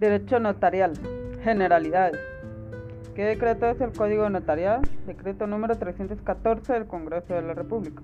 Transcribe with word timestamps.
Derecho 0.00 0.40
notarial. 0.40 0.94
Generalidades. 1.44 2.18
¿Qué 3.14 3.22
decreto 3.22 3.66
es 3.66 3.78
el 3.82 3.92
Código 3.92 4.30
Notarial? 4.30 4.80
Decreto 5.06 5.46
número 5.46 5.76
314 5.76 6.72
del 6.72 6.86
Congreso 6.86 7.34
de 7.34 7.42
la 7.42 7.52
República. 7.52 8.02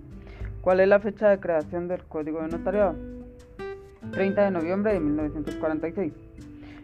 ¿Cuál 0.61 0.81
es 0.81 0.89
la 0.89 1.01
fecha 1.01 1.31
de 1.31 1.41
creación 1.41 1.89
del 1.89 2.05
Código 2.05 2.43
de 2.43 2.49
Notariado? 2.49 2.97
30 4.13 4.45
de 4.45 4.51
noviembre 4.51 4.93
de 4.93 5.01
1946. 5.01 6.13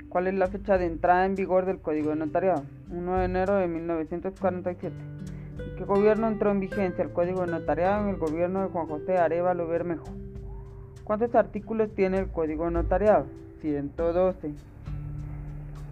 ¿Cuál 0.08 0.28
es 0.28 0.34
la 0.34 0.46
fecha 0.46 0.78
de 0.78 0.86
entrada 0.86 1.26
en 1.26 1.34
vigor 1.34 1.66
del 1.66 1.80
Código 1.80 2.08
de 2.08 2.16
Notariado? 2.16 2.62
1 2.90 3.18
de 3.18 3.24
enero 3.26 3.56
de 3.56 3.68
1947. 3.68 4.96
qué 5.76 5.84
gobierno 5.84 6.28
entró 6.28 6.52
en 6.52 6.60
vigencia 6.60 7.04
el 7.04 7.12
Código 7.12 7.42
de 7.42 7.48
Notariado 7.48 8.04
en 8.04 8.08
el 8.08 8.16
gobierno 8.16 8.62
de 8.62 8.68
Juan 8.68 8.86
José 8.86 9.18
Arevalo 9.18 9.68
Bermejo? 9.68 10.08
¿Cuántos 11.04 11.34
artículos 11.34 11.90
tiene 11.94 12.16
el 12.16 12.28
Código 12.28 12.64
de 12.64 12.70
Notariado? 12.70 13.26
112. 13.60 14.71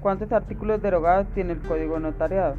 ¿Cuántos 0.00 0.32
artículos 0.32 0.80
derogados 0.80 1.26
tiene 1.34 1.52
el 1.52 1.60
Código 1.60 1.98
Notariado? 1.98 2.54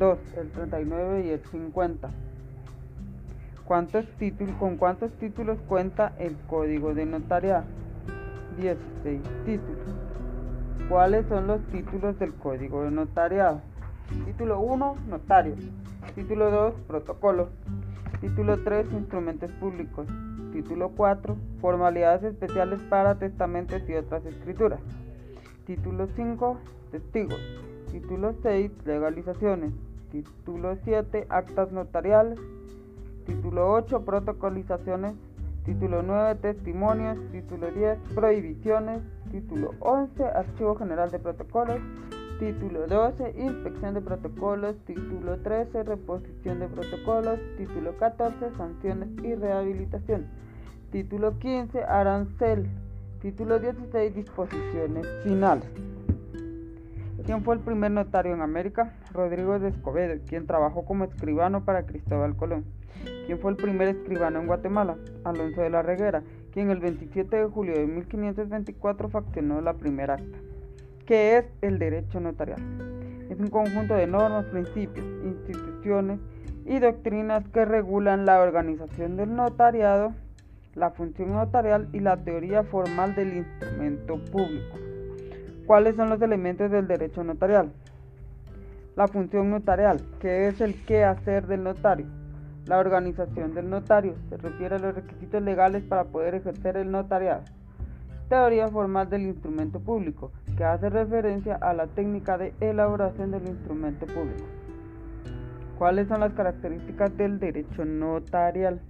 2, 0.00 0.18
el 0.36 0.50
39 0.50 1.26
y 1.26 1.30
el 1.30 1.40
50. 1.44 2.10
¿Cuántos 3.64 4.04
títulos, 4.18 4.56
¿Con 4.56 4.76
cuántos 4.76 5.12
títulos 5.12 5.58
cuenta 5.68 6.12
el 6.18 6.36
Código 6.48 6.92
de 6.92 7.06
Notariado? 7.06 7.66
16 8.58 9.22
títulos. 9.46 9.94
¿Cuáles 10.88 11.24
son 11.28 11.46
los 11.46 11.60
títulos 11.68 12.18
del 12.18 12.34
Código 12.34 12.82
de 12.82 12.90
Notariado? 12.90 13.60
Título 14.26 14.58
1, 14.58 14.96
Notario. 15.08 15.54
Título 16.16 16.50
2, 16.50 16.74
Protocolo. 16.88 17.50
Título 18.20 18.58
3, 18.64 18.92
Instrumentos 18.92 19.52
Públicos. 19.52 20.08
Título 20.52 20.90
4, 20.96 21.36
Formalidades 21.60 22.24
especiales 22.24 22.80
para 22.90 23.14
testamentos 23.14 23.88
y 23.88 23.94
otras 23.94 24.26
escrituras. 24.26 24.80
Título 25.66 26.08
5, 26.16 26.58
testigos. 26.90 27.40
Título 27.92 28.34
6, 28.42 28.72
legalizaciones. 28.84 29.72
Título 30.10 30.76
7, 30.84 31.26
actas 31.28 31.70
notariales. 31.70 32.36
Título 33.26 33.70
8, 33.72 34.04
protocolizaciones. 34.04 35.14
Título 35.64 36.02
9, 36.02 36.40
testimonios. 36.40 37.16
Título 37.30 37.70
10, 37.70 37.96
prohibiciones. 38.12 39.02
Título 39.30 39.70
11, 39.78 40.24
archivo 40.24 40.74
general 40.74 41.12
de 41.12 41.20
protocolos. 41.20 41.78
Título 42.40 42.88
12, 42.88 43.32
inspección 43.38 43.94
de 43.94 44.00
protocolos. 44.00 44.76
Título 44.84 45.38
13, 45.42 45.84
reposición 45.84 46.58
de 46.58 46.66
protocolos. 46.66 47.38
Título 47.56 47.96
14, 47.98 48.50
sanciones 48.56 49.10
y 49.22 49.36
rehabilitación. 49.36 50.26
Título 50.90 51.38
15, 51.38 51.84
arancel. 51.84 52.68
Título 53.22 53.60
16. 53.60 54.16
Disposiciones 54.16 55.06
finales. 55.22 55.70
¿Quién 57.24 57.44
fue 57.44 57.54
el 57.54 57.60
primer 57.60 57.92
notario 57.92 58.34
en 58.34 58.40
América? 58.40 58.96
Rodrigo 59.12 59.60
de 59.60 59.68
Escobedo, 59.68 60.20
quien 60.26 60.48
trabajó 60.48 60.84
como 60.84 61.04
escribano 61.04 61.64
para 61.64 61.86
Cristóbal 61.86 62.34
Colón. 62.34 62.64
¿Quién 63.26 63.38
fue 63.38 63.52
el 63.52 63.56
primer 63.56 63.86
escribano 63.86 64.40
en 64.40 64.48
Guatemala? 64.48 64.96
Alonso 65.22 65.60
de 65.60 65.70
la 65.70 65.82
Reguera, 65.82 66.24
quien 66.50 66.72
el 66.72 66.80
27 66.80 67.36
de 67.36 67.44
julio 67.44 67.74
de 67.74 67.86
1524 67.86 69.08
faccionó 69.08 69.60
la 69.60 69.74
primera 69.74 70.14
acta. 70.14 70.38
¿Qué 71.06 71.38
es 71.38 71.44
el 71.60 71.78
derecho 71.78 72.18
notarial? 72.18 72.60
Es 73.30 73.38
un 73.38 73.50
conjunto 73.50 73.94
de 73.94 74.08
normas, 74.08 74.46
principios, 74.46 75.06
instituciones 75.24 76.18
y 76.66 76.80
doctrinas 76.80 77.48
que 77.50 77.64
regulan 77.66 78.26
la 78.26 78.40
organización 78.40 79.16
del 79.16 79.36
notariado 79.36 80.12
la 80.74 80.90
función 80.90 81.32
notarial 81.32 81.88
y 81.92 82.00
la 82.00 82.16
teoría 82.16 82.62
formal 82.64 83.14
del 83.14 83.36
instrumento 83.38 84.16
público. 84.30 84.78
¿Cuáles 85.66 85.96
son 85.96 86.08
los 86.08 86.20
elementos 86.22 86.70
del 86.70 86.88
derecho 86.88 87.22
notarial? 87.22 87.72
La 88.96 89.08
función 89.08 89.50
notarial, 89.50 90.00
que 90.20 90.48
es 90.48 90.60
el 90.60 90.84
qué 90.84 91.04
hacer 91.04 91.46
del 91.46 91.62
notario. 91.62 92.06
La 92.66 92.78
organización 92.78 93.54
del 93.54 93.68
notario 93.70 94.14
se 94.28 94.36
refiere 94.36 94.76
a 94.76 94.78
los 94.78 94.94
requisitos 94.94 95.42
legales 95.42 95.82
para 95.82 96.04
poder 96.04 96.34
ejercer 96.36 96.76
el 96.76 96.90
notariado. 96.90 97.42
Teoría 98.28 98.68
formal 98.68 99.10
del 99.10 99.22
instrumento 99.22 99.80
público, 99.80 100.32
que 100.56 100.64
hace 100.64 100.88
referencia 100.88 101.56
a 101.56 101.74
la 101.74 101.86
técnica 101.86 102.38
de 102.38 102.54
elaboración 102.60 103.30
del 103.30 103.46
instrumento 103.48 104.06
público. 104.06 104.44
¿Cuáles 105.78 106.08
son 106.08 106.20
las 106.20 106.32
características 106.32 107.16
del 107.16 107.40
derecho 107.40 107.84
notarial? 107.84 108.80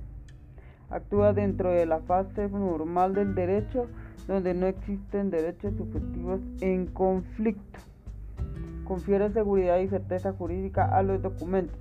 Actúa 0.93 1.33
dentro 1.33 1.71
de 1.71 1.87
la 1.87 2.01
fase 2.01 2.49
normal 2.49 3.15
del 3.15 3.35
derecho 3.35 3.89
donde 4.27 4.55
no 4.55 4.67
existen 4.67 5.31
derechos 5.31 5.75
subjetivos 5.77 6.41
en 6.61 6.87
conflicto. 6.87 7.79
Confiere 8.85 9.33
seguridad 9.33 9.79
y 9.79 9.89
certeza 9.89 10.33
jurídica 10.33 10.85
a 10.85 11.03
los 11.03 11.23
documentos. 11.23 11.79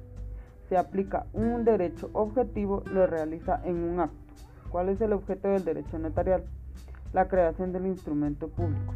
Se 0.70 0.78
aplica 0.78 1.26
un 1.34 1.66
derecho 1.66 2.10
objetivo, 2.14 2.84
lo 2.92 3.06
realiza 3.06 3.62
en 3.66 3.76
un 3.76 4.00
acto. 4.00 4.16
¿Cuál 4.70 4.90
es 4.90 5.02
el 5.02 5.14
objeto 5.14 5.50
del 5.50 5.66
derecho 5.66 6.00
notarial? 6.00 6.44
La 7.12 7.28
creación 7.28 7.74
del 7.74 7.88
instrumento 7.88 8.48
público. 8.48 8.94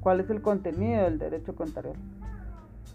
¿Cuál 0.00 0.20
es 0.20 0.30
el 0.30 0.40
contenido 0.40 1.04
del 1.04 1.18
derecho 1.18 1.54
notarial? 1.58 1.96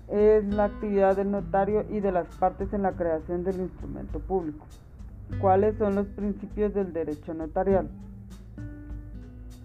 Es 0.07 0.43
la 0.45 0.65
actividad 0.65 1.15
del 1.15 1.29
notario 1.29 1.85
y 1.89 1.99
de 1.99 2.11
las 2.11 2.27
partes 2.37 2.73
en 2.73 2.81
la 2.81 2.93
creación 2.93 3.43
del 3.43 3.59
instrumento 3.59 4.19
público. 4.19 4.65
¿Cuáles 5.39 5.77
son 5.77 5.95
los 5.95 6.07
principios 6.07 6.73
del 6.73 6.93
derecho 6.93 7.33
notarial? 7.33 7.89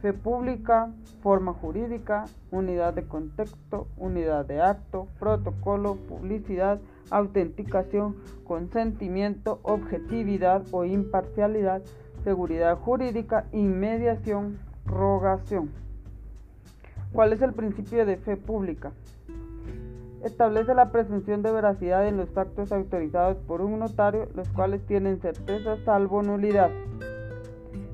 Fe 0.00 0.12
pública, 0.12 0.91
forma 1.22 1.53
jurídica, 1.53 2.25
unidad 2.50 2.94
de 2.94 3.06
contexto, 3.06 3.87
unidad 3.99 4.47
de 4.47 4.62
acto, 4.62 5.06
protocolo, 5.19 5.97
publicidad, 5.97 6.81
autenticación, 7.10 8.16
consentimiento, 8.44 9.60
objetividad 9.62 10.65
o 10.72 10.84
imparcialidad, 10.84 11.82
seguridad 12.25 12.76
jurídica, 12.78 13.44
inmediación, 13.53 14.59
rogación. 14.87 15.70
¿Cuál 17.12 17.32
es 17.32 17.43
el 17.43 17.53
principio 17.53 18.06
de 18.06 18.16
fe 18.16 18.37
pública? 18.37 18.93
Establece 20.22 20.75
la 20.75 20.92
presunción 20.92 21.42
de 21.42 21.50
veracidad 21.50 22.06
en 22.06 22.19
los 22.19 22.36
actos 22.36 22.72
autorizados 22.72 23.38
por 23.38 23.62
un 23.62 23.78
notario, 23.78 24.28
los 24.34 24.48
cuales 24.50 24.84
tienen 24.86 25.19
certeza 25.20 25.78
salvo 25.84 26.22
nulidad. 26.22 26.70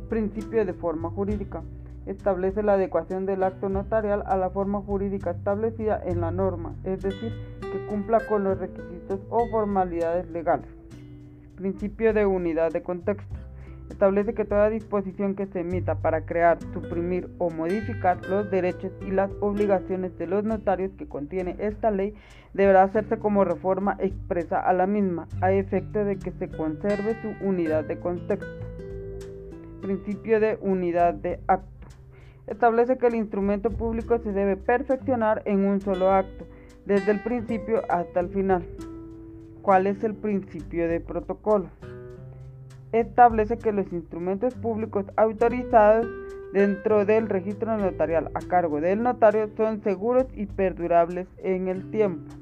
Principio 0.09 0.65
de 0.65 0.73
forma 0.73 1.11
jurídica. 1.11 1.63
Establece 2.05 2.65
la 2.65 2.75
adecuación 2.75 3.27
del 3.27 3.45
acto 3.45 3.69
notarial 3.69 4.25
a 4.27 4.37
la 4.37 4.51
forma 4.51 4.81
jurídica 4.81 5.31
establecida 5.31 6.01
en 6.05 6.21
la 6.21 6.33
norma, 6.33 6.75
es 6.85 7.03
decir, 7.03 7.33
que 7.61 7.87
cumpla 7.87 8.21
con 8.27 8.43
los 8.45 8.59
requisitos 8.59 9.21
o 9.31 9.49
formalidades 9.49 10.29
legales. 10.31 10.69
Principio 11.57 12.13
de 12.13 12.27
unidad 12.27 12.73
de 12.73 12.83
contexto 12.83 13.46
establece 13.91 14.35
que 14.35 14.45
toda 14.45 14.71
disposición 14.71 15.35
que 15.35 15.47
se 15.47 15.61
emita 15.61 15.97
para 15.97 16.27
crear, 16.27 16.59
suprimir 16.73 17.29
o 17.39 17.51
modificar 17.51 18.25
los 18.29 18.51
derechos 18.51 18.93
y 19.07 19.11
las 19.11 19.31
obligaciones 19.41 20.17
de 20.19 20.27
los 20.27 20.45
notarios 20.45 20.93
que 20.99 21.09
contiene 21.09 21.57
esta 21.59 21.91
ley 21.91 22.15
deberá 22.53 22.83
hacerse 22.83 23.19
como 23.19 23.45
reforma 23.45 23.97
expresa 24.01 24.59
a 24.61 24.73
la 24.73 24.87
misma, 24.87 25.29
a 25.41 25.53
efecto 25.53 26.05
de 26.05 26.19
que 26.19 26.33
se 26.33 26.49
conserve 26.49 27.17
su 27.23 27.47
unidad 27.47 27.85
de 27.85 27.99
contexto. 27.99 28.47
Principio 29.83 30.41
de 30.41 30.59
unidad 30.61 31.15
de 31.15 31.41
acto. 31.47 31.69
Establece 32.47 32.97
que 32.97 33.09
el 33.09 33.15
instrumento 33.17 33.71
público 33.71 34.19
se 34.19 34.33
debe 34.33 34.57
perfeccionar 34.57 35.43
en 35.45 35.65
un 35.65 35.81
solo 35.81 36.11
acto, 36.13 36.47
desde 36.87 37.13
el 37.13 37.23
principio 37.23 37.83
hasta 37.89 38.21
el 38.21 38.29
final. 38.29 38.65
¿Cuál 39.63 39.89
es 39.89 40.03
el 40.05 40.15
principio 40.15 40.89
de 40.89 41.01
protocolo? 41.01 41.69
Establece 42.93 43.59
que 43.59 43.73
los 43.73 43.93
instrumentos 43.93 44.55
públicos 44.55 45.07
autorizados 45.17 46.07
dentro 46.53 47.05
del 47.05 47.29
registro 47.29 47.77
notarial 47.77 48.31
a 48.35 48.41
cargo 48.41 48.81
del 48.81 49.03
notario 49.03 49.51
son 49.57 49.83
seguros 49.83 50.27
y 50.35 50.47
perdurables 50.47 51.27
en 51.39 51.69
el 51.69 51.91
tiempo. 51.91 52.33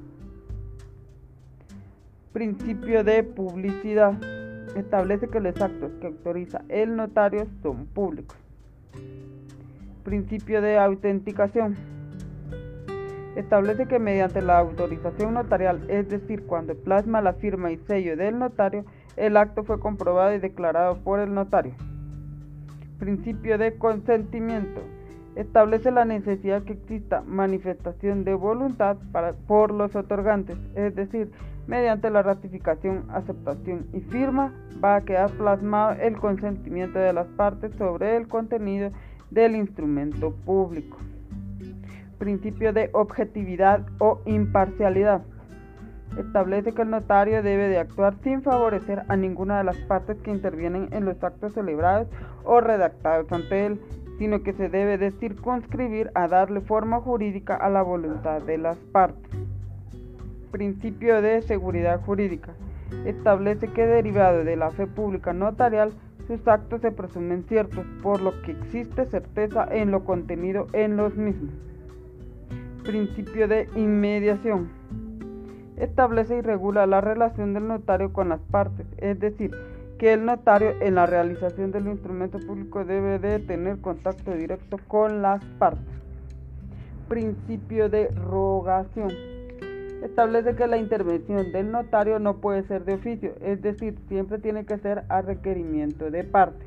Principio 2.31 3.03
de 3.03 3.23
publicidad. 3.23 4.13
Establece 4.75 5.29
que 5.29 5.39
los 5.39 5.59
actos 5.61 5.91
que 6.01 6.07
autoriza 6.07 6.61
el 6.67 6.97
notario 6.97 7.47
son 7.61 7.85
públicos. 7.85 8.37
Principio 10.03 10.61
de 10.61 10.77
autenticación. 10.77 11.75
Establece 13.37 13.85
que 13.85 13.99
mediante 13.99 14.41
la 14.41 14.59
autorización 14.59 15.33
notarial, 15.33 15.89
es 15.89 16.09
decir, 16.09 16.43
cuando 16.45 16.75
plasma 16.75 17.21
la 17.21 17.33
firma 17.33 17.71
y 17.71 17.77
sello 17.77 18.15
del 18.15 18.39
notario, 18.39 18.85
el 19.17 19.37
acto 19.37 19.63
fue 19.63 19.79
comprobado 19.79 20.33
y 20.33 20.39
declarado 20.39 20.97
por 21.03 21.19
el 21.19 21.33
notario. 21.33 21.73
Principio 22.99 23.57
de 23.57 23.77
consentimiento. 23.77 24.81
Establece 25.35 25.91
la 25.91 26.05
necesidad 26.05 26.63
que 26.63 26.73
exista 26.73 27.21
manifestación 27.21 28.23
de 28.23 28.33
voluntad 28.33 28.97
por 29.47 29.71
los 29.71 29.93
otorgantes, 29.95 30.57
es 30.75 30.95
decir, 30.95 31.29
mediante 31.67 32.09
la 32.09 32.21
ratificación, 32.21 33.05
aceptación 33.09 33.85
y 33.91 33.99
firma 33.99 34.53
va 34.83 34.97
a 34.97 35.01
quedar 35.01 35.31
plasmado 35.31 35.99
el 36.01 36.17
consentimiento 36.17 36.99
de 36.99 37.11
las 37.11 37.27
partes 37.27 37.73
sobre 37.75 38.15
el 38.15 38.27
contenido 38.27 38.91
del 39.31 39.55
instrumento 39.55 40.33
público. 40.45 40.97
Principio 42.17 42.71
de 42.71 42.89
objetividad 42.93 43.85
o 43.99 44.21
imparcialidad. 44.25 45.23
Establece 46.17 46.71
que 46.71 46.81
el 46.83 46.89
notario 46.89 47.43
debe 47.43 47.67
de 47.67 47.77
actuar 47.77 48.15
sin 48.23 48.41
favorecer 48.41 49.03
a 49.09 49.15
ninguna 49.15 49.57
de 49.57 49.65
las 49.65 49.77
partes 49.77 50.17
que 50.21 50.31
intervienen 50.31 50.89
en 50.91 51.05
los 51.05 51.21
actos 51.23 51.53
celebrados 51.53 52.07
o 52.43 52.61
redactados 52.61 53.31
ante 53.31 53.65
él, 53.65 53.81
sino 54.17 54.41
que 54.43 54.53
se 54.53 54.69
debe 54.69 54.97
de 54.97 55.11
circunscribir 55.11 56.11
a 56.15 56.27
darle 56.27 56.61
forma 56.61 57.01
jurídica 57.01 57.55
a 57.55 57.69
la 57.69 57.81
voluntad 57.81 58.41
de 58.41 58.57
las 58.57 58.77
partes. 58.77 59.31
Principio 60.51 61.21
de 61.21 61.41
seguridad 61.41 62.01
jurídica. 62.01 62.53
Establece 63.05 63.67
que 63.67 63.85
derivado 63.85 64.43
de 64.43 64.55
la 64.55 64.71
fe 64.71 64.87
pública 64.87 65.33
notarial, 65.33 65.91
sus 66.27 66.47
actos 66.47 66.81
se 66.81 66.91
presumen 66.91 67.43
ciertos, 67.43 67.85
por 68.01 68.21
lo 68.21 68.41
que 68.41 68.51
existe 68.51 69.05
certeza 69.05 69.67
en 69.69 69.91
lo 69.91 70.05
contenido 70.05 70.67
en 70.73 70.95
los 70.95 71.15
mismos. 71.15 71.53
Principio 72.83 73.47
de 73.47 73.67
inmediación. 73.75 74.69
Establece 75.77 76.37
y 76.37 76.41
regula 76.41 76.85
la 76.85 77.01
relación 77.01 77.53
del 77.53 77.67
notario 77.67 78.13
con 78.13 78.29
las 78.29 78.39
partes, 78.39 78.85
es 78.97 79.19
decir, 79.19 79.51
que 79.97 80.13
el 80.13 80.25
notario 80.25 80.73
en 80.81 80.95
la 80.95 81.05
realización 81.05 81.71
del 81.71 81.87
instrumento 81.87 82.39
público 82.39 82.83
debe 82.85 83.19
de 83.19 83.39
tener 83.39 83.79
contacto 83.79 84.31
directo 84.31 84.77
con 84.87 85.21
las 85.21 85.43
partes. 85.57 85.83
Principio 87.07 87.89
de 87.89 88.07
rogación 88.09 89.11
establece 90.03 90.55
que 90.55 90.67
la 90.67 90.77
intervención 90.77 91.51
del 91.51 91.71
notario 91.71 92.19
no 92.19 92.37
puede 92.37 92.63
ser 92.63 92.85
de 92.85 92.95
oficio, 92.95 93.33
es 93.41 93.61
decir, 93.61 93.97
siempre 94.07 94.37
tiene 94.39 94.65
que 94.65 94.77
ser 94.77 95.03
a 95.09 95.21
requerimiento 95.21 96.11
de 96.11 96.23
parte. 96.23 96.65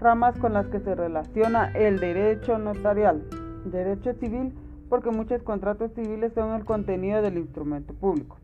Ramas 0.00 0.36
con 0.38 0.54
las 0.54 0.66
que 0.66 0.80
se 0.80 0.94
relaciona 0.94 1.72
el 1.72 2.00
derecho 2.00 2.58
notarial. 2.58 3.22
Derecho 3.66 4.14
civil, 4.14 4.54
porque 4.90 5.10
muchos 5.10 5.42
contratos 5.42 5.92
civiles 5.94 6.32
son 6.34 6.52
el 6.54 6.64
contenido 6.64 7.22
del 7.22 7.38
instrumento 7.38 7.94
público. 7.94 8.36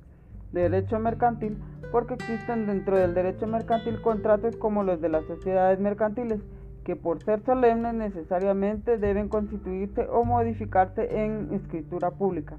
Derecho 0.52 0.98
mercantil, 1.00 1.58
porque 1.90 2.14
existen 2.14 2.66
dentro 2.66 2.96
del 2.96 3.14
derecho 3.14 3.48
mercantil 3.48 4.00
contratos 4.00 4.56
como 4.56 4.84
los 4.84 5.00
de 5.00 5.08
las 5.08 5.24
sociedades 5.24 5.80
mercantiles, 5.80 6.40
que 6.84 6.94
por 6.94 7.20
ser 7.24 7.42
solemnes 7.44 7.94
necesariamente 7.94 8.96
deben 8.96 9.28
constituirse 9.28 10.06
o 10.08 10.24
modificarse 10.24 11.24
en 11.24 11.52
escritura 11.52 12.12
pública. 12.12 12.56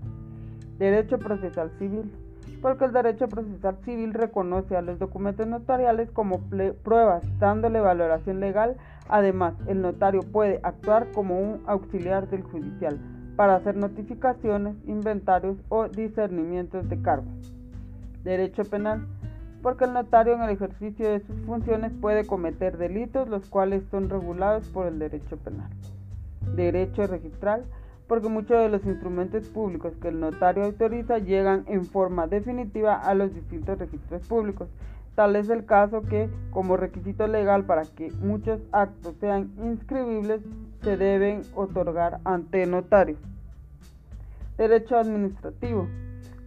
Derecho 0.78 1.18
procesal 1.18 1.72
civil, 1.80 2.12
porque 2.62 2.86
el 2.86 2.92
derecho 2.92 3.30
procesal 3.30 3.78
civil 3.86 4.14
reconoce 4.14 4.76
a 4.76 4.82
los 4.82 5.00
documentos 5.00 5.48
notariales 5.48 6.12
como 6.12 6.42
pruebas, 6.84 7.24
dándole 7.40 7.80
valoración 7.80 8.42
legal. 8.42 8.76
Además, 9.08 9.54
el 9.68 9.82
notario 9.82 10.20
puede 10.24 10.60
actuar 10.64 11.08
como 11.14 11.40
un 11.40 11.62
auxiliar 11.66 12.28
del 12.30 12.44
judicial 12.44 13.00
para 13.38 13.56
hacer 13.56 13.78
notificaciones, 13.78 14.76
inventarios 14.88 15.58
o 15.70 15.88
discernimientos 15.88 16.90
de 16.90 17.00
cargo. 17.02 17.28
Derecho 18.24 18.66
penal, 18.66 19.08
porque 19.62 19.86
el 19.86 19.94
notario 19.94 20.34
en 20.34 20.42
el 20.42 20.50
ejercicio 20.50 21.10
de 21.10 21.20
sus 21.22 21.40
funciones 21.42 21.94
puede 22.02 22.26
cometer 22.26 22.78
delitos 22.78 23.30
los 23.30 23.48
cuales 23.48 23.84
son 23.92 24.10
regulados 24.10 24.68
por 24.70 24.88
el 24.88 24.98
derecho 24.98 25.38
penal. 25.38 25.70
Derecho 26.56 27.06
registral, 27.06 27.64
porque 28.08 28.28
muchos 28.28 28.58
de 28.58 28.70
los 28.70 28.84
instrumentos 28.86 29.48
públicos 29.50 29.94
que 30.02 30.08
el 30.08 30.20
notario 30.20 30.64
autoriza 30.64 31.20
llegan 31.20 31.64
en 31.68 31.86
forma 31.86 32.26
definitiva 32.26 32.96
a 32.96 33.14
los 33.14 33.36
distintos 33.36 33.78
registros 33.78 34.28
públicos. 34.28 34.68
Tal 35.14 35.36
es 35.36 35.50
el 35.50 35.66
caso 35.66 36.02
que, 36.02 36.30
como 36.50 36.76
requisito 36.76 37.28
legal 37.28 37.66
para 37.66 37.84
que 37.84 38.12
muchos 38.22 38.62
actos 38.72 39.16
sean 39.20 39.52
inscribibles, 39.64 40.42
se 40.82 40.98
deben 40.98 41.42
otorgar 41.56 42.20
ante 42.24 42.66
notario. 42.66 43.18
Derecho 44.58 44.98
administrativo, 44.98 45.88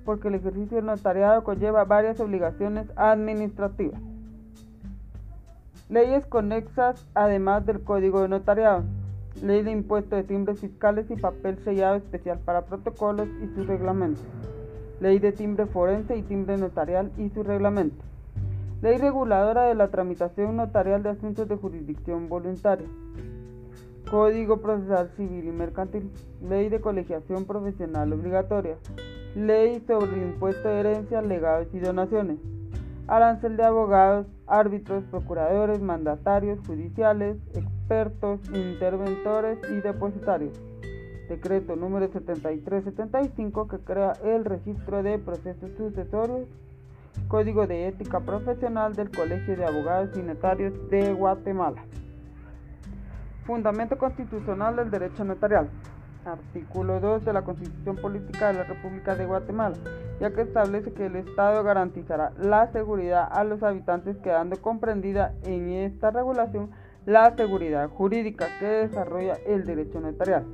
porque 0.04 0.28
el 0.28 0.34
ejercicio 0.36 0.76
del 0.76 0.86
notariado 0.86 1.44
conlleva 1.44 1.84
varias 1.84 2.20
obligaciones 2.20 2.86
administrativas. 2.96 4.00
Leyes 5.88 6.24
conexas 6.26 7.04
además 7.14 7.66
del 7.66 7.82
Código 7.82 8.22
de 8.22 8.28
Notariado. 8.28 8.84
Ley 9.42 9.62
de 9.62 9.70
impuesto 9.70 10.16
de 10.16 10.22
timbres 10.22 10.60
fiscales 10.60 11.10
y 11.10 11.16
papel 11.16 11.58
sellado 11.64 11.96
especial 11.96 12.38
para 12.38 12.62
protocolos 12.62 13.28
y 13.42 13.48
su 13.54 13.64
reglamento. 13.64 14.20
Ley 15.00 15.18
de 15.18 15.32
timbre 15.32 15.66
forense 15.66 16.16
y 16.16 16.22
timbre 16.22 16.58
notarial 16.58 17.10
y 17.16 17.30
su 17.30 17.42
reglamento. 17.42 18.04
Ley 18.82 18.98
reguladora 18.98 19.64
de 19.64 19.74
la 19.74 19.88
tramitación 19.88 20.56
notarial 20.56 21.02
de 21.02 21.10
asuntos 21.10 21.48
de 21.48 21.56
jurisdicción 21.56 22.28
voluntaria. 22.28 22.86
Código 24.10 24.56
procesal 24.56 25.08
civil 25.16 25.44
y 25.46 25.52
mercantil. 25.52 26.10
Ley 26.42 26.68
de 26.68 26.80
colegiación 26.80 27.44
profesional 27.44 28.12
obligatoria. 28.12 28.76
Ley 29.36 29.84
sobre 29.86 30.20
impuesto 30.20 30.68
de 30.68 30.80
herencias, 30.80 31.24
legados 31.24 31.68
y 31.72 31.78
donaciones. 31.78 32.38
Arancel 33.06 33.56
de 33.56 33.62
abogados, 33.62 34.26
árbitros, 34.48 35.04
procuradores, 35.12 35.80
mandatarios 35.80 36.58
judiciales, 36.66 37.36
expertos, 37.54 38.40
interventores 38.52 39.58
y 39.70 39.80
depositarios. 39.80 40.60
Decreto 41.28 41.76
número 41.76 42.08
7375 42.08 43.68
que 43.68 43.78
crea 43.78 44.14
el 44.24 44.44
registro 44.44 45.04
de 45.04 45.20
procesos 45.20 45.70
sucesorios. 45.76 46.48
Código 47.28 47.68
de 47.68 47.86
ética 47.86 48.18
profesional 48.18 48.96
del 48.96 49.12
Colegio 49.12 49.56
de 49.56 49.66
Abogados 49.66 50.10
y 50.16 50.22
Notarios 50.22 50.72
de 50.90 51.12
Guatemala. 51.12 51.84
Fundamento 53.44 53.96
constitucional 53.96 54.76
del 54.76 54.90
derecho 54.90 55.24
notarial. 55.24 55.68
Artículo 56.26 57.00
2 57.00 57.24
de 57.24 57.32
la 57.32 57.42
Constitución 57.42 57.96
Política 57.96 58.48
de 58.48 58.54
la 58.54 58.64
República 58.64 59.16
de 59.16 59.24
Guatemala, 59.24 59.76
ya 60.20 60.30
que 60.30 60.42
establece 60.42 60.92
que 60.92 61.06
el 61.06 61.16
Estado 61.16 61.64
garantizará 61.64 62.32
la 62.38 62.70
seguridad 62.72 63.26
a 63.32 63.42
los 63.44 63.62
habitantes 63.62 64.18
quedando 64.18 64.60
comprendida 64.60 65.32
en 65.44 65.70
esta 65.70 66.10
regulación 66.10 66.70
la 67.06 67.34
seguridad 67.34 67.88
jurídica 67.88 68.46
que 68.58 68.66
desarrolla 68.66 69.38
el 69.46 69.64
derecho 69.64 70.00
notarial. 70.00 70.44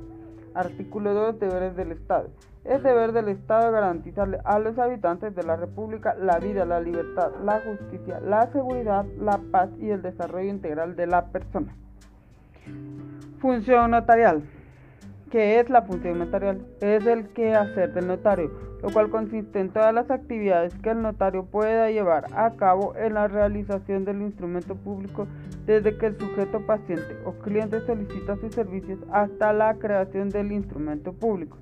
Artículo 0.53 1.13
2. 1.13 1.39
Deberes 1.39 1.75
del 1.75 1.91
Estado. 1.91 2.29
Es 2.63 2.81
deber 2.83 3.11
del 3.11 3.27
Estado 3.27 3.71
garantizarle 3.71 4.39
a 4.45 4.59
los 4.59 4.79
habitantes 4.79 5.35
de 5.35 5.43
la 5.43 5.57
República 5.57 6.15
la 6.15 6.39
vida, 6.39 6.65
la 6.65 6.79
libertad, 6.79 7.31
la 7.43 7.61
justicia, 7.61 8.21
la 8.21 8.49
seguridad, 8.53 9.05
la 9.19 9.39
paz 9.51 9.69
y 9.77 9.89
el 9.89 10.01
desarrollo 10.01 10.49
integral 10.49 10.95
de 10.95 11.07
la 11.07 11.27
persona. 11.27 11.75
Función 13.39 13.91
notarial. 13.91 14.43
¿Qué 15.31 15.59
es 15.59 15.69
la 15.69 15.81
función 15.81 16.19
notarial? 16.19 16.65
Es 16.79 17.05
el 17.05 17.27
quehacer 17.27 17.93
del 17.93 18.07
notario, 18.07 18.49
lo 18.81 18.89
cual 18.91 19.09
consiste 19.09 19.59
en 19.59 19.69
todas 19.69 19.93
las 19.93 20.09
actividades 20.09 20.73
que 20.75 20.91
el 20.91 21.01
notario 21.01 21.45
pueda 21.45 21.91
llevar 21.91 22.27
a 22.33 22.51
cabo 22.51 22.95
en 22.95 23.15
la 23.15 23.27
realización 23.27 24.05
del 24.05 24.21
instrumento 24.21 24.75
público, 24.75 25.27
desde 25.65 25.97
que 25.97 26.05
el 26.05 26.17
sujeto 26.17 26.65
paciente 26.65 27.17
o 27.25 27.33
cliente 27.33 27.81
solicita 27.85 28.37
sus 28.37 28.55
servicios 28.55 28.99
hasta 29.11 29.51
la 29.51 29.73
creación 29.75 30.29
del 30.29 30.53
instrumento 30.53 31.11
público. 31.11 31.57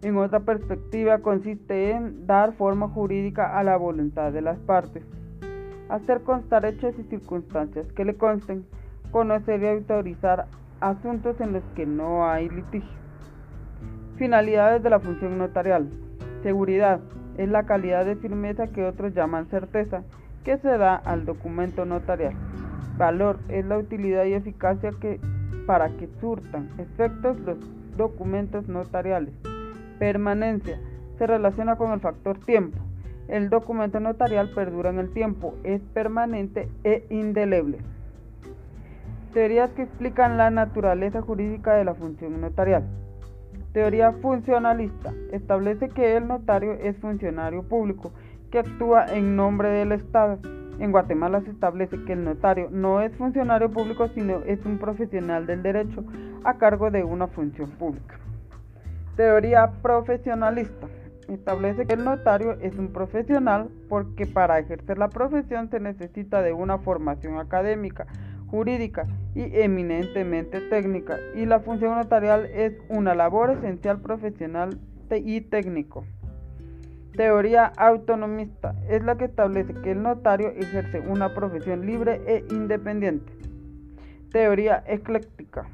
En 0.00 0.16
otra 0.16 0.40
perspectiva, 0.40 1.18
consiste 1.18 1.90
en 1.90 2.26
dar 2.26 2.54
forma 2.54 2.88
jurídica 2.88 3.58
a 3.58 3.64
la 3.64 3.76
voluntad 3.76 4.32
de 4.32 4.40
las 4.40 4.58
partes, 4.60 5.02
hacer 5.88 6.22
constar 6.22 6.64
hechos 6.64 6.94
y 6.98 7.02
circunstancias 7.02 7.92
que 7.92 8.04
le 8.04 8.14
consten, 8.14 8.64
conocer 9.10 9.62
y 9.62 9.68
autorizar 9.68 10.46
asuntos 10.80 11.40
en 11.40 11.52
los 11.52 11.62
que 11.74 11.86
no 11.86 12.28
hay 12.28 12.48
litigio. 12.48 12.98
Finalidades 14.16 14.82
de 14.82 14.90
la 14.90 15.00
función 15.00 15.38
notarial. 15.38 15.88
Seguridad 16.42 17.00
es 17.36 17.48
la 17.48 17.64
calidad 17.64 18.04
de 18.04 18.16
firmeza 18.16 18.66
que 18.66 18.84
otros 18.84 19.14
llaman 19.14 19.48
certeza, 19.48 20.02
que 20.44 20.58
se 20.58 20.76
da 20.76 20.96
al 20.96 21.24
documento 21.24 21.84
notarial. 21.84 22.34
Valor 22.96 23.38
es 23.48 23.64
la 23.64 23.78
utilidad 23.78 24.24
y 24.24 24.34
eficacia 24.34 24.90
que, 25.00 25.20
para 25.66 25.88
que 25.90 26.08
surtan 26.20 26.68
efectos 26.78 27.38
los 27.40 27.58
documentos 27.96 28.68
notariales. 28.68 29.34
Permanencia 29.98 30.80
se 31.16 31.26
relaciona 31.26 31.76
con 31.76 31.92
el 31.92 32.00
factor 32.00 32.38
tiempo. 32.38 32.78
El 33.28 33.50
documento 33.50 34.00
notarial 34.00 34.50
perdura 34.54 34.90
en 34.90 34.98
el 34.98 35.10
tiempo, 35.12 35.54
es 35.62 35.80
permanente 35.92 36.68
e 36.82 37.04
indeleble. 37.10 37.78
Teorías 39.32 39.70
que 39.72 39.82
explican 39.82 40.38
la 40.38 40.50
naturaleza 40.50 41.20
jurídica 41.20 41.74
de 41.74 41.84
la 41.84 41.94
función 41.94 42.40
notarial. 42.40 42.84
Teoría 43.72 44.12
funcionalista. 44.12 45.12
Establece 45.32 45.90
que 45.90 46.16
el 46.16 46.26
notario 46.26 46.72
es 46.72 46.96
funcionario 46.96 47.62
público 47.62 48.10
que 48.50 48.60
actúa 48.60 49.04
en 49.04 49.36
nombre 49.36 49.68
del 49.68 49.92
Estado. 49.92 50.38
En 50.78 50.92
Guatemala 50.92 51.42
se 51.42 51.50
establece 51.50 52.02
que 52.04 52.14
el 52.14 52.24
notario 52.24 52.68
no 52.70 53.02
es 53.02 53.14
funcionario 53.16 53.70
público, 53.70 54.08
sino 54.08 54.38
es 54.46 54.64
un 54.64 54.78
profesional 54.78 55.46
del 55.46 55.62
derecho 55.62 56.04
a 56.44 56.54
cargo 56.56 56.90
de 56.90 57.04
una 57.04 57.26
función 57.26 57.70
pública. 57.72 58.18
Teoría 59.16 59.72
profesionalista. 59.82 60.86
Establece 61.28 61.84
que 61.84 61.92
el 61.92 62.04
notario 62.04 62.52
es 62.62 62.78
un 62.78 62.88
profesional 62.88 63.68
porque 63.90 64.24
para 64.24 64.58
ejercer 64.58 64.96
la 64.96 65.08
profesión 65.08 65.68
se 65.68 65.78
necesita 65.78 66.40
de 66.40 66.54
una 66.54 66.78
formación 66.78 67.36
académica 67.36 68.06
jurídica 68.50 69.06
y 69.34 69.42
eminentemente 69.60 70.60
técnica, 70.68 71.18
y 71.34 71.46
la 71.46 71.60
función 71.60 71.96
notarial 71.96 72.46
es 72.46 72.74
una 72.88 73.14
labor 73.14 73.50
esencial 73.50 74.00
profesional 74.00 74.78
y 75.10 75.40
técnico. 75.40 76.04
Teoría 77.16 77.66
autonomista 77.76 78.74
es 78.88 79.02
la 79.02 79.16
que 79.16 79.24
establece 79.24 79.74
que 79.74 79.92
el 79.92 80.02
notario 80.02 80.50
ejerce 80.50 81.00
una 81.00 81.34
profesión 81.34 81.84
libre 81.84 82.20
e 82.26 82.44
independiente. 82.50 83.32
Teoría 84.30 84.84
ecléctica 84.86 85.66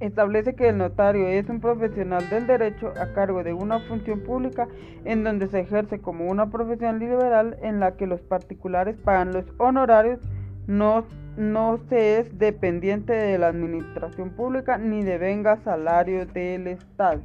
establece 0.00 0.54
que 0.54 0.68
el 0.68 0.78
notario 0.78 1.26
es 1.26 1.48
un 1.48 1.60
profesional 1.60 2.28
del 2.28 2.46
derecho 2.46 2.92
a 3.00 3.12
cargo 3.14 3.42
de 3.42 3.54
una 3.54 3.78
función 3.80 4.20
pública 4.20 4.68
en 5.04 5.24
donde 5.24 5.48
se 5.48 5.60
ejerce 5.60 6.00
como 6.00 6.26
una 6.26 6.50
profesión 6.50 6.98
liberal 6.98 7.56
en 7.62 7.80
la 7.80 7.96
que 7.96 8.06
los 8.06 8.20
particulares 8.20 8.96
pagan 8.96 9.32
los 9.32 9.46
honorarios, 9.58 10.20
no, 10.66 11.04
no 11.36 11.78
se 11.88 12.18
es 12.18 12.38
dependiente 12.38 13.12
de 13.12 13.38
la 13.38 13.48
administración 13.48 14.30
pública 14.30 14.78
ni 14.78 15.02
devenga 15.02 15.58
salario 15.62 16.26
del 16.26 16.66
Estado. 16.66 17.20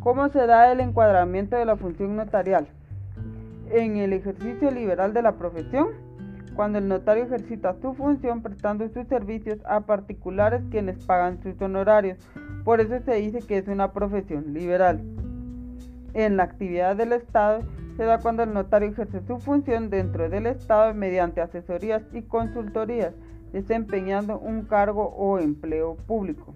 ¿Cómo 0.00 0.28
se 0.28 0.46
da 0.46 0.70
el 0.70 0.80
encuadramiento 0.80 1.56
de 1.56 1.64
la 1.64 1.76
función 1.76 2.16
notarial? 2.16 2.66
En 3.70 3.96
el 3.96 4.12
ejercicio 4.12 4.70
liberal 4.70 5.14
de 5.14 5.22
la 5.22 5.32
profesión, 5.32 5.88
cuando 6.54 6.78
el 6.78 6.88
notario 6.88 7.24
ejercita 7.24 7.74
su 7.80 7.94
función 7.94 8.42
prestando 8.42 8.88
sus 8.90 9.06
servicios 9.08 9.58
a 9.64 9.80
particulares 9.80 10.62
quienes 10.70 11.04
pagan 11.06 11.42
sus 11.42 11.60
honorarios. 11.60 12.18
Por 12.64 12.80
eso 12.80 13.00
se 13.04 13.14
dice 13.14 13.40
que 13.40 13.58
es 13.58 13.68
una 13.68 13.92
profesión 13.92 14.52
liberal. 14.52 15.00
En 16.12 16.36
la 16.36 16.44
actividad 16.44 16.96
del 16.96 17.14
Estado 17.14 17.62
se 17.96 18.04
da 18.04 18.18
cuando 18.18 18.42
el 18.42 18.52
notario 18.52 18.88
ejerce 18.88 19.20
su 19.26 19.38
función 19.38 19.90
dentro 19.90 20.28
del 20.28 20.46
Estado 20.46 20.92
mediante 20.94 21.40
asesorías 21.40 22.02
y 22.12 22.22
consultorías, 22.22 23.14
desempeñando 23.52 24.38
un 24.38 24.62
cargo 24.62 25.14
o 25.16 25.38
empleo 25.38 25.96
público. 26.06 26.54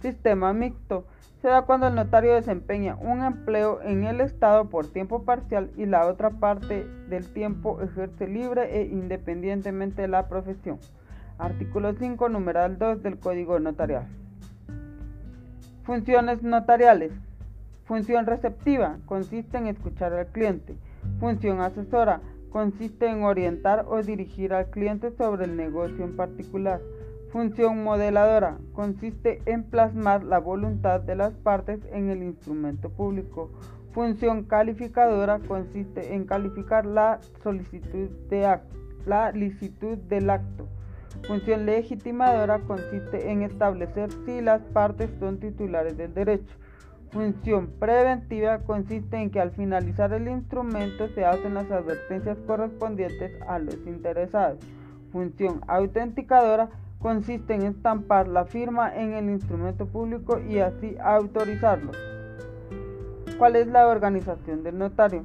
Sistema 0.00 0.52
mixto 0.52 1.04
se 1.42 1.48
da 1.48 1.62
cuando 1.62 1.88
el 1.88 1.94
notario 1.94 2.34
desempeña 2.34 2.96
un 2.96 3.22
empleo 3.22 3.80
en 3.82 4.04
el 4.04 4.20
Estado 4.20 4.70
por 4.70 4.86
tiempo 4.86 5.24
parcial 5.24 5.70
y 5.76 5.86
la 5.86 6.06
otra 6.06 6.30
parte 6.30 6.86
del 7.08 7.28
tiempo 7.32 7.80
ejerce 7.82 8.26
libre 8.26 8.80
e 8.80 8.86
independientemente 8.86 10.08
la 10.08 10.28
profesión. 10.28 10.78
Artículo 11.38 11.92
5, 11.92 12.30
numeral 12.30 12.78
2 12.78 13.02
del 13.02 13.18
Código 13.18 13.60
Notarial. 13.60 14.06
Funciones 15.84 16.42
notariales. 16.42 17.12
Función 17.86 18.26
receptiva 18.26 18.98
consiste 19.06 19.58
en 19.58 19.68
escuchar 19.68 20.12
al 20.12 20.26
cliente. 20.26 20.76
Función 21.20 21.60
asesora 21.60 22.20
consiste 22.50 23.06
en 23.06 23.22
orientar 23.22 23.86
o 23.88 24.02
dirigir 24.02 24.52
al 24.54 24.70
cliente 24.70 25.12
sobre 25.12 25.44
el 25.44 25.56
negocio 25.56 26.04
en 26.04 26.16
particular. 26.16 26.80
Función 27.30 27.84
modeladora 27.84 28.58
consiste 28.72 29.40
en 29.46 29.62
plasmar 29.62 30.24
la 30.24 30.40
voluntad 30.40 31.00
de 31.00 31.14
las 31.14 31.34
partes 31.34 31.78
en 31.92 32.10
el 32.10 32.24
instrumento 32.24 32.90
público. 32.90 33.50
Función 33.92 34.42
calificadora 34.42 35.38
consiste 35.38 36.12
en 36.12 36.24
calificar 36.24 36.86
la 36.86 37.20
solicitud 37.44 38.10
de 38.28 38.58
la 39.06 39.30
licitud 39.30 39.96
del 39.96 40.30
acto. 40.30 40.66
Función 41.28 41.66
legitimadora 41.66 42.58
consiste 42.58 43.30
en 43.30 43.42
establecer 43.42 44.10
si 44.24 44.40
las 44.40 44.62
partes 44.62 45.08
son 45.20 45.38
titulares 45.38 45.96
del 45.96 46.12
derecho. 46.12 46.56
Función 47.10 47.68
preventiva 47.78 48.58
consiste 48.58 49.16
en 49.16 49.30
que 49.30 49.40
al 49.40 49.52
finalizar 49.52 50.12
el 50.12 50.28
instrumento 50.28 51.08
se 51.08 51.24
hacen 51.24 51.54
las 51.54 51.70
advertencias 51.70 52.36
correspondientes 52.46 53.32
a 53.46 53.58
los 53.58 53.76
interesados. 53.86 54.58
Función 55.12 55.60
autenticadora 55.68 56.68
consiste 56.98 57.54
en 57.54 57.62
estampar 57.62 58.26
la 58.28 58.44
firma 58.44 58.94
en 58.94 59.12
el 59.12 59.30
instrumento 59.30 59.86
público 59.86 60.40
y 60.40 60.58
así 60.58 60.96
autorizarlo. 61.00 61.92
¿Cuál 63.38 63.56
es 63.56 63.66
la 63.66 63.86
organización 63.86 64.62
del 64.62 64.78
notario? 64.78 65.22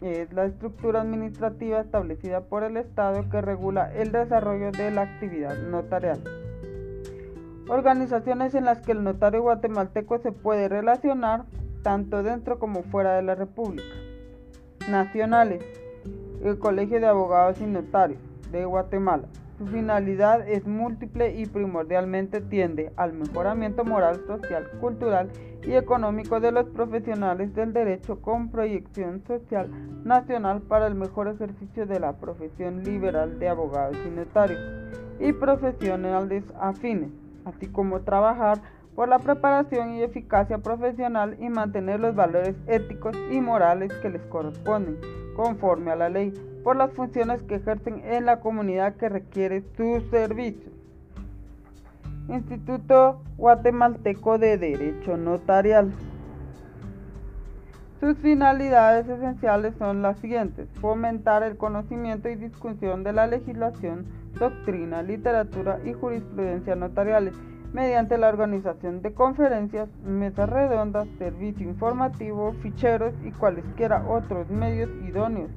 Es 0.00 0.32
la 0.32 0.46
estructura 0.46 1.02
administrativa 1.02 1.80
establecida 1.80 2.40
por 2.40 2.62
el 2.62 2.78
Estado 2.78 3.28
que 3.28 3.42
regula 3.42 3.92
el 3.92 4.12
desarrollo 4.12 4.72
de 4.72 4.90
la 4.90 5.02
actividad 5.02 5.58
notarial. 5.58 6.22
Organizaciones 7.68 8.54
en 8.54 8.64
las 8.64 8.80
que 8.80 8.92
el 8.92 9.04
notario 9.04 9.42
guatemalteco 9.42 10.18
se 10.18 10.32
puede 10.32 10.68
relacionar 10.68 11.44
tanto 11.82 12.22
dentro 12.22 12.58
como 12.58 12.82
fuera 12.82 13.14
de 13.14 13.22
la 13.22 13.34
República. 13.34 13.94
Nacionales. 14.90 15.64
El 16.42 16.58
Colegio 16.58 17.00
de 17.00 17.06
Abogados 17.06 17.60
y 17.60 17.66
Notarios 17.66 18.20
de 18.50 18.64
Guatemala. 18.64 19.28
Su 19.58 19.66
finalidad 19.66 20.48
es 20.48 20.66
múltiple 20.66 21.34
y 21.36 21.44
primordialmente 21.44 22.40
tiende 22.40 22.92
al 22.96 23.12
mejoramiento 23.12 23.84
moral, 23.84 24.22
social, 24.26 24.66
cultural 24.80 25.28
y 25.62 25.74
económico 25.74 26.40
de 26.40 26.50
los 26.50 26.64
profesionales 26.70 27.54
del 27.54 27.74
derecho 27.74 28.22
con 28.22 28.48
proyección 28.48 29.22
social 29.26 29.68
nacional 30.02 30.62
para 30.62 30.86
el 30.86 30.94
mejor 30.94 31.28
ejercicio 31.28 31.84
de 31.84 32.00
la 32.00 32.14
profesión 32.14 32.82
liberal 32.84 33.38
de 33.38 33.50
abogados 33.50 33.98
y 34.06 34.10
notarios 34.10 34.60
y 35.20 35.34
profesionales 35.34 36.42
afines, 36.58 37.10
así 37.44 37.66
como 37.68 38.00
trabajar 38.00 38.60
por 38.94 39.08
la 39.08 39.18
preparación 39.18 39.94
y 39.94 40.02
eficacia 40.02 40.58
profesional 40.58 41.36
y 41.40 41.48
mantener 41.48 42.00
los 42.00 42.14
valores 42.14 42.56
éticos 42.66 43.16
y 43.30 43.40
morales 43.40 43.92
que 44.02 44.10
les 44.10 44.22
corresponden 44.22 44.98
conforme 45.34 45.90
a 45.90 45.96
la 45.96 46.08
ley 46.08 46.32
por 46.62 46.76
las 46.76 46.92
funciones 46.92 47.42
que 47.42 47.56
ejercen 47.56 48.02
en 48.04 48.26
la 48.26 48.40
comunidad 48.40 48.96
que 48.96 49.08
requiere 49.08 49.62
sus 49.76 50.02
servicios. 50.10 50.72
Instituto 52.28 53.22
Guatemalteco 53.38 54.38
de 54.38 54.58
Derecho 54.58 55.16
Notarial. 55.16 55.92
Sus 58.00 58.16
finalidades 58.16 59.06
esenciales 59.08 59.74
son 59.78 60.00
las 60.00 60.18
siguientes. 60.18 60.68
Fomentar 60.80 61.42
el 61.42 61.56
conocimiento 61.58 62.28
y 62.28 62.34
discusión 62.34 63.04
de 63.04 63.12
la 63.12 63.26
legislación, 63.26 64.06
doctrina, 64.38 65.02
literatura 65.02 65.78
y 65.84 65.92
jurisprudencia 65.92 66.74
notariales 66.76 67.34
mediante 67.74 68.18
la 68.18 68.30
organización 68.30 69.02
de 69.02 69.12
conferencias, 69.12 69.88
mesas 70.02 70.48
redondas, 70.48 71.06
servicio 71.18 71.68
informativo, 71.68 72.54
ficheros 72.62 73.14
y 73.22 73.32
cualesquiera 73.32 74.04
otros 74.08 74.48
medios 74.48 74.90
idóneos 75.06 75.50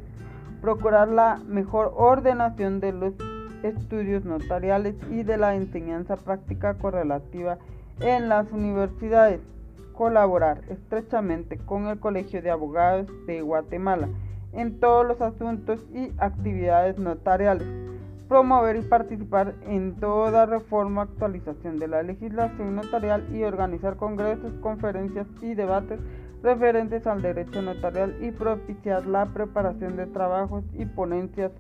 procurar 0.64 1.10
la 1.10 1.42
mejor 1.46 1.92
ordenación 1.94 2.80
de 2.80 2.94
los 2.94 3.14
estudios 3.64 4.24
notariales 4.24 4.96
y 5.12 5.24
de 5.24 5.36
la 5.36 5.56
enseñanza 5.56 6.16
práctica 6.16 6.76
correlativa 6.76 7.58
en 8.00 8.30
las 8.30 8.50
universidades, 8.50 9.42
colaborar 9.94 10.62
estrechamente 10.70 11.58
con 11.58 11.88
el 11.88 12.00
Colegio 12.00 12.42
de 12.42 12.52
Abogados 12.52 13.08
de 13.26 13.42
Guatemala 13.42 14.10
en 14.54 14.80
todos 14.80 15.06
los 15.06 15.22
asuntos 15.22 15.80
y 15.94 16.12
actividades 16.18 16.98
notariales, 16.98 17.68
promover 18.28 18.76
y 18.76 18.82
participar 18.82 19.56
en 19.68 19.96
toda 19.96 20.46
reforma, 20.46 21.04
actualización 21.04 21.80
de 21.80 21.88
la 21.88 22.04
legislación 22.04 22.76
notarial 22.76 23.28
y 23.34 23.44
organizar 23.44 23.96
congresos, 23.98 24.54
conferencias 24.62 25.28
y 25.42 25.56
debates 25.56 26.00
referentes 26.44 27.08
al 27.08 27.22
derecho 27.22 27.62
notarial 27.62 28.16
y 28.22 28.32
propiciar 28.32 29.06
la 29.06 29.26
preparación 29.28 29.96
de 29.96 30.08
trabajos 30.08 30.64
y 30.74 30.86
ponencias 30.86 31.52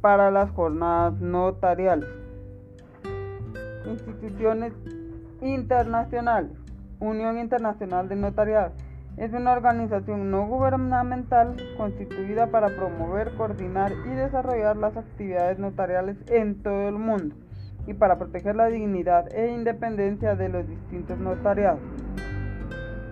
para 0.00 0.30
las 0.30 0.50
jornadas 0.50 1.20
notariales. 1.20 2.08
Instituciones 3.86 4.72
internacionales. 5.42 6.63
Unión 7.04 7.38
Internacional 7.38 8.08
de 8.08 8.16
Notariado. 8.16 8.72
Es 9.16 9.32
una 9.32 9.52
organización 9.52 10.30
no 10.30 10.46
gubernamental 10.46 11.56
constituida 11.76 12.48
para 12.48 12.74
promover, 12.74 13.34
coordinar 13.36 13.92
y 14.06 14.14
desarrollar 14.14 14.76
las 14.76 14.96
actividades 14.96 15.58
notariales 15.58 16.16
en 16.28 16.62
todo 16.62 16.88
el 16.88 16.96
mundo 16.96 17.36
y 17.86 17.94
para 17.94 18.18
proteger 18.18 18.56
la 18.56 18.66
dignidad 18.66 19.32
e 19.34 19.52
independencia 19.52 20.34
de 20.34 20.48
los 20.48 20.66
distintos 20.66 21.18
notariados. 21.18 21.80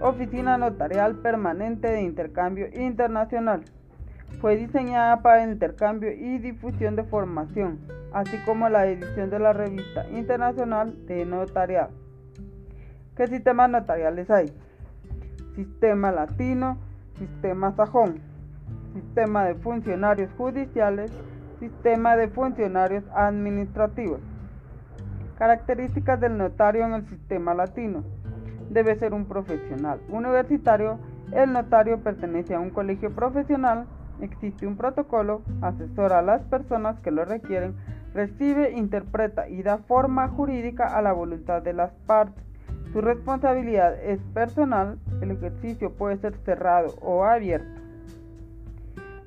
Oficina 0.00 0.58
Notarial 0.58 1.16
Permanente 1.16 1.88
de 1.88 2.02
Intercambio 2.02 2.66
Internacional. 2.74 3.62
Fue 4.40 4.56
diseñada 4.56 5.22
para 5.22 5.44
el 5.44 5.52
intercambio 5.52 6.10
y 6.10 6.38
difusión 6.38 6.96
de 6.96 7.04
formación, 7.04 7.78
así 8.12 8.36
como 8.44 8.68
la 8.68 8.86
edición 8.86 9.30
de 9.30 9.38
la 9.38 9.52
revista 9.52 10.08
internacional 10.10 11.06
de 11.06 11.24
notariado. 11.26 12.01
¿Qué 13.16 13.26
sistemas 13.26 13.70
notariales 13.70 14.30
hay? 14.30 14.52
Sistema 15.54 16.10
latino, 16.12 16.78
sistema 17.18 17.74
sajón, 17.76 18.20
sistema 18.94 19.44
de 19.44 19.54
funcionarios 19.56 20.30
judiciales, 20.36 21.12
sistema 21.60 22.16
de 22.16 22.28
funcionarios 22.28 23.04
administrativos. 23.14 24.20
Características 25.38 26.20
del 26.20 26.38
notario 26.38 26.86
en 26.86 26.94
el 26.94 27.08
sistema 27.08 27.54
latino 27.54 28.04
debe 28.70 28.96
ser 28.96 29.12
un 29.12 29.26
profesional 29.26 30.00
universitario. 30.08 30.98
El 31.32 31.52
notario 31.52 31.98
pertenece 31.98 32.54
a 32.54 32.60
un 32.60 32.70
colegio 32.70 33.14
profesional 33.14 33.86
Existe 34.22 34.68
un 34.68 34.76
protocolo, 34.76 35.42
asesora 35.62 36.20
a 36.20 36.22
las 36.22 36.42
personas 36.42 37.00
que 37.00 37.10
lo 37.10 37.24
requieren, 37.24 37.74
recibe, 38.14 38.70
interpreta 38.70 39.48
y 39.48 39.64
da 39.64 39.78
forma 39.78 40.28
jurídica 40.28 40.96
a 40.96 41.02
la 41.02 41.12
voluntad 41.12 41.60
de 41.60 41.72
las 41.72 41.90
partes. 42.06 42.44
Su 42.92 43.00
responsabilidad 43.00 43.94
es 44.04 44.20
personal, 44.34 44.98
el 45.22 45.30
ejercicio 45.30 45.92
puede 45.92 46.18
ser 46.18 46.36
cerrado 46.44 46.94
o 47.00 47.24
abierto. 47.24 47.80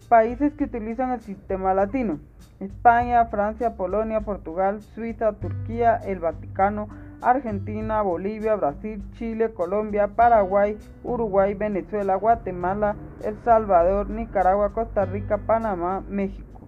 Países 0.07 0.53
que 0.53 0.65
utilizan 0.65 1.12
el 1.12 1.22
sistema 1.22 1.74
latino. 1.74 2.19
España, 2.60 3.25
Francia, 3.25 3.75
Polonia, 3.75 4.22
Portugal, 4.22 4.81
Suiza, 4.81 5.34
Turquía, 5.34 5.95
el 5.95 6.19
Vaticano, 6.19 6.89
Argentina, 7.22 8.03
Bolivia, 8.03 8.55
Brasil, 8.55 9.03
Chile, 9.13 9.51
Colombia, 9.51 10.10
Paraguay, 10.10 10.77
Uruguay, 11.03 11.55
Venezuela, 11.55 12.15
Guatemala, 12.15 12.95
El 13.24 13.36
Salvador, 13.43 14.12
Nicaragua, 14.12 14.74
Costa 14.74 15.05
Rica, 15.05 15.39
Panamá, 15.39 16.03
México, 16.07 16.67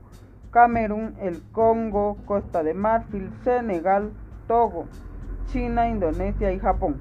Camerún, 0.49 1.13
el 1.21 1.43
Congo, 1.51 2.17
Costa 2.25 2.63
de 2.63 2.73
Marfil, 2.73 3.31
Senegal, 3.43 4.13
Togo, 4.47 4.87
China, 5.47 5.89
Indonesia 5.89 6.51
y 6.51 6.59
Japón. 6.59 6.97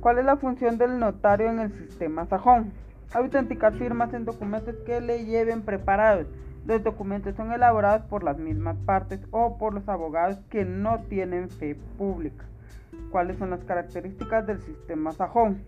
¿Cuál 0.00 0.18
es 0.18 0.24
la 0.24 0.36
función 0.36 0.78
del 0.78 0.98
notario 0.98 1.48
en 1.50 1.58
el 1.58 1.72
sistema 1.72 2.26
sajón? 2.26 2.72
Autenticar 3.12 3.74
firmas 3.74 4.12
en 4.14 4.24
documentos 4.24 4.74
que 4.86 5.00
le 5.00 5.24
lleven 5.24 5.62
preparados 5.62 6.26
los 6.66 6.82
documentos 6.82 7.34
son 7.36 7.52
elaborados 7.52 8.06
por 8.06 8.24
las 8.24 8.38
mismas 8.38 8.76
partes 8.86 9.20
o 9.32 9.58
por 9.58 9.74
los 9.74 9.86
abogados 9.86 10.38
que 10.48 10.64
no 10.64 11.00
tienen 11.10 11.50
fe 11.50 11.76
pública. 11.98 12.46
¿Cuáles 13.10 13.36
son 13.36 13.50
las 13.50 13.62
características 13.64 14.46
del 14.46 14.62
sistema 14.62 15.12
sajón? 15.12 15.62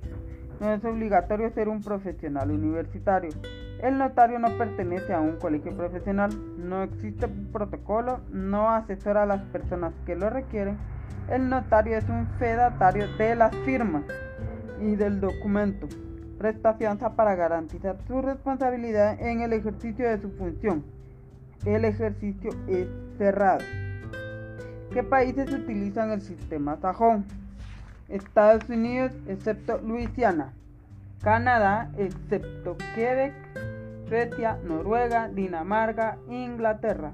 No 0.59 0.73
es 0.73 0.83
obligatorio 0.87 1.50
ser 1.50 1.68
un 1.68 1.83
profesional 1.83 2.50
universitario. 2.50 3.30
El 3.83 3.99
notario 3.99 4.38
no 4.38 4.56
pertenece 4.56 5.12
a 5.12 5.21
un 5.21 5.37
colegio 5.37 5.76
profesional, 5.76 6.30
no 6.59 6.83
existe 6.83 7.26
un 7.26 7.52
protocolo, 7.52 8.21
no 8.30 8.71
asesora 8.71 9.25
a 9.25 9.26
las 9.26 9.42
personas 9.42 9.92
que 10.06 10.16
lo 10.16 10.30
requieren. 10.30 10.78
El 11.30 11.49
notario 11.49 11.99
es 11.99 12.09
un 12.09 12.26
fedatario 12.38 13.06
de 13.18 13.37
las 13.37 13.54
firmas 13.64 14.04
y 14.80 14.97
del 14.97 15.21
documento 15.21 15.88
presta 16.38 16.75
fianza 16.75 17.14
para 17.14 17.35
garantizar 17.35 17.97
su 18.06 18.21
responsabilidad 18.23 19.21
en 19.21 19.40
el 19.40 19.52
ejercicio 19.52 20.09
de 20.09 20.21
su 20.21 20.30
función. 20.33 20.85
El 21.64 21.85
ejercicio 21.85 22.50
es 22.68 22.88
cerrado. 23.18 23.61
¿Qué 24.92 25.02
países 25.02 25.52
utilizan 25.52 26.11
el 26.11 26.21
sistema 26.21 26.76
sajón? 26.76 27.25
Estados 28.09 28.68
Unidos, 28.68 29.12
excepto 29.26 29.78
Luisiana. 29.78 30.52
Canadá, 31.23 31.90
excepto 31.96 32.76
Quebec. 32.94 33.35
Suecia, 34.08 34.58
Noruega, 34.62 35.28
Dinamarca, 35.28 36.18
Inglaterra. 36.28 37.12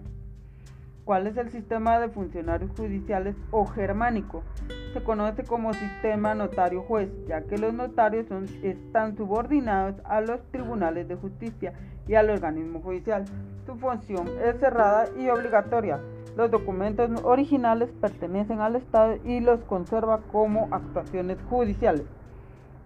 ¿Cuál 1.05 1.27
es 1.27 1.37
el 1.37 1.51
sistema 1.51 1.99
de 1.99 2.11
funcionarios 2.11 2.71
judiciales 2.77 3.35
o 3.51 3.67
germánico? 3.67 4.43
Se 4.93 5.03
conoce 5.03 5.43
como 5.43 5.73
sistema 5.73 6.35
notario-juez, 6.35 7.09
ya 7.27 7.43
que 7.43 7.57
los 7.57 7.73
notarios 7.73 8.27
son, 8.29 8.45
están 8.63 9.17
subordinados 9.17 9.97
a 10.05 10.21
los 10.21 10.43
tribunales 10.51 11.09
de 11.09 11.17
justicia 11.17 11.73
y 12.07 12.15
al 12.15 12.29
organismo 12.29 12.81
judicial. 12.83 13.25
Su 13.65 13.77
función 13.77 14.29
es 14.45 14.61
cerrada 14.61 15.07
y 15.19 15.29
obligatoria. 15.31 15.99
Los 16.37 16.51
documentos 16.51 17.11
originales 17.25 17.89
pertenecen 18.01 18.61
al 18.61 18.77
Estado 18.77 19.17
y 19.25 19.41
los 19.41 19.61
conserva 19.65 20.21
como 20.31 20.69
actuaciones 20.71 21.39
judiciales. 21.49 22.05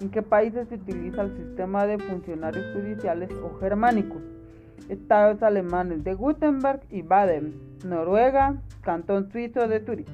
¿En 0.01 0.11
qué 0.11 0.23
países 0.23 0.69
se 0.69 0.75
utiliza 0.75 1.23
el 1.23 1.37
sistema 1.37 1.87
de 1.87 1.99
funcionarios 1.99 2.65
judiciales 2.75 3.31
o 3.43 3.59
germánicos? 3.59 4.23
estados 4.89 5.43
alemanes 5.43 6.05
de 6.05 6.15
Gutenberg 6.15 6.81
y 6.91 7.03
Baden, 7.03 7.55
Noruega, 7.85 8.57
Cantón 8.83 9.31
Suizo 9.31 9.67
de 9.69 9.81
Zurich. 9.81 10.09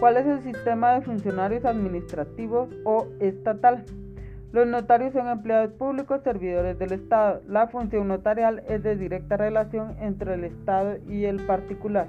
¿Cuál 0.00 0.16
es 0.16 0.26
el 0.26 0.42
sistema 0.42 0.94
de 0.94 1.02
funcionarios 1.02 1.64
administrativos 1.64 2.68
o 2.84 3.06
estatal? 3.20 3.84
Los 4.52 4.66
notarios 4.66 5.12
son 5.12 5.28
empleados 5.28 5.72
públicos 5.72 6.22
servidores 6.22 6.78
del 6.78 6.92
Estado. 6.92 7.42
La 7.48 7.68
función 7.68 8.08
notarial 8.08 8.62
es 8.68 8.82
de 8.82 8.96
directa 8.96 9.36
relación 9.36 9.96
entre 10.00 10.34
el 10.34 10.44
Estado 10.44 10.96
y 11.08 11.24
el 11.24 11.44
particular. 11.46 12.06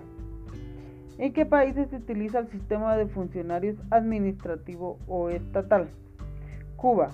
¿En 1.17 1.34
qué 1.34 1.46
países 1.46 1.89
se 1.89 1.96
utiliza 1.96 2.39
el 2.39 2.48
sistema 2.50 2.96
de 2.98 3.08
funcionarios 3.08 3.78
administrativo 3.89 5.00
o 5.08 5.30
estatal? 5.30 5.88
Cuba, 6.76 7.12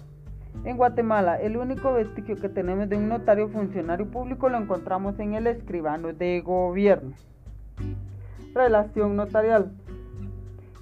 en 0.64 0.78
Guatemala, 0.78 1.42
el 1.42 1.58
único 1.58 1.94
vestigio 1.94 2.36
que 2.36 2.50
tenemos 2.50 2.88
de 2.88 2.98
un 2.98 3.10
notario 3.10 3.50
funcionario 3.50 4.06
público 4.12 4.50
lo 4.50 4.58
encontramos 4.58 5.18
en 5.20 5.34
el 5.34 5.48
escribano 5.48 6.14
de 6.14 6.42
gobierno. 6.42 7.14
Relación 8.54 9.16
notarial. 9.16 9.72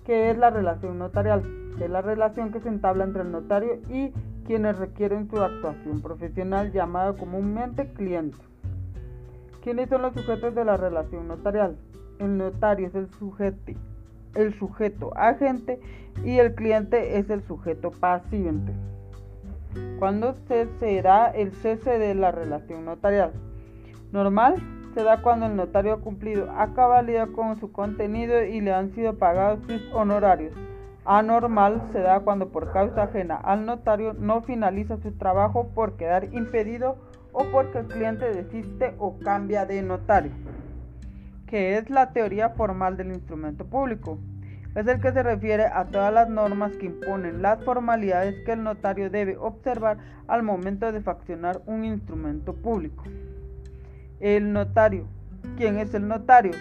¿Qué 0.06 0.32
es 0.32 0.38
la 0.38 0.50
relación 0.50 0.98
notarial? 0.98 1.44
Es 1.80 1.90
la 1.90 2.02
relación 2.02 2.52
que 2.52 2.60
se 2.60 2.68
entabla 2.68 3.06
entre 3.06 3.22
el 3.22 3.32
notario 3.32 3.80
y 3.90 4.12
quienes 4.46 4.78
requieren 4.78 5.30
su 5.30 5.40
actuación 5.40 6.02
profesional 6.02 6.74
llamada 6.74 7.14
comúnmente 7.14 7.94
cliente. 7.94 8.38
¿Quiénes 9.64 9.88
son 9.88 10.02
los 10.02 10.14
sujetos 10.14 10.56
de 10.56 10.66
la 10.66 10.76
relación 10.76 11.28
notarial? 11.28 11.78
El 12.18 12.38
notario 12.38 12.88
es 12.88 12.96
el 12.96 13.10
sujeto, 13.12 13.74
el 14.36 14.54
sujeto 14.58 15.12
agente 15.16 15.80
y 16.24 16.38
el 16.38 16.56
cliente 16.56 17.18
es 17.18 17.30
el 17.30 17.44
sujeto 17.44 17.92
paciente. 17.92 18.74
¿Cuándo 20.00 20.36
se 20.48 21.02
da 21.02 21.28
el 21.28 21.52
cese 21.52 22.00
de 22.00 22.16
la 22.16 22.32
relación 22.32 22.86
notarial? 22.86 23.32
Normal 24.12 24.56
se 24.94 25.04
da 25.04 25.22
cuando 25.22 25.46
el 25.46 25.56
notario 25.56 25.94
ha 25.94 26.02
cumplido 26.02 26.50
a 26.52 26.74
cabalidad 26.74 27.30
con 27.30 27.60
su 27.60 27.72
contenido 27.72 28.44
y 28.44 28.62
le 28.62 28.74
han 28.74 28.92
sido 28.92 29.18
pagados 29.18 29.60
sus 29.68 29.94
honorarios. 29.94 30.54
Anormal 31.06 31.82
se 31.92 32.00
da 32.00 32.20
cuando 32.22 32.50
por 32.50 32.72
causa 32.72 33.04
ajena 33.04 33.36
al 33.36 33.66
notario 33.66 34.14
no 34.14 34.42
finaliza 34.42 34.98
su 34.98 35.12
trabajo 35.14 35.70
por 35.74 35.96
quedar 35.96 36.26
impedido 36.34 36.98
o 37.32 37.46
porque 37.52 37.80
el 37.80 37.88
cliente 37.88 38.34
desiste 38.34 38.96
o 38.98 39.18
cambia 39.20 39.66
de 39.66 39.82
notario. 39.82 40.32
¿Qué 41.50 41.80
es 41.80 41.90
la 41.90 42.14
teoría 42.14 42.52
formal 42.52 42.96
del 42.96 43.12
instrumento 43.12 43.66
público? 43.66 44.20
es 44.76 44.86
el 44.86 45.02
que 45.02 45.12
se 45.12 45.24
refiere 45.24 45.66
a 45.66 45.86
todas 45.86 46.14
las 46.14 46.30
normas 46.30 46.72
que 46.78 46.86
imponen 46.86 47.42
las 47.42 47.64
formalidades 47.64 48.36
que 48.46 48.52
el 48.52 48.64
notario 48.64 49.10
debe 49.10 49.36
observar 49.36 49.98
al 50.28 50.44
momento 50.44 50.92
de 50.92 51.02
faccionar 51.02 51.60
un 51.66 51.86
instrumento 51.86 52.54
público. 52.54 53.04
El 54.20 54.54
notario. 54.54 55.08
¿Quién 55.58 55.80
es 55.80 55.92
el 55.96 56.08
notario? 56.08 56.52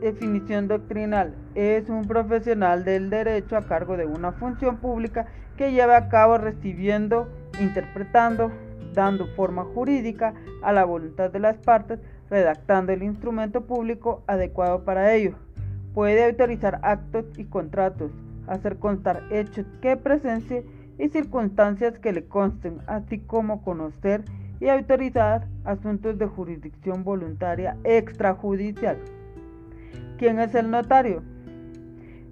Definición 0.00 0.66
doctrinal. 0.66 1.32
Es 1.54 1.88
un 1.88 2.08
profesional 2.08 2.84
del 2.84 3.10
derecho 3.10 3.56
a 3.56 3.62
cargo 3.62 3.96
de 3.96 4.06
una 4.06 4.32
función 4.32 4.78
pública 4.78 5.26
que 5.56 5.70
lleva 5.70 5.96
a 5.96 6.08
cabo 6.08 6.36
recibiendo, 6.36 7.28
interpretando, 7.60 8.50
dando 8.94 9.26
forma 9.36 9.64
jurídica 9.64 10.34
a 10.62 10.72
la 10.72 10.84
voluntad 10.84 11.30
de 11.30 11.40
las 11.40 11.58
partes, 11.58 12.00
redactando 12.28 12.92
el 12.92 13.02
instrumento 13.02 13.66
público 13.66 14.22
adecuado 14.26 14.84
para 14.84 15.14
ello 15.14 15.34
Puede 15.94 16.24
autorizar 16.24 16.78
actos 16.82 17.24
y 17.36 17.44
contratos, 17.44 18.12
hacer 18.46 18.78
constar 18.78 19.24
hechos 19.30 19.66
que 19.82 19.96
presencie 19.96 20.64
y 20.98 21.08
circunstancias 21.08 21.98
que 21.98 22.12
le 22.12 22.26
consten, 22.26 22.78
así 22.86 23.18
como 23.18 23.64
conocer 23.64 24.22
y 24.60 24.68
autorizar 24.68 25.48
asuntos 25.64 26.16
de 26.18 26.26
jurisdicción 26.26 27.02
voluntaria 27.02 27.76
extrajudicial. 27.82 28.98
¿Quién 30.16 30.38
es 30.38 30.54
el 30.54 30.70
notario? 30.70 31.22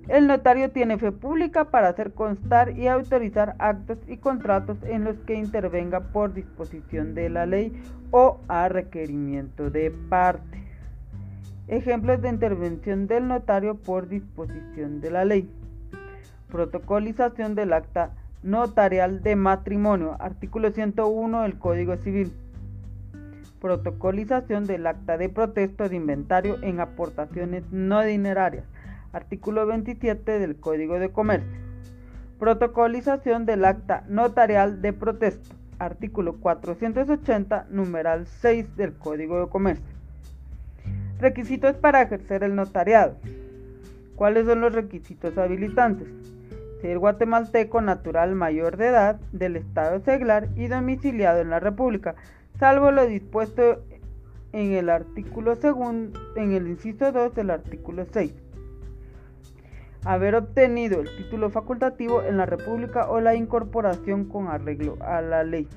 El 0.09 0.27
notario 0.27 0.71
tiene 0.71 0.97
fe 0.97 1.13
pública 1.13 1.65
para 1.65 1.89
hacer 1.89 2.13
constar 2.13 2.77
y 2.79 2.89
autorizar 2.89 3.55
actos 3.59 3.99
y 4.09 4.17
contratos 4.17 4.79
en 4.85 5.05
los 5.05 5.17
que 5.21 5.35
intervenga 5.35 6.01
por 6.01 6.33
disposición 6.33 7.15
de 7.15 7.29
la 7.29 7.45
ley 7.45 7.79
o 8.11 8.41
a 8.49 8.71
requerimiento 8.71 9.71
de 9.71 9.91
parte. 9.91 10.65
Ejemplos 11.67 12.23
de 12.23 12.31
intervención 12.31 13.07
del 13.07 13.29
notario 13.29 13.75
por 13.77 14.09
disposición 14.09 15.03
de 15.03 15.11
la 15.11 15.27
ley. 15.27 15.51
Protocolización 16.51 17.55
del 17.55 17.75
acta 17.75 18.13
notarial 18.43 19.23
de 19.23 19.37
matrimonio, 19.37 20.17
artículo 20.21 20.71
101 20.71 21.43
del 21.43 21.59
Código 21.59 21.99
Civil. 21.99 22.33
Protocolización 23.61 24.65
del 24.65 24.87
acta 24.87 25.19
de 25.19 25.29
protesto 25.29 25.87
de 25.87 25.97
inventario 25.97 26.57
en 26.63 26.81
aportaciones 26.81 27.65
no 27.71 28.03
dinerarias, 28.03 28.65
artículo 29.13 29.67
27 29.67 30.39
del 30.39 30.57
Código 30.57 30.99
de 30.99 31.11
Comercio. 31.11 31.59
Protocolización 32.39 33.47
del 33.47 33.65
acta 33.65 34.05
notarial 34.09 34.81
de 34.81 34.93
protesto, 34.93 35.55
artículo 35.79 36.37
480, 36.37 37.67
numeral 37.71 38.27
6 38.27 38.77
del 38.77 38.95
Código 38.95 39.41
de 39.41 39.49
Comercio. 39.49 39.97
Requisitos 41.19 41.77
para 41.77 42.03
ejercer 42.03 42.45
el 42.45 42.55
notariado. 42.55 43.17
¿Cuáles 44.15 44.47
son 44.47 44.61
los 44.61 44.73
requisitos 44.73 45.37
habilitantes? 45.37 46.09
ser 46.81 46.99
guatemalteco 46.99 47.81
natural 47.81 48.35
mayor 48.35 48.77
de 48.77 48.89
edad 48.89 49.21
del 49.33 49.57
estado 49.57 50.01
seglar 50.01 50.49
y 50.57 50.69
domiciliado 50.69 51.41
en 51.41 51.51
la 51.51 51.61
República, 51.61 52.15
salvo 52.59 52.91
lo 52.91 53.07
dispuesto 53.07 53.83
en 54.53 54.73
el 54.73 54.89
artículo 54.89 55.57
segundo, 55.57 56.19
en 56.37 56.53
el 56.53 56.69
inciso 56.69 57.13
2 57.13 57.35
del 57.35 57.51
artículo 57.51 58.07
6. 58.13 58.33
Haber 60.05 60.37
obtenido 60.37 61.01
el 61.01 61.17
título 61.17 61.51
facultativo 61.51 62.23
en 62.23 62.37
la 62.37 62.47
República 62.47 63.11
o 63.11 63.21
la 63.21 63.35
incorporación 63.35 64.27
con 64.27 64.47
arreglo 64.47 64.97
a 65.01 65.21
la 65.21 65.43
ley. 65.43 65.69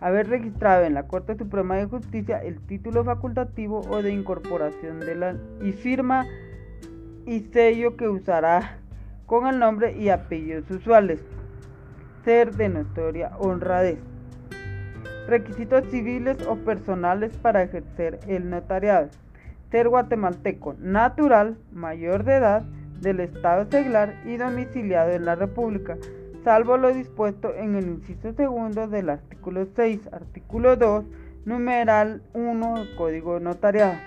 Haber 0.00 0.28
registrado 0.28 0.84
en 0.84 0.94
la 0.94 1.06
Corte 1.08 1.36
Suprema 1.36 1.76
de 1.76 1.86
Justicia 1.86 2.38
el 2.42 2.60
título 2.60 3.04
facultativo 3.04 3.80
o 3.90 4.02
de 4.02 4.12
incorporación 4.12 5.00
de 5.00 5.14
la 5.14 5.36
y 5.60 5.72
firma 5.72 6.24
y 7.26 7.40
sello 7.52 7.96
que 7.96 8.08
usará 8.08 8.78
con 9.26 9.46
el 9.46 9.58
nombre 9.58 9.92
y 9.92 10.08
apellidos 10.08 10.70
usuales. 10.70 11.20
Ser 12.24 12.54
de 12.54 12.70
notoria 12.70 13.32
honradez. 13.38 13.98
Requisitos 15.26 15.84
civiles 15.90 16.38
o 16.46 16.56
personales 16.56 17.36
para 17.36 17.62
ejercer 17.62 18.20
el 18.26 18.48
notariado. 18.48 19.08
Ser 19.70 19.90
guatemalteco 19.90 20.76
natural, 20.78 21.58
mayor 21.72 22.24
de 22.24 22.36
edad, 22.36 22.62
del 23.00 23.20
Estado 23.20 23.66
seglar 23.70 24.14
y 24.24 24.36
domiciliado 24.36 25.10
en 25.12 25.24
la 25.24 25.34
República, 25.34 25.96
salvo 26.44 26.76
lo 26.76 26.92
dispuesto 26.92 27.54
en 27.54 27.76
el 27.76 27.86
inciso 27.86 28.32
segundo 28.32 28.88
del 28.88 29.10
artículo 29.10 29.66
6, 29.76 30.08
artículo 30.12 30.76
2, 30.76 31.04
numeral 31.44 32.22
1 32.34 32.74
del 32.74 32.96
Código 32.96 33.40
Notariado. 33.40 33.98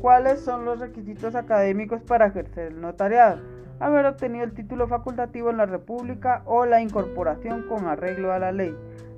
¿Cuáles 0.00 0.40
son 0.40 0.64
los 0.64 0.80
requisitos 0.80 1.34
académicos 1.34 2.02
para 2.02 2.26
ejercer 2.26 2.72
el 2.72 2.80
notariado? 2.80 3.40
Haber 3.80 4.06
obtenido 4.06 4.44
el 4.44 4.52
título 4.52 4.86
facultativo 4.86 5.50
en 5.50 5.56
la 5.56 5.66
República 5.66 6.42
o 6.44 6.66
la 6.66 6.80
incorporación 6.80 7.62
con 7.68 7.86
arreglo 7.86 8.32
a 8.32 8.38
la 8.38 8.52
ley 8.52 8.74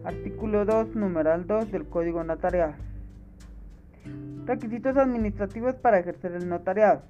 Artículo 0.07 0.65
2, 0.65 0.95
numeral 0.95 1.49
2 1.49 1.73
del 1.73 1.89
Código 1.89 2.23
Notarial. 2.23 2.77
Requisitos 4.45 4.97
administrativos 4.97 5.75
para 5.75 5.99
ejercer 5.99 6.31
el 6.31 6.49
notariado. 6.49 7.03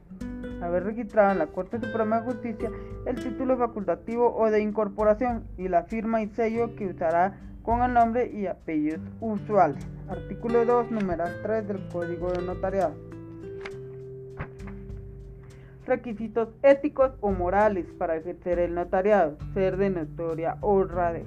Haber 0.63 0.85
registrado 0.85 1.33
en 1.33 1.39
la 1.39 1.47
Corte 1.49 1.79
Suprema 1.81 2.21
de 2.21 2.33
Justicia 2.33 2.71
el 3.05 3.17
título 3.17 3.57
facultativo 3.57 4.35
o 4.37 4.51
de 4.51 4.61
incorporación 4.61 5.45
y 5.57 5.69
la 5.69 5.85
firma 5.85 6.23
y 6.23 6.29
sello 6.29 6.75
que 6.77 6.87
usará 6.87 7.39
con 7.63 7.83
el 7.83 7.93
nombre 7.93 8.31
y 8.33 8.47
apellidos 8.47 9.01
usuales. 9.21 9.87
Artículo 10.09 10.65
2, 10.65 10.93
numeral 10.93 11.41
3 11.43 11.67
del 11.67 11.89
Código 11.89 12.31
de 12.31 12.43
Notariado. 12.43 12.95
Requisitos 15.85 16.49
éticos 16.63 17.13
o 17.21 17.31
morales 17.31 17.87
para 17.99 18.17
ejercer 18.17 18.59
el 18.59 18.75
notariado. 18.75 19.37
Ser 19.53 19.77
de 19.77 19.91
notoria 19.91 20.57
honradez. 20.61 21.27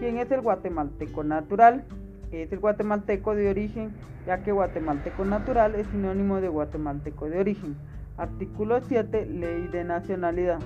¿Quién 0.00 0.18
es 0.18 0.30
el 0.30 0.42
guatemalteco 0.42 1.24
natural? 1.24 1.84
Es 2.30 2.52
el 2.52 2.58
guatemalteco 2.58 3.34
de 3.34 3.50
origen, 3.50 3.92
ya 4.26 4.42
que 4.42 4.52
guatemalteco 4.52 5.24
natural 5.24 5.74
es 5.74 5.86
sinónimo 5.88 6.40
de 6.40 6.48
guatemalteco 6.48 7.28
de 7.28 7.40
origen. 7.40 7.76
Artículo 8.18 8.80
7, 8.80 9.26
Ley 9.26 9.68
de 9.68 9.84
Nacionalidad. 9.84 10.58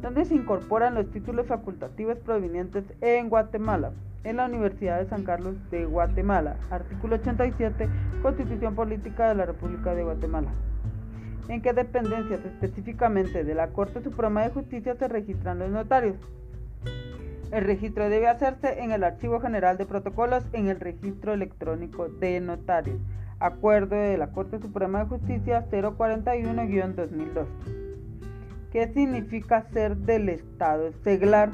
¿Dónde 0.00 0.24
se 0.24 0.36
incorporan 0.36 0.94
los 0.94 1.10
títulos 1.10 1.48
facultativos 1.48 2.16
provenientes 2.18 2.84
en 3.00 3.28
Guatemala? 3.28 3.90
En 4.22 4.36
la 4.36 4.46
Universidad 4.46 5.00
de 5.00 5.08
San 5.08 5.24
Carlos 5.24 5.56
de 5.72 5.84
Guatemala. 5.84 6.56
Artículo 6.70 7.16
87, 7.16 7.88
Constitución 8.22 8.76
Política 8.76 9.28
de 9.28 9.34
la 9.34 9.46
República 9.46 9.96
de 9.96 10.04
Guatemala. 10.04 10.52
¿En 11.48 11.60
qué 11.60 11.72
dependencias 11.72 12.44
específicamente 12.44 13.42
de 13.42 13.54
la 13.56 13.70
Corte 13.70 14.00
Suprema 14.00 14.42
de 14.42 14.50
Justicia 14.50 14.94
se 14.94 15.08
registran 15.08 15.58
los 15.58 15.70
notarios? 15.70 16.14
El 17.50 17.64
registro 17.64 18.08
debe 18.08 18.28
hacerse 18.28 18.80
en 18.80 18.92
el 18.92 19.02
Archivo 19.02 19.40
General 19.40 19.76
de 19.76 19.86
Protocolos 19.86 20.44
en 20.52 20.68
el 20.68 20.78
Registro 20.78 21.32
Electrónico 21.32 22.08
de 22.08 22.40
Notarios. 22.40 23.00
Acuerdo 23.40 23.96
de 23.96 24.18
la 24.18 24.32
Corte 24.32 24.58
Suprema 24.58 25.00
de 25.00 25.06
Justicia 25.06 25.66
041-2002. 25.70 27.46
¿Qué 28.72 28.92
significa 28.92 29.66
ser 29.72 29.96
del 29.96 30.28
Estado 30.28 30.92
seglar? 31.04 31.50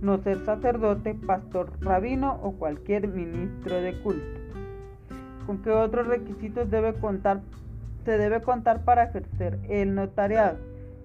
No 0.00 0.18
ser 0.18 0.44
sacerdote, 0.44 1.14
pastor, 1.14 1.72
rabino 1.80 2.38
o 2.42 2.52
cualquier 2.52 3.08
ministro 3.08 3.80
de 3.80 4.00
culto. 4.02 4.40
¿Con 5.46 5.62
qué 5.62 5.70
otros 5.70 6.06
requisitos 6.06 6.70
debe 6.70 6.94
contar, 6.94 7.40
se 8.04 8.18
debe 8.18 8.42
contar 8.42 8.84
para 8.84 9.04
ejercer 9.04 9.58
el 9.68 9.94
notariado? 9.94 10.58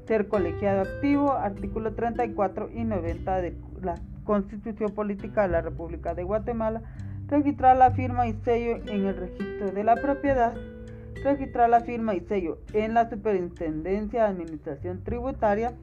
ser 0.07 0.27
colegiado 0.27 0.81
activo, 0.81 1.33
artículo 1.33 1.93
34 1.93 2.69
y 2.73 2.83
90 2.83 3.41
de 3.41 3.57
la 3.81 3.95
Constitución 4.23 4.91
Política 4.91 5.43
de 5.43 5.49
la 5.49 5.61
República 5.61 6.13
de 6.13 6.23
Guatemala, 6.23 6.81
registrar 7.33 7.75
la 7.77 7.89
firma 7.91 8.27
y 8.27 8.33
sello 8.45 8.75
en 8.87 9.07
el 9.07 9.17
registro 9.17 9.71
de 9.71 9.83
la 9.83 9.95
propiedad, 9.95 10.53
registrar 11.23 11.67
la 11.67 11.81
firma 11.81 12.13
y 12.13 12.19
sello 12.19 12.59
en 12.73 12.93
la 12.93 13.09
Superintendencia 13.09 14.23
de 14.23 14.29
Administración 14.29 15.03
Tributaria 15.03 15.73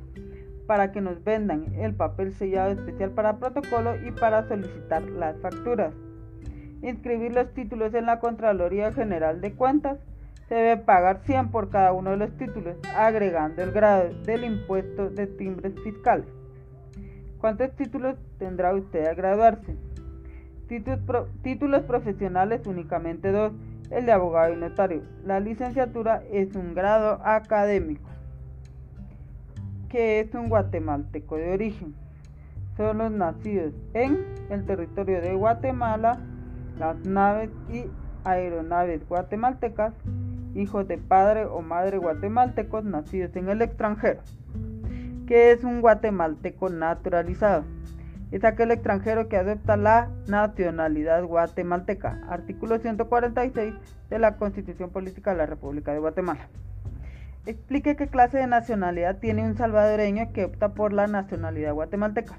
para 0.69 0.93
que 0.93 1.01
nos 1.01 1.25
vendan 1.25 1.75
el 1.75 1.93
papel 1.93 2.33
sellado 2.35 2.71
especial 2.71 3.11
para 3.11 3.39
protocolo 3.39 3.97
y 4.07 4.13
para 4.13 4.47
solicitar 4.47 5.03
las 5.03 5.37
facturas, 5.39 5.93
inscribir 6.83 7.33
los 7.33 7.53
títulos 7.53 7.93
en 7.95 8.07
la 8.07 8.21
Contraloría 8.21 8.93
General 8.93 9.41
de 9.41 9.53
Cuentas, 9.53 9.99
se 10.49 10.55
debe 10.55 10.77
pagar 10.77 11.23
100 11.25 11.51
por 11.51 11.71
cada 11.71 11.93
uno 11.93 12.11
de 12.11 12.17
los 12.17 12.31
títulos, 12.37 12.77
agregando 12.97 13.63
el 13.63 13.73
grado 13.73 14.11
del 14.25 14.45
impuesto 14.45 15.11
de 15.11 15.27
timbres 15.27 15.75
fiscales. 15.83 16.27
¿Cuántos 17.41 17.75
títulos 17.75 18.17
tendrá 18.39 18.73
usted 18.73 19.07
al 19.07 19.17
graduarse? 19.17 19.75
Títulos, 20.71 21.83
profesionales 21.83 22.65
únicamente 22.65 23.33
dos, 23.33 23.53
el 23.91 24.07
de 24.07 24.13
abogado 24.13 24.55
y 24.55 24.57
notario. 24.57 25.03
La 25.25 25.41
licenciatura 25.41 26.23
es 26.31 26.55
un 26.55 26.75
grado 26.75 27.21
académico, 27.25 28.09
que 29.89 30.21
es 30.21 30.33
un 30.33 30.49
guatemalteco 30.49 31.37
de 31.39 31.55
origen. 31.55 31.93
Son 32.77 32.99
los 32.99 33.11
nacidos 33.11 33.75
en 33.95 34.25
el 34.49 34.65
territorio 34.65 35.21
de 35.21 35.35
Guatemala, 35.35 36.21
las 36.79 37.05
naves 37.05 37.51
y 37.69 37.87
aeronaves 38.23 39.07
guatemaltecas 39.09 39.93
hijos 40.55 40.87
de 40.87 40.99
padre 40.99 41.47
o 41.47 41.63
madre 41.63 41.99
guatemaltecos 41.99 42.85
nacidos 42.85 43.35
en 43.35 43.49
el 43.49 43.61
extranjero. 43.61 44.21
¿Qué 45.27 45.51
es 45.51 45.65
un 45.65 45.81
guatemalteco 45.81 46.69
naturalizado? 46.69 47.65
Es 48.31 48.45
aquel 48.45 48.71
extranjero 48.71 49.29
que 49.29 49.37
adopta 49.37 49.77
la 49.77 50.09
nacionalidad 50.29 51.25
guatemalteca. 51.25 52.21
Artículo 52.29 52.79
146 52.79 53.75
de 54.09 54.19
la 54.21 54.37
Constitución 54.37 54.91
Política 54.91 55.33
de 55.33 55.39
la 55.39 55.47
República 55.47 55.93
de 55.93 55.99
Guatemala. 55.99 56.49
Explique 57.47 57.97
qué 57.97 58.07
clase 58.07 58.39
de 58.39 58.47
nacionalidad 58.47 59.19
tiene 59.19 59.45
un 59.45 59.57
salvadoreño 59.57 60.33
que 60.33 60.45
opta 60.45 60.75
por 60.75 60.93
la 60.93 61.09
nacionalidad 61.09 61.75
guatemalteca. 61.75 62.39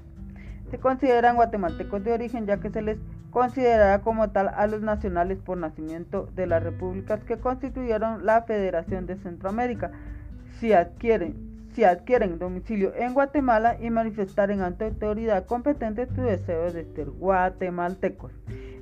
Se 0.70 0.78
consideran 0.78 1.36
guatemaltecos 1.36 2.02
de 2.02 2.12
origen 2.12 2.46
ya 2.46 2.58
que 2.58 2.70
se 2.70 2.80
les 2.80 2.98
considerará 3.30 4.00
como 4.00 4.30
tal 4.30 4.48
a 4.48 4.66
los 4.66 4.80
nacionales 4.80 5.38
por 5.40 5.58
nacimiento 5.58 6.26
de 6.34 6.46
las 6.46 6.62
repúblicas 6.62 7.22
que 7.24 7.36
constituyeron 7.36 8.24
la 8.24 8.42
Federación 8.42 9.06
de 9.06 9.16
Centroamérica 9.16 9.90
si 10.58 10.72
adquieren, 10.72 11.51
si 11.74 11.84
adquieren 11.84 12.38
domicilio 12.38 12.92
en 12.94 13.14
Guatemala 13.14 13.76
y 13.80 13.90
manifestaren 13.90 14.60
ante 14.60 14.86
autoridad 14.86 15.46
competente 15.46 16.06
su 16.06 16.22
deseo 16.22 16.70
de 16.72 16.84
ser 16.94 17.10
guatemaltecos. 17.10 18.32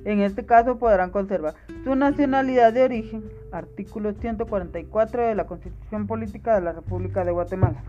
En 0.03 0.21
este 0.21 0.45
caso 0.45 0.79
podrán 0.79 1.11
conservar 1.11 1.53
su 1.83 1.95
nacionalidad 1.95 2.73
de 2.73 2.83
origen, 2.83 3.23
artículo 3.51 4.13
144 4.13 5.27
de 5.27 5.35
la 5.35 5.45
Constitución 5.45 6.07
Política 6.07 6.55
de 6.55 6.61
la 6.61 6.71
República 6.71 7.23
de 7.23 7.31
Guatemala. 7.31 7.83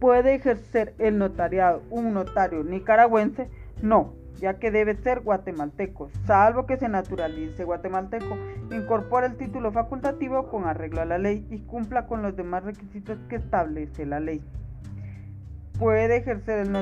¿Puede 0.00 0.34
ejercer 0.34 0.94
el 0.98 1.18
notariado 1.18 1.82
un 1.90 2.14
notario 2.14 2.64
nicaragüense? 2.64 3.48
No, 3.82 4.14
ya 4.40 4.58
que 4.58 4.70
debe 4.70 4.96
ser 4.96 5.20
guatemalteco, 5.20 6.10
salvo 6.26 6.66
que 6.66 6.78
se 6.78 6.88
naturalice 6.88 7.64
guatemalteco, 7.64 8.36
incorpore 8.70 9.26
el 9.26 9.36
título 9.36 9.70
facultativo 9.70 10.48
con 10.48 10.66
arreglo 10.66 11.02
a 11.02 11.04
la 11.04 11.18
ley 11.18 11.46
y 11.50 11.58
cumpla 11.60 12.06
con 12.06 12.22
los 12.22 12.34
demás 12.36 12.64
requisitos 12.64 13.18
que 13.28 13.36
establece 13.36 14.06
la 14.06 14.18
ley. 14.18 14.42
Puede 15.78 16.16
ejercer 16.16 16.66
el, 16.66 16.74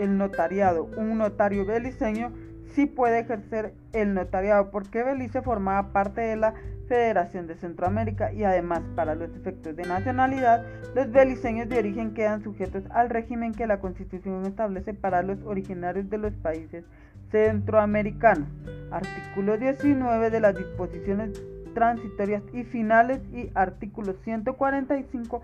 el 0.00 0.18
notariado 0.18 0.84
un 0.96 1.18
notario 1.18 1.64
beliceño, 1.64 2.32
sí 2.74 2.86
puede 2.86 3.20
ejercer 3.20 3.74
el 3.92 4.14
notariado 4.14 4.70
porque 4.70 5.02
Belice 5.02 5.42
formaba 5.42 5.92
parte 5.92 6.20
de 6.20 6.36
la 6.36 6.54
Federación 6.88 7.46
de 7.46 7.54
Centroamérica 7.54 8.32
y 8.32 8.42
además 8.42 8.82
para 8.96 9.14
los 9.14 9.30
efectos 9.36 9.76
de 9.76 9.84
nacionalidad, 9.84 10.64
los 10.94 11.10
beliceños 11.12 11.68
de 11.68 11.78
origen 11.78 12.14
quedan 12.14 12.42
sujetos 12.42 12.82
al 12.90 13.10
régimen 13.10 13.52
que 13.52 13.68
la 13.68 13.78
Constitución 13.78 14.44
establece 14.44 14.92
para 14.92 15.22
los 15.22 15.40
originarios 15.44 16.10
de 16.10 16.18
los 16.18 16.32
países 16.34 16.84
centroamericanos. 17.30 18.48
Artículo 18.90 19.56
19 19.56 20.30
de 20.30 20.40
las 20.40 20.56
disposiciones 20.56 21.40
transitorias 21.74 22.42
y 22.52 22.64
finales 22.64 23.20
y 23.32 23.50
artículo 23.54 24.14
145 24.24 25.42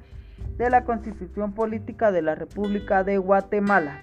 de 0.59 0.71
la 0.71 0.85
Constitución 0.85 1.53
Política 1.53 2.11
de 2.11 2.23
la 2.23 2.35
República 2.35 3.05
de 3.05 3.19
Guatemala. 3.19 4.03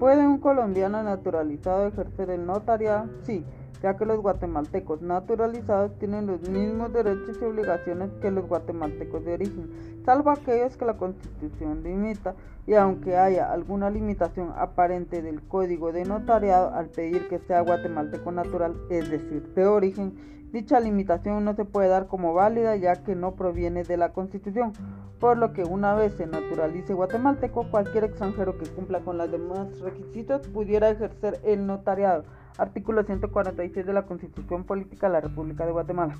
¿Puede 0.00 0.26
un 0.26 0.38
colombiano 0.40 1.02
naturalizado 1.02 1.86
ejercer 1.86 2.30
el 2.30 2.46
notariado? 2.46 3.12
Sí, 3.20 3.46
ya 3.82 3.96
que 3.96 4.04
los 4.04 4.20
guatemaltecos 4.20 5.02
naturalizados 5.02 5.98
tienen 5.98 6.26
los 6.26 6.48
mismos 6.48 6.92
derechos 6.92 7.38
y 7.40 7.44
obligaciones 7.44 8.10
que 8.20 8.30
los 8.30 8.46
guatemaltecos 8.46 9.24
de 9.24 9.34
origen, 9.34 9.70
salvo 10.04 10.30
aquellos 10.30 10.76
que 10.76 10.84
la 10.84 10.96
Constitución 10.96 11.82
limita, 11.82 12.34
y 12.66 12.74
aunque 12.74 13.16
haya 13.16 13.50
alguna 13.50 13.90
limitación 13.90 14.52
aparente 14.56 15.22
del 15.22 15.42
código 15.42 15.92
de 15.92 16.04
notariado 16.04 16.74
al 16.74 16.86
pedir 16.86 17.28
que 17.28 17.38
sea 17.38 17.62
guatemalteco 17.62 18.30
natural, 18.30 18.76
es 18.90 19.10
decir, 19.10 19.42
de 19.54 19.66
origen, 19.66 20.14
dicha 20.52 20.78
limitación 20.78 21.44
no 21.44 21.54
se 21.54 21.64
puede 21.64 21.88
dar 21.88 22.06
como 22.06 22.34
válida 22.34 22.76
ya 22.76 23.02
que 23.02 23.14
no 23.14 23.34
proviene 23.34 23.84
de 23.84 23.96
la 23.96 24.12
Constitución, 24.12 24.72
por 25.18 25.36
lo 25.36 25.52
que 25.52 25.64
una 25.64 25.94
vez 25.94 26.14
se 26.14 26.26
naturalice 26.26 26.94
guatemalteco, 26.94 27.70
cualquier 27.70 28.04
extranjero 28.04 28.58
que 28.58 28.66
cumpla 28.66 29.00
con 29.00 29.18
los 29.18 29.30
demás 29.30 29.80
requisitos 29.80 30.46
pudiera 30.48 30.90
ejercer 30.90 31.40
el 31.44 31.66
notariado. 31.66 32.24
Artículo 32.58 33.04
146 33.04 33.86
de 33.86 33.92
la 33.92 34.02
Constitución 34.02 34.64
Política 34.64 35.06
de 35.06 35.12
la 35.14 35.20
República 35.20 35.64
de 35.64 35.72
Guatemala. 35.72 36.14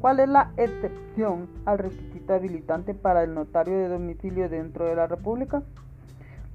¿Cuál 0.00 0.18
es 0.18 0.28
la 0.28 0.50
excepción 0.56 1.48
al 1.64 1.78
requisito 1.78 2.34
habilitante 2.34 2.92
para 2.92 3.22
el 3.22 3.34
notario 3.34 3.78
de 3.78 3.88
domicilio 3.88 4.48
dentro 4.48 4.84
de 4.84 4.96
la 4.96 5.06
República? 5.06 5.62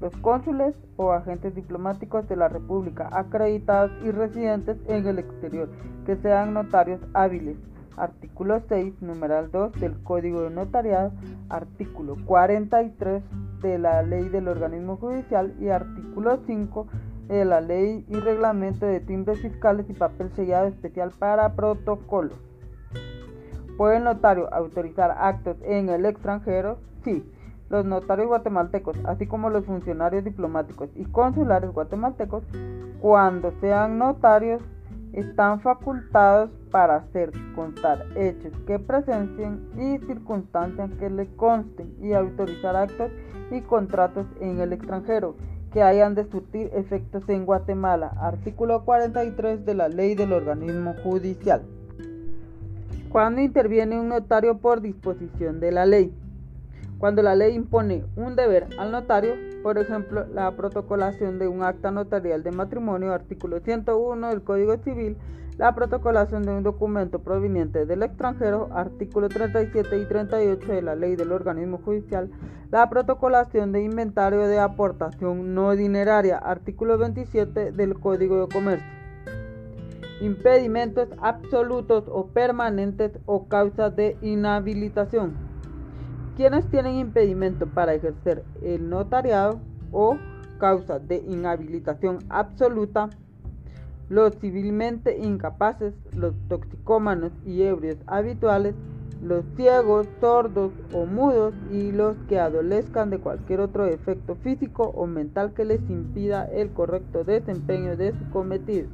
Los 0.02 0.16
cónsules 0.18 0.76
o 0.98 1.14
agentes 1.14 1.56
diplomáticos 1.56 2.28
de 2.28 2.36
la 2.36 2.50
República 2.50 3.10
acreditados 3.12 3.92
y 4.04 4.12
residentes 4.12 4.78
en 4.88 5.08
el 5.08 5.20
exterior 5.20 5.70
que 6.06 6.18
sean 6.18 6.54
notarios 6.54 7.00
hábiles. 7.14 7.58
Artículo 7.96 8.62
6, 8.68 9.02
numeral 9.02 9.50
2 9.50 9.80
del 9.80 10.04
Código 10.04 10.42
de 10.42 10.52
Notariado, 10.52 11.14
artículo 11.50 12.16
43 12.26 13.24
de 13.62 13.80
la 13.80 14.04
Ley 14.04 14.30
del 14.30 14.50
Organismo 14.50 14.98
Judicial 14.98 15.56
y 15.60 15.70
artículo 15.70 16.40
5 16.46 16.88
de 17.28 17.46
la 17.46 17.62
ley 17.62 18.06
y 18.08 18.20
reglamento 18.20 18.86
de 18.86 19.00
timbres 19.00 19.40
fiscales 19.42 19.90
y 19.90 19.94
papel 19.94 20.32
sellado 20.36 20.68
especial 20.68 21.12
para 21.18 21.54
protocolos. 21.54 22.38
¿Puede 23.78 23.98
el 23.98 24.06
notario 24.06 24.52
autorizar 24.54 25.16
actos 25.20 25.58
en 25.64 25.90
el 25.90 26.06
extranjero? 26.06 26.80
Sí. 27.04 27.24
Los 27.70 27.86
notarios 27.86 28.28
guatemaltecos, 28.28 28.98
así 29.06 29.28
como 29.28 29.50
los 29.50 29.66
funcionarios 29.66 30.24
diplomáticos 30.24 30.90
y 30.96 31.04
consulares 31.04 31.70
guatemaltecos, 31.72 32.44
cuando 33.02 33.52
sean 33.60 33.98
notarios, 33.98 34.62
están 35.12 35.60
facultados 35.60 36.50
para 36.72 36.98
hacer 36.98 37.32
constar 37.56 38.06
hechos 38.16 38.54
que 38.66 38.80
presencien 38.80 39.68
y 39.76 39.98
circunstancias 40.06 40.90
que 41.00 41.10
le 41.10 41.28
consten 41.36 41.94
y 42.02 42.14
autorizar 42.14 42.76
actos 42.76 43.12
y 43.52 43.62
contratos 43.62 44.26
en 44.40 44.60
el 44.60 44.74
extranjero 44.74 45.36
que 45.72 45.84
hayan 45.84 46.16
de 46.16 46.30
surtir 46.30 46.70
efectos 46.74 47.24
en 47.28 47.46
Guatemala. 47.46 48.14
Artículo 48.20 48.84
43 48.86 49.66
de 49.66 49.74
la 49.74 49.90
Ley 49.90 50.16
del 50.16 50.34
Organismo 50.34 50.96
Judicial. 51.04 51.62
Cuando 53.10 53.42
interviene 53.42 54.00
un 54.00 54.10
notario 54.10 54.58
por 54.58 54.82
disposición 54.82 55.60
de 55.60 55.72
la 55.72 55.86
ley. 55.86 56.14
Cuando 56.98 57.22
la 57.22 57.36
ley 57.36 57.56
impone 57.56 58.04
un 58.16 58.36
deber 58.36 58.68
al 58.78 58.92
notario, 58.92 59.34
por 59.68 59.78
ejemplo, 59.78 60.26
la 60.34 60.56
protocolación 60.56 61.40
de 61.40 61.50
un 61.50 61.62
acta 61.62 61.92
notarial 61.92 62.42
de 62.42 62.52
matrimonio, 62.52 63.12
artículo 63.12 63.60
101 63.60 64.30
del 64.30 64.42
Código 64.42 64.78
Civil, 64.78 65.18
la 65.58 65.76
protocolación 65.76 66.44
de 66.44 66.52
un 66.52 66.64
documento 66.64 67.20
proveniente 67.20 67.86
del 67.86 68.02
extranjero, 68.02 68.70
artículo 68.72 69.28
37 69.28 70.00
y 70.00 70.06
38 70.06 70.72
de 70.72 70.82
la 70.82 70.96
Ley 70.96 71.18
del 71.18 71.34
Organismo 71.34 71.82
Judicial, 71.84 72.32
la 72.72 72.90
protocolación 72.90 73.74
de 73.74 73.84
inventario 73.84 74.48
de 74.48 74.58
aportación 74.58 75.54
no 75.54 75.76
dineraria, 75.76 76.38
artículo 76.38 76.98
27 76.98 77.74
del 77.74 78.00
Código 78.00 78.40
de 78.40 78.48
Comercio. 78.48 78.88
Impedimentos 80.22 81.10
absolutos 81.22 82.06
o 82.08 82.28
permanentes 82.28 83.20
o 83.26 83.50
causas 83.50 83.94
de 83.98 84.16
inhabilitación. 84.22 85.47
Quienes 86.38 86.68
tienen 86.68 86.98
impedimento 86.98 87.66
para 87.66 87.96
ejercer 87.96 88.44
el 88.62 88.92
notariado 88.92 89.60
o 89.92 90.18
causa 90.60 91.00
de 91.00 91.18
inhabilitación 91.18 92.20
absoluta 92.30 93.10
los 94.08 94.36
civilmente 94.36 95.18
incapaces, 95.18 95.96
los 96.16 96.36
toxicómanos 96.48 97.32
y 97.44 97.64
ebrios 97.64 97.98
habituales, 98.06 98.76
los 99.20 99.46
ciegos, 99.56 100.08
sordos 100.22 100.72
o 100.94 101.08
mudos 101.08 101.56
y 101.72 101.92
los 101.92 102.16
que 102.30 102.40
adolezcan 102.40 103.10
de 103.10 103.18
cualquier 103.18 103.60
otro 103.60 103.88
efecto 103.88 104.36
físico 104.36 104.84
o 104.96 105.08
mental 105.08 105.56
que 105.56 105.66
les 105.66 105.82
impida 105.90 106.46
el 106.46 106.70
correcto 106.70 107.24
desempeño 107.24 107.98
de 107.98 108.12
su 108.12 108.30
cometido. 108.30 108.88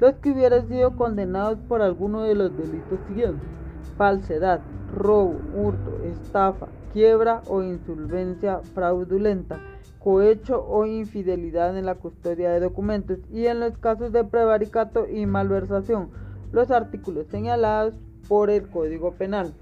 Los 0.00 0.16
que 0.16 0.32
hubieran 0.32 0.68
sido 0.68 0.94
condenados 0.96 1.58
por 1.66 1.80
alguno 1.80 2.24
de 2.24 2.34
los 2.34 2.54
delitos 2.54 3.00
siguientes: 3.08 3.48
falsedad, 3.96 4.60
robo, 4.98 5.40
hurto, 5.54 6.02
estafa, 6.04 6.66
quiebra 6.92 7.42
o 7.48 7.62
insolvencia 7.62 8.60
fraudulenta 8.74 9.60
cohecho 9.98 10.64
o 10.66 10.86
infidelidad 10.86 11.76
en 11.76 11.86
la 11.86 11.96
custodia 11.96 12.50
de 12.50 12.60
documentos 12.60 13.18
y 13.30 13.46
en 13.46 13.60
los 13.60 13.76
casos 13.78 14.12
de 14.12 14.24
prevaricato 14.24 15.06
y 15.08 15.26
malversación, 15.26 16.10
los 16.52 16.70
artículos 16.70 17.26
señalados 17.26 17.94
por 18.28 18.50
el 18.50 18.68
Código 18.68 19.12
Penal. 19.12 19.52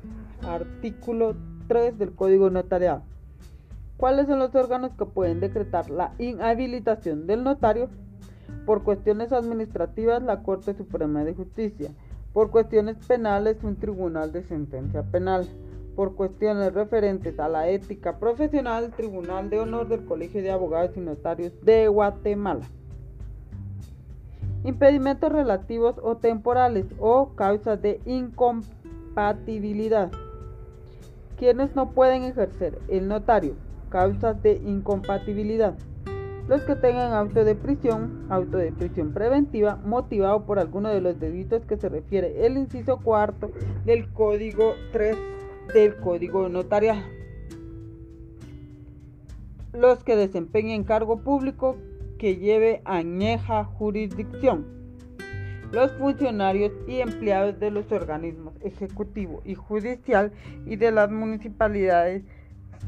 Artículo 0.47 1.35
3 1.69 1.99
del 1.99 2.13
Código 2.15 2.51
Notarial. 2.51 3.03
¿Cuáles 3.97 4.27
son 4.27 4.39
los 4.39 4.55
órganos 4.55 4.93
que 4.93 5.07
pueden 5.07 5.41
decretar 5.41 5.89
la 5.91 6.13
inhabilitación 6.19 7.27
del 7.27 7.43
notario? 7.43 7.89
Por 8.67 8.83
cuestiones 8.83 9.33
administrativas, 9.33 10.23
la 10.23 10.43
Corte 10.43 10.75
Suprema 10.75 11.25
de 11.25 11.35
Justicia. 11.35 11.91
Por 12.37 12.51
cuestiones 12.51 12.99
penales, 13.07 13.57
un 13.63 13.77
tribunal 13.77 14.31
de 14.31 14.43
sentencia 14.43 15.03
penal 15.03 15.49
por 15.95 16.17
cuestiones 16.17 16.75
referentes 16.75 17.41
a 17.41 17.49
la 17.49 17.71
ética 17.71 18.19
profesional, 18.19 18.93
Tribunal 18.95 19.49
de 19.49 19.61
Honor 19.61 19.89
del 19.89 20.05
Colegio 20.05 20.43
de 20.43 20.51
Abogados 20.51 20.95
y 20.99 21.01
Notarios 21.01 21.55
de 21.63 21.89
Guatemala. 21.89 22.67
Impedimentos 24.65 25.33
relativos 25.33 25.95
o 26.03 26.19
temporales 26.19 26.85
o 26.99 27.31
causas 27.37 27.81
de 27.81 28.03
incompatibilidad. 28.05 30.11
¿Quiénes 31.39 31.75
no 31.75 31.93
pueden 31.93 32.25
ejercer 32.25 32.79
el 32.89 33.09
notario? 33.09 33.55
Causas 33.89 34.43
de 34.43 34.57
incompatibilidad. 34.57 35.75
Los 36.49 36.63
que 36.63 36.77
tengan 36.77 37.13
auto 37.13 37.45
de 37.45 37.57
prisión, 37.57 38.25
auto 38.29 38.59
de 38.59 38.71
prisión 38.71 39.13
preventiva, 39.13 39.77
motivado 39.85 40.47
por 40.47 40.61
alguno 40.61 40.91
de 40.91 41.01
los 41.01 41.19
delitos 41.19 41.65
que 41.67 41.77
se 41.77 41.89
refiere 41.89 42.47
el 42.47 42.57
inciso 42.57 42.99
cuarto 42.99 43.51
del 43.85 44.09
Código 44.13 44.75
3 44.93 45.17
del 45.75 45.97
Código 45.97 46.49
Notarial. 46.49 47.05
Los 49.73 50.05
que 50.05 50.15
desempeñen 50.15 50.85
cargo 50.85 51.19
público 51.19 51.77
que 52.17 52.37
lleve 52.37 52.81
añeja 52.85 53.65
jurisdicción. 53.65 54.67
Los 55.73 55.91
funcionarios 55.95 56.71
y 56.87 57.01
empleados 57.01 57.59
de 57.59 57.73
los 57.73 57.91
organismos 57.91 58.55
ejecutivo 58.61 59.43
y 59.45 59.57
judicial 59.57 60.31
y 60.65 60.77
de 60.77 60.93
las 60.93 61.11
municipalidades 61.11 62.23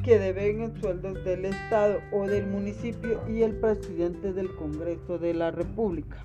que 0.05 0.19
deben 0.19 0.81
sueldos 0.81 1.25
del 1.25 1.45
Estado 1.45 2.01
o 2.13 2.27
del 2.27 2.47
municipio 2.47 3.21
y 3.29 3.43
el 3.43 3.57
presidente 3.57 4.33
del 4.33 4.55
Congreso 4.55 5.19
de 5.19 5.35
la 5.35 5.51
República 5.51 6.25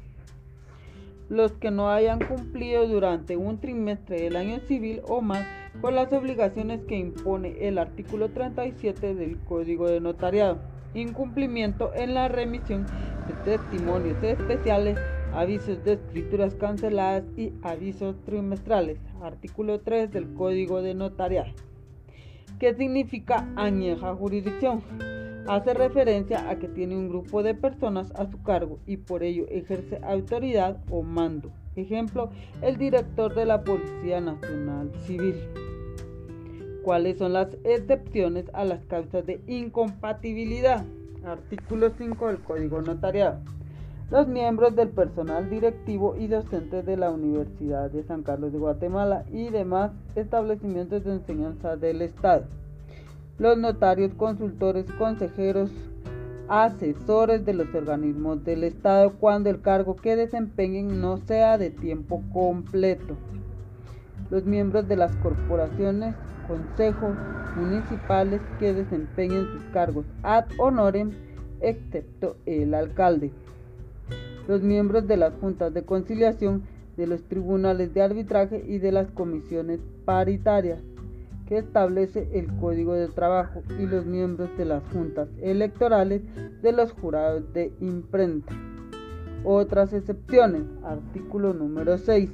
los 1.30 1.54
que 1.54 1.72
no 1.72 1.90
hayan 1.90 2.20
cumplido 2.20 2.88
durante 2.88 3.38
un 3.38 3.60
trimestre 3.60 4.22
del 4.22 4.36
año 4.36 4.60
civil 4.68 5.02
o 5.08 5.22
más 5.22 5.46
con 5.82 5.96
las 5.96 6.12
obligaciones 6.14 6.82
que 6.86 6.98
impone 6.98 7.68
el 7.68 7.78
artículo 7.78 8.30
37 8.30 9.16
del 9.16 9.40
Código 9.40 9.90
de 9.90 10.00
Notariado. 10.00 10.60
Incumplimiento 10.94 11.92
en 11.96 12.14
la 12.14 12.28
remisión 12.28 12.86
de 13.28 13.58
testimonios 13.58 14.22
especiales, 14.22 15.00
avisos 15.34 15.84
de 15.84 15.94
escrituras 15.94 16.54
canceladas 16.54 17.24
y 17.36 17.52
avisos 17.64 18.16
trimestrales. 18.26 19.00
Artículo 19.22 19.80
3 19.80 20.12
del 20.12 20.34
Código 20.36 20.84
de 20.84 20.94
Notariado. 20.94 21.52
¿Qué 22.64 22.74
significa 22.76 23.46
añeja 23.58 24.16
jurisdicción? 24.16 24.82
hace 25.50 25.74
referencia 25.74 26.50
a 26.50 26.58
que 26.60 26.70
tiene 26.70 26.96
un 26.96 27.10
grupo 27.10 27.44
de 27.44 27.56
personas 27.56 28.10
a 28.16 28.26
su 28.32 28.42
cargo 28.42 28.80
y 28.86 28.96
por 28.96 29.22
ello 29.22 29.46
ejerce 29.50 30.00
autoridad 30.02 30.78
o 30.90 31.04
mando. 31.04 31.52
Ejemplo, 31.76 32.30
el 32.62 32.78
director 32.78 33.36
de 33.36 33.46
la 33.46 33.66
Policía 33.66 34.22
Nacional 34.22 34.94
Civil. 35.06 35.36
¿Cuáles 36.84 37.18
son 37.18 37.34
las 37.34 37.50
excepciones 37.66 38.46
a 38.54 38.64
las 38.64 38.86
causas 38.86 39.26
de 39.26 39.42
incompatibilidad? 39.46 40.86
Artículo 41.26 41.90
5 41.90 42.28
del 42.28 42.40
Código 42.40 42.82
Notariado. 42.82 43.42
Los 44.14 44.28
miembros 44.28 44.76
del 44.76 44.90
personal 44.90 45.50
directivo 45.50 46.16
y 46.16 46.28
docente 46.28 46.84
de 46.84 46.98
la 46.98 47.10
Universidad 47.10 47.90
de 47.90 48.04
San 48.04 48.22
Carlos 48.22 48.54
de 48.54 48.60
Guatemala 48.60 49.26
y 49.32 49.50
demás 49.50 49.90
establecimientos 50.16 51.04
de 51.04 51.14
enseñanza 51.14 51.78
del 51.78 52.04
Estado, 52.04 52.44
los 53.40 53.58
notarios, 53.58 54.14
consultores, 54.14 54.86
consejeros, 55.00 55.72
asesores 56.48 57.44
de 57.44 57.56
los 57.56 57.74
organismos 57.74 58.44
del 58.44 58.66
Estado 58.66 59.14
cuando 59.14 59.50
el 59.50 59.62
cargo 59.62 59.96
que 59.96 60.16
desempeñen 60.16 61.02
no 61.02 61.18
sea 61.18 61.58
de 61.58 61.72
tiempo 61.72 62.22
completo, 62.32 63.16
los 64.30 64.46
miembros 64.46 64.88
de 64.88 64.96
las 64.96 65.16
corporaciones, 65.16 66.14
consejos 66.48 67.16
municipales 67.56 68.42
que 68.60 68.76
desempeñen 68.76 69.48
sus 69.48 69.64
cargos 69.74 70.06
ad 70.22 70.46
honorem, 70.60 71.14
excepto 71.62 72.36
el 72.46 72.76
alcalde 72.76 73.32
los 74.48 74.62
miembros 74.62 75.08
de 75.08 75.18
las 75.18 75.34
juntas 75.36 75.74
de 75.74 75.84
conciliación, 75.84 76.64
de 76.98 77.08
los 77.08 77.24
tribunales 77.24 77.94
de 77.94 78.02
arbitraje 78.02 78.64
y 78.68 78.78
de 78.78 78.92
las 78.92 79.10
comisiones 79.12 79.80
paritarias 80.06 80.80
que 81.48 81.58
establece 81.58 82.30
el 82.34 82.48
Código 82.58 82.94
de 82.94 83.08
Trabajo 83.08 83.64
y 83.80 83.86
los 83.86 84.06
miembros 84.06 84.50
de 84.58 84.66
las 84.66 84.84
juntas 84.92 85.28
electorales 85.42 86.22
de 86.62 86.72
los 86.72 86.92
jurados 86.94 87.52
de 87.54 87.74
imprenta. 87.80 88.54
Otras 89.44 89.92
excepciones, 89.92 90.64
artículo 90.84 91.54
número 91.54 91.98
6. 91.98 92.30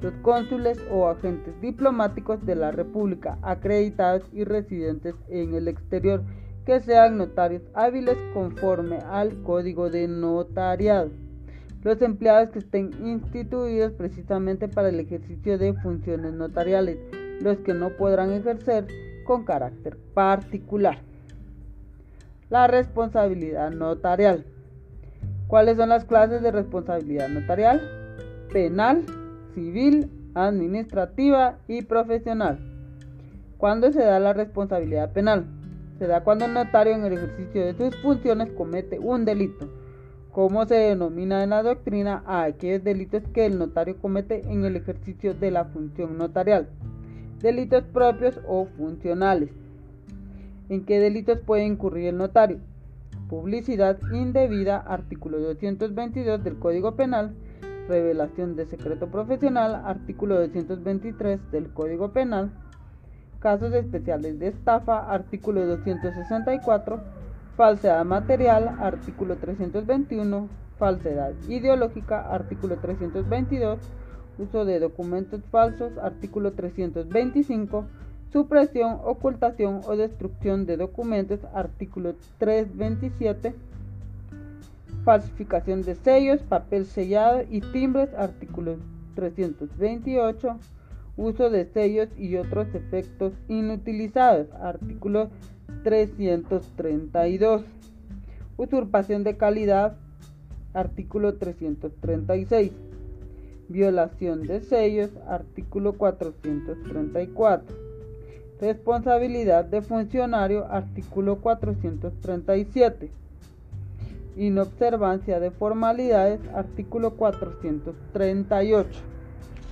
Los 0.00 0.14
cónsules 0.22 0.82
o 0.90 1.08
agentes 1.08 1.60
diplomáticos 1.60 2.44
de 2.46 2.54
la 2.54 2.70
República 2.70 3.38
acreditados 3.42 4.22
y 4.32 4.44
residentes 4.44 5.14
en 5.28 5.54
el 5.54 5.68
exterior 5.68 6.22
que 6.66 6.80
sean 6.80 7.16
notarios 7.16 7.62
hábiles 7.74 8.18
conforme 8.34 8.98
al 9.08 9.40
código 9.44 9.88
de 9.88 10.08
notariado. 10.08 11.10
Los 11.84 12.02
empleados 12.02 12.50
que 12.50 12.58
estén 12.58 12.90
instituidos 13.06 13.92
precisamente 13.92 14.66
para 14.66 14.88
el 14.88 14.98
ejercicio 14.98 15.56
de 15.56 15.74
funciones 15.74 16.32
notariales, 16.32 16.98
los 17.40 17.58
que 17.58 17.72
no 17.72 17.90
podrán 17.90 18.32
ejercer 18.32 18.88
con 19.24 19.44
carácter 19.44 19.96
particular. 20.12 20.98
La 22.50 22.66
responsabilidad 22.66 23.70
notarial. 23.70 24.44
¿Cuáles 25.46 25.76
son 25.76 25.90
las 25.90 26.04
clases 26.04 26.42
de 26.42 26.50
responsabilidad 26.50 27.28
notarial? 27.28 27.80
Penal, 28.52 29.04
civil, 29.54 30.10
administrativa 30.34 31.58
y 31.68 31.82
profesional. 31.82 32.58
¿Cuándo 33.56 33.92
se 33.92 34.02
da 34.02 34.18
la 34.18 34.32
responsabilidad 34.32 35.12
penal? 35.12 35.46
Se 35.98 36.06
da 36.06 36.22
cuando 36.22 36.44
el 36.44 36.54
notario 36.54 36.94
en 36.94 37.04
el 37.04 37.14
ejercicio 37.14 37.64
de 37.64 37.74
sus 37.74 37.96
funciones 38.02 38.52
comete 38.52 38.98
un 38.98 39.24
delito, 39.24 39.68
como 40.30 40.66
se 40.66 40.74
denomina 40.74 41.42
en 41.42 41.50
la 41.50 41.62
doctrina 41.62 42.22
a 42.26 42.42
aquellos 42.44 42.84
delitos 42.84 43.22
que 43.32 43.46
el 43.46 43.58
notario 43.58 43.96
comete 43.96 44.42
en 44.50 44.64
el 44.64 44.76
ejercicio 44.76 45.34
de 45.34 45.50
la 45.50 45.64
función 45.64 46.18
notarial, 46.18 46.68
delitos 47.40 47.84
propios 47.84 48.38
o 48.46 48.66
funcionales. 48.76 49.50
¿En 50.68 50.84
qué 50.84 51.00
delitos 51.00 51.38
puede 51.40 51.64
incurrir 51.64 52.08
el 52.08 52.18
notario? 52.18 52.58
Publicidad 53.28 53.98
indebida, 54.12 54.76
artículo 54.76 55.40
222 55.40 56.44
del 56.44 56.58
Código 56.58 56.96
Penal, 56.96 57.34
revelación 57.88 58.56
de 58.56 58.66
secreto 58.66 59.08
profesional, 59.08 59.82
artículo 59.84 60.38
223 60.40 61.50
del 61.50 61.72
Código 61.72 62.12
Penal, 62.12 62.52
casos 63.40 63.72
especiales 63.74 64.38
de 64.38 64.48
estafa, 64.48 65.12
artículo 65.12 65.66
264, 65.66 67.00
falsedad 67.56 68.04
material, 68.04 68.76
artículo 68.80 69.36
321, 69.36 70.48
falsedad 70.78 71.32
ideológica, 71.48 72.20
artículo 72.32 72.76
322, 72.76 73.78
uso 74.38 74.64
de 74.64 74.80
documentos 74.80 75.42
falsos, 75.50 75.96
artículo 75.98 76.52
325, 76.52 77.84
supresión, 78.32 78.98
ocultación 79.04 79.80
o 79.86 79.96
destrucción 79.96 80.66
de 80.66 80.76
documentos, 80.76 81.40
artículo 81.54 82.14
327, 82.38 83.54
falsificación 85.04 85.82
de 85.82 85.94
sellos, 85.94 86.42
papel 86.42 86.84
sellado 86.84 87.42
y 87.48 87.60
timbres, 87.60 88.12
artículo 88.14 88.76
328, 89.14 90.58
uso 91.16 91.50
de 91.50 91.64
sellos 91.66 92.08
y 92.16 92.36
otros 92.36 92.66
efectos 92.74 93.32
inutilizados. 93.48 94.48
Artículo 94.60 95.30
332. 95.82 97.64
Usurpación 98.56 99.24
de 99.24 99.36
calidad. 99.36 99.96
Artículo 100.74 101.34
336. 101.34 102.72
Violación 103.68 104.46
de 104.46 104.60
sellos. 104.60 105.10
Artículo 105.26 105.94
434. 105.94 107.76
Responsabilidad 108.60 109.64
de 109.64 109.82
funcionario. 109.82 110.66
Artículo 110.70 111.36
437. 111.40 113.10
Inobservancia 114.36 115.40
de 115.40 115.50
formalidades. 115.50 116.40
Artículo 116.54 117.16
438 117.16 118.88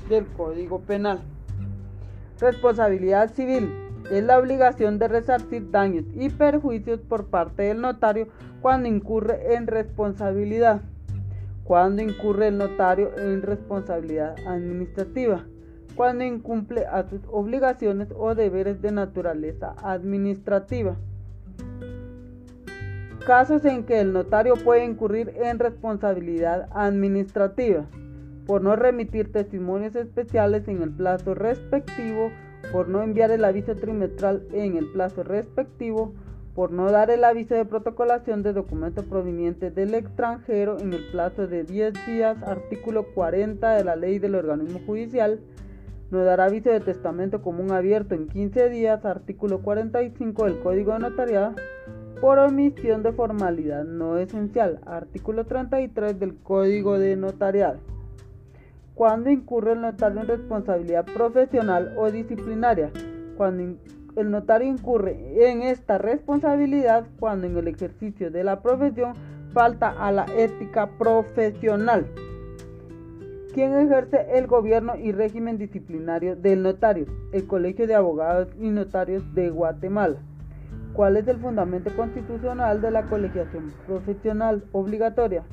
del 0.09 0.27
Código 0.27 0.81
Penal. 0.81 1.21
Responsabilidad 2.41 3.33
civil 3.33 3.73
es 4.11 4.25
la 4.25 4.39
obligación 4.39 4.99
de 4.99 5.09
resarcir 5.09 5.71
daños 5.71 6.05
y 6.15 6.29
perjuicios 6.29 7.01
por 7.01 7.27
parte 7.27 7.65
del 7.65 7.81
notario 7.81 8.29
cuando 8.61 8.89
incurre 8.89 9.55
en 9.55 9.67
responsabilidad. 9.67 10.83
Cuando 11.63 12.03
incurre 12.03 12.49
el 12.49 12.59
notario 12.59 13.17
en 13.17 13.41
responsabilidad 13.43 14.35
administrativa. 14.47 15.45
Cuando 15.95 16.25
incumple 16.25 16.87
a 16.87 17.09
sus 17.09 17.21
obligaciones 17.31 18.09
o 18.17 18.35
deberes 18.35 18.83
de 18.83 18.91
naturaleza 18.91 19.77
administrativa. 19.83 20.97
Casos 23.25 23.65
en 23.65 23.85
que 23.85 24.01
el 24.01 24.13
notario 24.13 24.55
puede 24.57 24.85
incurrir 24.85 25.33
en 25.37 25.59
responsabilidad 25.59 26.69
administrativa 26.73 27.87
por 28.47 28.63
no 28.63 28.77
remitir 28.77 29.33
testimonios 29.33 29.97
especiales 29.97 30.69
en 30.69 30.83
el 30.83 30.91
plazo 30.91 31.35
respectivo, 31.35 32.31
por 32.73 32.89
no 32.89 33.03
enviar 33.03 33.31
el 33.31 33.45
aviso 33.45 33.75
trimestral 33.75 34.47
en 34.53 34.77
el 34.77 34.87
plazo 34.93 35.23
respectivo, 35.23 36.13
por 36.55 36.71
no 36.71 36.91
dar 36.91 37.11
el 37.11 37.25
aviso 37.25 37.55
de 37.55 37.65
protocolación 37.65 38.43
de 38.43 38.53
documento 38.53 39.03
proveniente 39.03 39.71
del 39.71 39.95
extranjero 39.95 40.79
en 40.79 40.93
el 40.93 41.03
plazo 41.11 41.47
de 41.47 41.65
10 41.65 41.95
días, 42.07 42.43
artículo 42.43 43.07
40 43.15 43.77
de 43.77 43.85
la 43.85 43.97
ley 43.97 44.19
del 44.19 44.35
organismo 44.35 44.81
judicial, 44.87 45.41
no 46.11 46.23
dar 46.23 46.41
aviso 46.41 46.71
de 46.71 46.81
testamento 46.81 47.43
común 47.43 47.73
abierto 47.73 48.15
en 48.15 48.29
15 48.29 48.69
días, 48.69 49.05
artículo 49.05 49.63
45 49.63 50.45
del 50.45 50.61
Código 50.61 50.93
de 50.93 50.99
Notariado, 51.01 51.55
por 52.21 52.39
omisión 52.39 53.03
de 53.03 53.13
formalidad 53.13 53.85
no 53.85 54.19
esencial, 54.19 54.81
artículo 54.87 55.45
33 55.47 56.21
del 56.21 56.37
Código 56.37 56.99
de 56.99 57.17
Notariado 57.17 57.94
cuando 58.95 59.31
incurre 59.31 59.73
el 59.73 59.81
notario 59.81 60.21
en 60.21 60.29
responsabilidad 60.29 61.05
profesional 61.05 61.95
o 61.97 62.11
disciplinaria. 62.11 62.91
Cuando 63.37 63.77
el 64.17 64.31
notario 64.31 64.69
incurre 64.69 65.51
en 65.51 65.63
esta 65.63 65.99
responsabilidad 65.99 67.07
cuando 67.19 67.47
en 67.47 67.57
el 67.57 67.69
ejercicio 67.69 68.31
de 68.31 68.45
la 68.45 68.63
profesión 68.63 69.15
falta 69.53 69.91
a 69.91 70.13
la 70.13 70.27
ética 70.37 70.89
profesional. 70.99 72.07
¿Quién 73.55 73.73
ejerce 73.75 74.27
el 74.35 74.49
gobierno 74.49 74.97
y 74.97 75.13
régimen 75.13 75.59
disciplinario 75.59 76.35
del 76.35 76.63
notario? 76.63 77.07
El 77.33 77.47
Colegio 77.47 77.87
de 77.87 77.95
Abogados 77.95 78.49
y 78.59 78.69
Notarios 78.71 79.23
de 79.35 79.51
Guatemala. 79.51 80.17
¿Cuál 80.93 81.17
es 81.17 81.27
el 81.29 81.39
fundamento 81.39 81.95
constitucional 81.97 82.81
de 82.81 82.91
la 82.91 83.05
colegiación 83.05 83.73
profesional 83.87 84.65
obligatoria? 84.73 85.45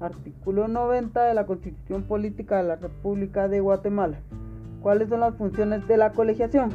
Artículo 0.00 0.68
90 0.68 1.24
de 1.24 1.34
la 1.34 1.44
Constitución 1.44 2.04
Política 2.04 2.58
de 2.58 2.68
la 2.68 2.76
República 2.76 3.48
de 3.48 3.58
Guatemala. 3.58 4.20
¿Cuáles 4.80 5.08
son 5.08 5.20
las 5.20 5.34
funciones 5.34 5.88
de 5.88 5.96
la 5.96 6.12
colegiación? 6.12 6.70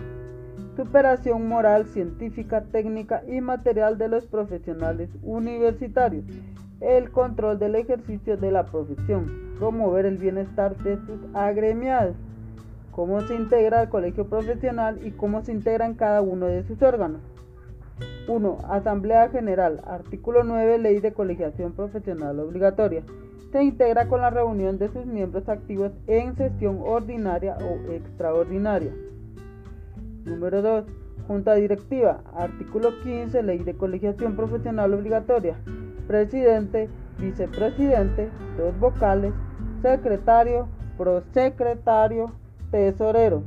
Superación 0.76 1.48
moral, 1.48 1.86
científica, 1.86 2.64
técnica 2.64 3.24
y 3.26 3.40
material 3.40 3.98
de 3.98 4.10
los 4.10 4.26
profesionales 4.26 5.10
universitarios. 5.22 6.26
El 6.82 7.12
control 7.12 7.60
del 7.60 7.76
ejercicio 7.76 8.36
de 8.36 8.52
la 8.52 8.66
profesión. 8.66 9.32
Promover 9.58 10.06
el 10.06 10.18
bienestar 10.18 10.76
de 10.78 10.98
sus 10.98 11.20
agremiados. 11.34 12.18
Cómo 12.92 13.22
se 13.22 13.36
integra 13.36 13.84
el 13.84 13.90
colegio 13.90 14.28
profesional 14.28 15.00
y 15.02 15.12
cómo 15.12 15.42
se 15.44 15.54
integran 15.54 15.94
cada 15.94 16.22
uno 16.22 16.48
de 16.48 16.64
sus 16.64 16.82
órganos. 16.82 17.22
1. 18.28 18.58
Asamblea 18.70 19.30
General. 19.30 19.82
Artículo 19.86 20.44
9. 20.44 20.78
Ley 20.80 21.00
de 21.00 21.14
Colegiación 21.14 21.74
Profesional 21.74 22.40
Obligatoria. 22.40 23.04
Se 23.52 23.64
integra 23.64 24.08
con 24.08 24.22
la 24.22 24.30
reunión 24.30 24.80
de 24.80 24.90
sus 24.90 25.06
miembros 25.06 25.48
activos 25.48 25.92
en 26.08 26.36
sesión 26.36 26.80
ordinaria 26.84 27.56
o 27.58 27.92
extraordinaria. 27.92 28.92
Número 30.26 30.62
2. 30.62 30.86
Junta 31.28 31.56
Directiva. 31.56 32.22
Artículo 32.36 33.00
15. 33.04 33.44
Ley 33.44 33.60
de 33.60 33.76
Colegiación 33.76 34.36
Profesional 34.36 34.94
Obligatoria. 34.94 35.58
Presidente, 36.08 36.90
vicepresidente, 37.20 38.30
dos 38.58 38.78
vocales, 38.80 39.34
secretario, 39.82 40.68
prosecretario, 40.98 42.32
tesorero. 42.72 43.44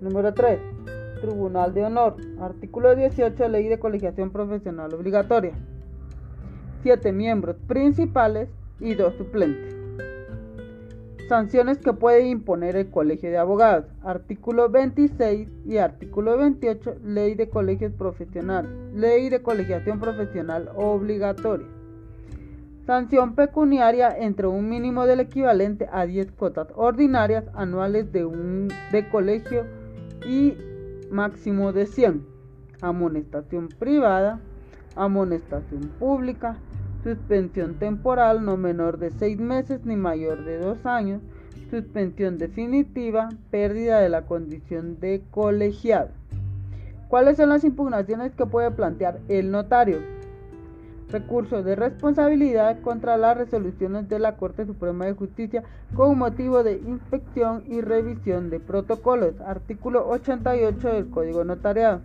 Número 0.00 0.34
3. 0.34 0.75
Tribunal 1.20 1.74
de 1.74 1.84
Honor. 1.84 2.16
Artículo 2.40 2.94
18. 2.94 3.48
Ley 3.48 3.68
de 3.68 3.78
colegiación 3.78 4.30
profesional 4.30 4.94
obligatoria. 4.94 5.52
7 6.82 7.12
miembros 7.12 7.56
principales 7.66 8.48
y 8.80 8.94
2 8.94 9.14
suplentes. 9.16 9.74
Sanciones 11.28 11.78
que 11.78 11.92
puede 11.92 12.28
imponer 12.28 12.76
el 12.76 12.90
Colegio 12.90 13.30
de 13.30 13.38
Abogados. 13.38 13.86
Artículo 14.04 14.68
26 14.68 15.48
y 15.66 15.78
artículo 15.78 16.38
28. 16.38 16.96
Ley 17.04 17.34
de 17.34 17.48
colegios 17.48 17.92
profesionales. 17.92 18.70
Ley 18.94 19.28
de 19.28 19.42
colegiación 19.42 19.98
profesional 19.98 20.70
obligatoria. 20.76 21.66
Sanción 22.86 23.34
pecuniaria 23.34 24.16
entre 24.16 24.46
un 24.46 24.68
mínimo 24.68 25.06
del 25.06 25.18
equivalente 25.18 25.88
a 25.90 26.06
10 26.06 26.30
cuotas 26.30 26.68
ordinarias 26.76 27.42
anuales 27.54 28.12
de 28.12 28.24
un 28.24 28.68
de 28.92 29.08
colegio 29.08 29.64
y 30.24 30.54
máximo 31.10 31.72
de 31.72 31.86
100. 31.86 32.26
Amonestación 32.80 33.68
privada, 33.68 34.40
amonestación 34.94 35.90
pública, 35.98 36.56
suspensión 37.02 37.74
temporal 37.74 38.44
no 38.44 38.56
menor 38.56 38.98
de 38.98 39.10
6 39.10 39.38
meses 39.38 39.84
ni 39.84 39.96
mayor 39.96 40.44
de 40.44 40.58
2 40.58 40.84
años, 40.86 41.22
suspensión 41.70 42.38
definitiva, 42.38 43.28
pérdida 43.50 44.00
de 44.00 44.08
la 44.08 44.22
condición 44.22 44.98
de 45.00 45.22
colegiado. 45.30 46.10
¿Cuáles 47.08 47.36
son 47.36 47.50
las 47.50 47.64
impugnaciones 47.64 48.34
que 48.34 48.46
puede 48.46 48.70
plantear 48.70 49.20
el 49.28 49.50
notario? 49.50 50.15
Recurso 51.10 51.62
de 51.62 51.76
responsabilidad 51.76 52.80
contra 52.80 53.16
las 53.16 53.36
resoluciones 53.36 54.08
de 54.08 54.18
la 54.18 54.36
Corte 54.36 54.66
Suprema 54.66 55.06
de 55.06 55.14
Justicia 55.14 55.62
con 55.94 56.18
motivo 56.18 56.62
de 56.62 56.74
inspección 56.74 57.62
y 57.66 57.80
revisión 57.80 58.50
de 58.50 58.60
protocolos. 58.60 59.40
Artículo 59.40 60.08
88 60.08 60.88
del 60.88 61.10
Código 61.10 61.44
Notariado. 61.44 62.00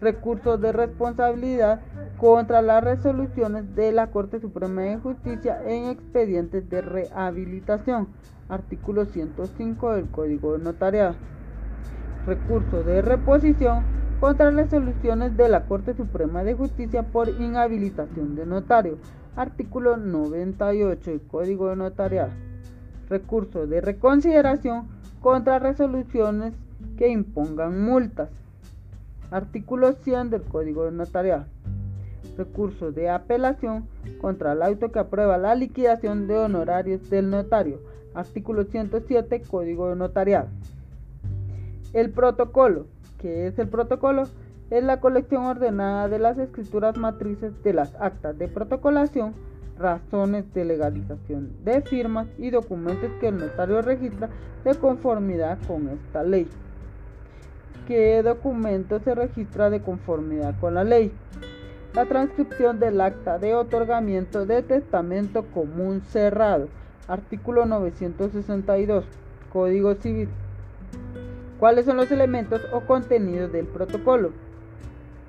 Recurso 0.00 0.58
de 0.58 0.70
responsabilidad 0.70 1.80
contra 2.18 2.62
las 2.62 2.84
resoluciones 2.84 3.74
de 3.74 3.90
la 3.90 4.08
Corte 4.08 4.40
Suprema 4.40 4.82
de 4.82 4.98
Justicia 4.98 5.60
en 5.66 5.86
expedientes 5.86 6.70
de 6.70 6.82
rehabilitación. 6.82 8.08
Artículo 8.48 9.04
105 9.04 9.94
del 9.94 10.06
Código 10.06 10.56
Notariado. 10.58 11.16
Recurso 12.26 12.82
de 12.84 13.02
reposición 13.02 13.82
contra 14.20 14.50
resoluciones 14.50 15.36
de 15.36 15.48
la 15.48 15.66
Corte 15.66 15.94
Suprema 15.94 16.42
de 16.42 16.54
Justicia 16.54 17.04
por 17.04 17.28
inhabilitación 17.28 18.34
de 18.34 18.46
notario. 18.46 18.98
Artículo 19.36 19.96
98 19.96 21.10
del 21.10 21.20
Código 21.22 21.68
de 21.68 21.76
Notariado. 21.76 22.32
Recurso 23.08 23.66
de 23.66 23.80
reconsideración 23.80 24.88
contra 25.20 25.60
resoluciones 25.60 26.54
que 26.96 27.08
impongan 27.08 27.80
multas. 27.84 28.30
Artículo 29.30 29.92
100 29.92 30.30
del 30.30 30.42
Código 30.42 30.86
de 30.86 30.92
Notariado. 30.92 31.44
Recurso 32.36 32.90
de 32.90 33.10
apelación 33.10 33.86
contra 34.20 34.52
el 34.52 34.62
auto 34.62 34.90
que 34.90 34.98
aprueba 34.98 35.38
la 35.38 35.54
liquidación 35.54 36.26
de 36.26 36.38
honorarios 36.38 37.08
del 37.08 37.30
notario. 37.30 37.80
Artículo 38.14 38.64
107 38.64 39.42
Código 39.48 39.90
de 39.90 39.96
Notariado. 39.96 40.48
El 41.92 42.10
protocolo 42.10 42.86
que 43.18 43.46
es 43.46 43.58
el 43.58 43.68
protocolo, 43.68 44.24
es 44.70 44.84
la 44.84 45.00
colección 45.00 45.44
ordenada 45.44 46.08
de 46.08 46.18
las 46.18 46.38
escrituras 46.38 46.96
matrices 46.96 47.52
de 47.62 47.72
las 47.72 47.94
actas 47.96 48.38
de 48.38 48.48
protocolación, 48.48 49.34
razones 49.78 50.52
de 50.54 50.64
legalización 50.64 51.52
de 51.64 51.80
firmas 51.82 52.26
y 52.38 52.50
documentos 52.50 53.10
que 53.20 53.28
el 53.28 53.38
notario 53.38 53.80
registra 53.82 54.28
de 54.64 54.74
conformidad 54.74 55.58
con 55.66 55.88
esta 55.88 56.22
ley. 56.22 56.48
¿Qué 57.86 58.22
documento 58.22 58.98
se 59.00 59.14
registra 59.14 59.70
de 59.70 59.80
conformidad 59.80 60.54
con 60.60 60.74
la 60.74 60.84
ley? 60.84 61.12
La 61.94 62.04
transcripción 62.04 62.78
del 62.78 63.00
acta 63.00 63.38
de 63.38 63.54
otorgamiento 63.54 64.44
de 64.44 64.62
testamento 64.62 65.46
común 65.54 66.02
cerrado, 66.02 66.68
artículo 67.06 67.64
962, 67.64 69.06
Código 69.50 69.94
Civil. 69.94 70.28
¿Cuáles 71.58 71.86
son 71.86 71.96
los 71.96 72.10
elementos 72.12 72.62
o 72.72 72.82
contenidos 72.82 73.50
del 73.50 73.66
protocolo? 73.66 74.30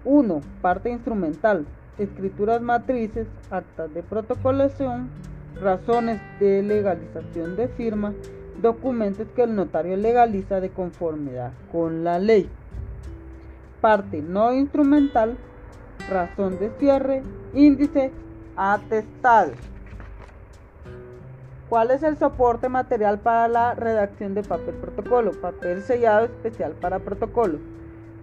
1. 0.06 0.42
Parte 0.62 0.92
instrumental. 0.92 1.66
Escrituras 1.98 2.62
matrices, 2.62 3.28
actas 3.50 3.92
de 3.96 4.04
protocolación, 4.04 5.10
razones 5.60 6.22
de 6.40 6.62
legalización 6.62 7.56
de 7.56 7.68
firma, 7.68 8.14
documentos 8.62 9.28
que 9.36 9.42
el 9.42 9.56
notario 9.56 9.98
legaliza 9.98 10.62
de 10.62 10.70
conformidad 10.70 11.52
con 11.72 12.04
la 12.04 12.20
ley. 12.20 12.48
Parte 13.82 14.22
no 14.22 14.54
instrumental, 14.54 15.36
razón 16.10 16.60
de 16.60 16.70
cierre, 16.78 17.24
índice, 17.54 18.12
atestado. 18.56 19.54
¿Cuál 21.70 21.91
es 21.91 22.01
el 22.01 22.17
soporte 22.17 22.67
material 22.67 23.20
para 23.20 23.47
la 23.47 23.76
redacción 23.76 24.34
de 24.34 24.41
papel 24.41 24.74
protocolo? 24.74 25.34
Papel 25.39 25.84
sellado 25.84 26.26
especial 26.26 26.72
para 26.72 26.97
protocolo. 26.97 27.59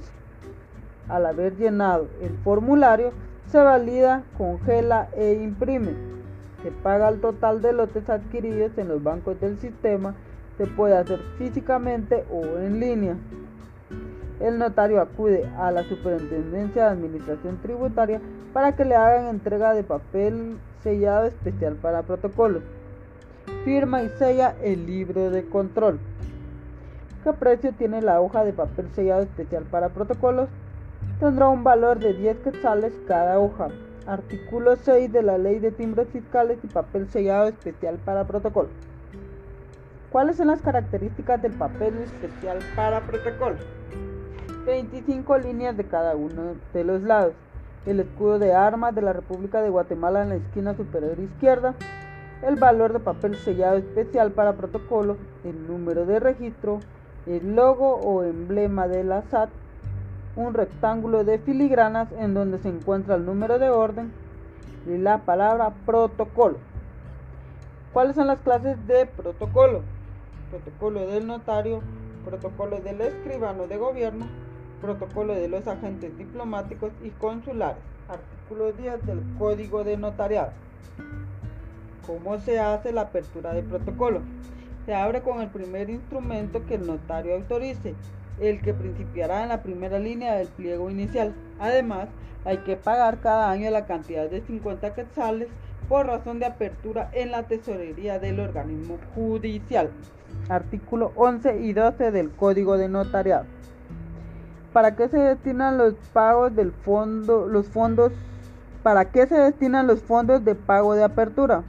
Al 1.09 1.26
haber 1.26 1.57
llenado 1.57 2.07
el 2.22 2.38
formulario, 2.45 3.11
se 3.47 3.57
valida, 3.57 4.24
congela 4.38 5.09
e 5.18 5.34
imprime 5.34 6.16
se 6.68 6.72
paga 6.84 7.07
el 7.07 7.22
total 7.22 7.61
de 7.61 7.72
lotes 7.72 8.09
adquiridos 8.09 8.78
en 8.78 8.89
los 8.89 9.01
bancos 9.01 9.39
del 9.39 9.57
sistema, 9.57 10.15
se 10.57 10.68
puede 10.68 10.97
hacer 10.97 11.18
físicamente 11.38 12.26
o 12.30 12.43
en 12.59 12.82
línea. 12.82 13.15
El 14.41 14.59
notario 14.59 14.99
acude 14.99 15.49
a 15.57 15.72
la 15.72 15.84
Superintendencia 15.84 16.84
de 16.84 16.89
Administración 16.89 17.57
Tributaria 17.61 18.20
para 18.51 18.76
que 18.76 18.84
le 18.84 18.95
hagan 18.95 19.28
entrega 19.28 19.74
de 19.74 19.86
papel 19.86 20.57
sellado 20.84 21.28
especial 21.28 21.76
para 21.76 22.01
protocolos. 22.01 22.63
Firma 23.63 24.03
y 24.03 24.09
sella 24.20 24.53
el 24.61 24.86
libro 24.86 25.30
de 25.30 25.45
control. 25.45 25.99
¿Qué 27.24 27.32
precio 27.32 27.72
tiene 27.78 28.01
la 28.01 28.20
hoja 28.20 28.43
de 28.43 28.51
papel 28.51 28.89
sellado 28.93 29.22
especial 29.22 29.63
para 29.72 29.88
protocolos? 29.88 30.49
Tendrá 31.22 31.47
un 31.47 31.63
valor 31.63 31.99
de 31.99 32.13
10 32.13 32.39
quetzales 32.39 32.91
cada 33.07 33.39
hoja. 33.39 33.70
Artículo 34.08 34.78
6 34.78 35.12
de 35.12 35.22
la 35.22 35.38
Ley 35.38 35.60
de 35.60 35.72
Timbres 35.72 36.08
Fiscales 36.08 36.60
y 36.64 36.68
Papel 36.68 37.10
Sellado 37.10 37.49
Especial 37.49 37.97
para 38.05 38.26
Protocolo. 38.26 38.70
¿Cuáles 40.14 40.38
son 40.38 40.47
las 40.47 40.62
características 40.62 41.41
del 41.41 41.51
papel 41.51 41.93
especial 41.97 42.60
para 42.74 43.01
protocolo? 43.01 43.58
25 44.66 45.38
líneas 45.39 45.76
de 45.76 45.84
cada 45.84 46.16
uno 46.16 46.55
de 46.74 46.84
los 46.86 47.01
lados. 47.01 47.34
El 47.86 47.99
escudo 47.99 48.39
de 48.39 48.53
armas 48.53 48.95
de 48.95 49.01
la 49.01 49.12
República 49.12 49.62
de 49.62 49.70
Guatemala 49.70 50.24
en 50.24 50.30
la 50.30 50.36
esquina 50.36 50.74
superior 50.74 51.20
izquierda. 51.20 51.76
El 52.43 52.55
valor 52.55 52.93
de 52.93 52.99
papel 52.99 53.36
sellado 53.36 53.76
especial 53.76 54.32
para 54.32 54.53
protocolo. 54.53 55.18
El 55.43 55.68
número 55.68 56.05
de 56.05 56.22
registro. 56.22 56.80
El 57.26 57.58
logo 57.58 57.95
o 57.95 58.24
emblema 58.24 58.88
de 58.88 59.03
la 59.03 59.24
SAT 59.24 59.49
un 60.38 60.54
rectángulo 60.54 61.24
de 61.24 61.40
filigranas 61.40 62.10
en 62.14 62.34
donde 62.34 62.60
se 62.60 62.70
encuentra 62.70 63.16
el 63.16 63.26
número 63.26 63.60
de 63.60 63.70
orden, 63.70 64.14
y 64.88 64.98
la 64.98 65.20
palabra 65.20 65.74
protocolo. 65.86 66.58
¿Cuáles 67.92 68.16
son 68.16 68.28
las 68.28 68.40
clases 68.40 68.78
de 68.88 69.06
protocolo? 69.06 69.82
Protocolo 70.50 71.08
del 71.08 71.28
notario, 71.28 71.82
protocolo 72.24 72.80
del 72.80 73.02
escribano 73.02 73.68
de 73.68 73.78
gobierno, 73.78 74.28
protocolo 74.82 75.34
de 75.34 75.50
los 75.50 75.68
agentes 75.68 76.18
diplomáticos 76.18 76.92
y 77.04 77.10
consulares. 77.10 77.82
Artículo 78.08 78.72
10 78.72 79.06
del 79.06 79.22
Código 79.38 79.84
de 79.84 79.98
Notariado. 79.98 80.52
¿Cómo 82.06 82.38
se 82.40 82.60
hace 82.60 82.94
la 82.94 83.02
apertura 83.02 83.54
de 83.54 83.64
protocolo? 83.64 84.22
Se 84.86 84.96
abre 84.96 85.22
con 85.22 85.42
el 85.42 85.50
primer 85.50 85.90
instrumento 85.90 86.66
que 86.66 86.76
el 86.76 86.88
notario 86.88 87.36
autorice, 87.36 87.96
el 88.40 88.62
que 88.62 88.74
principiará 88.74 89.44
en 89.44 89.50
la 89.50 89.64
primera 89.64 90.00
línea 90.00 90.36
del 90.36 90.48
pliego 90.48 90.90
inicial. 90.90 91.34
Además, 91.60 92.10
hay 92.46 92.60
que 92.60 92.76
pagar 92.76 93.20
cada 93.20 93.50
año 93.50 93.70
la 93.72 93.86
cantidad 93.86 94.30
de 94.30 94.42
50 94.42 94.94
quetzales 94.94 95.48
por 95.90 96.06
razón 96.06 96.40
de 96.40 96.46
apertura 96.46 97.10
en 97.14 97.32
la 97.32 97.44
tesorería 97.44 98.20
del 98.20 98.40
organismo 98.40 98.98
judicial. 99.16 99.90
Artículo 100.50 101.12
11 101.16 101.62
y 101.62 101.74
12 101.74 102.12
del 102.12 102.32
Código 102.32 102.78
de 102.78 102.90
Notariado. 102.90 103.46
¿Para 104.74 104.96
qué 104.96 105.08
se 105.08 105.18
destinan 105.18 105.78
los 105.78 105.96
pagos 106.14 106.56
del 106.56 106.72
fondo, 106.72 107.48
los 107.48 107.68
fondos, 107.68 108.12
para 108.84 109.06
qué 109.06 109.26
se 109.26 109.36
destinan 109.36 109.88
los 109.88 110.02
fondos 110.02 110.46
de 110.46 110.56
pago 110.56 110.94
de 110.94 111.04
apertura? 111.04 111.64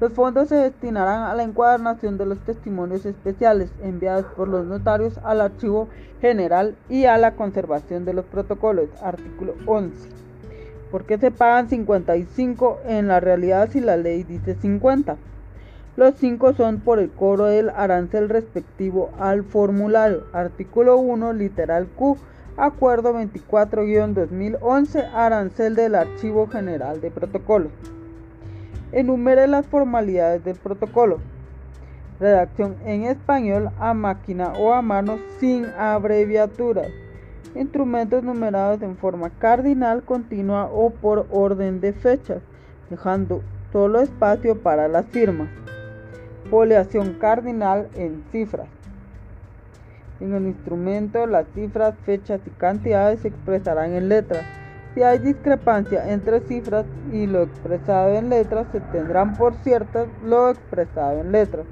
Los 0.00 0.14
fondos 0.14 0.48
se 0.48 0.54
destinarán 0.54 1.24
a 1.24 1.34
la 1.34 1.42
encuadernación 1.42 2.16
de 2.16 2.24
los 2.24 2.38
testimonios 2.38 3.04
especiales 3.04 3.70
enviados 3.82 4.24
por 4.34 4.48
los 4.48 4.64
notarios 4.64 5.20
al 5.22 5.42
archivo 5.42 5.88
general 6.22 6.74
y 6.88 7.04
a 7.04 7.18
la 7.18 7.34
conservación 7.34 8.06
de 8.06 8.14
los 8.14 8.24
protocolos. 8.24 8.88
Artículo 9.02 9.56
11. 9.66 10.08
¿Por 10.90 11.04
qué 11.04 11.18
se 11.18 11.30
pagan 11.30 11.68
55 11.68 12.78
en 12.86 13.08
la 13.08 13.20
realidad 13.20 13.68
si 13.70 13.80
la 13.80 13.98
ley 13.98 14.22
dice 14.22 14.54
50? 14.54 15.18
Los 15.96 16.14
5 16.14 16.54
son 16.54 16.80
por 16.80 16.98
el 16.98 17.10
cobro 17.10 17.44
del 17.44 17.68
arancel 17.68 18.30
respectivo 18.30 19.10
al 19.18 19.44
formulario. 19.44 20.24
Artículo 20.32 20.96
1, 20.96 21.34
literal 21.34 21.86
Q. 21.88 22.16
Acuerdo 22.56 23.12
24-2011, 23.12 25.10
arancel 25.12 25.74
del 25.74 25.94
Archivo 25.94 26.46
General 26.46 27.02
de 27.02 27.10
Protocolos. 27.10 27.99
Enumere 28.92 29.46
las 29.46 29.66
formalidades 29.66 30.44
del 30.44 30.56
protocolo. 30.56 31.18
Redacción 32.18 32.76
en 32.84 33.04
español 33.04 33.70
a 33.78 33.94
máquina 33.94 34.52
o 34.58 34.72
a 34.72 34.82
mano 34.82 35.18
sin 35.38 35.66
abreviaturas. 35.78 36.88
Instrumentos 37.54 38.24
numerados 38.24 38.82
en 38.82 38.96
forma 38.96 39.30
cardinal, 39.30 40.02
continua 40.02 40.68
o 40.72 40.90
por 40.90 41.26
orden 41.30 41.80
de 41.80 41.92
fechas, 41.92 42.42
dejando 42.90 43.42
solo 43.72 44.00
espacio 44.00 44.60
para 44.60 44.88
las 44.88 45.06
firmas. 45.06 45.48
Foliación 46.50 47.14
cardinal 47.14 47.88
en 47.94 48.24
cifras. 48.32 48.68
En 50.18 50.34
el 50.34 50.46
instrumento 50.46 51.26
las 51.26 51.46
cifras, 51.54 51.94
fechas 52.04 52.40
y 52.44 52.50
cantidades 52.50 53.20
se 53.20 53.28
expresarán 53.28 53.94
en 53.94 54.08
letras 54.08 54.44
si 54.94 55.02
hay 55.02 55.18
discrepancia 55.18 56.10
entre 56.10 56.40
cifras 56.40 56.84
y 57.12 57.26
lo 57.26 57.42
expresado 57.42 58.14
en 58.14 58.28
letras, 58.28 58.66
se 58.72 58.80
tendrán 58.80 59.36
por 59.36 59.54
ciertas 59.62 60.08
lo 60.24 60.50
expresado 60.50 61.20
en 61.20 61.32
letras. 61.32 61.66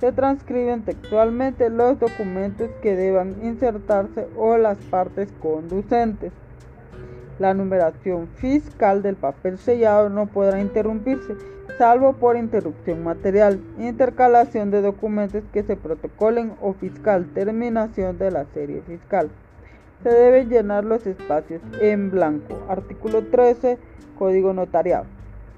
Se 0.00 0.12
transcriben 0.12 0.82
textualmente 0.82 1.68
los 1.68 1.98
documentos 1.98 2.70
que 2.82 2.96
deban 2.96 3.36
insertarse 3.42 4.26
o 4.36 4.56
las 4.56 4.78
partes 4.78 5.32
conducentes. 5.40 6.32
La 7.38 7.52
numeración 7.52 8.28
fiscal 8.36 9.02
del 9.02 9.16
papel 9.16 9.58
sellado 9.58 10.08
no 10.08 10.26
podrá 10.26 10.60
interrumpirse, 10.60 11.34
salvo 11.76 12.14
por 12.14 12.36
interrupción 12.36 13.04
material, 13.04 13.60
intercalación 13.78 14.70
de 14.70 14.80
documentos 14.80 15.44
que 15.52 15.62
se 15.62 15.76
protocolen 15.76 16.54
o 16.62 16.72
fiscal, 16.72 17.26
terminación 17.34 18.16
de 18.16 18.30
la 18.30 18.46
serie 18.54 18.80
fiscal 18.82 19.30
se 20.02 20.10
deben 20.10 20.48
llenar 20.48 20.84
los 20.84 21.06
espacios 21.06 21.60
en 21.80 22.10
blanco. 22.10 22.58
Artículo 22.68 23.24
13, 23.24 23.78
Código 24.18 24.52
Notariado. 24.52 25.06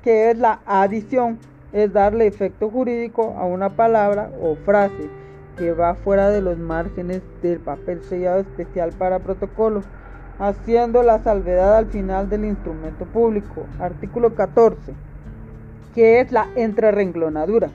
¿Qué 0.02 0.30
es 0.30 0.38
la 0.38 0.60
adición? 0.66 1.38
Es 1.72 1.92
darle 1.92 2.26
efecto 2.26 2.70
jurídico 2.70 3.34
a 3.38 3.44
una 3.44 3.70
palabra 3.70 4.30
o 4.40 4.54
frase 4.56 5.10
que 5.56 5.72
va 5.72 5.94
fuera 5.94 6.30
de 6.30 6.40
los 6.40 6.56
márgenes 6.56 7.20
del 7.42 7.58
papel 7.58 8.00
sellado 8.02 8.40
especial 8.40 8.92
para 8.92 9.18
protocolo, 9.18 9.82
haciendo 10.38 11.02
la 11.02 11.18
salvedad 11.18 11.76
al 11.76 11.86
final 11.86 12.30
del 12.30 12.44
instrumento 12.44 13.04
público. 13.06 13.66
Artículo 13.80 14.34
14. 14.34 14.94
¿Qué 15.94 16.20
es 16.20 16.30
la 16.30 16.46
entrerenglonadura? 16.54 17.70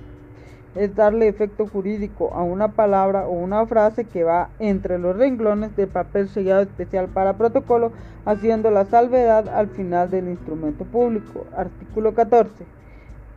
Es 0.76 0.96
darle 0.96 1.28
efecto 1.28 1.68
jurídico 1.68 2.34
a 2.34 2.44
una 2.44 2.70
palabra 2.70 3.28
o 3.28 3.32
una 3.32 3.66
frase 3.66 4.06
que 4.06 4.24
va 4.24 4.50
entre 4.60 4.98
los 4.98 5.16
renglones 5.16 5.76
del 5.76 5.88
papel 5.88 6.28
sellado 6.30 6.62
especial 6.62 7.08
para 7.10 7.34
protocolo, 7.34 7.92
haciendo 8.26 8.72
la 8.72 8.86
salvedad 8.86 9.48
al 9.50 9.68
final 9.68 10.10
del 10.10 10.30
instrumento 10.30 10.86
público. 10.86 11.46
Artículo 11.56 12.14
14. 12.14 12.66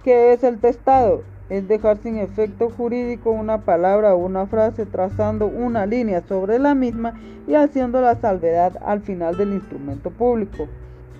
¿Qué 0.03 0.33
es 0.33 0.45
el 0.45 0.59
testado? 0.59 1.23
Es 1.49 1.69
dejar 1.69 1.99
sin 1.99 2.17
efecto 2.17 2.71
jurídico 2.71 3.31
una 3.31 3.59
palabra 3.59 4.15
o 4.15 4.19
una 4.19 4.47
frase 4.47 4.87
trazando 4.87 5.47
una 5.47 5.87
línea 5.87 6.23
sobre 6.23 6.59
la 6.59 6.75
misma 6.75 7.15
y 7.47 7.55
haciendo 7.55 8.01
la 8.01 8.17
salvedad 8.17 8.77
al 8.85 9.01
final 9.01 9.37
del 9.37 9.53
instrumento 9.53 10.11
público. 10.11 10.67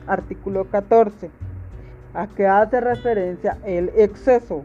Artículo 0.07 0.65
14. 0.65 1.31
¿A 2.15 2.29
qué 2.29 2.47
hace 2.47 2.81
referencia 2.81 3.59
el 3.65 3.91
exceso? 3.97 4.65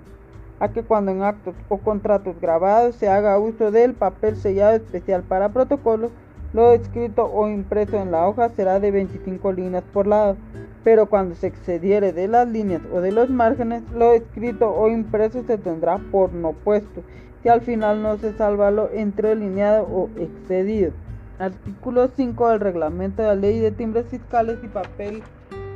A 0.61 0.69
que 0.69 0.83
cuando 0.83 1.11
en 1.11 1.23
actos 1.23 1.55
o 1.69 1.79
contratos 1.79 2.39
grabados 2.39 2.95
se 2.95 3.09
haga 3.09 3.39
uso 3.39 3.71
del 3.71 3.95
papel 3.95 4.37
sellado 4.37 4.75
especial 4.75 5.23
para 5.23 5.49
protocolos, 5.49 6.11
lo 6.53 6.71
escrito 6.73 7.25
o 7.25 7.49
impreso 7.49 7.97
en 7.97 8.11
la 8.11 8.27
hoja 8.27 8.49
será 8.49 8.79
de 8.79 8.91
25 8.91 9.53
líneas 9.53 9.83
por 9.91 10.05
lado, 10.05 10.37
pero 10.83 11.07
cuando 11.07 11.33
se 11.33 11.47
excediere 11.47 12.13
de 12.13 12.27
las 12.27 12.47
líneas 12.47 12.83
o 12.93 13.01
de 13.01 13.11
los 13.11 13.31
márgenes, 13.31 13.81
lo 13.91 14.13
escrito 14.13 14.69
o 14.69 14.87
impreso 14.87 15.43
se 15.47 15.57
tendrá 15.57 15.97
por 15.97 16.31
no 16.31 16.53
puesto, 16.53 17.01
si 17.41 17.49
al 17.49 17.61
final 17.61 18.03
no 18.03 18.17
se 18.17 18.31
salva 18.33 18.69
lo 18.69 18.91
entrelineado 18.91 19.87
o 19.91 20.09
excedido. 20.15 20.91
Artículo 21.39 22.07
5 22.15 22.49
del 22.49 22.59
reglamento 22.59 23.23
de 23.23 23.29
la 23.29 23.35
ley 23.35 23.59
de 23.59 23.71
timbres 23.71 24.05
fiscales 24.05 24.59
y 24.63 24.67
papel 24.67 25.23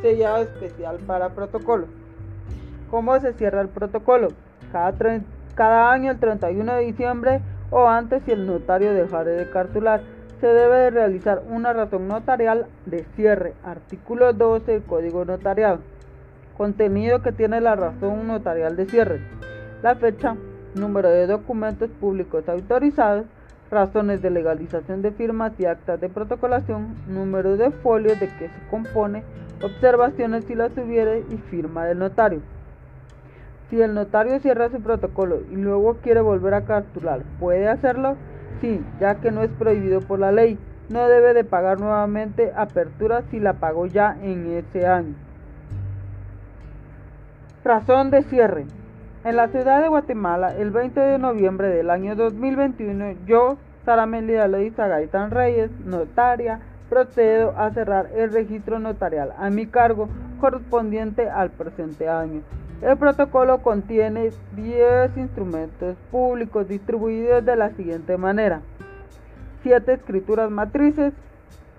sellado 0.03 0.43
especial 0.43 0.97
para 1.07 1.29
protocolo. 1.29 1.87
¿Cómo 2.91 3.19
se 3.19 3.33
cierra 3.33 3.61
el 3.61 3.69
protocolo? 3.69 4.27
Cada, 4.71 5.91
año 5.91 6.11
el 6.11 6.19
31 6.19 6.75
de 6.75 6.85
diciembre 6.85 7.41
o 7.71 7.87
antes 7.87 8.23
si 8.23 8.31
el 8.31 8.45
notario 8.45 8.93
dejare 8.93 9.31
de 9.31 9.49
cartular. 9.49 10.01
Se 10.41 10.47
debe 10.47 10.75
de 10.75 10.89
realizar 10.89 11.41
una 11.49 11.73
razón 11.73 12.07
notarial 12.07 12.67
de 12.85 13.05
cierre. 13.15 13.53
Artículo 13.63 14.33
12 14.33 14.71
del 14.71 14.83
Código 14.83 15.23
Notariado. 15.25 15.79
Contenido 16.57 17.21
que 17.21 17.31
tiene 17.31 17.61
la 17.61 17.75
razón 17.75 18.27
notarial 18.27 18.75
de 18.75 18.85
cierre. 18.85 19.21
La 19.81 19.95
fecha, 19.95 20.35
número 20.75 21.09
de 21.09 21.27
documentos 21.27 21.89
públicos 21.89 22.47
autorizados, 22.49 23.25
razones 23.71 24.21
de 24.21 24.29
legalización 24.29 25.01
de 25.01 25.11
firmas 25.11 25.53
y 25.57 25.65
actas 25.65 25.99
de 25.99 26.09
protocolación, 26.09 26.95
número 27.07 27.57
de 27.57 27.71
folios 27.71 28.19
de 28.19 28.27
que 28.27 28.49
se 28.49 28.67
compone, 28.69 29.23
observaciones 29.63 30.45
si 30.45 30.55
las 30.55 30.77
hubiere 30.77 31.23
y 31.29 31.37
firma 31.49 31.85
del 31.85 31.99
notario. 31.99 32.41
Si 33.69 33.81
el 33.81 33.93
notario 33.93 34.39
cierra 34.39 34.69
su 34.69 34.79
protocolo 34.81 35.41
y 35.51 35.55
luego 35.55 35.95
quiere 35.95 36.21
volver 36.21 36.53
a 36.53 36.65
cartular, 36.65 37.21
¿puede 37.39 37.67
hacerlo? 37.67 38.15
Sí, 38.61 38.83
ya 38.99 39.15
que 39.15 39.31
no 39.31 39.41
es 39.41 39.49
prohibido 39.51 40.01
por 40.01 40.19
la 40.19 40.31
ley. 40.31 40.59
No 40.89 41.07
debe 41.07 41.33
de 41.33 41.43
pagar 41.43 41.79
nuevamente 41.79 42.51
apertura 42.55 43.23
si 43.31 43.39
la 43.39 43.53
pagó 43.53 43.87
ya 43.87 44.17
en 44.21 44.51
ese 44.51 44.85
año. 44.85 45.15
Razón 47.63 48.11
de 48.11 48.21
cierre. 48.23 48.65
En 49.23 49.35
la 49.35 49.47
ciudad 49.47 49.81
de 49.81 49.87
Guatemala, 49.87 50.55
el 50.55 50.69
20 50.69 50.99
de 50.99 51.17
noviembre 51.17 51.69
del 51.69 51.89
año 51.89 52.15
2021, 52.15 53.25
yo, 53.25 53.57
Sara 53.83 54.05
Melida 54.05 54.47
Loiza 54.47 54.87
Gaitán 54.87 55.31
Reyes, 55.31 55.71
notaria, 55.83 56.59
procedo 56.89 57.57
a 57.57 57.71
cerrar 57.71 58.09
el 58.15 58.31
registro 58.31 58.77
notarial 58.77 59.33
a 59.39 59.49
mi 59.49 59.65
cargo 59.65 60.07
correspondiente 60.39 61.27
al 61.27 61.49
presente 61.49 62.07
año. 62.07 62.41
El 62.85 62.97
protocolo 62.97 63.63
contiene 63.63 64.29
10 64.55 65.17
instrumentos 65.17 65.97
públicos 66.11 66.67
distribuidos 66.67 67.43
de 67.43 67.55
la 67.55 67.71
siguiente 67.71 68.15
manera. 68.15 68.61
7 69.63 69.91
escrituras 69.91 70.51
matrices, 70.51 71.11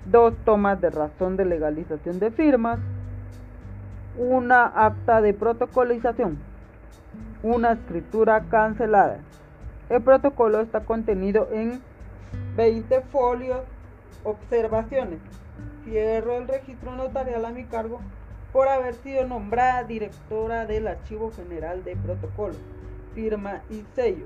2 0.07 0.35
tomas 0.45 0.81
de 0.81 0.91
razón 0.91 1.37
de 1.37 1.45
legalización 1.45 2.19
de 2.19 2.33
firmas, 2.33 2.81
una 4.19 4.65
acta 4.65 5.21
de 5.21 5.33
protocolización, 5.33 6.39
una 7.45 7.75
escritura 7.75 8.43
cancelada. 8.51 9.19
El 9.89 10.03
protocolo 10.03 10.59
está 10.59 10.81
contenido 10.81 11.47
en 11.53 11.81
20 12.57 13.03
folios 13.13 13.61
observaciones. 14.25 15.21
Cierro 15.85 16.33
el 16.39 16.49
registro 16.49 16.97
notarial 16.97 17.45
a 17.45 17.51
mi 17.51 17.63
cargo 17.63 18.01
por 18.57 18.69
haber 18.69 18.95
sido 18.95 19.27
nombrada 19.27 19.85
directora 19.85 20.65
del 20.65 20.89
Archivo 20.89 21.31
General 21.31 21.85
de 21.85 21.95
Protocolo, 21.95 22.55
firma 23.15 23.61
y 23.69 23.85
sello. 23.95 24.25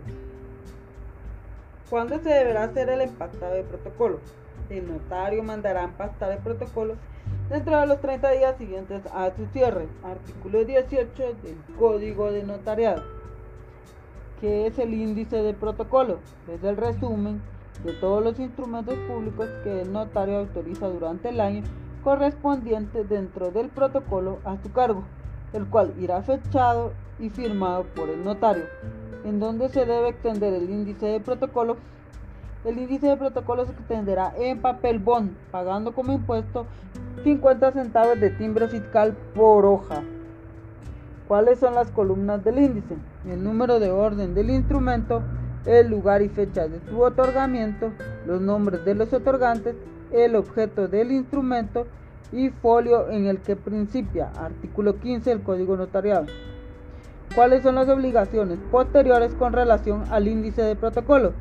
¿Cuándo 1.90 2.16
se 2.20 2.28
deberá 2.28 2.62
hacer 2.62 2.90
el 2.90 3.00
empastado 3.00 3.54
de 3.54 3.64
protocolo? 3.64 4.20
El 4.68 4.86
notario 4.86 5.42
mandará 5.42 5.82
empastar 5.82 6.30
el 6.30 6.38
protocolo 6.38 6.94
dentro 7.48 7.80
de 7.80 7.88
los 7.88 8.00
30 8.00 8.30
días 8.30 8.56
siguientes 8.56 9.02
a 9.12 9.32
su 9.34 9.46
cierre. 9.46 9.88
Artículo 10.04 10.64
18 10.64 11.22
del 11.42 11.76
Código 11.76 12.30
de 12.30 12.44
Notariado. 12.44 13.02
¿Qué 14.40 14.68
es 14.68 14.78
el 14.78 14.94
índice 14.94 15.42
de 15.42 15.54
protocolo? 15.54 16.20
Es 16.46 16.62
el 16.62 16.76
resumen 16.76 17.42
de 17.82 17.94
todos 17.94 18.22
los 18.22 18.38
instrumentos 18.38 18.94
públicos 19.08 19.48
que 19.64 19.82
el 19.82 19.92
notario 19.92 20.38
autoriza 20.38 20.86
durante 20.86 21.30
el 21.30 21.40
año 21.40 21.64
correspondiente 22.02 23.04
dentro 23.04 23.50
del 23.50 23.68
protocolo 23.68 24.38
a 24.44 24.56
su 24.58 24.72
cargo, 24.72 25.04
el 25.52 25.66
cual 25.66 25.94
irá 25.98 26.22
fechado 26.22 26.92
y 27.18 27.30
firmado 27.30 27.84
por 27.94 28.08
el 28.08 28.24
notario, 28.24 28.64
en 29.24 29.40
donde 29.40 29.68
se 29.68 29.86
debe 29.86 30.08
extender 30.08 30.54
el 30.54 30.70
índice 30.70 31.06
de 31.06 31.20
protocolo. 31.20 31.76
El 32.64 32.78
índice 32.78 33.06
de 33.06 33.16
protocolo 33.16 33.64
se 33.64 33.72
extenderá 33.72 34.34
en 34.38 34.60
papel 34.60 34.98
bond, 34.98 35.34
pagando 35.50 35.94
como 35.94 36.12
impuesto 36.12 36.66
50 37.24 37.72
centavos 37.72 38.20
de 38.20 38.30
timbre 38.30 38.68
fiscal 38.68 39.16
por 39.34 39.64
hoja. 39.64 40.02
¿Cuáles 41.28 41.58
son 41.60 41.74
las 41.74 41.90
columnas 41.90 42.42
del 42.42 42.58
índice? 42.58 42.96
El 43.26 43.44
número 43.44 43.78
de 43.78 43.90
orden 43.90 44.34
del 44.34 44.50
instrumento, 44.50 45.22
el 45.64 45.88
lugar 45.88 46.22
y 46.22 46.28
fecha 46.28 46.66
de 46.66 46.80
su 46.88 47.00
otorgamiento, 47.00 47.92
los 48.26 48.40
nombres 48.40 48.84
de 48.84 48.94
los 48.94 49.12
otorgantes, 49.12 49.76
el 50.12 50.36
objeto 50.36 50.88
del 50.88 51.12
instrumento 51.12 51.86
y 52.32 52.50
folio 52.50 53.10
en 53.10 53.26
el 53.26 53.38
que 53.38 53.56
principia. 53.56 54.30
Artículo 54.36 54.96
15 54.98 55.30
del 55.30 55.42
Código 55.42 55.76
Notariado. 55.76 56.26
¿Cuáles 57.34 57.62
son 57.62 57.76
las 57.76 57.88
obligaciones 57.88 58.58
posteriores 58.70 59.34
con 59.34 59.52
relación 59.52 60.04
al 60.10 60.26
índice 60.26 60.62
de 60.62 60.76
protocolo? 60.76 61.32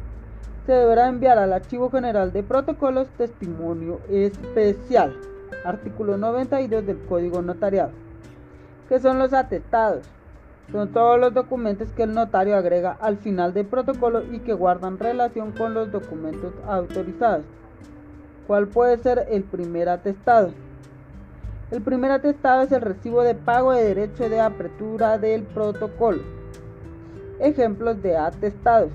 Se 0.65 0.73
deberá 0.73 1.07
enviar 1.07 1.39
al 1.39 1.51
Archivo 1.51 1.89
General 1.89 2.31
de 2.31 2.43
Protocolos 2.43 3.07
testimonio 3.17 3.99
especial. 4.09 5.15
Artículo 5.65 6.17
92 6.17 6.85
del 6.85 6.99
Código 7.05 7.41
Notariado. 7.41 7.91
¿Qué 8.87 8.99
son 8.99 9.17
los 9.19 9.33
atestados? 9.33 10.07
Son 10.71 10.89
todos 10.89 11.19
los 11.19 11.33
documentos 11.33 11.89
que 11.93 12.03
el 12.03 12.13
notario 12.13 12.55
agrega 12.55 12.95
al 13.01 13.17
final 13.17 13.53
del 13.53 13.65
protocolo 13.65 14.23
y 14.31 14.39
que 14.39 14.53
guardan 14.53 14.99
relación 14.99 15.51
con 15.51 15.73
los 15.73 15.91
documentos 15.91 16.53
autorizados. 16.67 17.45
¿Cuál 18.49 18.67
puede 18.67 18.97
ser 18.97 19.27
el 19.29 19.43
primer 19.43 19.89
atestado? 19.89 20.49
El 21.69 21.83
primer 21.83 22.09
atestado 22.09 22.63
es 22.63 22.71
el 22.71 22.81
recibo 22.81 23.21
de 23.21 23.35
pago 23.35 23.73
de 23.73 23.83
derecho 23.83 24.27
de 24.27 24.39
apertura 24.39 25.19
del 25.19 25.43
protocolo. 25.43 26.23
Ejemplos 27.39 28.01
de 28.01 28.17
atestados. 28.17 28.89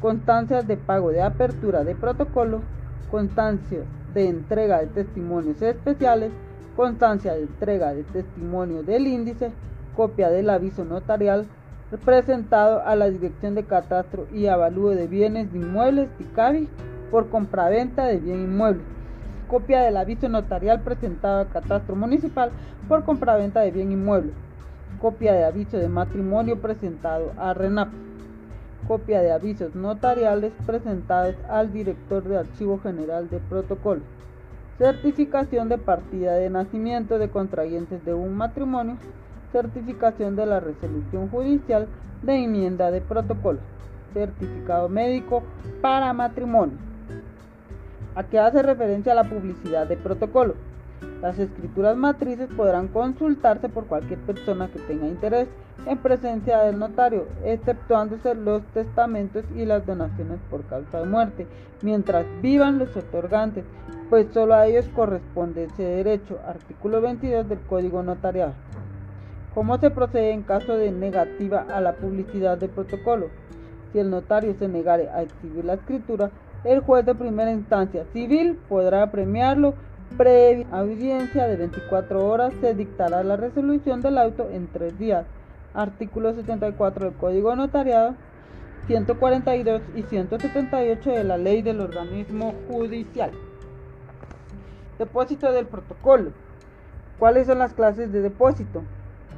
Constancias 0.00 0.66
de 0.66 0.76
pago 0.76 1.12
de 1.12 1.22
apertura 1.22 1.84
de 1.84 1.94
protocolo, 1.94 2.62
constancias 3.08 3.84
de 4.12 4.26
entrega 4.26 4.80
de 4.80 4.88
testimonios 4.88 5.62
especiales, 5.62 6.32
constancia 6.74 7.34
de 7.34 7.42
entrega 7.42 7.94
de 7.94 8.02
testimonio 8.02 8.82
del 8.82 9.06
índice, 9.06 9.52
copia 9.94 10.28
del 10.28 10.50
aviso 10.50 10.84
notarial 10.84 11.46
presentado 12.04 12.82
a 12.84 12.96
la 12.96 13.10
Dirección 13.10 13.54
de 13.54 13.62
Catastro 13.62 14.26
y 14.34 14.48
Avalúo 14.48 14.90
de 14.90 15.06
Bienes 15.06 15.52
de 15.52 15.60
Inmuebles, 15.60 16.08
TICABI, 16.18 16.68
por 17.10 17.28
compraventa 17.28 18.06
de 18.06 18.18
bien 18.18 18.40
inmueble. 18.40 18.82
Copia 19.48 19.82
del 19.82 19.96
aviso 19.96 20.28
notarial 20.28 20.80
presentado 20.80 21.40
al 21.40 21.48
catastro 21.48 21.94
municipal 21.94 22.50
por 22.88 23.04
compraventa 23.04 23.60
de 23.60 23.70
bien 23.70 23.92
inmueble, 23.92 24.32
copia 25.00 25.34
de 25.34 25.44
aviso 25.44 25.76
de 25.76 25.88
matrimonio 25.88 26.60
presentado 26.60 27.32
a 27.38 27.54
RENAP, 27.54 27.90
copia 28.88 29.20
de 29.20 29.30
avisos 29.30 29.74
notariales 29.76 30.52
presentados 30.66 31.36
al 31.48 31.72
director 31.72 32.24
de 32.24 32.38
Archivo 32.38 32.80
General 32.80 33.30
de 33.30 33.38
Protocolo, 33.38 34.00
certificación 34.78 35.68
de 35.68 35.78
partida 35.78 36.34
de 36.34 36.50
nacimiento 36.50 37.18
de 37.18 37.30
contrayentes 37.30 38.04
de 38.04 38.14
un 38.14 38.36
matrimonio, 38.36 38.96
certificación 39.52 40.34
de 40.34 40.46
la 40.46 40.58
resolución 40.58 41.28
judicial 41.28 41.86
de 42.22 42.34
enmienda 42.44 42.90
de 42.90 43.00
protocolo, 43.00 43.60
certificado 44.12 44.88
médico 44.88 45.44
para 45.80 46.12
matrimonio 46.12 46.85
a 48.16 48.24
qué 48.24 48.40
hace 48.40 48.62
referencia 48.62 49.14
la 49.14 49.24
publicidad 49.24 49.86
de 49.86 49.96
protocolo. 49.96 50.54
Las 51.20 51.38
escrituras 51.38 51.96
matrices 51.96 52.48
podrán 52.56 52.88
consultarse 52.88 53.68
por 53.68 53.86
cualquier 53.86 54.18
persona 54.20 54.68
que 54.68 54.78
tenga 54.80 55.06
interés 55.06 55.48
en 55.86 55.98
presencia 55.98 56.58
del 56.60 56.78
notario, 56.78 57.26
exceptuándose 57.44 58.34
los 58.34 58.62
testamentos 58.74 59.44
y 59.54 59.66
las 59.66 59.86
donaciones 59.86 60.40
por 60.50 60.64
causa 60.64 61.00
de 61.00 61.06
muerte, 61.06 61.46
mientras 61.82 62.26
vivan 62.42 62.78
los 62.78 62.96
otorgantes, 62.96 63.64
pues 64.08 64.26
solo 64.32 64.54
a 64.54 64.66
ellos 64.66 64.88
corresponde 64.94 65.64
ese 65.64 65.82
derecho. 65.82 66.38
Artículo 66.46 67.00
22 67.00 67.48
del 67.48 67.60
Código 67.60 68.02
Notarial. 68.02 68.54
¿Cómo 69.54 69.78
se 69.78 69.90
procede 69.90 70.32
en 70.32 70.42
caso 70.42 70.76
de 70.76 70.92
negativa 70.92 71.66
a 71.74 71.80
la 71.80 71.94
publicidad 71.94 72.58
de 72.58 72.68
protocolo? 72.68 73.28
Si 73.92 73.98
el 73.98 74.10
notario 74.10 74.54
se 74.54 74.68
negare 74.68 75.08
a 75.08 75.22
exhibir 75.22 75.64
la 75.64 75.74
escritura, 75.74 76.30
el 76.64 76.80
juez 76.80 77.06
de 77.06 77.14
primera 77.14 77.52
instancia 77.52 78.04
civil 78.12 78.58
podrá 78.68 79.10
premiarlo. 79.10 79.74
Previa 80.16 80.66
audiencia 80.70 81.46
de 81.46 81.56
24 81.56 82.28
horas 82.28 82.54
se 82.60 82.74
dictará 82.74 83.24
la 83.24 83.36
resolución 83.36 84.02
del 84.02 84.18
auto 84.18 84.48
en 84.50 84.68
tres 84.68 84.96
días. 84.98 85.26
Artículo 85.74 86.32
74 86.32 87.06
del 87.06 87.14
Código 87.14 87.54
Notariado, 87.56 88.14
142 88.86 89.82
y 89.96 90.02
178 90.04 91.10
de 91.10 91.24
la 91.24 91.36
Ley 91.36 91.60
del 91.62 91.80
Organismo 91.80 92.54
Judicial. 92.68 93.32
Depósito 94.98 95.52
del 95.52 95.66
protocolo. 95.66 96.30
¿Cuáles 97.18 97.46
son 97.46 97.58
las 97.58 97.74
clases 97.74 98.12
de 98.12 98.22
depósito? 98.22 98.82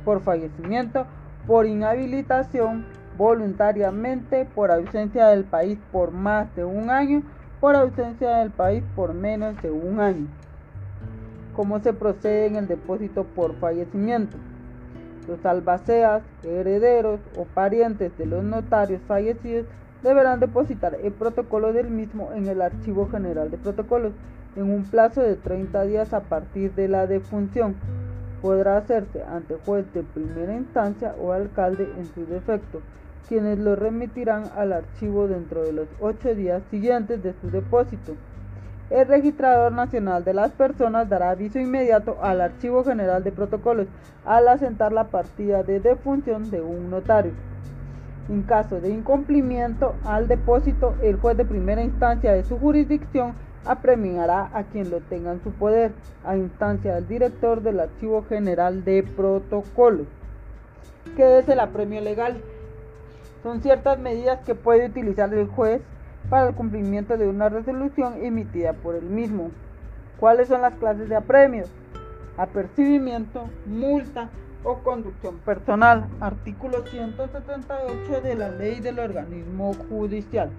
Por 0.05 0.21
fallecimiento, 0.21 1.07
por 1.47 1.67
inhabilitación, 1.67 2.85
voluntariamente 3.19 4.47
por 4.55 4.71
ausencia 4.71 5.27
del 5.27 5.43
país 5.43 5.77
por 5.91 6.13
más 6.13 6.55
de 6.55 6.65
un 6.65 6.89
año, 6.89 7.23
por 7.61 7.75
ausencia 7.75 8.37
del 8.37 8.51
país 8.51 8.85
por 8.95 9.13
menos 9.13 9.61
de 9.61 9.73
un 9.73 9.99
año. 9.99 10.29
¿Cómo 11.55 11.81
se 11.81 11.93
procede 11.93 12.47
en 12.47 12.55
el 12.55 12.69
depósito 12.69 13.25
por 13.25 13.57
fallecimiento? 13.57 14.37
Los 15.27 15.45
albaceas, 15.45 16.23
herederos 16.45 17.19
o 17.37 17.45
parientes 17.45 18.17
de 18.17 18.27
los 18.27 18.45
notarios 18.45 19.03
fallecidos 19.09 19.67
deberán 20.05 20.39
depositar 20.39 20.97
el 21.03 21.13
protocolo 21.13 21.73
del 21.73 21.91
mismo 21.91 22.31
en 22.33 22.47
el 22.47 22.63
Archivo 22.63 23.09
General 23.09 23.51
de 23.51 23.59
Protocolos 23.59 24.13
en 24.55 24.71
un 24.71 24.85
plazo 24.85 25.21
de 25.23 25.35
30 25.35 25.83
días 25.83 26.15
a 26.15 26.21
partir 26.21 26.73
de 26.77 26.87
la 26.87 27.09
defunción. 27.09 27.75
Podrá 28.41 28.77
hacerse 28.77 29.25
ante 29.25 29.57
juez 29.67 29.93
de 29.93 30.05
primera 30.05 30.55
instancia 30.55 31.17
o 31.21 31.33
alcalde 31.33 31.93
en 31.99 32.07
su 32.07 32.25
defecto 32.25 32.81
quienes 33.29 33.59
lo 33.59 33.77
remitirán 33.77 34.45
al 34.57 34.73
archivo 34.73 35.29
dentro 35.29 35.63
de 35.63 35.73
los 35.73 35.89
ocho 36.01 36.35
días 36.35 36.63
siguientes 36.71 37.23
de 37.23 37.35
su 37.41 37.51
depósito. 37.51 38.15
El 38.91 39.07
registrador 39.07 39.73
nacional 39.73 40.25
de 40.25 40.33
las 40.33 40.51
personas 40.53 41.11
dará 41.11 41.31
aviso 41.31 41.59
inmediato 41.59 42.17
al 42.23 42.41
Archivo 42.41 42.85
General 42.85 43.23
de 43.23 43.33
Protocolos 43.33 43.87
al 44.25 44.49
asentar 44.49 44.93
la 44.93 45.05
partida 45.05 45.63
de 45.63 45.79
defunción 45.79 46.51
de 46.51 46.63
un 46.63 46.89
notario. 46.89 47.33
En 48.31 48.43
caso 48.43 48.81
de 48.81 48.89
incumplimiento 48.89 49.95
al 50.05 50.27
depósito, 50.27 50.95
el 51.03 51.17
juez 51.17 51.37
de 51.37 51.45
primera 51.45 51.83
instancia 51.83 52.33
de 52.33 52.45
su 52.45 52.59
jurisdicción 52.59 53.35
apremiará 53.67 54.51
a 54.55 54.65
quien 54.65 54.91
lo 54.91 55.01
tenga 55.01 55.33
en 55.33 55.43
su 55.43 55.51
poder, 55.51 55.93
a 56.25 56.37
instancia 56.37 56.95
del 56.95 57.09
director 57.09 57.61
del 57.61 57.81
Archivo 57.81 58.25
General 58.27 58.85
de 58.85 59.03
Protocolos. 59.03 60.07
¿Qué 61.15 61.41
es 61.41 61.49
el 61.49 61.61
apremio 61.61 62.01
legal? 62.01 62.41
Son 63.43 63.63
ciertas 63.63 63.99
medidas 63.99 64.41
que 64.45 64.55
puede 64.55 64.87
utilizar 64.87 65.33
el 65.33 65.47
juez 65.47 65.81
para 66.29 66.49
el 66.49 66.55
cumplimiento 66.55 67.17
de 67.17 67.29
una 67.29 67.49
resolución 67.49 68.25
emitida 68.25 68.73
por 68.73 68.95
el 68.95 69.05
mismo. 69.05 69.51
¿Cuáles 70.19 70.49
son 70.49 70.63
las 70.63 70.75
clases 70.75 71.09
de 71.09 71.17
apremios? 71.17 71.71
Apercibimiento, 72.37 73.49
multa 73.67 74.31
o 74.65 74.79
conducción 74.79 75.39
personal. 75.39 76.07
Artículo 76.21 76.85
178 76.87 78.21
de 78.21 78.35
la 78.35 78.51
ley 78.51 78.81
del 78.81 78.99
organismo 78.99 79.75
judicial. 79.89 80.51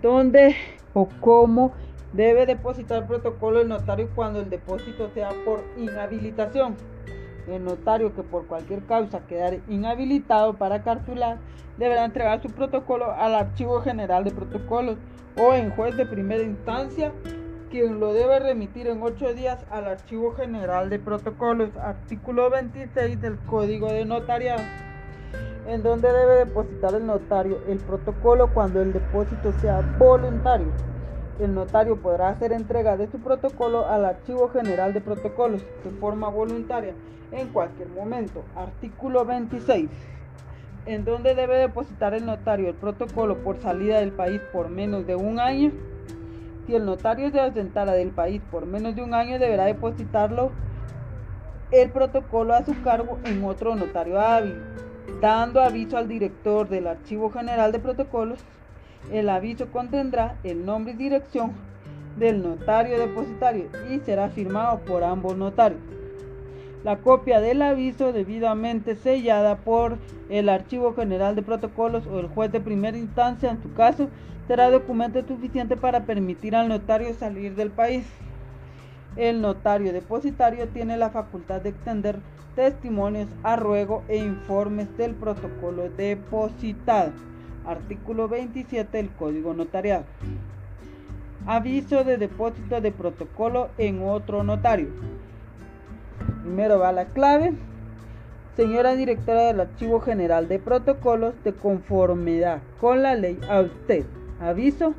¿Dónde 0.00 0.56
o 0.92 1.08
cómo 1.20 1.72
debe 2.12 2.46
depositar 2.46 3.06
protocolo 3.06 3.60
el 3.60 3.68
notario 3.68 4.08
cuando 4.14 4.40
el 4.40 4.50
depósito 4.50 5.10
sea 5.10 5.30
por 5.44 5.64
inhabilitación? 5.76 6.76
El 7.48 7.64
notario 7.64 8.14
que 8.14 8.22
por 8.22 8.46
cualquier 8.46 8.84
causa 8.84 9.26
quedare 9.26 9.60
inhabilitado 9.68 10.54
para 10.54 10.82
cartular 10.82 11.38
deberá 11.76 12.04
entregar 12.04 12.40
su 12.42 12.48
protocolo 12.48 13.12
al 13.12 13.34
Archivo 13.34 13.80
General 13.80 14.24
de 14.24 14.30
Protocolos 14.30 14.98
o 15.36 15.52
en 15.52 15.70
juez 15.70 15.96
de 15.96 16.06
primera 16.06 16.42
instancia 16.42 17.12
quien 17.74 17.98
lo 17.98 18.12
debe 18.12 18.38
remitir 18.38 18.86
en 18.86 19.02
ocho 19.02 19.34
días 19.34 19.58
al 19.68 19.86
Archivo 19.86 20.32
General 20.36 20.88
de 20.88 21.00
Protocolos, 21.00 21.76
artículo 21.76 22.48
26 22.48 23.20
del 23.20 23.36
Código 23.50 23.88
de 23.88 24.04
Notariado, 24.04 24.62
en 25.66 25.82
donde 25.82 26.12
debe 26.12 26.44
depositar 26.44 26.94
el 26.94 27.04
notario 27.04 27.58
el 27.66 27.78
protocolo 27.78 28.54
cuando 28.54 28.80
el 28.80 28.92
depósito 28.92 29.52
sea 29.60 29.80
voluntario. 29.98 30.68
El 31.40 31.54
notario 31.54 31.96
podrá 32.00 32.28
hacer 32.28 32.52
entrega 32.52 32.96
de 32.96 33.08
su 33.08 33.18
protocolo 33.18 33.86
al 33.86 34.04
Archivo 34.04 34.48
General 34.48 34.92
de 34.92 35.00
Protocolos 35.00 35.62
de 35.84 35.90
forma 35.98 36.28
voluntaria 36.28 36.94
en 37.32 37.48
cualquier 37.48 37.88
momento. 37.88 38.44
Artículo 38.54 39.24
26 39.24 39.90
en 40.86 41.04
donde 41.04 41.34
debe 41.34 41.58
depositar 41.58 42.14
el 42.14 42.26
notario 42.26 42.68
el 42.68 42.74
protocolo 42.74 43.38
por 43.38 43.58
salida 43.58 44.00
del 44.00 44.12
país 44.12 44.40
por 44.52 44.68
menos 44.68 45.06
de 45.06 45.16
un 45.16 45.40
año. 45.40 45.72
Si 46.66 46.74
el 46.74 46.84
notario 46.84 47.30
se 47.30 47.40
ausentara 47.40 47.92
del 47.92 48.10
país 48.10 48.42
por 48.50 48.66
menos 48.66 48.94
de 48.94 49.02
un 49.02 49.14
año, 49.14 49.38
deberá 49.38 49.64
depositarlo 49.64 50.50
el 51.70 51.90
protocolo 51.90 52.54
a 52.54 52.64
su 52.64 52.80
cargo 52.82 53.18
en 53.24 53.44
otro 53.44 53.74
notario 53.74 54.20
hábil, 54.20 54.62
dando 55.20 55.60
aviso 55.60 55.96
al 55.96 56.08
director 56.08 56.68
del 56.68 56.86
Archivo 56.86 57.30
General 57.30 57.72
de 57.72 57.78
Protocolos. 57.78 58.44
El 59.12 59.28
aviso 59.28 59.70
contendrá 59.70 60.36
el 60.44 60.64
nombre 60.64 60.94
y 60.94 60.96
dirección 60.96 61.52
del 62.18 62.42
notario 62.42 62.98
depositario 62.98 63.68
y 63.90 63.98
será 64.00 64.30
firmado 64.30 64.80
por 64.80 65.04
ambos 65.04 65.36
notarios. 65.36 65.80
La 66.84 66.98
copia 66.98 67.40
del 67.40 67.62
aviso 67.62 68.12
debidamente 68.12 68.94
sellada 68.94 69.56
por 69.56 69.98
el 70.28 70.48
Archivo 70.48 70.94
General 70.94 71.34
de 71.34 71.42
Protocolos 71.42 72.06
o 72.06 72.20
el 72.20 72.28
juez 72.28 72.52
de 72.52 72.60
primera 72.60 72.98
instancia 72.98 73.50
en 73.50 73.62
su 73.62 73.72
caso 73.72 74.08
será 74.46 74.70
documento 74.70 75.26
suficiente 75.26 75.76
para 75.76 76.04
permitir 76.04 76.54
al 76.54 76.68
notario 76.68 77.14
salir 77.14 77.54
del 77.54 77.70
país. 77.70 78.06
El 79.16 79.40
notario 79.40 79.92
depositario 79.92 80.68
tiene 80.68 80.96
la 80.96 81.10
facultad 81.10 81.62
de 81.62 81.70
extender 81.70 82.18
testimonios 82.54 83.28
a 83.42 83.56
ruego 83.56 84.02
e 84.08 84.18
informes 84.18 84.94
del 84.96 85.14
protocolo 85.14 85.88
depositado. 85.88 87.12
Artículo 87.66 88.28
27 88.28 88.96
del 88.96 89.10
Código 89.10 89.54
Notarial. 89.54 90.04
Aviso 91.46 92.04
de 92.04 92.16
depósito 92.16 92.80
de 92.80 92.92
protocolo 92.92 93.68
en 93.78 94.02
otro 94.02 94.42
notario. 94.44 94.88
Primero 96.42 96.78
va 96.78 96.92
la 96.92 97.06
clave. 97.06 97.54
Señora 98.56 98.94
directora 98.94 99.46
del 99.46 99.60
Archivo 99.60 100.00
General 100.00 100.46
de 100.46 100.58
Protocolos, 100.58 101.34
de 101.42 101.52
conformidad 101.52 102.62
con 102.80 103.02
la 103.02 103.14
ley, 103.14 103.38
a 103.48 103.60
usted 103.60 104.04
aviso 104.40 104.94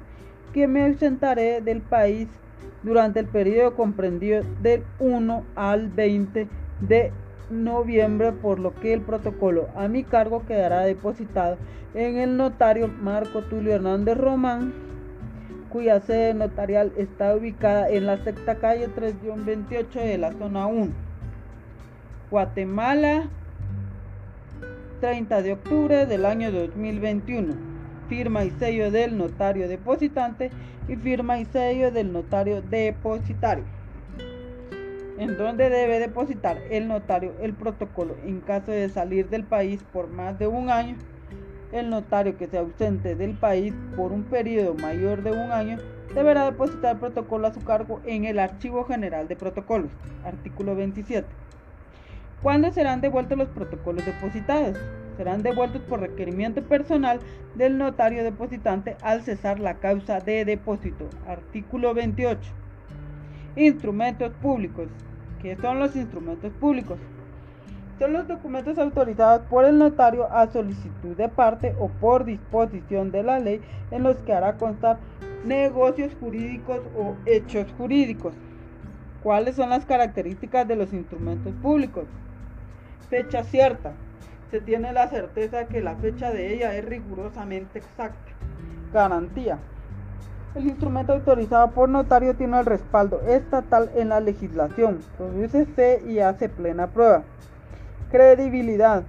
que 0.53 0.67
me 0.67 0.85
ausentaré 0.85 1.61
del 1.61 1.81
país 1.81 2.27
durante 2.83 3.19
el 3.19 3.27
periodo 3.27 3.75
comprendido 3.75 4.43
del 4.61 4.83
1 4.99 5.43
al 5.55 5.87
20 5.89 6.47
de 6.81 7.11
noviembre, 7.49 8.31
por 8.31 8.59
lo 8.59 8.73
que 8.75 8.93
el 8.93 9.01
protocolo 9.01 9.69
a 9.75 9.87
mi 9.87 10.03
cargo 10.03 10.45
quedará 10.45 10.81
depositado 10.81 11.57
en 11.93 12.17
el 12.17 12.37
notario 12.37 12.87
Marco 12.87 13.41
Tulio 13.43 13.73
Hernández 13.73 14.17
Román, 14.17 14.73
cuya 15.69 15.99
sede 15.99 16.33
notarial 16.33 16.91
está 16.97 17.35
ubicada 17.35 17.89
en 17.89 18.05
la 18.05 18.17
sexta 18.23 18.55
calle 18.55 18.87
3-28 18.89 19.91
de 19.93 20.17
la 20.17 20.31
zona 20.33 20.67
1. 20.67 20.91
Guatemala, 22.31 23.29
30 25.01 25.41
de 25.41 25.53
octubre 25.53 26.05
del 26.05 26.25
año 26.25 26.51
2021. 26.51 27.53
Firma 28.09 28.45
y 28.45 28.51
sello 28.51 28.91
del 28.91 29.17
notario 29.17 29.67
depositante 29.67 30.51
y 30.87 30.95
firma 30.95 31.39
y 31.39 31.45
sello 31.45 31.91
del 31.91 32.11
notario 32.11 32.61
depositario. 32.61 33.74
En 35.17 35.37
donde 35.37 35.69
debe 35.69 35.99
depositar 35.99 36.57
el 36.69 36.87
notario 36.87 37.33
el 37.41 37.53
protocolo 37.53 38.15
en 38.25 38.41
caso 38.41 38.71
de 38.71 38.89
salir 38.89 39.29
del 39.29 39.45
país 39.45 39.83
por 39.93 40.07
más 40.09 40.37
de 40.37 40.47
un 40.47 40.69
año. 40.69 40.95
El 41.71 41.89
notario 41.89 42.37
que 42.37 42.47
se 42.47 42.57
ausente 42.57 43.15
del 43.15 43.33
país 43.33 43.73
por 43.95 44.11
un 44.11 44.23
periodo 44.23 44.73
mayor 44.75 45.23
de 45.23 45.31
un 45.31 45.51
año 45.51 45.77
deberá 46.13 46.45
depositar 46.45 46.95
el 46.95 46.99
protocolo 46.99 47.47
a 47.47 47.53
su 47.53 47.63
cargo 47.63 48.01
en 48.05 48.25
el 48.25 48.39
Archivo 48.39 48.85
General 48.85 49.27
de 49.27 49.35
Protocolos. 49.35 49.91
Artículo 50.25 50.75
27. 50.75 51.27
¿Cuándo 52.41 52.71
serán 52.71 53.01
devueltos 53.01 53.37
los 53.37 53.49
protocolos 53.49 54.05
depositados? 54.05 54.77
Serán 55.17 55.43
devueltos 55.43 55.81
por 55.83 56.01
requerimiento 56.01 56.61
personal 56.61 57.19
del 57.55 57.77
notario 57.77 58.23
depositante 58.23 58.97
al 59.01 59.23
cesar 59.23 59.59
la 59.59 59.75
causa 59.75 60.19
de 60.19 60.45
depósito. 60.45 61.09
Artículo 61.27 61.93
28. 61.93 62.64
Instrumentos 63.55 64.31
públicos. 64.41 64.87
¿Qué 65.41 65.55
son 65.57 65.79
los 65.79 65.95
instrumentos 65.95 66.51
públicos? 66.53 66.97
Son 67.99 68.11
los 68.11 68.27
documentos 68.27 68.77
autorizados 68.77 69.41
por 69.47 69.63
el 69.65 69.77
notario 69.77 70.31
a 70.31 70.47
solicitud 70.47 71.15
de 71.15 71.29
parte 71.29 71.75
o 71.79 71.87
por 71.87 72.25
disposición 72.25 73.11
de 73.11 73.23
la 73.23 73.39
ley 73.39 73.61
en 73.91 74.03
los 74.03 74.17
que 74.17 74.33
hará 74.33 74.57
constar 74.57 74.97
negocios 75.45 76.11
jurídicos 76.19 76.81
o 76.97 77.15
hechos 77.25 77.67
jurídicos. 77.77 78.33
¿Cuáles 79.23 79.55
son 79.55 79.69
las 79.69 79.85
características 79.85 80.67
de 80.67 80.75
los 80.75 80.93
instrumentos 80.93 81.53
públicos? 81.61 82.05
fecha 83.09 83.43
cierta. 83.43 83.93
Se 84.51 84.61
tiene 84.61 84.93
la 84.93 85.07
certeza 85.07 85.65
que 85.65 85.81
la 85.81 85.95
fecha 85.95 86.31
de 86.31 86.53
ella 86.53 86.75
es 86.75 86.85
rigurosamente 86.85 87.79
exacta. 87.79 88.31
Garantía. 88.93 89.59
El 90.55 90.67
instrumento 90.67 91.11
autorizado 91.11 91.71
por 91.71 91.89
notario 91.89 92.33
tiene 92.33 92.57
el 92.57 92.65
respaldo 92.65 93.19
estatal 93.27 93.91
en 93.93 94.07
la 94.07 94.21
legislación, 94.21 94.99
produce 95.17 96.01
y 96.07 96.19
hace 96.19 96.47
plena 96.47 96.87
prueba. 96.87 97.23
Credibilidad. 98.09 99.03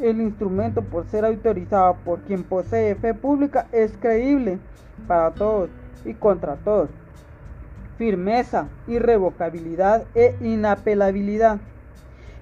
El 0.00 0.20
instrumento, 0.20 0.82
por 0.82 1.06
ser 1.08 1.24
autorizado 1.24 1.96
por 2.04 2.20
quien 2.20 2.44
posee 2.44 2.94
fe 2.94 3.14
pública, 3.14 3.66
es 3.72 3.96
creíble 4.00 4.60
para 5.08 5.32
todos 5.32 5.70
y 6.04 6.14
contra 6.14 6.54
todos. 6.54 6.88
Firmeza, 7.98 8.68
irrevocabilidad 8.86 10.04
e 10.14 10.36
inapelabilidad. 10.40 11.58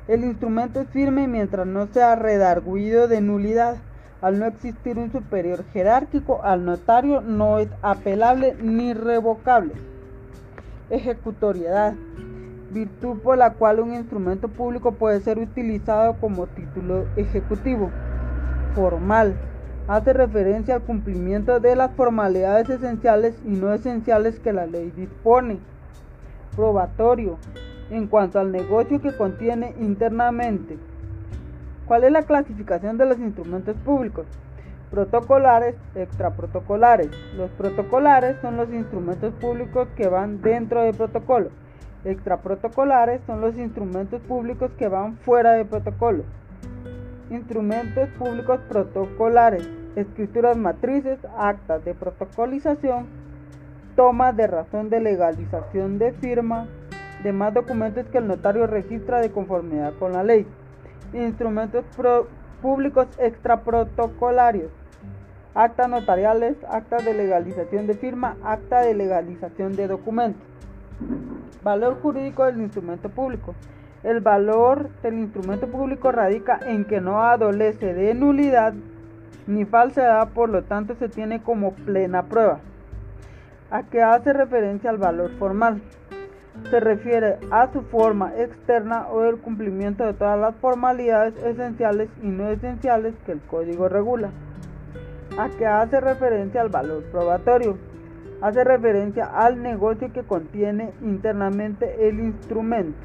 El 0.07 0.25
instrumento 0.25 0.83
es 0.83 0.89
firme 0.89 1.29
mientras 1.29 1.67
no 1.67 1.87
sea 1.87 2.15
redarguido 2.15 3.09
de 3.09 3.23
nulidad. 3.23 3.79
Al 4.21 4.41
no 4.41 4.47
existir 4.47 4.99
un 4.99 5.13
superior 5.13 5.65
jerárquico 5.73 6.41
al 6.43 6.65
notario 6.65 7.21
no 7.21 7.59
es 7.59 7.69
apelable 7.83 8.57
ni 8.61 8.93
revocable. 8.93 9.75
Ejecutoriedad. 10.91 11.95
Virtud 12.73 13.21
por 13.21 13.39
la 13.39 13.53
cual 13.55 13.79
un 13.81 13.95
instrumento 13.95 14.49
público 14.49 14.93
puede 14.93 15.21
ser 15.21 15.39
utilizado 15.39 16.17
como 16.21 16.49
título 16.49 17.07
ejecutivo. 17.17 17.91
Formal. 18.75 19.37
Hace 19.87 20.13
referencia 20.13 20.75
al 20.75 20.83
cumplimiento 20.83 21.61
de 21.61 21.77
las 21.77 21.93
formalidades 21.93 22.69
esenciales 22.69 23.37
y 23.47 23.51
no 23.51 23.73
esenciales 23.73 24.41
que 24.41 24.53
la 24.53 24.67
ley 24.67 24.93
dispone. 24.97 25.59
Probatorio 26.57 27.39
en 27.91 28.09
cuanto 28.09 28.41
al 28.41 28.51
negocio 28.51 29.01
que 29.01 29.17
contiene 29.17 29.75
internamente. 29.79 30.77
¿Cuál 31.89 32.05
es 32.05 32.13
la 32.13 32.23
clasificación 32.23 32.99
de 32.99 33.07
los 33.07 33.19
instrumentos 33.19 33.75
públicos? 33.79 34.27
Protocolares, 34.91 35.75
extraprotocolares. 35.95 37.09
Los 37.35 37.51
protocolares 37.53 38.37
son 38.43 38.59
los 38.59 38.71
instrumentos 38.71 39.33
públicos 39.41 39.89
que 39.97 40.07
van 40.07 40.43
dentro 40.43 40.83
del 40.83 40.95
protocolo. 40.95 41.49
Extraprotocolares 42.05 43.23
son 43.27 43.41
los 43.41 43.57
instrumentos 43.57 44.21
públicos 44.21 44.71
que 44.79 44.87
van 44.89 45.17
fuera 45.17 45.53
del 45.53 45.67
protocolo. 45.67 46.25
Instrumentos 47.31 48.11
públicos 48.19 48.61
protocolares, 48.69 49.67
escrituras 49.97 50.59
matrices, 50.59 51.19
actas 51.39 51.83
de 51.87 51.95
protocolización, 51.95 53.07
toma 53.97 54.35
de 54.35 54.47
razón 54.47 54.91
de 54.91 55.01
legalización 55.01 55.99
de 55.99 56.13
firma, 56.13 56.67
demás 57.23 57.55
documentos 57.55 58.05
que 58.09 58.19
el 58.19 58.29
notario 58.29 58.67
registra 58.67 59.21
de 59.23 59.33
conformidad 59.33 59.95
con 59.99 60.13
la 60.13 60.23
ley. 60.23 60.47
Instrumentos 61.13 61.85
públicos 62.61 63.07
extraprotocolarios. 63.19 64.71
Actas 65.55 65.89
notariales, 65.89 66.57
actas 66.69 67.05
de 67.05 67.15
legalización 67.15 67.87
de 67.87 67.95
firma, 67.95 68.37
acta 68.45 68.81
de 68.83 68.95
legalización 68.95 69.75
de 69.75 69.89
documentos. 69.89 70.43
Valor 71.63 72.01
jurídico 72.01 72.45
del 72.45 72.61
instrumento 72.61 73.09
público. 73.09 73.55
El 74.03 74.21
valor 74.21 74.91
del 75.03 75.15
instrumento 75.15 75.67
público 75.67 76.13
radica 76.13 76.61
en 76.67 76.85
que 76.85 77.01
no 77.01 77.23
adolece 77.23 77.95
de 77.95 78.15
nulidad 78.15 78.75
ni 79.47 79.65
falsedad, 79.65 80.29
por 80.29 80.51
lo 80.51 80.63
tanto 80.63 80.95
se 80.95 81.09
tiene 81.09 81.43
como 81.43 81.73
plena 81.73 82.25
prueba. 82.25 82.61
¿A 83.71 83.83
qué 83.85 84.03
hace 84.03 84.33
referencia 84.33 84.91
al 84.91 84.99
valor 84.99 85.31
formal? 85.39 85.81
Se 86.71 86.81
refiere 86.81 87.39
a 87.51 87.73
su 87.73 87.83
forma 87.83 88.33
externa 88.37 89.09
o 89.09 89.25
el 89.25 89.39
cumplimiento 89.39 90.05
de 90.05 90.15
todas 90.15 90.39
las 90.39 90.55
formalidades 90.57 91.35
esenciales 91.45 92.09
y 92.23 92.27
no 92.27 92.49
esenciales 92.49 93.15
que 93.25 93.33
el 93.33 93.41
código 93.41 93.89
regula. 93.89 94.31
¿A 95.39 95.49
qué 95.57 95.67
hace 95.67 96.01
referencia 96.01 96.61
al 96.61 96.69
valor 96.69 97.05
probatorio? 97.11 97.79
hace 98.41 98.65
referencia 98.65 99.25
al 99.25 99.63
negocio 99.63 100.13
que 100.13 100.23
contiene 100.23 100.93
internamente 101.03 102.09
el 102.09 102.21
instrumento. 102.21 102.99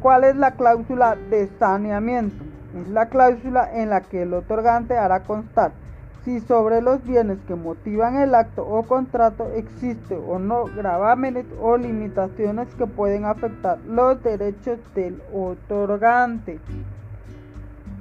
¿Cuál 0.00 0.24
es 0.24 0.36
la 0.36 0.52
cláusula 0.52 1.16
de 1.30 1.48
saneamiento? 1.58 2.44
Es 2.74 2.88
la 2.88 3.06
cláusula 3.06 3.70
en 3.74 3.90
la 3.90 4.00
que 4.00 4.22
el 4.22 4.32
otorgante 4.32 4.96
hará 4.96 5.20
constar 5.24 5.72
si 6.24 6.40
sobre 6.40 6.82
los 6.82 7.02
bienes 7.04 7.38
que 7.46 7.54
motivan 7.54 8.16
el 8.16 8.34
acto 8.34 8.66
o 8.66 8.82
contrato 8.82 9.50
existe 9.54 10.16
o 10.16 10.38
no 10.38 10.64
gravámenes 10.64 11.46
o 11.60 11.76
limitaciones 11.76 12.68
que 12.74 12.86
pueden 12.86 13.24
afectar 13.24 13.78
los 13.86 14.22
derechos 14.22 14.78
del 14.94 15.22
otorgante. 15.32 16.60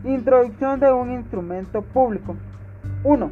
Introducción 0.04 0.80
de 0.80 0.92
un 0.92 1.12
instrumento 1.12 1.82
público. 1.82 2.36
1. 3.04 3.32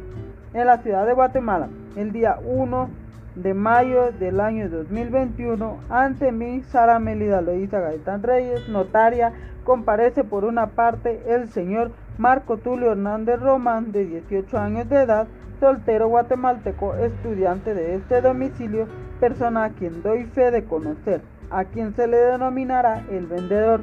En 0.54 0.66
la 0.66 0.78
ciudad 0.78 1.06
de 1.06 1.12
Guatemala, 1.12 1.68
el 1.96 2.12
día 2.12 2.38
1 2.42 2.88
de 3.34 3.54
mayo 3.54 4.12
del 4.12 4.40
año 4.40 4.68
2021, 4.68 5.78
ante 5.90 6.32
mí, 6.32 6.62
Sara 6.62 6.98
Melida 6.98 7.40
Loíza 7.40 7.80
Gaitán 7.80 8.22
Reyes, 8.22 8.68
notaria, 8.68 9.32
comparece 9.64 10.24
por 10.24 10.44
una 10.44 10.68
parte 10.68 11.22
el 11.26 11.48
señor 11.48 11.92
Marco 12.18 12.56
Tulio 12.56 12.90
Hernández 12.90 13.38
Román, 13.38 13.92
de 13.92 14.04
18 14.04 14.58
años 14.58 14.88
de 14.88 15.02
edad, 15.02 15.28
soltero 15.60 16.08
guatemalteco, 16.08 16.96
estudiante 16.96 17.74
de 17.74 17.94
este 17.94 18.20
domicilio, 18.20 18.88
persona 19.20 19.64
a 19.64 19.70
quien 19.70 20.02
doy 20.02 20.24
fe 20.24 20.50
de 20.50 20.64
conocer, 20.64 21.22
a 21.50 21.64
quien 21.64 21.94
se 21.94 22.08
le 22.08 22.16
denominará 22.16 23.04
el 23.08 23.26
vendedor. 23.26 23.82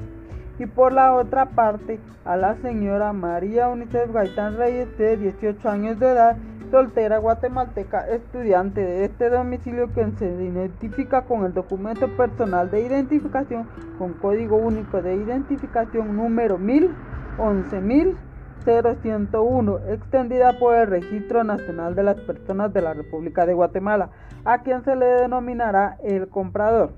Y 0.59 0.65
por 0.65 0.91
la 0.91 1.13
otra 1.13 1.45
parte, 1.45 1.97
a 2.25 2.35
la 2.35 2.55
señora 2.57 3.13
María 3.13 3.69
Unicef 3.69 4.11
Gaitán 4.11 4.57
Reyes, 4.57 4.97
de 4.97 5.15
18 5.15 5.69
años 5.69 5.97
de 5.99 6.07
edad, 6.07 6.35
soltera 6.71 7.19
guatemalteca, 7.19 8.05
estudiante 8.09 8.81
de 8.81 9.05
este 9.05 9.29
domicilio 9.29 9.93
que 9.93 10.11
se 10.17 10.25
identifica 10.25 11.21
con 11.21 11.45
el 11.45 11.53
documento 11.53 12.09
personal 12.17 12.69
de 12.69 12.81
identificación 12.81 13.65
con 13.97 14.11
código 14.13 14.57
único 14.57 15.01
de 15.01 15.15
identificación 15.15 16.17
número 16.17 16.57
1011.0101, 18.65 19.93
extendida 19.93 20.57
por 20.59 20.75
el 20.75 20.87
Registro 20.87 21.43
Nacional 21.43 21.95
de 21.95 22.03
las 22.03 22.19
Personas 22.21 22.73
de 22.73 22.81
la 22.81 22.93
República 22.93 23.45
de 23.45 23.53
Guatemala, 23.53 24.09
a 24.43 24.63
quien 24.63 24.83
se 24.83 24.95
le 24.95 25.05
denominará 25.05 25.97
el 26.03 26.27
comprador. 26.27 26.93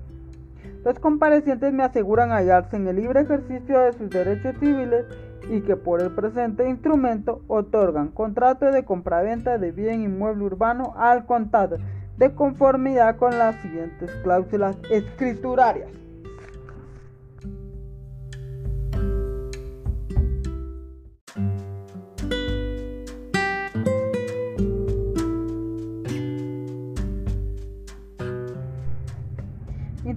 Los 0.84 0.98
comparecientes 0.98 1.72
me 1.72 1.82
aseguran 1.82 2.30
hallarse 2.30 2.76
en 2.76 2.88
el 2.88 2.96
libre 2.96 3.20
ejercicio 3.20 3.80
de 3.80 3.92
sus 3.92 4.10
derechos 4.10 4.54
civiles 4.58 5.04
y 5.50 5.60
que 5.62 5.76
por 5.76 6.00
el 6.00 6.10
presente 6.10 6.68
instrumento 6.68 7.42
otorgan 7.48 8.08
contrato 8.08 8.70
de 8.70 8.84
compraventa 8.84 9.58
de 9.58 9.72
bien 9.72 10.02
inmueble 10.02 10.44
urbano 10.44 10.94
al 10.96 11.26
contado 11.26 11.76
de 12.16 12.34
conformidad 12.34 13.16
con 13.16 13.38
las 13.38 13.56
siguientes 13.62 14.10
cláusulas 14.22 14.76
escriturarias. 14.90 15.97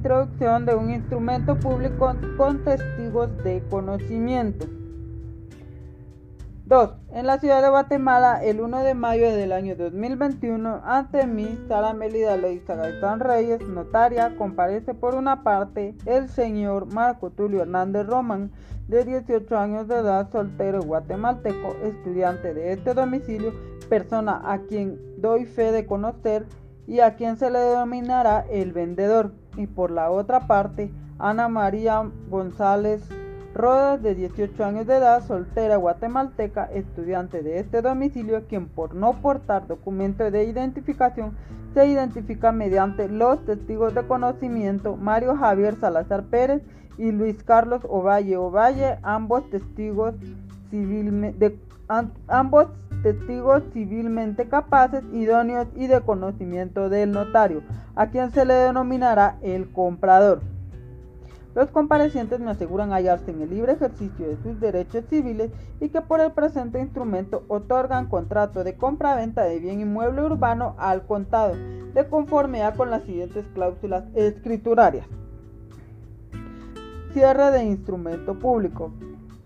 Introducción 0.02 0.66
de 0.66 0.74
un 0.74 0.89
instrumento 0.89 1.60
público 1.60 2.16
con 2.36 2.64
testigos 2.64 3.38
de 3.43 3.62
conocimiento. 3.70 4.66
2. 6.66 6.89
En 7.12 7.28
la 7.28 7.38
ciudad 7.38 7.62
de 7.62 7.70
Guatemala, 7.70 8.43
el 8.43 8.62
1 8.62 8.84
de 8.84 8.95
mayo 8.95 9.32
del 9.32 9.52
año 9.52 9.76
2021, 9.76 10.82
ante 10.84 11.28
mí, 11.28 11.56
Sara 11.68 11.93
Melida 11.93 12.36
Leiza 12.36 12.74
Gaitán 12.74 13.20
Reyes, 13.20 13.62
notaria, 13.68 14.36
comparece 14.38 14.95
por 14.95 15.14
una 15.14 15.43
parte 15.43 15.95
el 16.08 16.30
señor 16.30 16.91
Marco 16.91 17.30
Tulio 17.30 17.62
Hernández 17.62 18.08
Román, 18.08 18.52
de 18.88 19.06
18 19.06 19.56
años 19.56 19.88
de 19.88 19.99
edad, 19.99 20.32
soltero 20.32 20.82
guatemalteco, 20.82 21.76
estudiante 21.84 22.56
de 22.56 22.74
este 22.74 22.95
domicilio, 22.95 23.54
persona 23.88 24.41
a 24.52 24.62
quien 24.62 24.99
doy 25.22 25.45
fe 25.45 25.72
de 25.72 25.86
conocer 25.86 26.47
y 26.88 27.02
a 27.02 27.16
quien 27.16 27.38
se 27.38 27.52
le 27.52 27.60
denominará 27.60 28.47
el 28.49 28.74
vendedor. 28.74 29.39
Y 29.58 29.68
por 29.68 29.91
la 29.91 30.10
otra 30.10 30.47
parte, 30.47 30.91
Ana 31.20 31.47
María 31.47 32.10
González 32.30 33.08
Rodas, 33.54 34.02
de 34.02 34.16
18 34.16 34.64
años 34.64 34.88
de 34.88 34.95
edad, 34.95 35.26
soltera 35.28 35.76
guatemalteca, 35.76 36.66
estudiante 36.74 37.43
de 37.43 37.60
este 37.60 37.82
domicilio, 37.82 38.47
quien 38.47 38.68
por 38.68 38.95
no 38.95 39.14
portar 39.22 39.68
documento 39.68 40.32
de 40.32 40.45
identificación 40.45 41.36
se 41.74 41.86
identifica 41.86 42.54
mediante 42.54 43.10
los 43.10 43.43
testigos 43.45 43.93
de 43.93 44.08
conocimiento 44.08 44.95
Mario 44.95 45.36
Javier 45.36 45.76
Salazar 45.76 46.24
Pérez 46.24 46.62
y 46.97 47.12
Luis 47.12 47.43
Carlos 47.43 47.82
Ovalle. 47.89 48.38
Ovalle, 48.38 48.99
ambos 49.04 49.49
testigos, 49.49 50.16
ambos 52.28 52.68
testigos 53.04 53.64
civilmente 53.74 54.47
capaces, 54.47 55.04
idóneos 55.14 55.68
y 55.76 55.88
de 55.88 56.02
conocimiento 56.02 56.89
del 56.89 57.12
notario, 57.12 57.64
a 57.95 58.08
quien 58.08 58.32
se 58.32 58.45
le 58.45 58.54
denominará 58.54 59.38
el 59.41 59.72
comprador. 59.72 60.41
Los 61.54 61.70
comparecientes 61.70 62.39
me 62.39 62.52
aseguran 62.52 62.93
hallarse 62.93 63.32
en 63.32 63.41
el 63.41 63.49
libre 63.49 63.74
ejercicio 63.74 64.26
de 64.26 64.38
sus 64.38 64.60
derechos 64.62 65.04
civiles 65.10 65.52
y 65.82 65.89
que 65.89 65.99
por 65.99 66.22
el 66.22 66.32
presente 66.32 66.80
instrumento 66.80 67.43
otorgan 67.49 68.08
contrato 68.08 68.64
de 68.64 68.76
compra-venta 68.76 69.43
de 69.43 69.60
bien 69.60 69.82
inmueble 69.82 70.24
urbano 70.24 70.76
al 70.78 71.06
contado, 71.06 71.56
de 71.93 72.08
conformidad 72.08 72.76
con 72.76 72.89
las 72.89 73.04
siguientes 73.04 73.45
cláusulas 73.54 74.06
escriturarias. 74.16 75.06
Cierre 77.12 77.52
de 77.52 77.66
instrumento 77.66 78.39
público. 78.39 78.93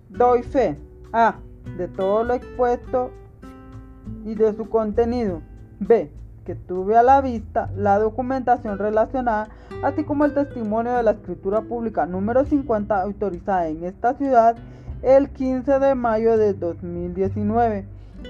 Doy 0.10 0.44
fe 0.44 0.78
A. 1.12 1.40
De 1.78 1.88
todo 1.88 2.24
lo 2.24 2.36
expuesto 2.36 3.10
y 4.26 4.36
de 4.36 4.54
su 4.54 4.70
contenido. 4.70 5.42
B 5.80 6.12
que 6.46 6.56
tuve 6.56 6.96
a 6.96 7.04
la 7.04 7.22
vista 7.22 7.70
la 7.76 7.98
documentación 8.00 8.78
relacionada, 8.78 9.50
así 9.84 10.04
como 10.04 10.26
el 10.26 10.34
testimonio 10.34 10.94
de 10.94 11.04
la 11.04 11.12
escritura 11.12 11.62
pública 11.62 12.06
número 12.06 12.46
50 12.46 13.02
autorizada 13.02 13.68
en 13.68 13.84
esta 13.84 14.14
ciudad 14.14 14.56
el 15.02 15.30
15 15.30 15.80
de 15.80 15.96
mayo 15.96 16.38
de 16.38 16.54
2019 16.54 17.86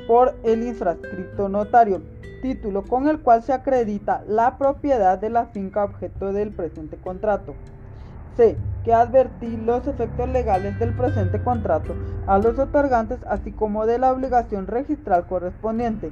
por 0.07 0.35
el 0.43 0.63
infrascrito 0.63 1.49
notario, 1.49 2.01
título 2.41 2.83
con 2.83 3.07
el 3.07 3.19
cual 3.19 3.43
se 3.43 3.53
acredita 3.53 4.23
la 4.27 4.57
propiedad 4.57 5.19
de 5.19 5.29
la 5.29 5.45
finca 5.47 5.83
objeto 5.83 6.33
del 6.33 6.51
presente 6.51 6.97
contrato. 6.97 7.53
C. 8.35 8.57
Que 8.83 8.93
advertí 8.93 9.57
los 9.57 9.87
efectos 9.87 10.29
legales 10.29 10.77
del 10.77 10.93
presente 10.93 11.41
contrato 11.41 11.95
a 12.27 12.37
los 12.37 12.59
otorgantes, 12.59 13.17
así 13.27 13.51
como 13.51 13.85
de 13.87 13.97
la 13.97 14.11
obligación 14.11 14.67
registral 14.67 15.25
correspondiente. 15.25 16.11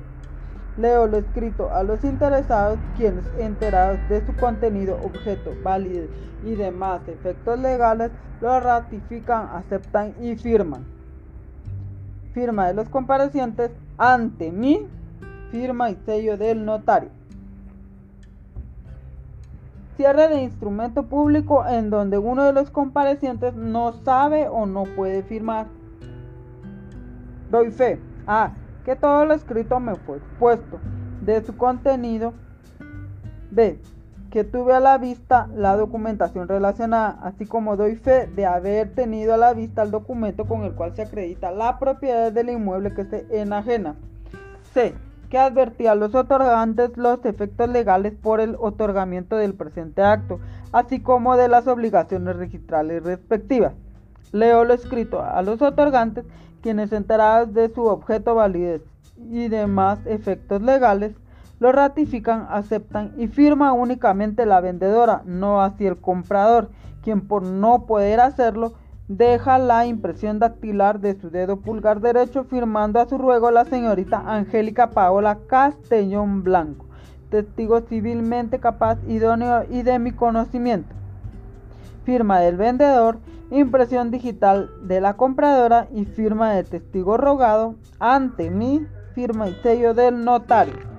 Leo 0.78 1.05
lo 1.05 1.17
escrito 1.17 1.71
a 1.71 1.84
los 1.84 2.03
interesados, 2.03 2.80
quienes 2.97 3.26
enterados 3.38 3.99
de 4.09 4.26
su 4.26 4.36
contenido, 4.36 4.97
objeto, 5.03 5.51
válido 5.63 6.07
y 6.43 6.55
demás 6.55 7.01
efectos 7.07 7.59
legales, 7.59 8.09
lo 8.41 8.59
ratifican, 8.59 9.49
aceptan 9.53 10.15
y 10.19 10.36
firman. 10.36 10.84
Firma 12.34 12.67
de 12.67 12.74
los 12.74 12.89
comparecientes 12.89 13.69
ante 13.99 14.51
mí, 14.51 14.88
firma 15.51 15.91
y 15.91 15.97
sello 16.07 16.38
del 16.38 16.65
notario. 16.65 17.09
Cierre 19.96 20.28
de 20.28 20.41
instrumento 20.41 21.04
público 21.04 21.66
en 21.68 21.89
donde 21.89 22.18
uno 22.18 22.46
de 22.46 22.54
los 22.54 22.72
comparecientes 22.72 23.54
no 23.54 23.94
sabe 24.04 24.48
o 24.50 24.66
no 24.66 24.84
puede 24.96 25.22
firmar. 25.24 25.68
Doy 27.52 27.70
fe. 27.72 28.00
A 28.26 28.54
que 28.86 28.96
todo 28.96 29.26
lo 29.26 29.34
escrito 29.34 29.80
me 29.80 29.96
fue 29.96 30.18
expuesto 30.18 30.80
de 31.22 31.44
su 31.44 31.56
contenido. 31.56 32.34
B. 33.52 33.80
Que 34.32 34.44
tuve 34.44 34.74
a 34.74 34.80
la 34.80 34.98
vista 34.98 35.48
la 35.56 35.78
documentación 35.78 36.48
relacionada, 36.48 37.20
así 37.22 37.46
como 37.46 37.78
doy 37.78 37.96
fe 37.96 38.26
de 38.26 38.48
haber 38.48 38.96
tenido 38.96 39.36
a 39.36 39.38
la 39.38 39.54
vista 39.54 39.84
el 39.84 39.91
documento 39.91 40.46
con 40.46 40.64
el 40.64 40.74
cual 40.74 40.96
se 40.96 41.04
acredita 41.04 41.52
la 41.52 41.78
propiedad 41.78 42.32
del 42.32 42.50
inmueble 42.50 42.96
que 42.96 43.06
se 43.06 43.28
enajena. 43.30 43.96
C. 44.74 44.96
Que 45.34 45.40
advertí 45.40 45.88
a 45.88 45.96
los 45.96 46.14
otorgantes 46.14 46.96
los 46.96 47.26
efectos 47.26 47.68
legales 47.68 48.14
por 48.14 48.40
el 48.40 48.56
otorgamiento 48.60 49.36
del 49.36 49.56
presente 49.56 50.04
acto, 50.04 50.40
así 50.72 51.00
como 51.00 51.38
de 51.38 51.48
las 51.48 51.66
obligaciones 51.66 52.36
registrales 52.36 53.02
respectivas. 53.02 53.74
Leo 54.32 54.64
lo 54.64 54.76
escrito 54.76 55.24
a 55.24 55.42
los 55.42 55.60
otorgantes 55.64 56.24
quienes 56.62 56.94
enterados 56.94 57.52
de 57.52 57.74
su 57.74 57.84
objeto 57.88 58.36
validez 58.36 58.84
y 59.18 59.48
demás 59.48 60.06
efectos 60.06 60.62
legales, 60.62 61.16
lo 61.60 61.72
ratifican, 61.72 62.46
aceptan 62.52 63.16
y 63.18 63.26
firma 63.26 63.74
únicamente 63.74 64.46
la 64.46 64.62
vendedora, 64.62 65.24
no 65.26 65.64
así 65.64 65.88
el 65.88 65.98
comprador, 65.98 66.70
quien 67.02 67.28
por 67.28 67.42
no 67.42 67.88
poder 67.88 68.20
hacerlo 68.20 68.74
deja 69.08 69.58
la 69.58 69.86
impresión 69.86 70.39
dactilar 70.39 70.99
de 70.99 71.20
su 71.20 71.30
dedo 71.30 71.58
pulgar 71.58 71.99
derecho 71.99 72.45
firmando 72.45 72.99
a 72.99 73.08
su 73.08 73.18
ruego 73.18 73.51
la 73.51 73.66
señorita 73.66 74.24
Angélica 74.26 74.91
Paola 74.91 75.39
Castellón 75.47 76.43
Blanco, 76.43 76.86
testigo 77.30 77.82
civilmente 77.82 78.60
capaz, 78.60 78.97
idóneo 79.08 79.66
y 79.70 79.84
de 79.84 79.99
mi 79.99 80.12
conocimiento. 80.12 80.95
Firma 82.06 82.39
del 82.39 82.58
vendedor, 82.58 83.20
impresión 83.51 84.10
digital 84.10 84.70
de 84.84 85.01
la 85.01 85.16
compradora 85.16 85.88
y 85.93 86.06
firma 86.06 86.54
de 86.54 86.64
testigo 86.64 87.18
rogado 87.18 87.76
ante 87.99 88.49
mí, 88.49 88.86
firma 89.14 89.49
y 89.49 89.54
sello 89.56 89.93
del 89.93 90.24
notario. 90.24 90.93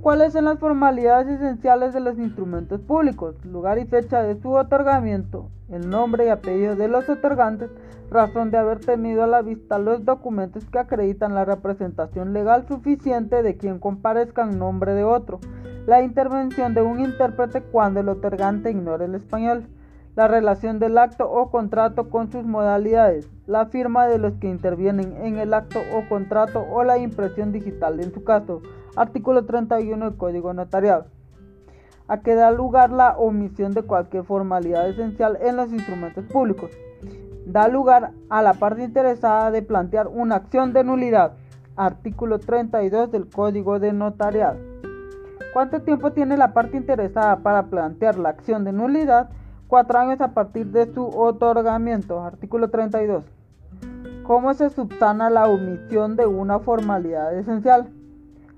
¿Cuáles 0.00 0.32
son 0.32 0.46
las 0.46 0.58
formalidades 0.58 1.28
esenciales 1.28 1.94
de 1.94 2.00
los 2.00 2.18
instrumentos 2.18 2.80
públicos? 2.80 3.36
Lugar 3.44 3.78
y 3.78 3.86
fecha 3.86 4.20
de 4.22 4.34
su 4.40 4.50
otorgamiento, 4.50 5.48
el 5.74 5.88
nombre 5.88 6.26
y 6.26 6.28
apellido 6.28 6.76
de 6.76 6.88
los 6.88 7.08
otorgantes, 7.08 7.70
razón 8.10 8.50
de 8.50 8.58
haber 8.58 8.80
tenido 8.80 9.22
a 9.22 9.26
la 9.26 9.42
vista 9.42 9.78
los 9.78 10.04
documentos 10.04 10.64
que 10.70 10.78
acreditan 10.78 11.34
la 11.34 11.44
representación 11.44 12.32
legal 12.32 12.66
suficiente 12.68 13.42
de 13.42 13.56
quien 13.56 13.78
comparezca 13.78 14.42
en 14.42 14.58
nombre 14.58 14.94
de 14.94 15.04
otro, 15.04 15.40
la 15.86 16.02
intervención 16.02 16.74
de 16.74 16.82
un 16.82 17.00
intérprete 17.00 17.62
cuando 17.62 18.00
el 18.00 18.08
otorgante 18.08 18.70
ignore 18.70 19.06
el 19.06 19.14
español, 19.14 19.66
la 20.14 20.28
relación 20.28 20.78
del 20.78 20.98
acto 20.98 21.30
o 21.30 21.50
contrato 21.50 22.10
con 22.10 22.30
sus 22.30 22.44
modalidades, 22.44 23.30
la 23.46 23.66
firma 23.66 24.06
de 24.06 24.18
los 24.18 24.34
que 24.34 24.48
intervienen 24.48 25.16
en 25.22 25.38
el 25.38 25.54
acto 25.54 25.80
o 25.94 26.08
contrato 26.08 26.64
o 26.70 26.84
la 26.84 26.98
impresión 26.98 27.50
digital 27.50 27.98
en 28.00 28.12
su 28.12 28.22
caso. 28.22 28.60
Artículo 28.94 29.46
31 29.46 30.10
del 30.10 30.18
Código 30.18 30.52
Notarial. 30.52 31.06
A 32.08 32.20
que 32.20 32.34
da 32.34 32.50
lugar 32.50 32.90
la 32.90 33.16
omisión 33.16 33.72
de 33.72 33.82
cualquier 33.82 34.24
formalidad 34.24 34.88
esencial 34.88 35.38
en 35.40 35.56
los 35.56 35.72
instrumentos 35.72 36.24
públicos. 36.26 36.70
Da 37.46 37.68
lugar 37.68 38.12
a 38.28 38.42
la 38.42 38.54
parte 38.54 38.84
interesada 38.84 39.50
de 39.50 39.62
plantear 39.62 40.08
una 40.08 40.36
acción 40.36 40.72
de 40.72 40.84
nulidad. 40.84 41.32
Artículo 41.76 42.38
32 42.38 43.10
del 43.10 43.28
Código 43.28 43.78
de 43.78 43.92
Notarial. 43.92 44.58
¿Cuánto 45.52 45.82
tiempo 45.82 46.12
tiene 46.12 46.36
la 46.36 46.52
parte 46.52 46.76
interesada 46.76 47.38
para 47.38 47.64
plantear 47.64 48.18
la 48.18 48.30
acción 48.30 48.64
de 48.64 48.72
nulidad? 48.72 49.30
cuatro 49.72 49.98
años 49.98 50.20
a 50.20 50.34
partir 50.34 50.66
de 50.66 50.92
su 50.92 51.02
otorgamiento. 51.02 52.22
Artículo 52.22 52.68
32. 52.68 53.24
¿Cómo 54.22 54.52
se 54.52 54.68
subsana 54.68 55.30
la 55.30 55.48
omisión 55.48 56.14
de 56.14 56.26
una 56.26 56.58
formalidad 56.58 57.34
esencial? 57.34 57.88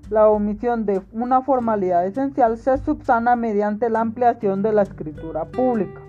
La 0.09 0.29
omisión 0.29 0.85
de 0.85 1.01
una 1.11 1.41
formalidad 1.41 2.05
esencial 2.05 2.57
se 2.57 2.77
subsana 2.77 3.35
mediante 3.35 3.89
la 3.89 4.01
ampliación 4.01 4.61
de 4.61 4.73
la 4.73 4.83
escritura 4.83 5.45
pública. 5.45 6.01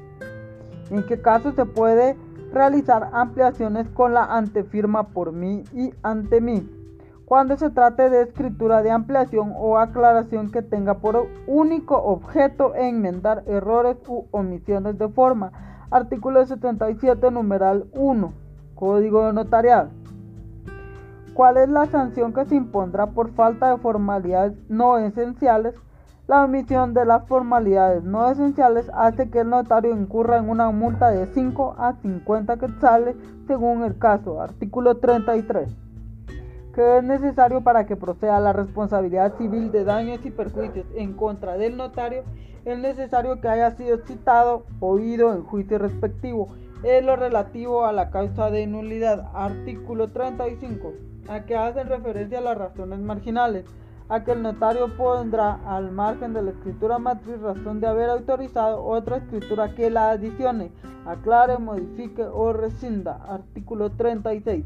¿En 0.91 1.05
qué 1.07 1.21
caso 1.21 1.53
se 1.53 1.65
puede 1.65 2.17
realizar 2.53 3.11
ampliaciones 3.13 3.89
con 3.89 4.15
la 4.15 4.25
antefirma 4.25 5.09
por 5.09 5.33
mí 5.33 5.65
y 5.73 5.93
ante 6.03 6.41
mí? 6.41 6.69
cuando 7.27 7.57
se 7.57 7.71
trate 7.71 8.09
de 8.09 8.23
escritura 8.23 8.83
de 8.83 8.93
ampliación 8.93 9.53
o 9.57 9.79
aclaración 9.79 10.51
que 10.53 10.63
tenga 10.63 10.99
por 10.99 11.27
único 11.49 11.97
objeto 11.97 12.75
enmendar 12.77 13.43
errores 13.49 13.97
u 14.07 14.27
omisiones 14.31 14.97
de 14.97 15.09
forma. 15.09 15.53
Artículo 15.91 16.47
77, 16.47 17.33
numeral 17.33 17.87
1, 17.93 18.33
Código 18.77 19.33
Notarial. 19.33 19.91
¿Cuál 21.37 21.59
es 21.59 21.69
la 21.69 21.85
sanción 21.85 22.33
que 22.33 22.47
se 22.47 22.55
impondrá 22.55 23.09
por 23.09 23.31
falta 23.35 23.71
de 23.71 23.77
formalidades 23.77 24.55
no 24.71 24.97
esenciales? 24.97 25.75
La 26.27 26.43
omisión 26.43 26.95
de 26.95 27.05
las 27.05 27.29
formalidades 27.29 28.03
no 28.05 28.31
esenciales 28.31 28.91
hace 28.95 29.29
que 29.29 29.41
el 29.41 29.51
notario 29.51 29.95
incurra 29.95 30.39
en 30.39 30.49
una 30.49 30.71
multa 30.71 31.11
de 31.11 31.27
5 31.27 31.77
a 31.77 31.93
50 32.01 32.57
quetzales 32.57 33.17
según 33.47 33.85
el 33.85 33.99
caso. 33.99 34.41
Artículo 34.41 34.97
33 34.97 35.77
que 36.75 36.99
es 36.99 37.05
necesario 37.05 37.63
para 37.63 37.87
que 37.87 37.97
proceda 37.97 38.41
la 38.41 38.55
responsabilidad 38.55 39.37
civil 39.37 39.73
de 39.73 39.85
daños 39.85 40.25
y 40.25 40.31
perjuicios 40.31 40.87
en 40.95 41.15
contra 41.15 41.57
del 41.57 41.79
notario, 41.79 42.23
es 42.67 42.79
necesario 42.79 43.41
que 43.41 43.49
haya 43.49 43.71
sido 43.77 43.97
citado, 44.07 44.67
oído 44.81 45.33
en 45.33 45.43
juicio 45.43 45.79
respectivo, 45.79 46.49
en 46.83 47.07
lo 47.07 47.17
relativo 47.17 47.87
a 47.87 47.93
la 47.93 48.11
causa 48.11 48.51
de 48.51 48.67
nulidad, 48.67 49.31
artículo 49.33 50.11
35, 50.11 50.93
a 51.29 51.45
que 51.45 51.57
hacen 51.57 51.89
referencia 51.89 52.39
a 52.39 52.43
las 52.43 52.59
razones 52.59 53.01
marginales, 53.01 53.65
a 54.09 54.23
que 54.23 54.33
el 54.33 54.43
notario 54.43 54.97
pondrá 54.97 55.59
al 55.67 55.91
margen 55.91 56.33
de 56.33 56.43
la 56.43 56.51
escritura 56.51 56.99
matriz 56.99 57.41
razón 57.41 57.81
de 57.81 57.89
haber 57.89 58.11
autorizado 58.11 58.85
otra 58.85 59.17
escritura 59.17 59.75
que 59.75 59.91
la 59.91 60.11
adicione, 60.11 60.71
aclare, 61.07 61.59
modifique 61.59 62.23
o 62.23 62.53
rescinda, 62.53 63.17
artículo 63.29 63.91
36. 63.91 64.65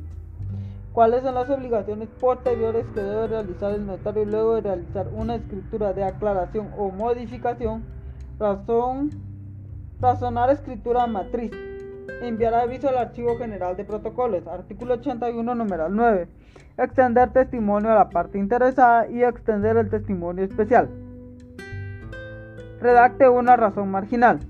¿Cuáles 0.93 1.23
son 1.23 1.37
las 1.37 1.49
obligaciones 1.49 2.09
posteriores 2.21 2.85
que 2.95 3.01
debe 3.01 3.29
realizar 3.29 3.73
el 3.73 3.87
notario 3.87 4.25
luego 4.25 4.57
de 4.57 4.63
realizar 4.63 5.09
una 5.15 5.37
escritura 5.37 5.93
de 5.93 6.03
aclaración 6.03 6.69
o 6.77 6.91
modificación? 6.91 7.85
Razón, 8.41 9.11
razonar 10.01 10.51
escritura 10.51 11.07
matriz. 11.07 11.53
Enviar 12.23 12.55
aviso 12.55 12.89
al 12.89 12.99
Archivo 12.99 13.39
General 13.39 13.77
de 13.77 13.85
Protocolos. 13.85 14.47
Artículo 14.49 14.95
81, 14.95 15.55
numeral 15.55 15.95
9. 15.95 16.29
Extender 16.81 17.31
testimonio 17.31 17.91
a 17.91 17.95
la 17.95 18.09
parte 18.09 18.39
interesada 18.39 19.07
y 19.07 19.23
extender 19.23 19.77
el 19.77 19.91
testimonio 19.91 20.45
especial. 20.45 20.89
Redacte 22.81 23.29
una 23.29 23.55
razón 23.55 23.91
marginal. 23.91 24.41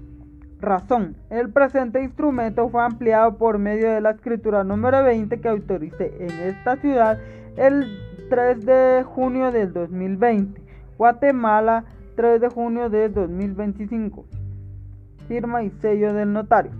Razón. 0.60 1.16
El 1.30 1.50
presente 1.50 2.00
instrumento 2.00 2.68
fue 2.68 2.84
ampliado 2.84 3.36
por 3.36 3.58
medio 3.58 3.90
de 3.90 4.00
la 4.00 4.12
escritura 4.12 4.62
número 4.62 5.02
20 5.02 5.40
que 5.40 5.48
autoricé 5.48 6.14
en 6.20 6.30
esta 6.48 6.76
ciudad 6.76 7.18
el 7.56 7.98
3 8.28 8.64
de 8.64 9.04
junio 9.04 9.50
del 9.50 9.72
2020. 9.72 10.62
Guatemala, 10.98 11.84
3 12.14 12.40
de 12.42 12.48
junio 12.48 12.88
del 12.88 13.12
2025. 13.12 14.24
Firma 15.26 15.64
y 15.64 15.70
sello 15.70 16.14
del 16.14 16.32
notario. 16.32 16.70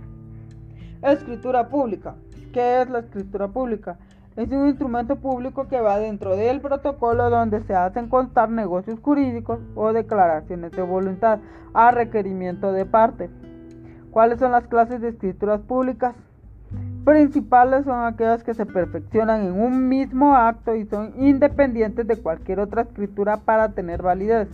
Escritura 1.01 1.67
pública. 1.67 2.15
¿Qué 2.53 2.81
es 2.81 2.89
la 2.89 2.99
escritura 2.99 3.49
pública? 3.49 3.97
Es 4.41 4.51
un 4.51 4.69
instrumento 4.69 5.17
público 5.17 5.67
que 5.67 5.79
va 5.79 5.99
dentro 5.99 6.35
del 6.35 6.61
protocolo 6.61 7.29
donde 7.29 7.61
se 7.61 7.75
hacen 7.75 8.09
constar 8.09 8.49
negocios 8.49 8.99
jurídicos 8.99 9.59
o 9.75 9.93
declaraciones 9.93 10.71
de 10.71 10.81
voluntad 10.81 11.37
a 11.75 11.91
requerimiento 11.91 12.71
de 12.71 12.87
parte. 12.87 13.29
¿Cuáles 14.09 14.39
son 14.39 14.51
las 14.51 14.65
clases 14.65 14.99
de 14.99 15.09
escrituras 15.09 15.61
públicas? 15.61 16.15
Principales 17.05 17.85
son 17.85 18.03
aquellas 18.03 18.43
que 18.43 18.55
se 18.55 18.65
perfeccionan 18.65 19.45
en 19.45 19.61
un 19.61 19.87
mismo 19.87 20.35
acto 20.35 20.73
y 20.73 20.85
son 20.85 21.13
independientes 21.21 22.07
de 22.07 22.17
cualquier 22.17 22.61
otra 22.61 22.81
escritura 22.81 23.37
para 23.37 23.73
tener 23.73 24.01
validez. 24.01 24.49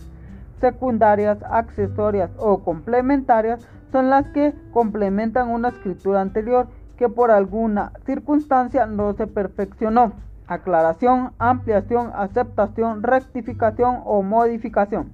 Secundarias, 0.60 1.38
accesorias 1.50 2.30
o 2.36 2.62
complementarias 2.62 3.66
son 3.90 4.10
las 4.10 4.28
que 4.28 4.52
complementan 4.70 5.48
una 5.48 5.68
escritura 5.68 6.20
anterior 6.20 6.68
que 6.98 7.08
por 7.08 7.30
alguna 7.30 7.92
circunstancia 8.04 8.84
no 8.84 9.14
se 9.14 9.28
perfeccionó. 9.28 10.12
Aclaración, 10.48 11.30
ampliación, 11.38 12.10
aceptación, 12.14 13.02
rectificación 13.02 14.00
o 14.04 14.22
modificación. 14.22 15.12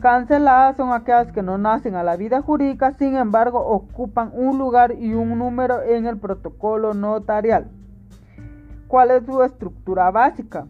Canceladas 0.00 0.76
son 0.76 0.92
aquellas 0.92 1.32
que 1.32 1.42
no 1.42 1.58
nacen 1.58 1.96
a 1.96 2.04
la 2.04 2.16
vida 2.16 2.40
jurídica, 2.42 2.92
sin 2.92 3.16
embargo 3.16 3.58
ocupan 3.58 4.30
un 4.32 4.56
lugar 4.56 4.92
y 4.92 5.14
un 5.14 5.36
número 5.36 5.82
en 5.82 6.06
el 6.06 6.16
protocolo 6.16 6.94
notarial. 6.94 7.68
¿Cuál 8.86 9.10
es 9.10 9.26
su 9.26 9.42
estructura 9.42 10.10
básica? 10.12 10.66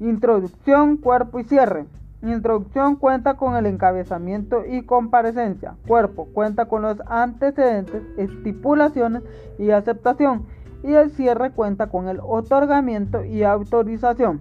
Introducción, 0.00 0.96
cuerpo 0.96 1.40
y 1.40 1.44
cierre. 1.44 1.86
Introducción 2.24 2.96
cuenta 2.96 3.36
con 3.36 3.54
el 3.54 3.66
encabezamiento 3.66 4.64
y 4.64 4.82
comparecencia. 4.82 5.74
Cuerpo 5.86 6.26
cuenta 6.32 6.64
con 6.66 6.80
los 6.80 6.96
antecedentes, 7.06 8.02
estipulaciones 8.16 9.22
y 9.58 9.70
aceptación. 9.70 10.46
Y 10.82 10.94
el 10.94 11.10
cierre 11.10 11.50
cuenta 11.50 11.88
con 11.88 12.08
el 12.08 12.20
otorgamiento 12.22 13.24
y 13.24 13.42
autorización. 13.42 14.40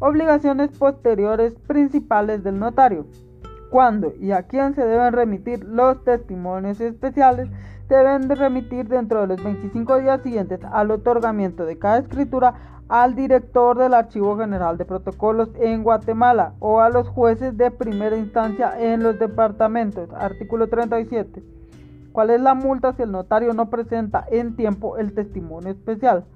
Obligaciones 0.00 0.70
posteriores 0.76 1.54
principales 1.66 2.44
del 2.44 2.58
notario. 2.58 3.06
Cuándo 3.70 4.12
y 4.20 4.32
a 4.32 4.42
quién 4.42 4.74
se 4.74 4.84
deben 4.84 5.14
remitir 5.14 5.64
los 5.64 6.04
testimonios 6.04 6.78
especiales 6.78 7.48
deben 7.88 8.28
de 8.28 8.34
remitir 8.34 8.88
dentro 8.88 9.22
de 9.22 9.28
los 9.28 9.42
25 9.42 9.98
días 9.98 10.22
siguientes 10.22 10.60
al 10.70 10.90
otorgamiento 10.90 11.64
de 11.64 11.78
cada 11.78 11.98
escritura 11.98 12.54
al 12.92 13.14
director 13.14 13.78
del 13.78 13.94
Archivo 13.94 14.36
General 14.36 14.76
de 14.76 14.84
Protocolos 14.84 15.48
en 15.58 15.82
Guatemala 15.82 16.52
o 16.58 16.82
a 16.82 16.90
los 16.90 17.08
jueces 17.08 17.56
de 17.56 17.70
primera 17.70 18.18
instancia 18.18 18.78
en 18.78 19.02
los 19.02 19.18
departamentos. 19.18 20.10
Artículo 20.12 20.68
37. 20.68 21.42
¿Cuál 22.12 22.28
es 22.28 22.42
la 22.42 22.52
multa 22.52 22.92
si 22.92 23.00
el 23.00 23.10
notario 23.10 23.54
no 23.54 23.70
presenta 23.70 24.26
en 24.30 24.56
tiempo 24.56 24.98
el 24.98 25.14
testimonio 25.14 25.70
especial? 25.70 26.26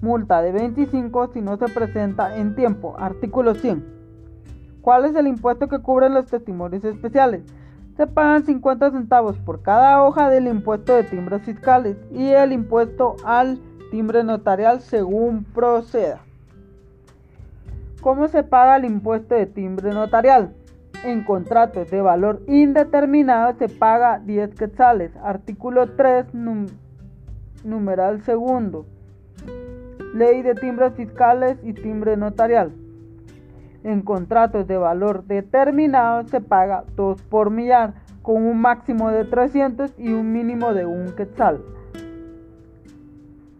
Multa 0.00 0.40
de 0.40 0.52
25 0.52 1.32
si 1.34 1.42
no 1.42 1.58
se 1.58 1.68
presenta 1.68 2.38
en 2.38 2.54
tiempo. 2.54 2.96
Artículo 2.98 3.54
100. 3.54 3.84
¿Cuál 4.80 5.04
es 5.04 5.14
el 5.14 5.26
impuesto 5.26 5.68
que 5.68 5.80
cubren 5.80 6.14
los 6.14 6.24
testimonios 6.24 6.84
especiales? 6.84 7.42
se 7.98 8.06
pagan 8.06 8.46
50 8.46 8.92
centavos 8.92 9.36
por 9.40 9.60
cada 9.60 10.04
hoja 10.04 10.30
del 10.30 10.46
impuesto 10.46 10.94
de 10.94 11.02
timbres 11.02 11.42
fiscales 11.42 11.96
y 12.12 12.28
el 12.28 12.52
impuesto 12.52 13.16
al 13.24 13.58
timbre 13.90 14.24
notarial 14.24 14.80
según 14.80 15.44
proceda. 15.44 16.20
¿Cómo 18.00 18.28
se 18.28 18.42
paga 18.42 18.76
el 18.76 18.84
impuesto 18.84 19.34
de 19.34 19.46
timbre 19.46 19.90
notarial? 19.90 20.54
En 21.04 21.24
contratos 21.24 21.90
de 21.90 22.00
valor 22.00 22.42
indeterminado 22.46 23.54
se 23.58 23.68
paga 23.68 24.18
10 24.18 24.54
quetzales. 24.54 25.12
Artículo 25.22 25.90
3, 25.90 26.26
numeral 27.64 28.22
segundo. 28.22 28.86
Ley 30.14 30.42
de 30.42 30.54
timbres 30.54 30.94
fiscales 30.94 31.58
y 31.62 31.72
timbre 31.72 32.16
notarial. 32.16 32.72
En 33.84 34.02
contratos 34.02 34.66
de 34.66 34.76
valor 34.76 35.24
determinado 35.24 36.26
se 36.28 36.40
paga 36.40 36.84
2 36.96 37.22
por 37.22 37.50
millar, 37.50 37.94
con 38.22 38.44
un 38.44 38.60
máximo 38.60 39.10
de 39.10 39.24
300 39.24 39.94
y 39.98 40.12
un 40.12 40.32
mínimo 40.32 40.74
de 40.74 40.84
1 40.84 41.14
quetzal. 41.14 41.62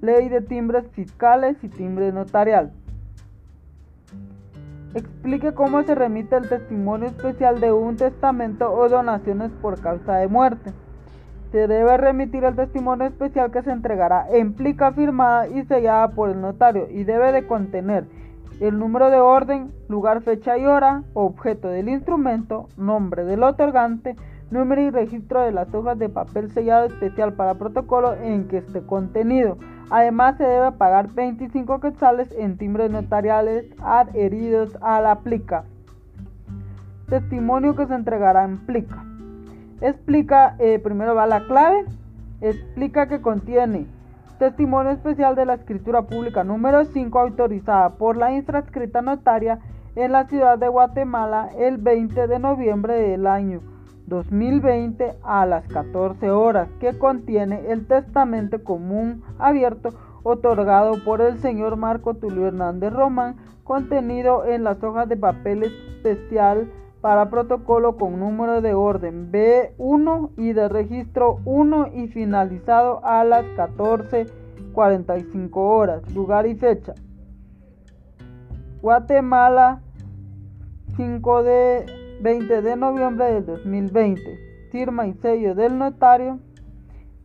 Ley 0.00 0.28
de 0.28 0.40
timbres 0.40 0.86
fiscales 0.92 1.56
y 1.62 1.68
timbre 1.68 2.12
notarial. 2.12 2.72
Explique 4.94 5.52
cómo 5.52 5.82
se 5.82 5.94
remite 5.94 6.36
el 6.36 6.48
testimonio 6.48 7.08
especial 7.08 7.60
de 7.60 7.72
un 7.72 7.96
testamento 7.96 8.72
o 8.72 8.88
donaciones 8.88 9.50
por 9.60 9.80
causa 9.80 10.16
de 10.16 10.28
muerte. 10.28 10.72
Se 11.52 11.66
debe 11.66 11.96
remitir 11.96 12.44
el 12.44 12.56
testimonio 12.56 13.06
especial 13.06 13.50
que 13.50 13.62
se 13.62 13.70
entregará 13.70 14.26
en 14.30 14.54
plica 14.54 14.92
firmada 14.92 15.48
y 15.48 15.64
sellada 15.64 16.08
por 16.12 16.30
el 16.30 16.40
notario 16.40 16.88
y 16.90 17.04
debe 17.04 17.32
de 17.32 17.46
contener 17.46 18.06
el 18.60 18.78
número 18.78 19.10
de 19.10 19.20
orden, 19.20 19.72
lugar, 19.88 20.22
fecha 20.22 20.58
y 20.58 20.66
hora, 20.66 21.04
objeto 21.14 21.68
del 21.68 21.88
instrumento, 21.88 22.68
nombre 22.76 23.24
del 23.24 23.42
otorgante, 23.42 24.16
número 24.50 24.80
y 24.80 24.90
registro 24.90 25.42
de 25.42 25.52
las 25.52 25.72
hojas 25.74 25.98
de 25.98 26.08
papel 26.08 26.50
sellado 26.52 26.86
especial 26.86 27.34
para 27.34 27.54
protocolo 27.54 28.14
en 28.14 28.48
que 28.48 28.58
esté 28.58 28.82
contenido 28.82 29.58
Además, 29.90 30.36
se 30.36 30.44
debe 30.44 30.72
pagar 30.72 31.08
25 31.14 31.80
quetzales 31.80 32.30
en 32.36 32.58
timbres 32.58 32.90
notariales 32.90 33.64
adheridos 33.82 34.76
a 34.82 35.00
la 35.00 35.20
plica. 35.20 35.64
Testimonio 37.08 37.74
que 37.74 37.86
se 37.86 37.94
entregará 37.94 38.44
en 38.44 38.58
plica. 38.58 39.02
Explica, 39.80 40.56
eh, 40.58 40.78
primero 40.78 41.14
va 41.14 41.26
la 41.26 41.46
clave, 41.46 41.86
explica 42.40 43.08
que 43.08 43.22
contiene 43.22 43.86
testimonio 44.38 44.92
especial 44.92 45.34
de 45.34 45.46
la 45.46 45.54
escritura 45.54 46.02
pública 46.02 46.44
número 46.44 46.84
5 46.84 47.18
autorizada 47.18 47.90
por 47.90 48.16
la 48.16 48.32
inscrita 48.32 49.02
notaria 49.02 49.58
en 49.96 50.12
la 50.12 50.28
ciudad 50.28 50.58
de 50.58 50.68
Guatemala 50.68 51.48
el 51.58 51.78
20 51.78 52.28
de 52.28 52.38
noviembre 52.38 52.94
del 52.94 53.26
año 53.26 53.77
2020 54.08 55.16
a 55.22 55.46
las 55.46 55.66
14 55.68 56.30
horas, 56.30 56.68
que 56.80 56.98
contiene 56.98 57.70
el 57.70 57.86
testamento 57.86 58.64
común 58.64 59.22
abierto 59.38 59.90
otorgado 60.22 61.04
por 61.04 61.20
el 61.20 61.38
señor 61.38 61.76
Marco 61.76 62.14
Tulio 62.14 62.46
Hernández 62.48 62.92
Román, 62.92 63.36
contenido 63.64 64.44
en 64.46 64.64
las 64.64 64.82
hojas 64.82 65.08
de 65.08 65.16
papel 65.16 65.62
especial 65.64 66.70
para 67.00 67.30
protocolo 67.30 67.96
con 67.96 68.18
número 68.18 68.60
de 68.60 68.74
orden 68.74 69.30
B1 69.30 70.30
y 70.36 70.52
de 70.52 70.68
registro 70.68 71.38
1 71.44 71.88
y 71.94 72.08
finalizado 72.08 73.00
a 73.04 73.22
las 73.24 73.44
14.45 73.56 75.50
horas, 75.54 76.02
lugar 76.14 76.46
y 76.46 76.56
fecha. 76.56 76.94
Guatemala 78.80 79.80
5 80.96 81.42
de 81.42 81.97
20 82.20 82.62
de 82.62 82.76
noviembre 82.76 83.32
del 83.32 83.46
2020. 83.46 84.68
Firma 84.72 85.06
y 85.06 85.14
sello 85.14 85.54
del 85.54 85.78
notario. 85.78 86.40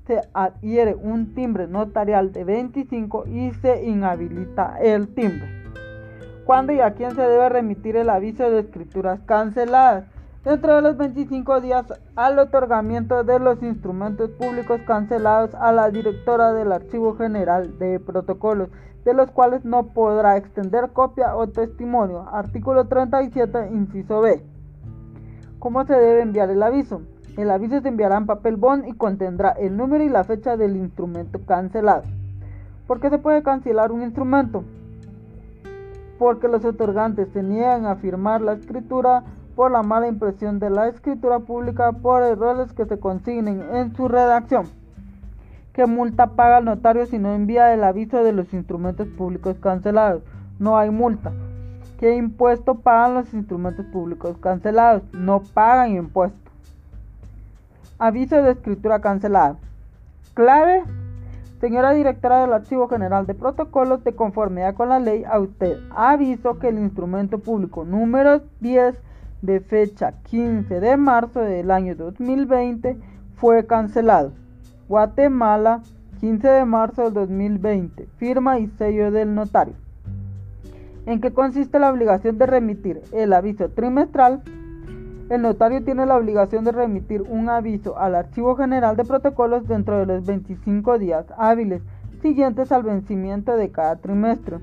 Se 0.05 0.21
adhiere 0.33 0.95
un 0.95 1.33
timbre 1.33 1.67
notarial 1.67 2.31
de 2.31 2.43
25 2.43 3.25
y 3.27 3.51
se 3.53 3.85
inhabilita 3.85 4.77
el 4.81 5.07
timbre. 5.15 5.63
¿Cuándo 6.45 6.73
y 6.73 6.81
a 6.81 6.93
quién 6.93 7.11
se 7.11 7.21
debe 7.21 7.49
remitir 7.49 7.95
el 7.95 8.09
aviso 8.09 8.49
de 8.49 8.59
escrituras 8.59 9.21
canceladas? 9.25 10.05
Dentro 10.43 10.75
de 10.75 10.81
los 10.81 10.97
25 10.97 11.61
días 11.61 11.85
al 12.17 12.37
otorgamiento 12.37 13.23
de 13.23 13.39
los 13.39 13.63
instrumentos 13.63 14.29
públicos 14.31 14.81
cancelados 14.85 15.55
a 15.55 15.71
la 15.71 15.89
directora 15.89 16.51
del 16.53 16.73
Archivo 16.73 17.15
General 17.15 17.79
de 17.79 17.99
Protocolos, 18.01 18.69
de 19.05 19.13
los 19.13 19.31
cuales 19.31 19.63
no 19.63 19.87
podrá 19.93 20.35
extender 20.35 20.91
copia 20.91 21.35
o 21.37 21.47
testimonio. 21.47 22.27
Artículo 22.29 22.87
37, 22.87 23.69
inciso 23.71 24.19
B. 24.19 24.52
¿Cómo 25.63 25.85
se 25.85 25.93
debe 25.93 26.21
enviar 26.23 26.49
el 26.49 26.61
aviso? 26.61 27.03
El 27.37 27.49
aviso 27.49 27.79
se 27.79 27.87
enviará 27.87 28.17
en 28.17 28.25
papel 28.25 28.57
bond 28.57 28.85
y 28.85 28.91
contendrá 28.97 29.51
el 29.51 29.77
número 29.77 30.03
y 30.03 30.09
la 30.09 30.25
fecha 30.25 30.57
del 30.57 30.75
instrumento 30.75 31.39
cancelado. 31.45 32.03
¿Por 32.85 32.99
qué 32.99 33.09
se 33.09 33.17
puede 33.17 33.43
cancelar 33.43 33.93
un 33.93 34.03
instrumento? 34.03 34.65
Porque 36.19 36.49
los 36.49 36.65
otorgantes 36.65 37.29
se 37.29 37.43
niegan 37.43 37.85
a 37.85 37.95
firmar 37.95 38.41
la 38.41 38.51
escritura 38.51 39.23
por 39.55 39.71
la 39.71 39.83
mala 39.83 40.09
impresión 40.09 40.59
de 40.59 40.69
la 40.69 40.89
escritura 40.89 41.39
pública 41.39 41.93
por 41.93 42.23
errores 42.23 42.73
que 42.73 42.83
se 42.83 42.99
consignen 42.99 43.63
en 43.73 43.95
su 43.95 44.09
redacción. 44.09 44.65
¿Qué 45.71 45.85
multa 45.85 46.31
paga 46.31 46.57
el 46.57 46.65
notario 46.65 47.05
si 47.05 47.19
no 47.19 47.33
envía 47.33 47.73
el 47.73 47.85
aviso 47.85 48.21
de 48.21 48.33
los 48.33 48.53
instrumentos 48.53 49.07
públicos 49.07 49.55
cancelados? 49.61 50.23
No 50.59 50.77
hay 50.77 50.89
multa. 50.89 51.31
¿Qué 52.03 52.17
impuesto 52.17 52.75
pagan 52.75 53.13
los 53.13 53.33
instrumentos 53.33 53.85
públicos 53.85 54.37
cancelados? 54.39 55.03
No 55.13 55.41
pagan 55.41 55.95
impuesto. 55.95 56.51
Aviso 57.97 58.43
de 58.43 58.51
escritura 58.51 58.99
cancelada. 58.99 59.55
Clave. 60.33 60.83
Señora 61.61 61.93
directora 61.93 62.41
del 62.41 62.51
Archivo 62.51 62.89
General 62.89 63.25
de 63.25 63.35
Protocolos, 63.35 64.03
de 64.03 64.17
conformidad 64.17 64.75
con 64.75 64.89
la 64.89 64.99
ley, 64.99 65.23
a 65.23 65.39
usted 65.39 65.77
aviso 65.95 66.59
que 66.59 66.67
el 66.67 66.79
instrumento 66.79 67.39
público 67.39 67.85
número 67.85 68.41
10 68.59 68.95
de 69.41 69.61
fecha 69.61 70.11
15 70.23 70.81
de 70.81 70.97
marzo 70.97 71.39
del 71.39 71.71
año 71.71 71.95
2020 71.95 72.97
fue 73.37 73.65
cancelado. 73.65 74.33
Guatemala, 74.89 75.83
15 76.19 76.49
de 76.49 76.65
marzo 76.65 77.03
del 77.03 77.13
2020. 77.13 78.09
Firma 78.17 78.59
y 78.59 78.67
sello 78.67 79.09
del 79.09 79.33
notario. 79.33 79.82
¿En 81.05 81.19
qué 81.19 81.33
consiste 81.33 81.79
la 81.79 81.91
obligación 81.91 82.37
de 82.37 82.45
remitir 82.45 83.01
el 83.11 83.33
aviso 83.33 83.69
trimestral? 83.69 84.41
El 85.29 85.41
notario 85.41 85.83
tiene 85.83 86.05
la 86.05 86.15
obligación 86.15 86.63
de 86.63 86.71
remitir 86.71 87.21
un 87.23 87.49
aviso 87.49 87.97
al 87.97 88.15
Archivo 88.15 88.55
General 88.55 88.95
de 88.95 89.03
Protocolos 89.03 89.67
dentro 89.67 89.97
de 89.97 90.05
los 90.05 90.25
25 90.25 90.99
días 90.99 91.25
hábiles 91.37 91.81
siguientes 92.21 92.71
al 92.71 92.83
vencimiento 92.83 93.57
de 93.57 93.69
cada 93.69 93.97
trimestre 93.97 94.59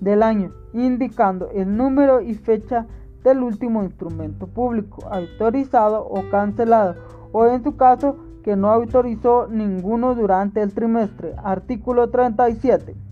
del 0.00 0.22
año, 0.22 0.52
indicando 0.72 1.50
el 1.50 1.76
número 1.76 2.20
y 2.20 2.34
fecha 2.34 2.86
del 3.24 3.42
último 3.42 3.82
instrumento 3.82 4.46
público 4.46 5.08
autorizado 5.10 6.06
o 6.06 6.22
cancelado, 6.30 6.94
o 7.32 7.46
en 7.46 7.64
su 7.64 7.76
caso 7.76 8.16
que 8.44 8.54
no 8.54 8.70
autorizó 8.70 9.48
ninguno 9.48 10.14
durante 10.14 10.62
el 10.62 10.72
trimestre. 10.72 11.34
Artículo 11.42 12.10
37. 12.10 13.09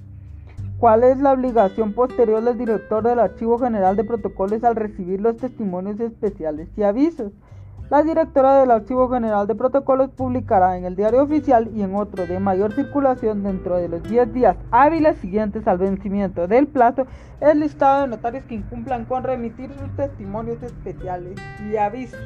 ¿Cuál 0.79 1.03
es 1.03 1.19
la 1.19 1.33
obligación 1.33 1.93
posterior 1.93 2.41
del 2.41 2.57
director 2.57 3.03
del 3.03 3.19
Archivo 3.19 3.59
General 3.59 3.97
de 3.97 4.05
Protocolos 4.05 4.63
al 4.63 4.77
recibir 4.77 5.21
los 5.21 5.37
testimonios 5.37 5.99
especiales 5.99 6.69
y 6.77 6.85
avisos? 6.85 7.33
La 7.91 8.05
directora 8.05 8.61
del 8.61 8.71
Archivo 8.71 9.09
General 9.09 9.49
de 9.49 9.57
Protocolos 9.57 10.11
publicará 10.11 10.79
en 10.79 10.85
el 10.85 10.95
diario 10.95 11.25
oficial 11.25 11.69
y 11.75 11.83
en 11.83 11.97
otro 11.97 12.29
de 12.29 12.39
mayor 12.39 12.75
circulación 12.75 13.43
dentro 13.43 13.77
de 13.77 13.89
los 13.89 14.05
10 14.05 14.33
días 14.33 14.57
hábiles 14.71 15.17
siguientes 15.17 15.67
al 15.67 15.79
vencimiento 15.79 16.47
del 16.47 16.69
plazo 16.69 17.09
el 17.41 17.59
listado 17.59 18.03
de 18.03 18.09
notarios 18.09 18.45
que 18.45 18.55
incumplan 18.55 19.05
con 19.05 19.25
remitir 19.25 19.73
sus 19.73 19.97
testimonios 19.97 20.63
especiales 20.63 21.41
y 21.69 21.77
avisos. 21.77 22.21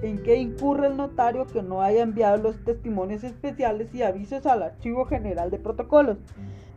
¿En 0.00 0.22
qué 0.22 0.36
incurre 0.36 0.86
el 0.86 0.96
notario 0.96 1.46
que 1.46 1.62
no 1.62 1.82
haya 1.82 2.02
enviado 2.02 2.38
los 2.38 2.64
testimonios 2.64 3.24
especiales 3.24 3.94
y 3.94 4.04
avisos 4.04 4.46
al 4.46 4.62
Archivo 4.62 5.04
General 5.04 5.50
de 5.50 5.58
Protocolos? 5.58 6.16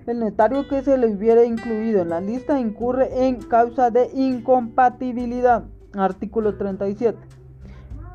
El 0.07 0.19
notario 0.19 0.67
que 0.67 0.81
se 0.81 0.97
le 0.97 1.07
hubiera 1.07 1.43
incluido 1.45 2.01
en 2.01 2.09
la 2.09 2.21
lista 2.21 2.59
incurre 2.59 3.27
en 3.27 3.35
causa 3.35 3.91
de 3.91 4.09
incompatibilidad. 4.13 5.63
Artículo 5.93 6.57
37. 6.57 7.19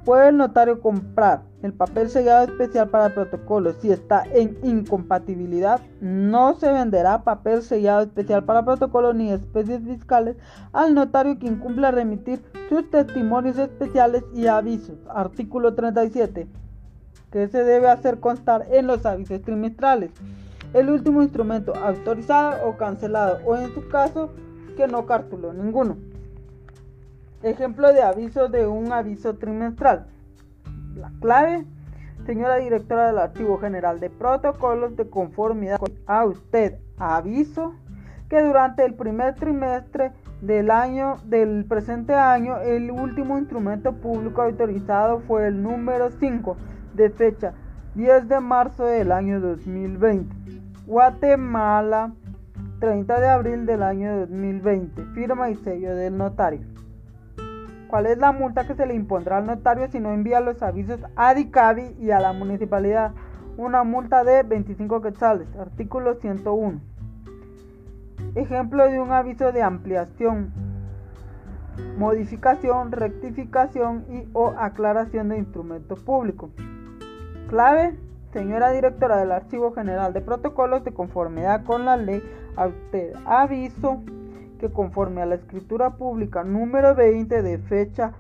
Puede 0.05 0.29
el 0.29 0.37
notario 0.37 0.81
comprar 0.81 1.43
el 1.63 1.73
papel 1.73 2.09
sellado 2.09 2.45
especial 2.45 2.89
para 2.89 3.15
protocolos 3.15 3.77
si 3.81 3.91
está 3.91 4.25
en 4.33 4.57
incompatibilidad. 4.63 5.81
No 6.01 6.55
se 6.55 6.73
venderá 6.73 7.25
papel 7.25 7.63
sellado 7.63 8.03
especial 8.03 8.45
para 8.45 8.65
protocolos 8.65 9.15
ni 9.15 9.33
especies 9.33 9.83
fiscales 9.83 10.37
al 10.73 10.95
notario 10.95 11.39
que 11.39 11.47
incumpla 11.47 11.91
remitir 11.91 12.41
sus 12.69 12.89
testimonios 12.91 13.59
especiales 13.59 14.25
y 14.33 14.47
avisos. 14.47 14.97
Artículo 15.09 15.75
37. 15.75 16.47
¿Qué 17.33 17.49
se 17.49 17.65
debe 17.65 17.89
hacer 17.89 18.21
constar 18.21 18.67
en 18.71 18.87
los 18.87 19.05
avisos 19.05 19.43
trimestrales? 19.43 20.13
El 20.73 20.91
último 20.91 21.23
instrumento 21.23 21.75
autorizado 21.75 22.69
o 22.69 22.77
cancelado 22.77 23.41
o 23.45 23.57
en 23.57 23.73
su 23.73 23.89
caso 23.89 24.33
que 24.77 24.87
no 24.87 25.07
cartuló 25.07 25.53
ninguno. 25.53 25.97
Ejemplo 27.43 27.93
de 27.93 28.03
aviso 28.03 28.49
de 28.49 28.67
un 28.67 28.93
aviso 28.93 29.35
trimestral. 29.35 30.07
La 30.95 31.13
clave, 31.21 31.65
señora 32.25 32.57
directora 32.57 33.07
del 33.09 33.19
Archivo 33.19 33.59
General 33.59 34.01
de 34.01 34.11
Protocolos 34.11 34.97
de 34.97 35.09
Conformidad, 35.09 35.79
a 36.07 36.25
usted 36.25 36.79
aviso 36.97 37.75
que 38.29 38.43
durante 38.43 38.85
el 38.85 38.95
primer 38.95 39.35
trimestre 39.35 40.13
del 40.41 40.71
año 40.71 41.17
del 41.25 41.65
presente 41.65 42.15
año 42.15 42.59
el 42.59 42.91
último 42.91 43.39
instrumento 43.39 43.95
público 43.95 44.43
autorizado 44.43 45.21
fue 45.21 45.47
el 45.49 45.63
número 45.63 46.11
5 46.11 46.57
de 46.95 47.11
fecha 47.11 47.55
10 47.95 48.29
de 48.29 48.41
marzo 48.41 48.85
del 48.85 49.11
año 49.11 49.41
2020. 49.41 50.56
Guatemala 50.87 52.13
30 52.79 53.21
de 53.21 53.29
abril 53.29 53.67
del 53.67 53.83
año 53.83 54.21
2020. 54.21 55.05
Firma 55.15 55.51
y 55.51 55.57
sello 55.57 55.97
del 55.97 56.17
notario. 56.17 56.61
¿Cuál 57.89 58.07
es 58.07 58.19
la 58.19 58.31
multa 58.31 58.69
que 58.69 58.75
se 58.75 58.87
le 58.87 58.95
impondrá 58.95 59.39
al 59.39 59.47
notario 59.47 59.89
si 59.91 59.99
no 59.99 60.13
envía 60.13 60.39
los 60.39 60.63
avisos 60.63 61.01
a 61.17 61.35
DICABI 61.35 61.97
y 61.99 62.13
a 62.13 62.21
la 62.21 62.33
municipalidad? 62.33 63.13
Una 63.57 63.83
multa 63.83 64.23
de 64.23 64.45
25 64.45 65.01
quetzales. 65.03 65.49
Artículo 65.57 66.15
101. 66.15 66.81
Ejemplo 68.37 68.89
de 68.89 69.01
un 69.01 69.11
aviso 69.11 69.51
de 69.51 69.63
ampliación, 69.63 70.53
modificación, 71.99 72.93
rectificación 72.93 74.05
y 74.09 74.29
o 74.35 74.55
aclaración 74.57 75.31
de 75.31 75.39
instrumento 75.39 75.97
público. 75.97 76.51
Clave, 77.49 77.99
señora 78.33 78.71
directora 78.73 79.19
del 79.19 79.33
Archivo 79.33 79.73
General 79.73 80.13
de 80.13 80.21
Protocolos 80.21 80.85
de 80.85 80.93
conformidad 80.93 81.65
con 81.65 81.85
la 81.85 81.97
ley, 81.97 82.23
a 82.57 82.67
usted 82.67 83.13
aviso 83.25 84.03
que 84.59 84.71
conforme 84.71 85.23
a 85.23 85.27
la 85.27 85.37
escritura 85.37 85.97
pública 85.97 86.45
número 86.45 86.95
20 86.95 87.43
de 87.43 87.59
fecha 87.59 88.13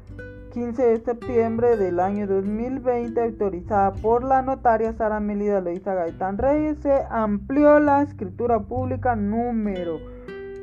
15 0.52 0.86
de 0.86 1.00
septiembre 1.00 1.76
del 1.76 2.00
año 2.00 2.26
2020, 2.26 3.20
autorizada 3.20 3.92
por 3.92 4.24
la 4.24 4.40
notaria 4.40 4.94
Sara 4.94 5.20
Melida 5.20 5.60
Loisa 5.60 5.92
Gaitán 5.94 6.38
Reyes, 6.38 6.78
se 6.78 7.04
amplió 7.10 7.78
la 7.78 8.02
escritura 8.02 8.60
pública 8.60 9.16
número 9.16 9.98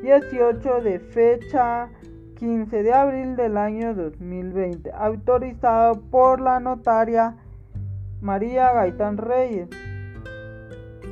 18 0.01 0.81
de 0.81 0.99
fecha 0.99 1.89
15 2.39 2.83
de 2.83 2.91
abril 2.91 3.35
del 3.35 3.55
año 3.55 3.93
2020, 3.93 4.91
autorizado 4.93 6.01
por 6.09 6.41
la 6.41 6.59
notaria 6.59 7.37
María 8.23 8.71
Gaitán 8.71 9.17
Reyes, 9.17 9.67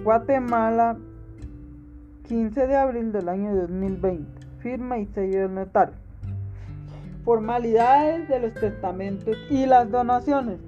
Guatemala, 0.05 0.97
15 2.25 2.67
de 2.67 2.75
abril 2.77 3.11
del 3.11 3.27
año 3.27 3.53
2020, 3.53 4.47
firma 4.59 4.97
y 4.97 5.07
sello 5.07 5.41
del 5.41 5.53
notario. 5.53 5.95
Formalidades 7.25 8.29
de 8.29 8.39
los 8.39 8.53
testamentos 8.53 9.35
y 9.49 9.65
las 9.65 9.91
donaciones. 9.91 10.61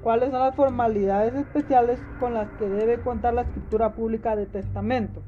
¿Cuáles 0.00 0.30
son 0.30 0.38
las 0.38 0.54
formalidades 0.54 1.34
especiales 1.34 1.98
con 2.20 2.34
las 2.34 2.48
que 2.50 2.68
debe 2.68 3.00
contar 3.00 3.34
la 3.34 3.42
escritura 3.42 3.92
pública 3.92 4.36
de 4.36 4.46
testamento? 4.46 5.22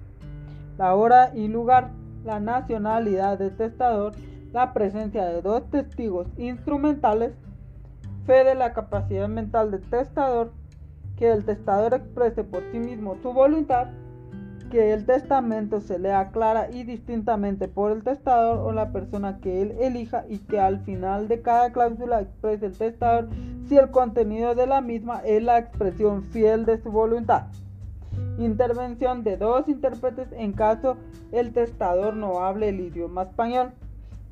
La 0.79 0.95
hora 0.95 1.33
y 1.35 1.49
lugar, 1.49 1.91
la 2.25 2.39
nacionalidad 2.39 3.37
del 3.37 3.57
testador, 3.57 4.13
la 4.53 4.73
presencia 4.73 5.25
de 5.25 5.43
dos 5.43 5.69
testigos 5.71 6.29
instrumentales, 6.37 7.33
fe 8.27 8.45
de 8.45 8.55
la 8.55 8.73
capacidad 8.73 9.29
mental 9.29 9.71
del 9.71 9.83
testador, 9.83 10.53
que 11.17 11.31
el 11.31 11.45
testador 11.45 11.95
exprese 11.95 12.45
por 12.45 12.63
sí 12.73 12.79
mismo 12.79 13.17
su 13.23 13.33
voluntad, 13.33 13.89
que 14.71 14.95
el 14.95 15.05
testamento 15.05 15.81
se 15.81 15.99
lea 15.99 16.31
clara 16.31 16.71
y 16.71 16.85
distintamente 16.85 17.69
por 17.69 17.93
el 17.93 18.03
testador 18.03 18.59
o 18.59 18.73
la 18.73 18.91
persona 18.91 19.39
que 19.39 19.61
él 19.61 19.77
elija 19.81 20.25
y 20.31 20.39
que 20.39 20.59
al 20.59 20.81
final 20.81 21.29
de 21.29 21.43
cada 21.43 21.73
cláusula 21.73 22.23
exprese 22.23 22.67
el 22.67 22.79
testador 22.79 23.29
si 23.69 23.77
el 23.77 23.91
contenido 23.91 24.55
de 24.55 24.67
la 24.67 24.81
misma 24.81 25.21
es 25.27 25.43
la 25.43 25.59
expresión 25.59 26.23
fiel 26.23 26.65
de 26.65 26.79
su 26.79 26.91
voluntad. 26.91 27.49
Intervención 28.39 29.25
de 29.25 29.37
dos 29.37 29.69
intérpretes 29.69 30.33
en 30.33 30.53
caso 30.53 30.97
el 31.33 31.53
testador 31.53 32.17
no 32.17 32.41
hable 32.41 32.71
el 32.71 32.81
idioma 32.81 33.25
español. 33.25 33.73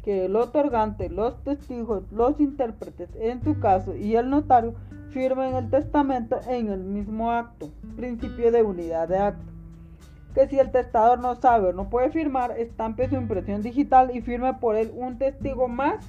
Que 0.02 0.27
el 0.27 0.36
otorgante, 0.36 1.09
los 1.09 1.43
testigos, 1.44 2.10
los 2.10 2.40
intérpretes 2.40 3.10
en 3.20 3.43
su 3.43 3.59
caso 3.60 3.94
y 3.94 4.16
el 4.16 4.31
notario 4.31 4.74
firmen 5.10 5.55
el 5.55 5.70
testamento 5.70 6.40
en 6.48 6.68
el 6.68 6.81
mismo 6.81 7.31
acto. 7.31 7.70
Principio 7.97 8.51
de 8.51 8.62
unidad 8.62 9.09
de 9.09 9.18
acto 9.18 9.51
que 10.35 10.47
si 10.47 10.59
el 10.59 10.70
testador 10.70 11.18
no 11.18 11.35
sabe 11.36 11.68
o 11.68 11.72
no 11.72 11.89
puede 11.90 12.10
firmar, 12.10 12.52
estampe 12.52 13.09
su 13.09 13.16
impresión 13.16 13.62
digital 13.62 14.14
y 14.14 14.20
firme 14.20 14.55
por 14.55 14.77
él 14.77 14.93
un 14.94 15.18
testigo 15.18 15.68
más, 15.68 16.09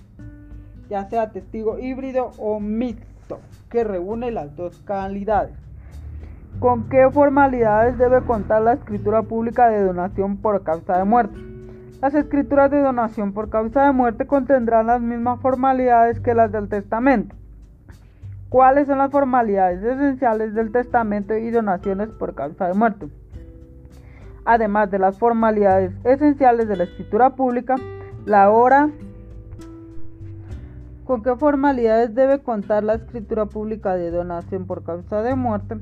ya 0.90 1.10
sea 1.10 1.32
testigo 1.32 1.80
híbrido 1.80 2.32
o 2.38 2.60
mixto, 2.60 3.40
que 3.70 3.84
reúne 3.84 4.32
las 4.32 4.56
dos 4.56 4.80
calidades. 4.86 5.56
¿Con 6.60 6.90
qué 6.90 7.10
formalidades 7.12 7.98
debe 7.98 8.22
contar 8.24 8.62
la 8.62 8.74
escritura 8.74 9.24
pública 9.24 9.70
de 9.70 9.84
donación 9.84 10.38
por 10.38 10.64
causa 10.64 10.98
de 10.98 11.06
muerte? 11.06 11.51
Las 12.02 12.16
escrituras 12.16 12.72
de 12.72 12.82
donación 12.82 13.34
por 13.34 13.50
causa 13.50 13.86
de 13.86 13.92
muerte 13.92 14.26
contendrán 14.26 14.88
las 14.88 15.02
mismas 15.02 15.40
formalidades 15.40 16.20
que 16.20 16.34
las 16.34 16.52
del 16.52 16.68
testamento. 16.68 17.36
¿Cuáles 18.50 18.88
son 18.88 18.98
las 18.98 19.12
formalidades 19.12 19.84
esenciales 19.84 20.54
del 20.54 20.72
testamento 20.72 21.38
y 21.38 21.52
donaciones 21.52 22.10
por 22.10 22.36
causa 22.36 22.68
de 22.68 22.74
muerte? 22.74 23.08
además 24.46 24.90
de 24.92 25.00
las 25.00 25.18
formalidades 25.18 25.92
esenciales 26.04 26.68
de 26.68 26.76
la 26.76 26.84
escritura 26.86 27.32
pública, 27.32 27.76
la 28.26 28.50
hora 28.50 28.90
con 31.06 31.24
qué 31.24 31.36
formalidades 31.36 32.16
debe 32.16 32.40
contar 32.40 32.84
la 32.84 32.96
escritura 32.96 33.46
pública 33.46 33.96
de 33.96 34.12
donación 34.12 34.66
por 34.66 34.84
causa 34.84 35.22
de 35.22 35.36
muerte. 35.36 35.78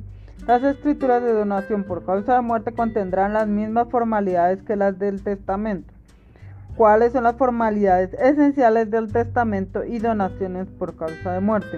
Las 0.48 0.64
escrituras 0.64 1.22
de 1.22 1.34
donación 1.34 1.84
por 1.84 2.06
causa 2.06 2.36
de 2.36 2.42
muerte 2.42 2.74
contendrán 2.74 3.34
las 3.34 3.48
mismas 3.48 3.90
formalidades 3.90 4.64
que 4.64 4.76
las 4.76 4.98
del 4.98 5.22
testamento. 5.22 5.94
¿Cuáles 6.80 7.12
son 7.12 7.26
las 7.26 7.36
formalidades 7.36 8.14
esenciales 8.14 8.90
del 8.90 9.12
testamento 9.12 9.84
y 9.84 10.00
donaciones 10.00 10.70
por 10.70 10.96
causa 10.96 11.34
de 11.34 11.42
muerte? 11.42 11.78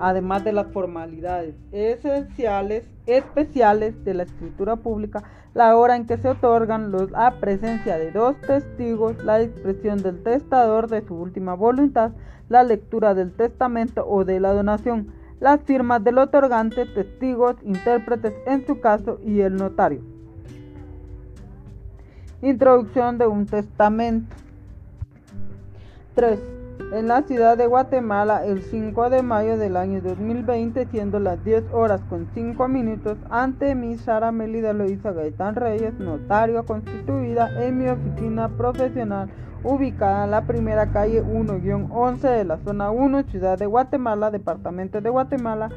Además 0.00 0.42
de 0.42 0.52
las 0.52 0.66
formalidades 0.72 1.54
esenciales, 1.70 2.82
especiales 3.06 3.94
de 4.04 4.14
la 4.14 4.24
escritura 4.24 4.74
pública, 4.74 5.22
la 5.54 5.76
hora 5.76 5.94
en 5.94 6.08
que 6.08 6.16
se 6.16 6.30
otorgan 6.30 6.90
la 6.90 7.38
presencia 7.38 7.96
de 7.96 8.10
dos 8.10 8.34
testigos, 8.40 9.22
la 9.22 9.40
expresión 9.40 10.02
del 10.02 10.20
testador 10.24 10.88
de 10.88 11.06
su 11.06 11.14
última 11.14 11.54
voluntad, 11.54 12.10
la 12.48 12.64
lectura 12.64 13.14
del 13.14 13.30
testamento 13.36 14.04
o 14.04 14.24
de 14.24 14.40
la 14.40 14.52
donación, 14.52 15.14
las 15.38 15.60
firmas 15.60 16.02
del 16.02 16.18
otorgante, 16.18 16.86
testigos, 16.86 17.54
intérpretes 17.62 18.34
en 18.48 18.66
su 18.66 18.80
caso 18.80 19.20
y 19.24 19.42
el 19.42 19.54
notario. 19.54 20.17
Introducción 22.40 23.18
de 23.18 23.26
un 23.26 23.46
testamento. 23.46 24.34
3 26.14 26.38
en 26.92 27.06
la 27.06 27.22
ciudad 27.22 27.58
de 27.58 27.66
Guatemala 27.66 28.46
el 28.46 28.62
5 28.62 29.10
de 29.10 29.22
mayo 29.22 29.58
del 29.58 29.76
año 29.76 30.00
2020, 30.00 30.86
siendo 30.86 31.18
las 31.18 31.44
10 31.44 31.64
horas 31.72 32.00
con 32.08 32.28
5 32.32 32.68
minutos, 32.68 33.18
ante 33.28 33.74
mi 33.74 33.98
Sara 33.98 34.32
Melida 34.32 34.72
Loisa 34.72 35.12
Gaitán 35.12 35.54
Reyes, 35.54 35.98
notario 35.98 36.64
constituida 36.64 37.62
en 37.62 37.78
mi 37.78 37.88
oficina 37.88 38.48
profesional 38.48 39.28
ubicada 39.64 40.24
en 40.24 40.30
la 40.30 40.46
primera 40.46 40.90
calle 40.92 41.22
1-11 41.22 42.20
de 42.20 42.44
la 42.44 42.58
zona 42.58 42.90
1, 42.90 43.24
ciudad 43.24 43.58
de 43.58 43.66
Guatemala, 43.66 44.30
departamento 44.30 45.00
de 45.00 45.10
Guatemala, 45.10 45.70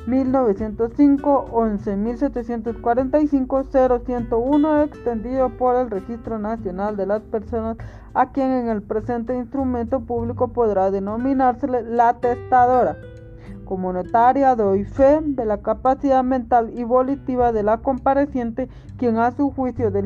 1905 0.08 1.50
11745 1.52 3.64
0101 3.72 4.84
extendido 4.84 5.50
por 5.50 5.76
el 5.76 5.92
Registro 5.92 6.40
Nacional 6.40 6.96
de 6.96 7.06
las 7.06 7.22
Personas 7.24 7.76
a 8.18 8.32
quien 8.32 8.50
en 8.50 8.68
el 8.70 8.82
presente 8.82 9.36
instrumento 9.36 10.00
público 10.00 10.48
podrá 10.48 10.90
denominársele 10.90 11.84
la 11.84 12.20
testadora. 12.20 12.98
Como 13.64 13.94
notaria 13.94 14.56
doy 14.56 14.86
fe 14.86 15.20
de 15.22 15.46
la 15.46 15.62
capacidad 15.62 16.24
mental 16.24 16.72
y 16.74 16.84
volitiva 16.84 17.52
de 17.52 17.62
la 17.62 17.78
compareciente, 17.78 18.70
quien 18.98 19.20
a 19.20 19.34
su 19.34 19.52
juicio 19.52 19.92
de 19.92 20.02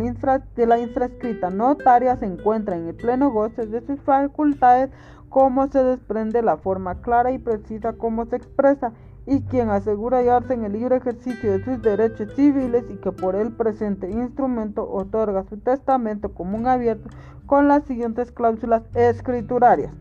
la, 0.65 0.77
infrascrita 0.77 1.51
notaria 1.51 2.17
se 2.17 2.25
encuentra 2.25 2.75
en 2.75 2.89
el 2.89 2.95
pleno 2.95 3.31
goce 3.31 3.65
de 3.65 3.79
sus 3.79 4.01
facultades, 4.01 4.89
como 5.29 5.67
se 5.67 5.81
desprende 5.81 6.41
la 6.41 6.57
forma 6.57 6.95
clara 6.95 7.31
y 7.31 7.37
precisa 7.37 7.93
como 7.93 8.25
se 8.25 8.35
expresa, 8.35 8.91
y 9.25 9.41
quien 9.41 9.69
asegura 9.69 10.19
hallarse 10.19 10.53
en 10.53 10.65
el 10.65 10.73
libre 10.73 10.97
ejercicio 10.97 11.51
de 11.51 11.63
sus 11.63 11.81
derechos 11.81 12.33
civiles 12.35 12.85
y 12.89 12.95
que 12.95 13.11
por 13.11 13.35
el 13.35 13.51
presente 13.51 14.09
instrumento 14.09 14.89
otorga 14.91 15.43
su 15.43 15.57
testamento 15.57 16.33
común 16.33 16.67
abierto 16.67 17.09
con 17.45 17.67
las 17.67 17.83
siguientes 17.83 18.31
cláusulas 18.31 18.83
escriturarias. 18.95 19.93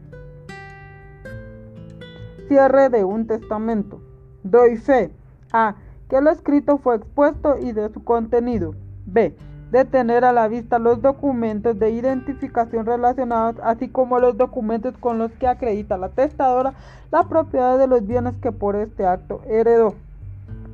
Cierre 2.48 2.88
de 2.88 3.05
un 3.05 3.26
testamento. 3.26 4.01
Doy 4.42 4.76
fe. 4.76 5.12
A. 5.52 5.76
Que 6.09 6.20
lo 6.20 6.30
escrito 6.30 6.78
fue 6.78 6.97
expuesto 6.97 7.59
y 7.59 7.72
de 7.72 7.88
su 7.90 8.02
contenido. 8.02 8.74
B. 9.06 9.36
De 9.70 9.84
tener 9.84 10.24
a 10.24 10.32
la 10.32 10.48
vista 10.48 10.78
los 10.78 11.01
documentos 11.01 11.78
de 11.78 11.90
identificación 11.90 12.86
relacionados, 12.86 13.56
así 13.62 13.88
como 13.88 14.18
los 14.18 14.36
documentos 14.36 14.97
con 14.98 15.18
los 15.18 15.30
que 15.32 15.47
acredita 15.47 15.97
la 15.97 16.09
testadora 16.09 16.74
la 17.10 17.28
propiedad 17.28 17.78
de 17.78 17.86
los 17.86 18.06
bienes 18.06 18.34
que 18.42 18.52
por 18.52 18.76
este 18.76 19.06
acto 19.06 19.42
heredó. 19.47 19.94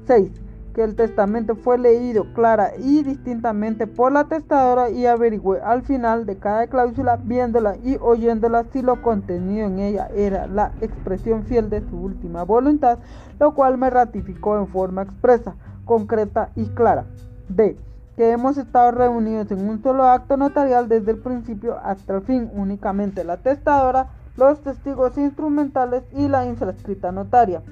6 0.06 0.46
que 0.76 0.84
el 0.84 0.94
testamento 0.94 1.56
fue 1.56 1.78
leído 1.78 2.34
clara 2.34 2.72
y 2.76 3.02
distintamente 3.02 3.86
por 3.86 4.12
la 4.12 4.24
testadora 4.24 4.90
y 4.90 5.06
averigüe 5.06 5.58
al 5.62 5.80
final 5.80 6.26
de 6.26 6.36
cada 6.36 6.66
cláusula, 6.66 7.16
viéndola 7.16 7.78
y 7.82 7.96
oyéndola 7.98 8.64
si 8.74 8.82
lo 8.82 9.00
contenido 9.00 9.68
en 9.68 9.78
ella 9.78 10.10
era 10.14 10.46
la 10.46 10.72
expresión 10.82 11.44
fiel 11.44 11.70
de 11.70 11.80
su 11.88 11.96
última 11.96 12.42
voluntad, 12.42 12.98
lo 13.40 13.54
cual 13.54 13.78
me 13.78 13.88
ratificó 13.88 14.58
en 14.58 14.68
forma 14.68 15.04
expresa, 15.04 15.54
concreta 15.86 16.50
y 16.56 16.66
clara. 16.66 17.06
D. 17.48 17.78
Que 18.16 18.30
hemos 18.30 18.56
estado 18.56 18.92
reunidos 18.92 19.50
en 19.50 19.68
un 19.68 19.82
solo 19.82 20.04
acto 20.04 20.38
notarial 20.38 20.88
desde 20.88 21.10
el 21.10 21.18
principio 21.18 21.78
hasta 21.82 22.16
el 22.16 22.22
fin, 22.22 22.50
únicamente 22.54 23.24
la 23.24 23.36
testadora, 23.36 24.08
los 24.38 24.62
testigos 24.62 25.18
instrumentales 25.18 26.02
y 26.12 26.26
la 26.26 26.46
infrascrita 26.46 27.12
notaria. 27.12 27.62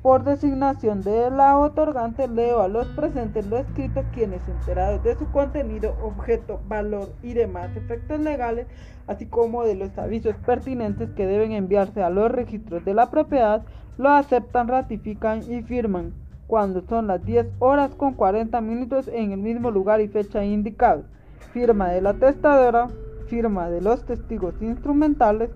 Por 0.00 0.24
designación 0.24 1.02
de 1.02 1.30
la 1.30 1.58
otorgante, 1.58 2.28
leo 2.28 2.62
a 2.62 2.68
los 2.68 2.86
presentes 2.88 3.46
lo 3.46 3.58
escrito, 3.58 4.02
quienes 4.14 4.40
enterados 4.48 5.04
de 5.04 5.16
su 5.16 5.30
contenido, 5.30 5.94
objeto, 6.02 6.60
valor 6.66 7.10
y 7.22 7.34
demás 7.34 7.68
efectos 7.76 8.20
legales, 8.20 8.66
así 9.06 9.26
como 9.26 9.64
de 9.64 9.74
los 9.74 9.98
avisos 9.98 10.34
pertinentes 10.46 11.10
que 11.10 11.26
deben 11.26 11.52
enviarse 11.52 12.02
a 12.02 12.08
los 12.08 12.32
registros 12.32 12.82
de 12.86 12.94
la 12.94 13.10
propiedad, 13.10 13.64
lo 13.98 14.08
aceptan, 14.08 14.68
ratifican 14.68 15.42
y 15.42 15.60
firman 15.60 16.14
cuando 16.50 16.82
son 16.88 17.06
las 17.06 17.24
10 17.24 17.46
horas 17.60 17.94
con 17.94 18.14
40 18.14 18.60
minutos 18.60 19.06
en 19.06 19.30
el 19.30 19.38
mismo 19.38 19.70
lugar 19.70 20.00
y 20.00 20.08
fecha 20.08 20.44
indicado. 20.44 21.04
Firma 21.52 21.90
de 21.90 22.00
la 22.00 22.14
testadora, 22.14 22.88
firma 23.28 23.70
de 23.70 23.80
los 23.80 24.04
testigos 24.04 24.60
instrumentales, 24.60 25.50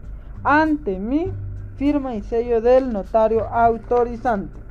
ante 0.44 1.00
mí 1.00 1.32
firma 1.74 2.14
y 2.14 2.22
sello 2.22 2.60
del 2.60 2.92
notario 2.92 3.48
autorizante. 3.48 4.63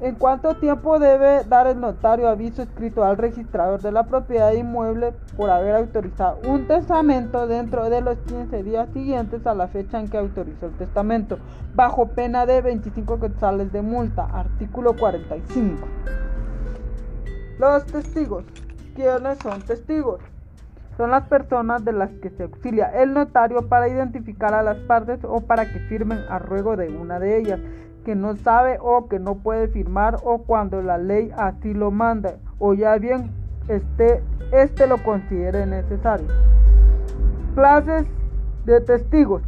¿En 0.00 0.14
cuánto 0.14 0.54
tiempo 0.54 1.00
debe 1.00 1.42
dar 1.44 1.66
el 1.66 1.80
notario 1.80 2.28
aviso 2.28 2.62
escrito 2.62 3.04
al 3.04 3.16
registrador 3.16 3.82
de 3.82 3.90
la 3.90 4.04
propiedad 4.04 4.52
inmueble 4.52 5.12
por 5.36 5.50
haber 5.50 5.74
autorizado 5.74 6.38
un 6.46 6.68
testamento 6.68 7.48
dentro 7.48 7.90
de 7.90 8.00
los 8.00 8.16
15 8.18 8.62
días 8.62 8.88
siguientes 8.92 9.44
a 9.44 9.54
la 9.54 9.66
fecha 9.66 9.98
en 9.98 10.08
que 10.08 10.18
autorizó 10.18 10.66
el 10.66 10.72
testamento, 10.74 11.38
bajo 11.74 12.06
pena 12.06 12.46
de 12.46 12.62
25 12.62 13.18
quetzales 13.18 13.72
de 13.72 13.82
multa? 13.82 14.24
Artículo 14.32 14.94
45. 14.94 15.88
Los 17.58 17.84
testigos. 17.86 18.44
¿Quiénes 18.94 19.38
son 19.38 19.62
testigos? 19.62 20.20
son 20.98 21.12
las 21.12 21.28
personas 21.28 21.84
de 21.84 21.92
las 21.92 22.10
que 22.20 22.28
se 22.30 22.42
auxilia 22.42 22.88
el 22.88 23.14
notario 23.14 23.68
para 23.68 23.88
identificar 23.88 24.52
a 24.52 24.64
las 24.64 24.78
partes 24.78 25.20
o 25.22 25.40
para 25.40 25.72
que 25.72 25.78
firmen 25.78 26.18
a 26.28 26.40
ruego 26.40 26.76
de 26.76 26.88
una 26.88 27.20
de 27.20 27.38
ellas, 27.38 27.60
que 28.04 28.14
no 28.14 28.36
sabe 28.36 28.78
o 28.80 29.08
que 29.08 29.18
no 29.18 29.36
puede 29.36 29.68
firmar 29.68 30.16
o 30.22 30.38
cuando 30.38 30.82
la 30.82 30.98
ley 30.98 31.32
así 31.36 31.74
lo 31.74 31.90
manda 31.90 32.36
o 32.58 32.74
ya 32.74 32.96
bien 32.96 33.30
este, 33.68 34.22
este 34.52 34.86
lo 34.86 35.02
considere 35.02 35.66
necesario. 35.66 36.26
Clases 37.54 38.06
de 38.64 38.80
testigos. 38.80 39.42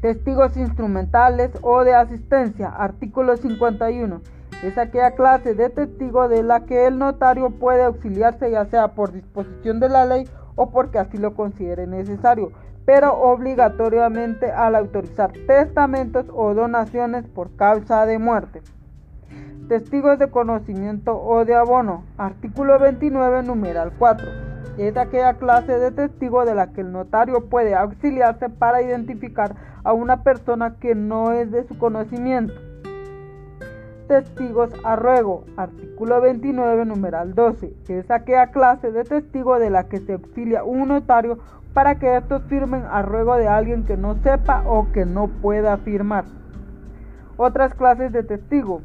Testigos 0.00 0.56
instrumentales 0.56 1.50
o 1.62 1.84
de 1.84 1.94
asistencia. 1.94 2.68
Artículo 2.68 3.36
51 3.36 4.20
es 4.62 4.78
aquella 4.78 5.12
clase 5.12 5.54
de 5.54 5.68
testigo 5.68 6.28
de 6.28 6.42
la 6.42 6.64
que 6.64 6.86
el 6.86 6.98
notario 6.98 7.50
puede 7.50 7.84
auxiliarse 7.84 8.50
ya 8.50 8.64
sea 8.66 8.94
por 8.94 9.12
disposición 9.12 9.80
de 9.80 9.88
la 9.88 10.06
ley 10.06 10.26
o 10.54 10.70
porque 10.70 10.98
así 10.98 11.18
lo 11.18 11.34
considere 11.34 11.86
necesario, 11.86 12.50
pero 12.86 13.12
obligatoriamente 13.14 14.50
al 14.50 14.76
autorizar 14.76 15.32
testamentos 15.46 16.26
o 16.32 16.54
donaciones 16.54 17.26
por 17.26 17.54
causa 17.56 18.06
de 18.06 18.18
muerte. 18.18 18.62
Testigos 19.68 20.18
de 20.20 20.30
conocimiento 20.30 21.20
o 21.20 21.44
de 21.44 21.56
abono. 21.56 22.04
Artículo 22.16 22.78
29, 22.78 23.42
numeral 23.42 23.92
4. 23.98 24.26
Es 24.78 24.96
aquella 24.96 25.34
clase 25.34 25.78
de 25.78 25.90
testigo 25.90 26.44
de 26.44 26.54
la 26.54 26.68
que 26.72 26.82
el 26.82 26.92
notario 26.92 27.48
puede 27.48 27.74
auxiliarse 27.74 28.48
para 28.48 28.80
identificar 28.80 29.56
a 29.82 29.92
una 29.92 30.22
persona 30.22 30.76
que 30.78 30.94
no 30.94 31.32
es 31.32 31.50
de 31.50 31.66
su 31.66 31.76
conocimiento 31.76 32.54
testigos 34.06 34.70
a 34.84 34.96
ruego. 34.96 35.44
Artículo 35.56 36.20
29, 36.20 36.84
numeral 36.84 37.34
12. 37.34 37.74
Es 37.88 38.10
aquella 38.10 38.48
clase 38.50 38.92
de 38.92 39.04
testigo 39.04 39.58
de 39.58 39.70
la 39.70 39.88
que 39.88 39.98
se 39.98 40.14
auxilia 40.14 40.64
un 40.64 40.88
notario 40.88 41.38
para 41.76 41.96
que 41.96 42.16
estos 42.16 42.42
firmen 42.44 42.84
a 42.90 43.02
ruego 43.02 43.36
de 43.36 43.48
alguien 43.48 43.84
que 43.84 43.98
no 43.98 44.14
sepa 44.22 44.62
o 44.66 44.90
que 44.92 45.04
no 45.04 45.28
pueda 45.28 45.76
firmar. 45.76 46.24
Otras 47.36 47.74
clases 47.74 48.12
de 48.12 48.22
testigo. 48.22 48.80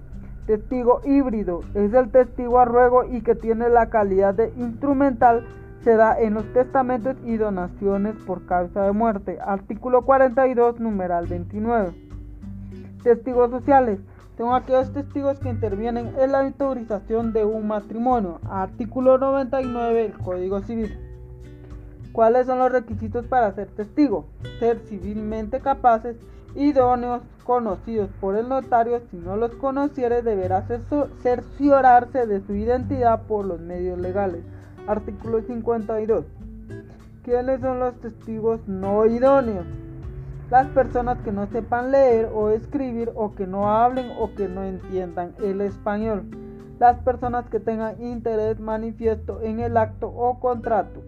Testigo 0.46 1.00
híbrido 1.06 1.62
es 1.74 1.94
el 1.94 2.12
testigo 2.12 2.60
a 2.60 2.66
ruego 2.66 3.06
y 3.06 3.22
que 3.22 3.34
tiene 3.34 3.70
la 3.70 3.90
calidad 3.90 4.34
de 4.34 4.52
instrumental 4.58 5.48
se 5.86 5.96
da 5.96 6.20
en 6.20 6.34
los 6.34 6.44
testamentos 6.52 7.16
y 7.24 7.38
donaciones 7.38 8.18
por 8.28 8.46
causa 8.46 8.84
de 8.84 8.92
muerte. 8.92 9.40
Artículo 9.40 10.02
42, 10.02 10.82
numeral 10.82 11.28
29. 11.28 11.94
Testigos 13.04 13.52
sociales 13.52 14.00
son 14.38 14.54
aquellos 14.54 14.92
testigos 14.92 15.40
que 15.40 15.48
intervienen 15.48 16.12
en 16.20 16.34
la 16.34 16.42
autorización 16.42 17.32
de 17.32 17.46
un 17.46 17.70
matrimonio. 17.70 18.42
Artículo 18.50 19.18
99 19.18 19.94
del 19.94 20.14
Código 20.18 20.60
Civil. 20.60 21.11
¿Cuáles 22.12 22.48
son 22.48 22.60
los 22.60 22.72
requisitos 22.72 23.26
para 23.26 23.54
ser 23.54 23.68
testigo? 23.68 24.26
Ser 24.60 24.80
civilmente 24.80 25.60
capaces, 25.60 26.18
idóneos, 26.56 27.22
conocidos 27.44 28.10
por 28.20 28.36
el 28.36 28.50
notario. 28.50 29.02
Si 29.10 29.18
no 29.18 29.36
los 29.38 29.52
conociere, 29.56 30.22
deberá 30.22 30.66
cerciorarse 31.22 32.28
de 32.28 32.42
su 32.42 32.54
identidad 32.54 33.24
por 33.24 33.46
los 33.46 33.60
medios 33.60 34.00
legales. 34.00 34.44
Artículo 34.88 35.42
52. 35.42 36.26
¿Quiénes 37.24 37.62
son 37.62 37.80
los 37.80 37.94
testigos 38.02 38.60
no 38.68 39.06
idóneos? 39.06 39.66
las 40.52 40.68
personas 40.68 41.18
que 41.20 41.32
no 41.32 41.48
sepan 41.48 41.92
leer 41.92 42.30
o 42.34 42.50
escribir 42.50 43.10
o 43.16 43.34
que 43.34 43.48
no 43.48 43.72
hablen 43.72 44.12
o 44.20 44.36
que 44.36 44.50
no 44.50 44.66
entiendan 44.66 45.34
el 45.42 45.62
español, 45.62 46.26
las 46.78 47.00
personas 47.00 47.48
que 47.48 47.62
tengan 47.62 48.04
interés 48.04 48.60
manifiesto 48.60 49.40
en 49.42 49.62
el 49.62 49.78
acto 49.78 50.10
o 50.10 50.42
contrato, 50.42 51.02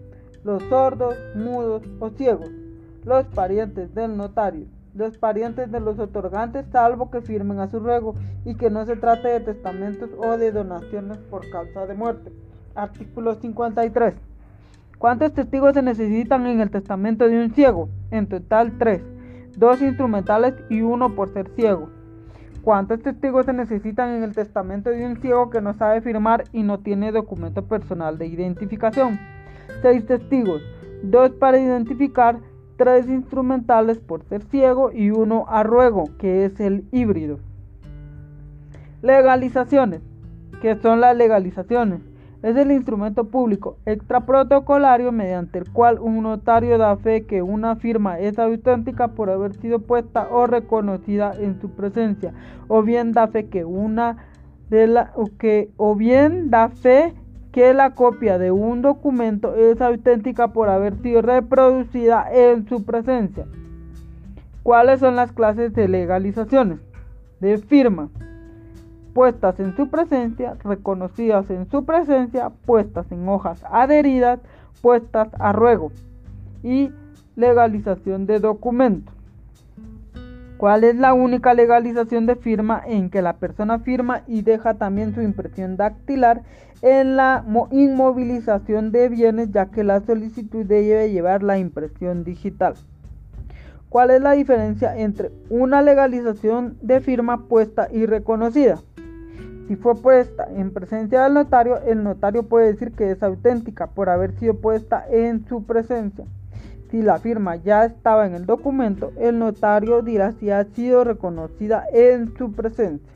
los 0.44 0.62
sordos, 0.64 1.16
mudos 1.34 1.82
o 1.98 2.10
ciegos, 2.10 2.50
los 3.04 3.26
parientes 3.26 3.94
del 3.94 4.16
notario, 4.16 4.66
los 4.94 5.18
parientes 5.18 5.72
de 5.72 5.80
los 5.80 5.98
otorgantes 5.98 6.66
salvo 6.70 7.10
que 7.10 7.20
firmen 7.20 7.58
a 7.58 7.68
su 7.68 7.80
ruego 7.80 8.14
y 8.44 8.54
que 8.54 8.70
no 8.70 8.86
se 8.86 8.96
trate 8.96 9.28
de 9.28 9.40
testamentos 9.40 10.10
o 10.18 10.36
de 10.36 10.52
donaciones 10.52 11.18
por 11.18 11.48
causa 11.50 11.86
de 11.86 11.94
muerte. 11.94 12.32
Artículo 12.74 13.34
53. 13.34 14.14
¿Cuántos 14.98 15.32
testigos 15.32 15.74
se 15.74 15.82
necesitan 15.82 16.46
en 16.46 16.60
el 16.60 16.70
testamento 16.70 17.28
de 17.28 17.42
un 17.42 17.50
ciego? 17.52 17.88
En 18.10 18.28
total, 18.28 18.78
tres 18.78 19.02
dos 19.56 19.80
instrumentales 19.82 20.54
y 20.68 20.80
uno 20.80 21.14
por 21.14 21.32
ser 21.32 21.48
ciego. 21.54 21.88
¿Cuántos 22.62 23.02
testigos 23.02 23.46
se 23.46 23.52
necesitan 23.52 24.10
en 24.10 24.22
el 24.22 24.34
testamento 24.34 24.90
de 24.90 25.04
un 25.04 25.20
ciego 25.20 25.50
que 25.50 25.60
no 25.60 25.74
sabe 25.74 26.00
firmar 26.00 26.44
y 26.52 26.62
no 26.62 26.78
tiene 26.78 27.12
documento 27.12 27.66
personal 27.66 28.16
de 28.16 28.26
identificación? 28.26 29.18
Seis 29.82 30.06
testigos, 30.06 30.62
dos 31.02 31.30
para 31.32 31.58
identificar, 31.58 32.38
tres 32.76 33.08
instrumentales 33.08 33.98
por 33.98 34.24
ser 34.24 34.42
ciego 34.42 34.90
y 34.92 35.10
uno 35.10 35.46
a 35.48 35.62
ruego, 35.62 36.10
que 36.18 36.44
es 36.44 36.58
el 36.60 36.84
híbrido. 36.90 37.38
Legalizaciones. 39.02 40.00
¿Qué 40.60 40.76
son 40.76 41.00
las 41.00 41.16
legalizaciones? 41.16 42.00
Es 42.42 42.56
el 42.56 42.72
instrumento 42.72 43.24
público 43.24 43.78
extraprotocolario 43.86 45.12
mediante 45.12 45.58
el 45.58 45.70
cual 45.70 45.98
un 45.98 46.22
notario 46.22 46.76
da 46.76 46.96
fe 46.96 47.24
que 47.24 47.40
una 47.40 47.76
firma 47.76 48.18
es 48.18 48.38
auténtica 48.38 49.08
por 49.08 49.30
haber 49.30 49.54
sido 49.54 49.78
puesta 49.78 50.28
o 50.30 50.46
reconocida 50.46 51.32
en 51.38 51.58
su 51.60 51.70
presencia, 51.70 52.34
o 52.68 52.82
bien 52.82 53.12
da 53.12 53.28
fe 53.28 53.46
que 53.46 53.64
una 53.64 54.18
de 54.68 54.86
la 54.86 55.12
que 55.38 55.70
o 55.76 55.96
bien 55.96 56.50
da 56.50 56.68
fe 56.68 57.14
que 57.54 57.72
la 57.72 57.90
copia 57.90 58.36
de 58.36 58.50
un 58.50 58.82
documento 58.82 59.54
es 59.54 59.80
auténtica 59.80 60.48
por 60.48 60.68
haber 60.68 61.00
sido 61.02 61.22
reproducida 61.22 62.26
en 62.32 62.68
su 62.68 62.84
presencia. 62.84 63.46
¿Cuáles 64.64 64.98
son 64.98 65.14
las 65.14 65.30
clases 65.30 65.72
de 65.72 65.86
legalizaciones? 65.86 66.80
De 67.38 67.58
firma 67.58 68.08
puestas 69.12 69.60
en 69.60 69.76
su 69.76 69.88
presencia, 69.88 70.56
reconocidas 70.64 71.48
en 71.48 71.70
su 71.70 71.84
presencia, 71.84 72.50
puestas 72.66 73.06
en 73.12 73.28
hojas 73.28 73.62
adheridas, 73.70 74.40
puestas 74.82 75.28
a 75.38 75.52
ruego 75.52 75.92
y 76.64 76.90
legalización 77.36 78.26
de 78.26 78.40
documentos. 78.40 79.14
¿Cuál 80.56 80.82
es 80.82 80.96
la 80.96 81.14
única 81.14 81.54
legalización 81.54 82.26
de 82.26 82.34
firma 82.34 82.82
en 82.84 83.10
que 83.10 83.22
la 83.22 83.34
persona 83.34 83.78
firma 83.78 84.22
y 84.26 84.42
deja 84.42 84.74
también 84.74 85.14
su 85.14 85.22
impresión 85.22 85.76
dactilar 85.76 86.42
en 86.84 87.16
la 87.16 87.42
inmovilización 87.70 88.92
de 88.92 89.08
bienes 89.08 89.50
ya 89.50 89.70
que 89.70 89.82
la 89.82 90.00
solicitud 90.00 90.66
debe 90.66 91.10
llevar 91.10 91.42
la 91.42 91.56
impresión 91.56 92.24
digital? 92.24 92.74
¿Cuál 93.88 94.10
es 94.10 94.20
la 94.20 94.32
diferencia 94.32 94.94
entre 94.94 95.30
una 95.48 95.80
legalización 95.80 96.76
de 96.82 97.00
firma 97.00 97.48
puesta 97.48 97.88
y 97.90 98.04
reconocida? 98.04 98.82
Si 99.66 99.76
fue 99.76 99.94
puesta 99.94 100.46
en 100.54 100.74
presencia 100.74 101.22
del 101.22 101.32
notario, 101.32 101.80
el 101.86 102.04
notario 102.04 102.42
puede 102.42 102.72
decir 102.72 102.92
que 102.92 103.12
es 103.12 103.22
auténtica 103.22 103.86
por 103.86 104.10
haber 104.10 104.38
sido 104.38 104.52
puesta 104.54 105.06
en 105.10 105.46
su 105.46 105.64
presencia. 105.64 106.26
Si 106.90 107.00
la 107.00 107.18
firma 107.18 107.56
ya 107.56 107.86
estaba 107.86 108.26
en 108.26 108.34
el 108.34 108.44
documento, 108.44 109.10
el 109.18 109.38
notario 109.38 110.02
dirá 110.02 110.32
si 110.32 110.50
ha 110.50 110.64
sido 110.64 111.02
reconocida 111.02 111.86
en 111.94 112.36
su 112.36 112.52
presencia. 112.52 113.13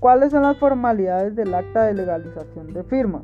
¿Cuáles 0.00 0.30
son 0.30 0.44
las 0.44 0.56
formalidades 0.56 1.36
del 1.36 1.54
acta 1.54 1.84
de 1.84 1.92
legalización 1.92 2.72
de 2.72 2.82
firma? 2.84 3.22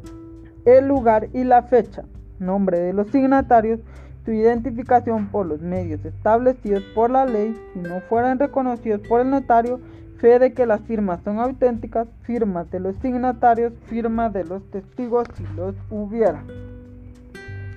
El 0.67 0.87
lugar 0.87 1.31
y 1.33 1.43
la 1.43 1.63
fecha, 1.63 2.05
nombre 2.39 2.79
de 2.79 2.93
los 2.93 3.09
signatarios, 3.09 3.81
su 4.27 4.33
identificación 4.33 5.29
por 5.29 5.47
los 5.47 5.63
medios 5.63 6.05
establecidos 6.05 6.83
por 6.95 7.11
la 7.11 7.25
ley, 7.25 7.57
si 7.73 7.79
no 7.79 8.03
fueran 8.11 8.39
reconocidos 8.39 9.01
por 9.09 9.23
el 9.23 9.31
notario, 9.31 9.81
fe 10.19 10.39
de 10.39 10.53
que 10.53 10.67
las 10.67 10.83
firmas 10.83 11.23
son 11.25 11.39
auténticas, 11.39 12.09
firmas 12.25 12.71
de 12.71 12.81
los 12.81 12.95
signatarios, 12.97 13.73
firmas 13.87 14.35
de 14.35 14.45
los 14.45 14.63
testigos 14.71 15.27
si 15.35 15.45
los 15.57 15.75
hubiera. 15.89 16.45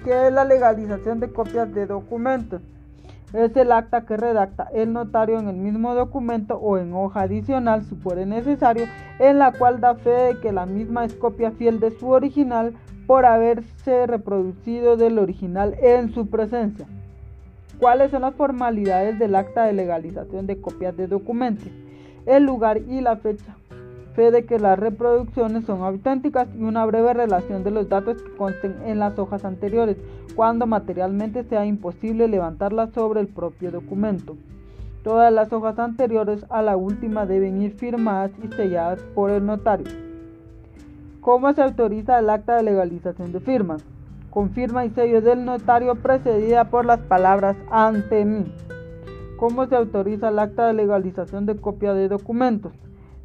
¿Qué 0.03 0.27
es 0.27 0.33
la 0.33 0.43
legalización 0.43 1.21
de 1.21 1.31
copias 1.31 1.73
de 1.73 1.85
documentos? 1.85 2.61
Es 3.33 3.55
el 3.55 3.71
acta 3.71 4.05
que 4.05 4.17
redacta 4.17 4.67
el 4.73 4.93
notario 4.93 5.39
en 5.39 5.47
el 5.47 5.55
mismo 5.55 5.93
documento 5.93 6.55
o 6.55 6.77
en 6.77 6.93
hoja 6.93 7.21
adicional, 7.21 7.83
si 7.83 7.95
fuera 7.95 8.25
necesario, 8.25 8.85
en 9.19 9.37
la 9.37 9.51
cual 9.51 9.79
da 9.79 9.95
fe 9.95 10.09
de 10.09 10.39
que 10.39 10.51
la 10.51 10.65
misma 10.65 11.05
es 11.05 11.13
copia 11.13 11.51
fiel 11.51 11.79
de 11.79 11.91
su 11.91 12.09
original 12.09 12.73
por 13.05 13.25
haberse 13.25 14.07
reproducido 14.07 14.97
del 14.97 15.19
original 15.19 15.75
en 15.81 16.11
su 16.13 16.27
presencia. 16.29 16.87
¿Cuáles 17.79 18.11
son 18.11 18.23
las 18.23 18.35
formalidades 18.35 19.19
del 19.19 19.35
acta 19.35 19.63
de 19.63 19.73
legalización 19.73 20.47
de 20.47 20.59
copias 20.59 20.97
de 20.97 21.07
documentos? 21.07 21.69
el 22.25 22.43
lugar 22.43 22.77
y 22.77 23.01
la 23.01 23.17
fecha. 23.17 23.55
Fe 24.19 24.31
de 24.31 24.43
que 24.43 24.59
las 24.59 24.77
reproducciones 24.77 25.63
son 25.63 25.81
auténticas 25.81 26.49
y 26.53 26.63
una 26.63 26.85
breve 26.85 27.13
relación 27.13 27.63
de 27.63 27.71
los 27.71 27.87
datos 27.87 28.21
que 28.21 28.35
consten 28.35 28.75
en 28.83 28.99
las 28.99 29.17
hojas 29.17 29.45
anteriores, 29.45 29.95
cuando 30.35 30.67
materialmente 30.67 31.45
sea 31.45 31.65
imposible 31.65 32.27
levantarlas 32.27 32.91
sobre 32.91 33.21
el 33.21 33.27
propio 33.27 33.71
documento. 33.71 34.35
Todas 35.05 35.31
las 35.31 35.53
hojas 35.53 35.79
anteriores 35.79 36.45
a 36.49 36.61
la 36.61 36.75
última 36.75 37.25
deben 37.25 37.61
ir 37.61 37.71
firmadas 37.71 38.31
y 38.43 38.53
selladas 38.53 38.99
por 39.15 39.29
el 39.29 39.45
notario. 39.45 39.87
¿Cómo 41.21 41.53
se 41.53 41.61
autoriza 41.61 42.19
el 42.19 42.29
acta 42.29 42.57
de 42.57 42.63
legalización 42.63 43.31
de 43.31 43.39
firmas? 43.39 43.85
Con 44.31 44.49
firma 44.49 44.83
y 44.83 44.89
sello 44.89 45.21
del 45.21 45.45
notario 45.45 45.95
precedida 45.95 46.65
por 46.65 46.83
las 46.83 46.99
palabras 46.99 47.55
ante 47.71 48.25
mí. 48.25 48.53
¿Cómo 49.37 49.65
se 49.67 49.77
autoriza 49.77 50.27
el 50.27 50.39
acta 50.39 50.67
de 50.67 50.73
legalización 50.73 51.45
de 51.45 51.55
copia 51.55 51.93
de 51.93 52.09
documentos? 52.09 52.73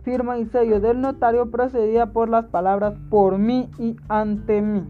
Firma 0.05 0.39
y 0.39 0.47
sello 0.47 0.81
del 0.81 1.01
notario 1.01 1.51
procedida 1.51 2.13
por 2.13 2.29
las 2.29 2.45
palabras 2.47 2.95
por 3.11 3.39
mí 3.39 3.71
y 3.79 3.97
ante 4.09 4.61
mí. 4.61 4.85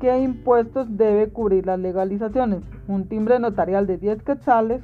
¿Qué 0.00 0.18
impuestos 0.20 0.96
debe 0.96 1.28
cubrir 1.28 1.66
las 1.66 1.78
legalizaciones? 1.78 2.62
Un 2.86 3.08
timbre 3.08 3.38
notarial 3.38 3.86
de 3.86 3.98
10 3.98 4.22
quetzales 4.22 4.82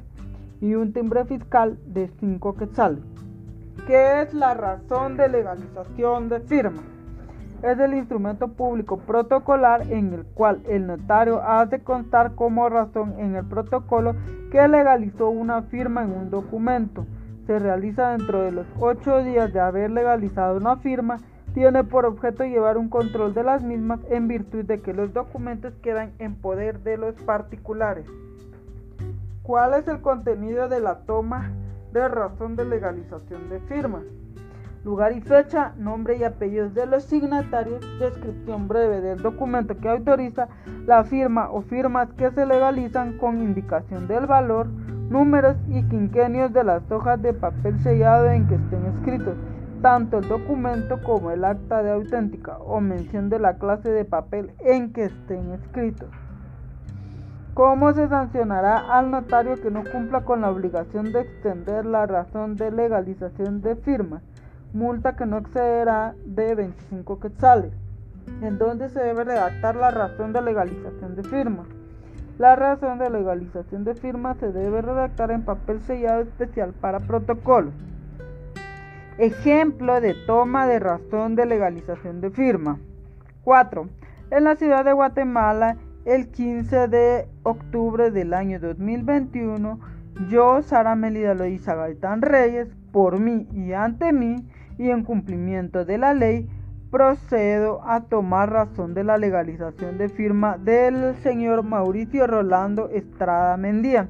y 0.61 0.75
un 0.75 0.93
timbre 0.93 1.25
fiscal 1.25 1.79
de 1.85 2.09
5 2.19 2.55
quetzales. 2.55 2.99
¿Qué 3.87 4.21
es 4.21 4.33
la 4.33 4.53
razón 4.53 5.17
de 5.17 5.29
legalización 5.29 6.29
de 6.29 6.41
firma? 6.41 6.83
es 7.63 7.79
el 7.79 7.95
instrumento 7.95 8.49
público 8.49 8.97
protocolar 8.97 9.81
en 9.91 10.13
el 10.13 10.25
cual 10.25 10.61
el 10.67 10.85
notario 10.85 11.41
hace 11.41 11.79
constar 11.79 12.35
como 12.35 12.69
razón 12.69 13.15
en 13.17 13.35
el 13.35 13.45
protocolo 13.45 14.15
que 14.51 14.67
legalizó 14.67 15.29
una 15.29 15.63
firma 15.63 16.03
en 16.03 16.11
un 16.11 16.29
documento. 16.29 17.05
Se 17.47 17.59
realiza 17.59 18.09
dentro 18.09 18.41
de 18.41 18.51
los 18.51 18.67
ocho 18.77 19.23
días 19.23 19.53
de 19.53 19.61
haber 19.61 19.89
legalizado 19.89 20.57
una 20.57 20.75
firma. 20.75 21.21
Tiene 21.53 21.85
por 21.85 22.05
objeto 22.05 22.43
llevar 22.43 22.77
un 22.77 22.89
control 22.89 23.33
de 23.33 23.43
las 23.43 23.63
mismas 23.63 24.01
en 24.09 24.27
virtud 24.27 24.65
de 24.65 24.81
que 24.81 24.93
los 24.93 25.13
documentos 25.13 25.73
quedan 25.81 26.11
en 26.19 26.35
poder 26.35 26.81
de 26.81 26.97
los 26.97 27.15
particulares. 27.15 28.05
¿Cuál 29.43 29.75
es 29.75 29.87
el 29.87 30.01
contenido 30.01 30.67
de 30.67 30.81
la 30.81 30.99
toma 31.05 31.53
de 31.93 32.05
razón 32.09 32.57
de 32.57 32.65
legalización 32.65 33.49
de 33.49 33.61
firma? 33.61 34.03
Lugar 34.87 35.11
y 35.11 35.19
fecha, 35.19 35.73
nombre 35.77 36.15
y 36.15 36.23
apellidos 36.23 36.73
de 36.73 36.85
los 36.85 37.03
signatarios, 37.03 37.85
descripción 37.99 38.69
breve 38.69 39.01
del 39.01 39.21
documento 39.21 39.75
que 39.75 39.89
autoriza 39.89 40.47
la 40.85 41.03
firma 41.03 41.49
o 41.51 41.61
firmas 41.61 42.07
que 42.13 42.31
se 42.31 42.45
legalizan 42.45 43.17
con 43.17 43.41
indicación 43.41 44.07
del 44.07 44.27
valor, 44.27 44.67
números 45.09 45.57
y 45.67 45.83
quinquenios 45.89 46.53
de 46.53 46.63
las 46.63 46.89
hojas 46.89 47.21
de 47.21 47.33
papel 47.33 47.77
sellado 47.81 48.29
en 48.29 48.47
que 48.47 48.55
estén 48.55 48.85
escritos, 48.85 49.35
tanto 49.81 50.19
el 50.19 50.27
documento 50.29 51.01
como 51.03 51.31
el 51.31 51.43
acta 51.43 51.83
de 51.83 51.91
auténtica 51.91 52.57
o 52.59 52.79
mención 52.79 53.29
de 53.29 53.39
la 53.39 53.57
clase 53.57 53.91
de 53.91 54.05
papel 54.05 54.51
en 54.59 54.93
que 54.93 55.03
estén 55.03 55.51
escritos. 55.51 56.07
¿Cómo 57.53 57.91
se 57.91 58.07
sancionará 58.07 58.77
al 58.77 59.11
notario 59.11 59.61
que 59.61 59.69
no 59.69 59.83
cumpla 59.91 60.21
con 60.23 60.39
la 60.41 60.49
obligación 60.49 61.11
de 61.11 61.21
extender 61.21 61.85
la 61.85 62.05
razón 62.05 62.55
de 62.55 62.71
legalización 62.71 63.59
de 63.61 63.75
firma? 63.75 64.21
Multa 64.73 65.15
que 65.15 65.25
no 65.25 65.37
excederá 65.37 66.15
de 66.25 66.55
25 66.55 67.19
quetzales, 67.19 67.71
en 68.41 68.57
donde 68.57 68.89
se 68.89 68.99
debe 68.99 69.23
redactar 69.23 69.75
la 69.75 69.91
razón 69.91 70.33
de 70.33 70.41
legalización 70.41 71.15
de 71.15 71.23
firma. 71.23 71.65
La 72.37 72.55
razón 72.55 72.99
de 72.99 73.09
legalización 73.09 73.83
de 73.83 73.95
firma 73.95 74.35
se 74.35 74.51
debe 74.51 74.81
redactar 74.81 75.31
en 75.31 75.43
papel 75.43 75.81
sellado 75.81 76.21
especial 76.21 76.73
para 76.73 76.99
protocolos. 76.99 77.73
Ejemplo 79.17 79.99
de 79.99 80.13
toma 80.13 80.67
de 80.67 80.77
razón 80.77 81.35
de 81.35 81.47
legalización 81.47 82.21
de 82.21 82.29
firma. 82.29 82.79
4. 83.43 83.89
En 84.29 84.43
la 84.43 84.55
ciudad 84.55 84.85
de 84.85 84.93
Guatemala, 84.93 85.77
el 86.05 86.27
15 86.27 86.87
de 86.89 87.27
octubre 87.41 88.11
del 88.11 88.33
año 88.33 88.59
2021, 88.59 89.79
yo, 90.29 90.61
Sara 90.61 90.95
Melida 90.95 91.33
Loiza 91.33 91.73
Gaitán 91.75 92.21
Reyes, 92.21 92.67
por 92.91 93.19
mí 93.19 93.47
y 93.51 93.73
ante 93.73 94.13
mí, 94.13 94.47
y 94.77 94.89
en 94.89 95.03
cumplimiento 95.03 95.83
de 95.85 95.97
la 95.97 96.13
ley, 96.13 96.47
procedo 96.91 97.81
a 97.85 98.01
tomar 98.01 98.51
razón 98.51 98.93
de 98.93 99.03
la 99.03 99.17
legalización 99.17 99.97
de 99.97 100.09
firma 100.09 100.57
del 100.57 101.15
señor 101.17 101.63
Mauricio 101.63 102.27
Rolando 102.27 102.89
Estrada 102.89 103.57
Mendía, 103.57 104.07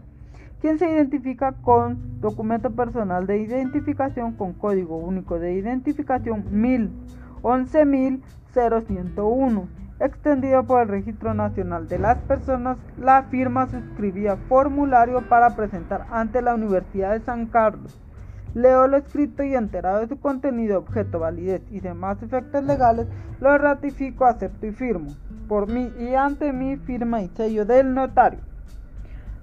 quien 0.61 0.77
se 0.77 0.91
identifica 0.91 1.53
con 1.53 2.19
documento 2.21 2.69
personal 2.71 3.25
de 3.25 3.39
identificación 3.39 4.33
con 4.33 4.53
código 4.53 4.97
único 4.97 5.39
de 5.39 5.53
identificación 5.53 6.45
1011.0101, 7.41 9.65
extendido 9.99 10.63
por 10.65 10.83
el 10.83 10.89
Registro 10.89 11.33
Nacional 11.33 11.87
de 11.87 11.97
las 11.97 12.19
Personas. 12.19 12.77
La 12.99 13.23
firma 13.23 13.65
suscribía 13.67 14.37
formulario 14.47 15.27
para 15.27 15.55
presentar 15.55 16.05
ante 16.11 16.43
la 16.43 16.53
Universidad 16.53 17.13
de 17.13 17.21
San 17.21 17.47
Carlos 17.47 17.99
Leo 18.57 18.87
lo 18.87 18.97
escrito 18.97 19.43
y 19.43 19.53
enterado 19.53 19.99
de 19.99 20.07
su 20.07 20.19
contenido, 20.19 20.79
objeto, 20.79 21.19
validez 21.19 21.61
y 21.69 21.79
demás 21.79 22.23
efectos 22.23 22.63
legales, 22.63 23.05
lo 23.39 23.55
ratifico, 23.55 24.25
acepto 24.25 24.65
y 24.65 24.71
firmo. 24.71 25.11
Por 25.47 25.71
mí 25.71 25.93
y 25.99 26.15
ante 26.15 26.51
mí, 26.51 26.75
firma 26.77 27.21
y 27.21 27.27
sello 27.27 27.65
del 27.65 27.93
notario. 27.93 28.39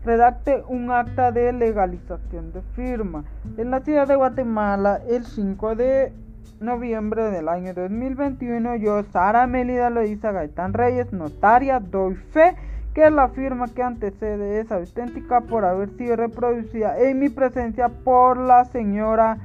redacte 0.04 0.64
un 0.66 0.90
acta 0.90 1.30
de 1.30 1.52
legalización 1.52 2.52
de 2.52 2.62
firma. 2.74 3.22
En 3.56 3.70
la 3.70 3.80
ciudad 3.80 4.08
de 4.08 4.16
Guatemala, 4.16 5.00
el 5.08 5.24
5 5.24 5.76
de 5.76 6.12
noviembre 6.58 7.30
del 7.30 7.48
año 7.48 7.72
2021, 7.72 8.74
yo, 8.76 9.04
Sara 9.12 9.46
Melida 9.46 9.90
Loiza 9.90 10.32
Gaitán 10.32 10.72
Reyes, 10.72 11.12
notaria, 11.12 11.78
doy 11.78 12.16
fe 12.16 12.56
que 12.94 13.10
la 13.10 13.28
firma 13.28 13.66
que 13.66 13.82
antecede 13.82 14.60
es 14.60 14.70
auténtica 14.70 15.40
por 15.40 15.64
haber 15.64 15.90
sido 15.96 16.14
reproducida 16.16 16.96
en 16.98 17.18
mi 17.18 17.28
presencia 17.28 17.88
por 17.88 18.38
la 18.38 18.64
señora 18.66 19.38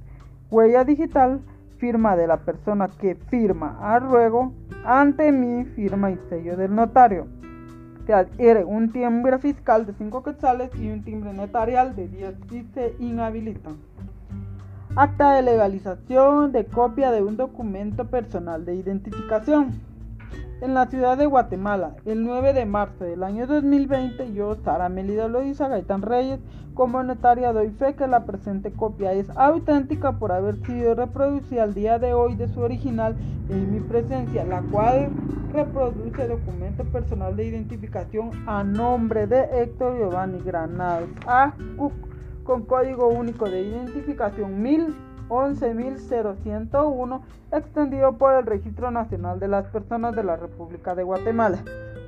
Huella 0.50 0.84
digital, 0.84 1.40
firma 1.80 2.14
de 2.14 2.26
la 2.26 2.36
persona 2.36 2.88
que 2.88 3.14
firma 3.14 3.78
a 3.80 3.98
ruego, 3.98 4.52
ante 4.84 5.32
mi 5.32 5.64
firma 5.64 6.10
y 6.10 6.18
sello 6.28 6.56
del 6.56 6.74
notario. 6.74 7.26
Se 8.06 8.12
adquiere 8.12 8.64
un 8.64 8.92
timbre 8.92 9.38
fiscal 9.38 9.86
de 9.86 9.94
5 9.94 10.22
quetzales 10.22 10.70
y 10.76 10.90
un 10.90 11.02
timbre 11.02 11.32
notarial 11.32 11.96
de 11.96 12.08
10 12.08 12.34
y 12.52 12.62
se 12.74 12.94
inhabilitan. 12.98 13.76
Acta 14.96 15.34
de 15.34 15.42
legalización 15.42 16.52
de 16.52 16.66
copia 16.66 17.12
de 17.12 17.22
un 17.22 17.36
documento 17.36 18.06
personal 18.06 18.64
de 18.64 18.74
identificación. 18.74 19.89
En 20.60 20.74
la 20.74 20.84
ciudad 20.86 21.16
de 21.16 21.24
Guatemala, 21.24 21.96
el 22.04 22.22
9 22.22 22.52
de 22.52 22.66
marzo 22.66 23.04
del 23.04 23.22
año 23.22 23.46
2020, 23.46 24.34
yo, 24.34 24.56
Sara 24.56 24.90
Melida 24.90 25.26
Loiza 25.26 25.68
Gaitán 25.68 26.02
Reyes, 26.02 26.38
como 26.74 27.02
notaria 27.02 27.54
doy 27.54 27.70
fe 27.70 27.94
que 27.94 28.06
la 28.06 28.26
presente 28.26 28.70
copia 28.70 29.14
es 29.14 29.30
auténtica 29.36 30.18
por 30.18 30.32
haber 30.32 30.56
sido 30.66 30.94
reproducida 30.94 31.62
al 31.62 31.72
día 31.72 31.98
de 31.98 32.12
hoy 32.12 32.34
de 32.34 32.46
su 32.48 32.60
original 32.60 33.16
en 33.48 33.72
mi 33.72 33.80
presencia, 33.80 34.44
la 34.44 34.60
cual 34.70 35.08
reproduce 35.54 36.28
documento 36.28 36.84
personal 36.84 37.34
de 37.36 37.46
identificación 37.46 38.30
a 38.46 38.62
nombre 38.62 39.26
de 39.26 39.62
Héctor 39.62 39.96
Giovanni 39.96 40.40
Granados 40.40 41.08
A. 41.26 41.54
Cook 41.78 41.94
con 42.44 42.66
código 42.66 43.08
único 43.08 43.48
de 43.48 43.62
identificación 43.62 44.62
1000. 44.62 44.94
11.0101 45.30 47.20
extendido 47.52 48.18
por 48.18 48.34
el 48.34 48.44
Registro 48.44 48.90
Nacional 48.90 49.40
de 49.40 49.48
las 49.48 49.66
Personas 49.68 50.14
de 50.14 50.24
la 50.24 50.36
República 50.36 50.94
de 50.94 51.04
Guatemala. 51.04 51.58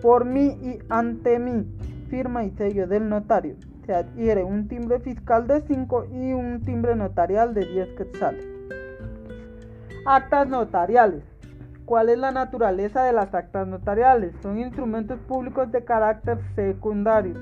Por 0.03 0.24
mí 0.24 0.59
y 0.61 0.81
ante 0.89 1.39
mí, 1.39 1.65
firma 2.11 2.44
y 2.44 2.51
sello 2.51 2.86
del 2.86 3.09
notario. 3.09 3.55
Se 3.86 3.94
adquiere 3.94 4.44
un 4.44 4.69
timbre 4.69 5.01
fiscal 5.01 5.47
de 5.47 5.62
5 5.62 6.07
y 6.12 6.32
un 6.32 6.61
timbre 6.61 6.94
notarial 6.97 7.55
de 7.55 7.65
10 7.65 7.89
quetzales. 7.97 8.47
Actas 10.05 10.49
notariales. 10.49 11.23
¿Cuál 11.85 12.09
es 12.09 12.19
la 12.19 12.32
naturaleza 12.32 13.05
de 13.05 13.12
las 13.12 13.32
actas 13.35 13.69
notariales? 13.69 14.35
Son 14.43 14.59
instrumentos 14.59 15.19
públicos 15.20 15.70
de 15.70 15.85
carácter 15.85 16.39
secundario. 16.55 17.35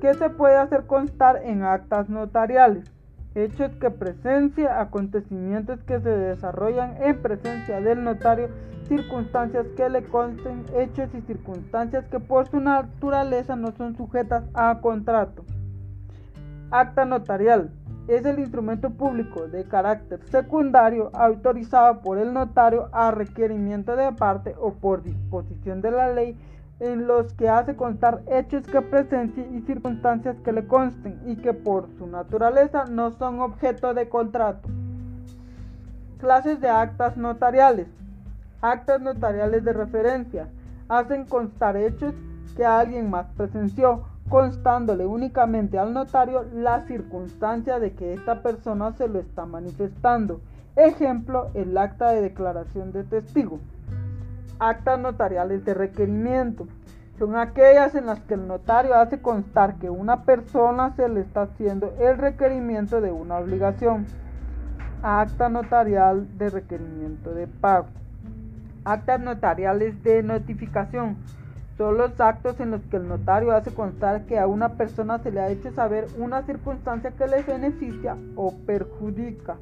¿Qué 0.00 0.14
se 0.14 0.30
puede 0.30 0.56
hacer 0.56 0.86
constar 0.86 1.42
en 1.42 1.62
actas 1.62 2.08
notariales? 2.08 2.95
Hechos 3.36 3.70
que 3.76 3.90
presencia, 3.90 4.80
acontecimientos 4.80 5.82
que 5.82 6.00
se 6.00 6.08
desarrollan 6.08 6.96
en 7.02 7.20
presencia 7.20 7.80
del 7.80 8.02
notario, 8.02 8.48
circunstancias 8.88 9.66
que 9.76 9.88
le 9.90 10.02
consten, 10.04 10.64
hechos 10.74 11.10
y 11.14 11.20
circunstancias 11.20 12.06
que 12.08 12.18
por 12.18 12.48
su 12.48 12.60
naturaleza 12.60 13.54
no 13.54 13.72
son 13.72 13.96
sujetas 13.96 14.44
a 14.54 14.80
contrato. 14.80 15.44
Acta 16.70 17.04
notarial 17.04 17.70
es 18.08 18.24
el 18.24 18.38
instrumento 18.38 18.90
público 18.90 19.48
de 19.48 19.64
carácter 19.64 20.20
secundario 20.30 21.10
autorizado 21.12 22.00
por 22.00 22.18
el 22.18 22.32
notario 22.32 22.88
a 22.92 23.10
requerimiento 23.10 23.96
de 23.96 24.12
parte 24.12 24.54
o 24.58 24.72
por 24.72 25.02
disposición 25.02 25.82
de 25.82 25.90
la 25.90 26.12
ley 26.12 26.36
en 26.78 27.06
los 27.06 27.32
que 27.34 27.48
hace 27.48 27.74
constar 27.74 28.22
hechos 28.28 28.66
que 28.66 28.82
presencien 28.82 29.56
y 29.56 29.62
circunstancias 29.62 30.36
que 30.44 30.52
le 30.52 30.66
consten 30.66 31.20
y 31.24 31.36
que 31.36 31.54
por 31.54 31.88
su 31.96 32.06
naturaleza 32.06 32.84
no 32.84 33.12
son 33.12 33.40
objeto 33.40 33.94
de 33.94 34.08
contrato. 34.08 34.68
Clases 36.18 36.60
de 36.60 36.68
actas 36.68 37.16
notariales. 37.16 37.88
Actas 38.60 39.00
notariales 39.00 39.64
de 39.64 39.72
referencia. 39.72 40.48
Hacen 40.88 41.24
constar 41.24 41.76
hechos 41.76 42.14
que 42.56 42.64
alguien 42.64 43.10
más 43.10 43.26
presenció, 43.36 44.04
constándole 44.28 45.06
únicamente 45.06 45.78
al 45.78 45.92
notario 45.92 46.44
la 46.54 46.86
circunstancia 46.86 47.78
de 47.78 47.92
que 47.92 48.14
esta 48.14 48.42
persona 48.42 48.92
se 48.92 49.08
lo 49.08 49.18
está 49.18 49.46
manifestando. 49.46 50.40
Ejemplo, 50.74 51.50
el 51.54 51.76
acta 51.78 52.10
de 52.10 52.20
declaración 52.20 52.92
de 52.92 53.04
testigo. 53.04 53.60
Actas 54.58 54.98
notariales 54.98 55.64
de 55.66 55.74
requerimiento. 55.74 56.66
Son 57.18 57.36
aquellas 57.36 57.94
en 57.94 58.06
las 58.06 58.20
que 58.20 58.34
el 58.34 58.46
notario 58.46 58.94
hace 58.94 59.20
constar 59.20 59.76
que 59.76 59.90
una 59.90 60.22
persona 60.24 60.94
se 60.96 61.08
le 61.08 61.20
está 61.20 61.42
haciendo 61.42 61.94
el 62.00 62.16
requerimiento 62.16 63.00
de 63.00 63.12
una 63.12 63.36
obligación. 63.36 64.06
Acta 65.02 65.50
notarial 65.50 66.26
de 66.38 66.50
requerimiento 66.50 67.34
de 67.34 67.46
pago. 67.46 67.88
Actas 68.84 69.20
notariales 69.20 70.02
de 70.02 70.22
notificación. 70.22 71.16
Son 71.76 71.98
los 71.98 72.18
actos 72.18 72.58
en 72.58 72.70
los 72.70 72.80
que 72.84 72.96
el 72.96 73.06
notario 73.06 73.52
hace 73.52 73.74
constar 73.74 74.24
que 74.24 74.38
a 74.38 74.46
una 74.46 74.70
persona 74.70 75.18
se 75.18 75.30
le 75.30 75.40
ha 75.40 75.50
hecho 75.50 75.70
saber 75.72 76.06
una 76.18 76.42
circunstancia 76.44 77.10
que 77.10 77.26
le 77.26 77.42
beneficia 77.42 78.16
o 78.36 78.54
perjudica. 78.66 79.56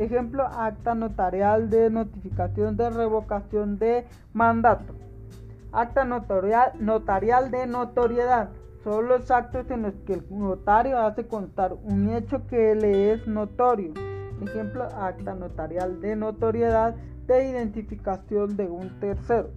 Ejemplo, 0.00 0.46
acta 0.46 0.94
notarial 0.94 1.68
de 1.68 1.90
notificación 1.90 2.74
de 2.78 2.88
revocación 2.88 3.78
de 3.78 4.06
mandato. 4.32 4.94
Acta 5.72 6.06
notarial, 6.06 6.72
notarial 6.80 7.50
de 7.50 7.66
notoriedad. 7.66 8.48
Son 8.82 9.08
los 9.08 9.30
actos 9.30 9.70
en 9.70 9.82
los 9.82 9.92
que 10.06 10.14
el 10.14 10.24
notario 10.30 10.98
hace 10.98 11.26
constar 11.26 11.74
un 11.74 12.08
hecho 12.08 12.46
que 12.46 12.74
le 12.74 13.12
es 13.12 13.26
notorio. 13.26 13.92
Ejemplo, 14.40 14.84
acta 14.84 15.34
notarial 15.34 16.00
de 16.00 16.16
notoriedad 16.16 16.94
de 17.26 17.50
identificación 17.50 18.56
de 18.56 18.70
un 18.70 18.98
tercero. 19.00 19.50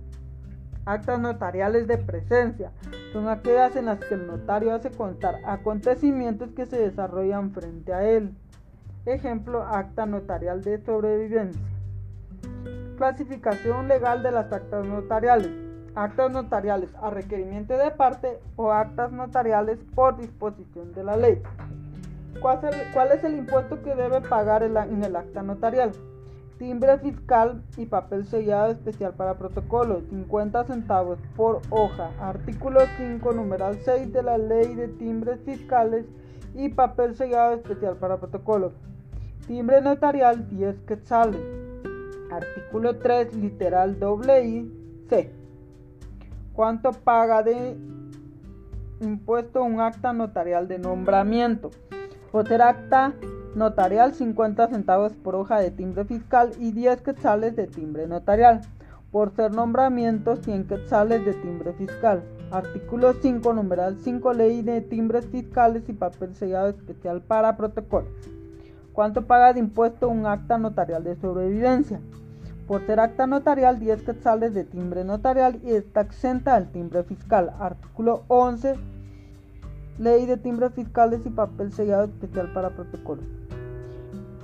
Actas 0.86 1.22
notariales 1.22 1.88
de 1.88 2.00
presencia 2.00 2.74
son 3.14 3.30
aquellas 3.30 3.78
en 3.78 3.86
las 3.86 4.00
que 4.02 4.16
el 4.16 4.28
notario 4.28 4.76
hace 4.76 4.92
constar 4.92 5.36
acontecimientos 5.46 6.52
que 6.52 6.66
se 6.66 6.80
desarrollan 6.80 7.52
frente 7.52 7.94
a 7.94 8.04
él. 8.04 8.36
Ejemplo, 9.06 9.64
acta 9.64 10.06
notarial 10.06 10.62
de 10.64 10.78
sobrevivencia. 10.86 11.62
Clasificación 12.98 13.90
legal 13.90 14.24
de 14.24 14.32
las 14.32 14.50
actas 14.52 14.86
notariales. 14.86 15.52
Actas 15.94 16.32
notariales 16.32 16.90
a 17.02 17.10
requerimiento 17.10 17.78
de 17.78 17.92
parte 17.92 18.40
o 18.56 18.72
actas 18.72 19.12
notariales 19.12 19.78
por 19.94 20.18
disposición 20.18 20.94
de 20.94 21.04
la 21.04 21.18
ley. 21.18 21.42
¿Cuál 22.40 23.12
es 23.12 23.24
el, 23.26 23.36
impuesto 23.36 23.84
que 23.84 23.94
debe 23.94 24.22
pagar 24.22 24.64
en 24.64 25.04
el 25.04 25.16
acta 25.16 25.44
notarial? 25.44 25.92
Timbre 26.58 26.98
fiscal 27.00 27.62
y 27.76 27.86
papel 27.86 28.26
sellado 28.26 28.72
especial 28.72 29.14
para 29.14 29.38
protocolo, 29.38 30.02
50 30.10 30.64
centavos 30.64 31.20
por 31.36 31.62
hoja. 31.70 32.12
Artículo 32.22 32.80
5, 32.98 33.34
numeral 33.34 33.80
6 33.84 34.14
de 34.14 34.24
la 34.24 34.38
Ley 34.38 34.76
de 34.76 34.88
Timbres 34.88 35.42
Fiscales 35.42 36.06
y 36.56 36.70
papel 36.70 37.16
sellado 37.16 37.54
especial 37.54 37.98
para 37.98 38.18
protocolo. 38.18 38.74
Timbre 39.48 39.82
notarial 39.82 40.50
10 40.50 40.82
quetzales. 40.88 41.42
Artículo 42.32 42.98
3, 42.98 43.36
literal 43.36 44.00
doble 44.00 44.46
I, 44.46 45.06
C. 45.10 45.32
¿Cuánto 46.54 46.92
paga 46.92 47.44
de 47.44 47.76
impuesto 49.02 49.64
un 49.64 49.82
acta 49.82 50.14
notarial 50.14 50.68
de 50.68 50.80
nombramiento? 50.80 51.72
Por 52.32 52.52
acta 52.62 53.14
notarial 53.56 54.14
50 54.14 54.68
centavos 54.70 55.14
por 55.14 55.36
hoja 55.36 55.60
de 55.60 55.72
timbre 55.72 56.06
fiscal 56.06 56.52
y 56.60 56.72
10 56.72 57.02
quetzales 57.02 57.56
de 57.56 57.68
timbre 57.68 58.08
notarial. 58.08 58.62
Por 59.12 59.32
ser 59.36 59.52
nombramiento 59.52 60.38
100 60.38 60.68
quetzales 60.68 61.26
de 61.26 61.34
timbre 61.34 61.74
fiscal. 61.74 62.24
Artículo 62.54 63.14
5, 63.14 63.52
numeral 63.54 63.98
5, 63.98 64.32
ley 64.34 64.62
de 64.62 64.80
timbres 64.82 65.26
fiscales 65.26 65.90
y 65.90 65.94
papel 65.94 66.36
sellado 66.36 66.70
especial 66.70 67.20
para 67.20 67.58
protocolos. 67.58 68.12
¿Cuánto 68.94 69.26
paga 69.26 69.54
de 69.54 69.60
impuesto 69.60 70.08
un 70.08 70.28
acta 70.28 70.60
notarial 70.60 71.04
de 71.04 71.16
sobrevivencia? 71.16 72.00
Por 72.68 72.86
ser 72.86 73.00
acta 73.00 73.26
notarial, 73.26 73.80
10 73.80 74.04
quetzales 74.04 74.54
de 74.54 74.66
timbre 74.66 75.04
notarial 75.04 75.60
y 75.64 75.72
está 75.72 76.02
exenta 76.02 76.60
del 76.60 76.72
timbre 76.72 77.04
fiscal. 77.04 77.52
Artículo 77.60 78.24
11. 78.28 78.76
Ley 79.98 80.28
de 80.28 80.38
timbres 80.38 80.74
fiscales 80.74 81.26
y 81.26 81.32
papel 81.32 81.74
sellado 81.74 82.04
especial 82.04 82.54
para 82.54 82.70
protocolos. 82.70 83.26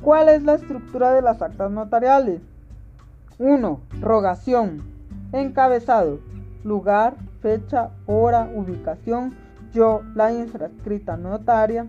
¿Cuál 0.02 0.30
es 0.30 0.41
la 0.41 0.56
estructura 0.56 1.11
de 1.11 1.22
las 1.22 1.44
actas 1.44 1.69
notariales? 1.69 2.41
1. 3.38 3.80
Rogación. 4.02 4.81
Encabezado. 5.31 6.18
Lugar, 6.64 7.14
fecha, 7.41 7.91
hora, 8.06 8.49
ubicación. 8.53 9.36
Yo, 9.74 10.02
la 10.16 10.34
infrascrita 10.34 11.18
notaria. 11.18 11.88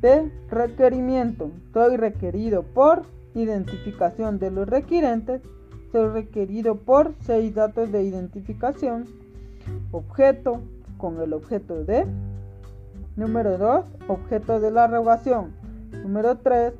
B. 0.00 0.30
Requerimiento. 0.50 1.50
Soy 1.72 1.96
requerido 1.96 2.62
por 2.62 3.02
identificación 3.34 4.38
de 4.38 4.50
los 4.50 4.68
requirentes. 4.68 5.42
Soy 5.92 6.08
requerido 6.08 6.76
por 6.76 7.14
seis 7.20 7.54
datos 7.54 7.90
de 7.92 8.02
identificación. 8.02 9.06
Objeto 9.92 10.60
con 10.98 11.20
el 11.20 11.32
objeto 11.32 11.84
de. 11.84 12.06
Número 13.16 13.58
2. 13.58 13.84
Objeto 14.08 14.60
de 14.60 14.70
la 14.70 14.86
rogación. 14.86 15.52
Número 16.02 16.36
3. 16.36 16.74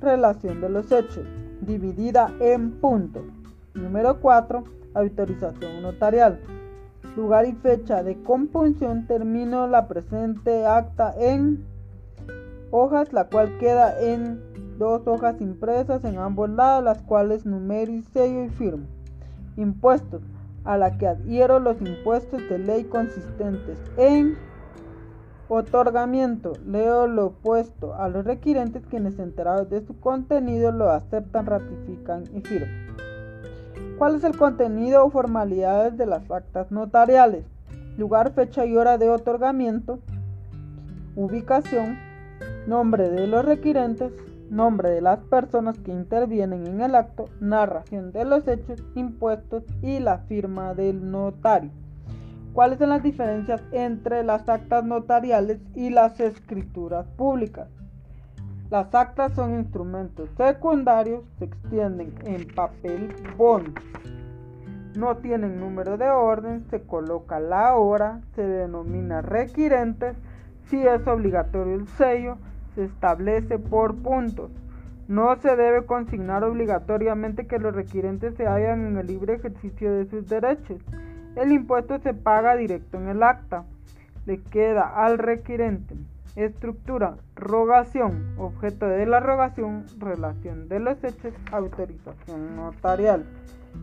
Relación 0.00 0.60
de 0.60 0.68
los 0.68 0.92
hechos. 0.92 1.24
Dividida 1.60 2.32
en 2.40 2.72
puntos. 2.72 3.24
Número 3.74 4.20
4. 4.20 4.64
Autorización 4.96 5.82
notarial. 5.82 6.40
Lugar 7.16 7.46
y 7.46 7.52
fecha 7.52 8.02
de 8.02 8.20
compunción. 8.22 9.06
Termino 9.06 9.66
la 9.66 9.88
presente 9.88 10.66
acta 10.66 11.14
en 11.18 11.64
hojas, 12.70 13.12
la 13.12 13.28
cual 13.28 13.58
queda 13.58 14.00
en 14.00 14.40
dos 14.78 15.06
hojas 15.06 15.40
impresas 15.40 16.04
en 16.04 16.18
ambos 16.18 16.50
lados, 16.50 16.84
las 16.84 17.02
cuales 17.02 17.46
numero 17.46 17.92
y 17.92 18.02
sello 18.02 18.44
y 18.44 18.48
firmo. 18.50 18.86
Impuestos, 19.56 20.22
a 20.64 20.76
la 20.76 20.98
que 20.98 21.06
adhiero 21.06 21.60
los 21.60 21.80
impuestos 21.80 22.42
de 22.48 22.58
ley 22.58 22.84
consistentes 22.84 23.78
en 23.96 24.36
otorgamiento. 25.48 26.52
Leo 26.66 27.06
lo 27.06 27.26
opuesto 27.26 27.94
a 27.94 28.08
los 28.08 28.24
requirentes 28.24 28.84
quienes 28.86 29.18
enterados 29.18 29.70
de 29.70 29.80
su 29.86 29.98
contenido 30.00 30.72
lo 30.72 30.90
aceptan, 30.90 31.46
ratifican 31.46 32.24
y 32.34 32.40
firman. 32.40 33.05
¿Cuál 33.98 34.16
es 34.16 34.24
el 34.24 34.36
contenido 34.36 35.06
o 35.06 35.10
formalidades 35.10 35.96
de 35.96 36.04
las 36.04 36.30
actas 36.30 36.70
notariales? 36.70 37.46
Lugar, 37.96 38.32
fecha 38.32 38.66
y 38.66 38.76
hora 38.76 38.98
de 38.98 39.08
otorgamiento. 39.08 40.00
Ubicación, 41.14 41.98
nombre 42.66 43.08
de 43.08 43.26
los 43.26 43.42
requirentes, 43.42 44.12
nombre 44.50 44.90
de 44.90 45.00
las 45.00 45.20
personas 45.20 45.78
que 45.78 45.92
intervienen 45.92 46.66
en 46.66 46.82
el 46.82 46.94
acto, 46.94 47.30
narración 47.40 48.12
de 48.12 48.26
los 48.26 48.46
hechos, 48.46 48.84
impuestos 48.94 49.64
y 49.80 49.98
la 49.98 50.18
firma 50.18 50.74
del 50.74 51.10
notario. 51.10 51.70
¿Cuáles 52.52 52.78
son 52.78 52.90
las 52.90 53.02
diferencias 53.02 53.62
entre 53.72 54.24
las 54.24 54.46
actas 54.46 54.84
notariales 54.84 55.58
y 55.74 55.88
las 55.88 56.20
escrituras 56.20 57.06
públicas? 57.16 57.68
Las 58.70 58.92
actas 58.94 59.32
son 59.34 59.54
instrumentos 59.54 60.28
secundarios, 60.36 61.22
se 61.38 61.44
extienden 61.44 62.14
en 62.24 62.48
papel 62.48 63.14
bond. 63.36 63.78
No 64.96 65.18
tienen 65.18 65.60
número 65.60 65.96
de 65.96 66.10
orden, 66.10 66.64
se 66.68 66.82
coloca 66.82 67.38
la 67.38 67.76
hora, 67.76 68.22
se 68.34 68.42
denomina 68.42 69.22
requirentes, 69.22 70.16
si 70.64 70.84
es 70.84 71.06
obligatorio 71.06 71.74
el 71.74 71.86
sello, 71.86 72.38
se 72.74 72.84
establece 72.84 73.60
por 73.60 73.94
puntos. 74.02 74.50
No 75.06 75.36
se 75.36 75.54
debe 75.54 75.86
consignar 75.86 76.42
obligatoriamente 76.42 77.46
que 77.46 77.60
los 77.60 77.72
requirentes 77.72 78.34
se 78.34 78.48
hallan 78.48 78.84
en 78.84 78.96
el 78.96 79.06
libre 79.06 79.34
ejercicio 79.34 79.92
de 79.92 80.06
sus 80.06 80.26
derechos. 80.28 80.82
El 81.36 81.52
impuesto 81.52 82.00
se 82.00 82.14
paga 82.14 82.56
directo 82.56 82.98
en 82.98 83.08
el 83.08 83.22
acta. 83.22 83.64
Le 84.24 84.42
queda 84.42 85.04
al 85.04 85.18
requirente. 85.18 85.94
Estructura, 86.36 87.16
rogación, 87.34 88.34
objeto 88.36 88.86
de 88.86 89.06
la 89.06 89.20
rogación, 89.20 89.86
relación 89.98 90.68
de 90.68 90.80
los 90.80 91.02
hechos, 91.02 91.32
autorización 91.50 92.56
notarial. 92.56 93.24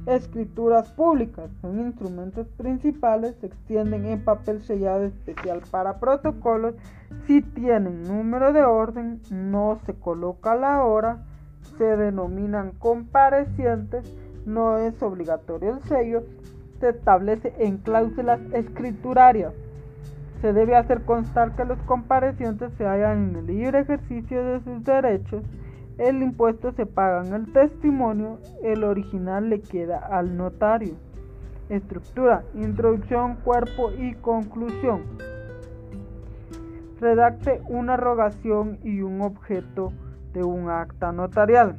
Escrituras 0.06 0.92
públicas 0.92 1.50
son 1.62 1.80
instrumentos 1.80 2.48
principales, 2.50 3.36
se 3.42 3.48
extienden 3.48 4.06
en 4.06 4.24
papel 4.24 4.62
sellado 4.62 5.04
especial 5.04 5.62
para 5.72 6.00
protocolos. 6.00 6.76
Si 7.26 7.42
tienen 7.42 8.04
número 8.04 8.54
de 8.54 8.64
orden, 8.64 9.20
no 9.32 9.80
se 9.88 9.96
coloca 9.96 10.56
la 10.56 10.84
hora, 10.84 11.26
se 11.80 11.98
denominan 11.98 12.74
comparecientes, 12.78 14.06
no 14.46 14.78
es 14.78 15.02
obligatorio 15.02 15.72
el 15.72 15.82
sello, 15.84 16.24
se 16.80 16.90
establece 16.90 17.52
en 17.58 17.78
cláusulas 17.78 18.40
escriturarias. 18.52 19.56
Se 20.44 20.53
debe 20.53 20.76
hacer 20.76 21.02
constar 21.06 21.56
que 21.56 21.65
los 21.65 21.80
comparecientes 21.88 22.72
se 22.78 22.86
hallan 22.86 23.30
en 23.30 23.36
el 23.38 23.48
libre 23.48 23.80
ejercicio 23.80 24.44
de 24.44 24.60
sus 24.60 24.84
derechos 24.84 25.44
el 25.98 26.24
impuesto 26.24 26.72
se 26.72 26.88
paga 26.88 27.26
en 27.26 27.34
el 27.34 27.53
testimonio, 27.53 28.40
el 28.64 28.84
original 28.84 29.49
le 29.49 29.61
queda 29.61 29.99
al 29.99 30.36
notario. 30.36 30.95
Estructura, 31.70 32.44
introducción, 32.56 33.36
cuerpo 33.44 33.91
y 33.91 34.15
conclusión. 34.15 35.03
Redacte 36.99 37.61
una 37.70 37.95
rogación 37.95 38.80
y 38.84 39.02
un 39.02 39.22
objeto 39.22 39.94
de 40.34 40.44
un 40.44 40.70
acta 40.70 41.11
notarial. 41.11 41.78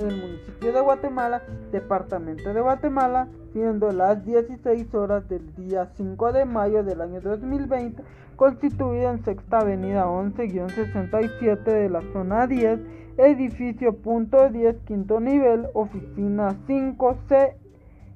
El 0.00 0.16
municipio 0.16 0.72
de 0.72 0.80
Guatemala, 0.80 1.42
departamento 1.72 2.54
de 2.54 2.60
Guatemala, 2.62 3.28
siendo 3.52 3.92
las 3.92 4.24
16 4.24 4.94
horas 4.94 5.28
del 5.28 5.54
día 5.56 5.90
5 5.94 6.32
de 6.32 6.46
mayo 6.46 6.82
del 6.82 7.02
año 7.02 7.20
2020, 7.20 8.02
constituida 8.34 9.10
en 9.10 9.22
Sexta 9.22 9.58
Avenida 9.58 10.06
11-67 10.06 11.64
de 11.64 11.90
la 11.90 12.00
zona 12.14 12.46
10, 12.46 12.80
edificio 13.18 13.94
punto 13.94 14.48
10, 14.48 14.76
quinto 14.86 15.20
nivel, 15.20 15.66
oficina 15.74 16.56
5C. 16.66 17.56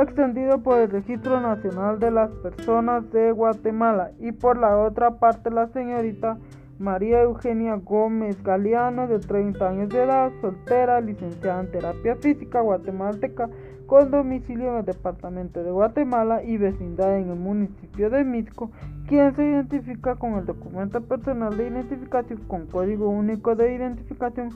extendido 0.00 0.62
por 0.62 0.78
el 0.78 0.90
Registro 0.90 1.40
Nacional 1.40 1.98
de 1.98 2.10
las 2.10 2.30
Personas 2.30 3.10
de 3.12 3.32
Guatemala 3.32 4.12
y 4.20 4.32
por 4.32 4.58
la 4.58 4.78
otra 4.78 5.18
parte 5.18 5.50
la 5.50 5.68
señorita 5.68 6.38
María 6.78 7.22
Eugenia 7.22 7.76
Gómez 7.76 8.42
Galeano, 8.42 9.06
de 9.06 9.18
30 9.18 9.68
años 9.68 9.88
de 9.90 10.02
edad, 10.02 10.32
soltera, 10.40 11.00
licenciada 11.00 11.60
en 11.60 11.70
terapia 11.70 12.16
física, 12.16 12.60
guatemalteca, 12.60 13.48
con 13.86 14.10
domicilio 14.10 14.70
en 14.70 14.78
el 14.78 14.84
departamento 14.84 15.62
de 15.62 15.70
Guatemala 15.70 16.42
y 16.42 16.56
vecindad 16.56 17.18
en 17.18 17.28
el 17.28 17.38
municipio 17.38 18.08
de 18.08 18.24
Misco, 18.24 18.70
quien 19.06 19.34
se 19.36 19.44
identifica 19.44 20.16
con 20.16 20.34
el 20.34 20.46
documento 20.46 21.02
personal 21.02 21.56
de 21.56 21.68
identificación 21.68 22.40
con 22.48 22.66
código 22.66 23.08
único 23.10 23.54
de 23.54 23.74
identificación 23.74 24.50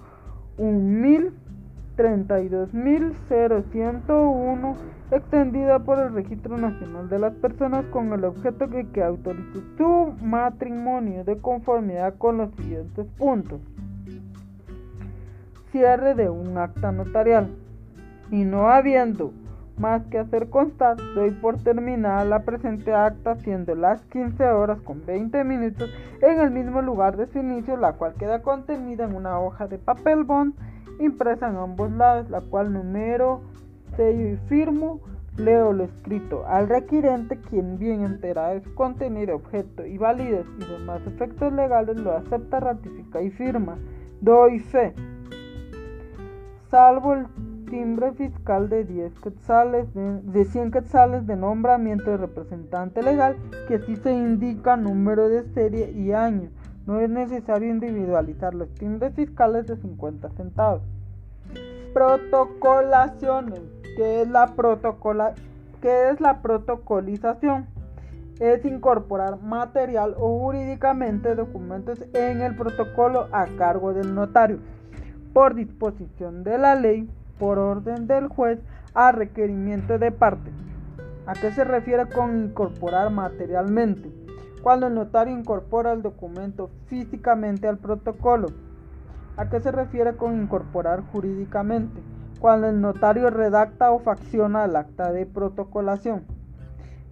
1032.0101 1.96 4.76
extendida 5.10 5.78
por 5.78 5.98
el 5.98 6.12
Registro 6.14 6.58
Nacional 6.58 7.08
de 7.08 7.18
las 7.18 7.32
Personas 7.34 7.84
con 7.86 8.12
el 8.12 8.24
objeto 8.24 8.66
de 8.66 8.86
que 8.88 9.02
autorice 9.02 9.60
su 9.76 10.14
matrimonio 10.22 11.24
de 11.24 11.38
conformidad 11.38 12.16
con 12.18 12.36
los 12.38 12.54
siguientes 12.56 13.06
puntos. 13.18 13.60
Cierre 15.70 16.14
de 16.14 16.28
un 16.28 16.58
acta 16.58 16.92
notarial. 16.92 17.48
Y 18.30 18.44
no 18.44 18.68
habiendo 18.68 19.32
más 19.78 20.04
que 20.06 20.18
hacer 20.18 20.48
constar, 20.48 20.96
doy 21.14 21.30
por 21.30 21.58
terminada 21.58 22.24
la 22.24 22.42
presente 22.42 22.94
acta 22.94 23.36
siendo 23.36 23.74
las 23.74 24.04
15 24.06 24.44
horas 24.44 24.80
con 24.80 25.04
20 25.04 25.44
minutos 25.44 25.90
en 26.22 26.40
el 26.40 26.50
mismo 26.50 26.82
lugar 26.82 27.16
de 27.16 27.26
su 27.26 27.38
inicio, 27.38 27.76
la 27.76 27.92
cual 27.92 28.14
queda 28.14 28.42
contenida 28.42 29.04
en 29.04 29.14
una 29.14 29.38
hoja 29.38 29.68
de 29.68 29.78
papel 29.78 30.24
bond 30.24 30.54
impresa 30.98 31.48
en 31.48 31.56
ambos 31.56 31.90
lados, 31.92 32.30
la 32.30 32.40
cual 32.40 32.72
numero 32.72 33.42
sello 33.96 34.28
y 34.28 34.36
firmo, 34.48 35.00
leo 35.36 35.72
lo 35.72 35.84
escrito 35.84 36.46
al 36.46 36.68
requirente, 36.68 37.38
quien 37.38 37.78
bien 37.78 38.02
entera 38.02 38.54
es 38.54 38.66
contenido, 38.68 39.36
objeto 39.36 39.84
y 39.84 39.98
validez 39.98 40.46
y 40.58 40.64
demás 40.64 41.00
efectos 41.06 41.52
legales 41.52 41.96
lo 41.96 42.12
acepta, 42.16 42.60
ratifica 42.60 43.22
y 43.22 43.30
firma. 43.30 43.76
Doy 44.20 44.60
fe. 44.60 44.94
Salvo 46.70 47.14
el 47.14 47.26
timbre 47.66 48.12
fiscal 48.12 48.68
de 48.68 48.84
10 48.84 49.20
quetzales 49.20 49.92
de, 49.94 50.20
de 50.22 50.44
100 50.44 50.70
quetzales 50.70 51.26
de 51.26 51.36
nombramiento 51.36 52.10
de 52.10 52.16
representante 52.16 53.02
legal 53.02 53.36
que 53.68 53.76
así 53.76 53.96
se 53.96 54.12
indica 54.12 54.76
número 54.76 55.28
de 55.28 55.44
serie 55.52 55.90
y 55.92 56.12
año. 56.12 56.50
No 56.86 57.00
es 57.00 57.10
necesario 57.10 57.68
individualizar 57.68 58.54
los 58.54 58.72
timbres 58.74 59.14
fiscales 59.14 59.66
de 59.66 59.76
50 59.76 60.30
centavos. 60.30 60.82
Protocolaciones. 61.92 63.60
¿Qué 63.96 64.22
es 64.22 64.28
la, 64.28 64.54
¿Qué 65.82 66.10
es 66.10 66.20
la 66.20 66.42
protocolización? 66.42 67.66
Es 68.38 68.64
incorporar 68.64 69.42
material 69.42 70.14
o 70.18 70.38
jurídicamente 70.38 71.34
documentos 71.34 72.04
en 72.12 72.42
el 72.42 72.54
protocolo 72.54 73.28
a 73.32 73.46
cargo 73.56 73.92
del 73.92 74.14
notario 74.14 74.58
por 75.36 75.54
disposición 75.54 76.44
de 76.44 76.56
la 76.56 76.74
ley, 76.76 77.10
por 77.38 77.58
orden 77.58 78.06
del 78.06 78.28
juez, 78.28 78.58
a 78.94 79.12
requerimiento 79.12 79.98
de 79.98 80.10
parte. 80.10 80.50
¿A 81.26 81.34
qué 81.34 81.52
se 81.52 81.62
refiere 81.64 82.06
con 82.06 82.44
incorporar 82.44 83.10
materialmente? 83.10 84.25
Cuando 84.66 84.88
el 84.88 84.94
notario 84.94 85.38
incorpora 85.38 85.92
el 85.92 86.02
documento 86.02 86.70
físicamente 86.86 87.68
al 87.68 87.78
protocolo. 87.78 88.48
¿A 89.36 89.48
qué 89.48 89.60
se 89.60 89.70
refiere 89.70 90.16
con 90.16 90.42
incorporar 90.42 91.04
jurídicamente? 91.12 92.02
cuando 92.40 92.66
el 92.66 92.80
notario 92.80 93.30
redacta 93.30 93.92
o 93.92 94.00
facciona 94.00 94.64
el 94.64 94.74
acta 94.74 95.12
de 95.12 95.24
protocolación. 95.24 96.24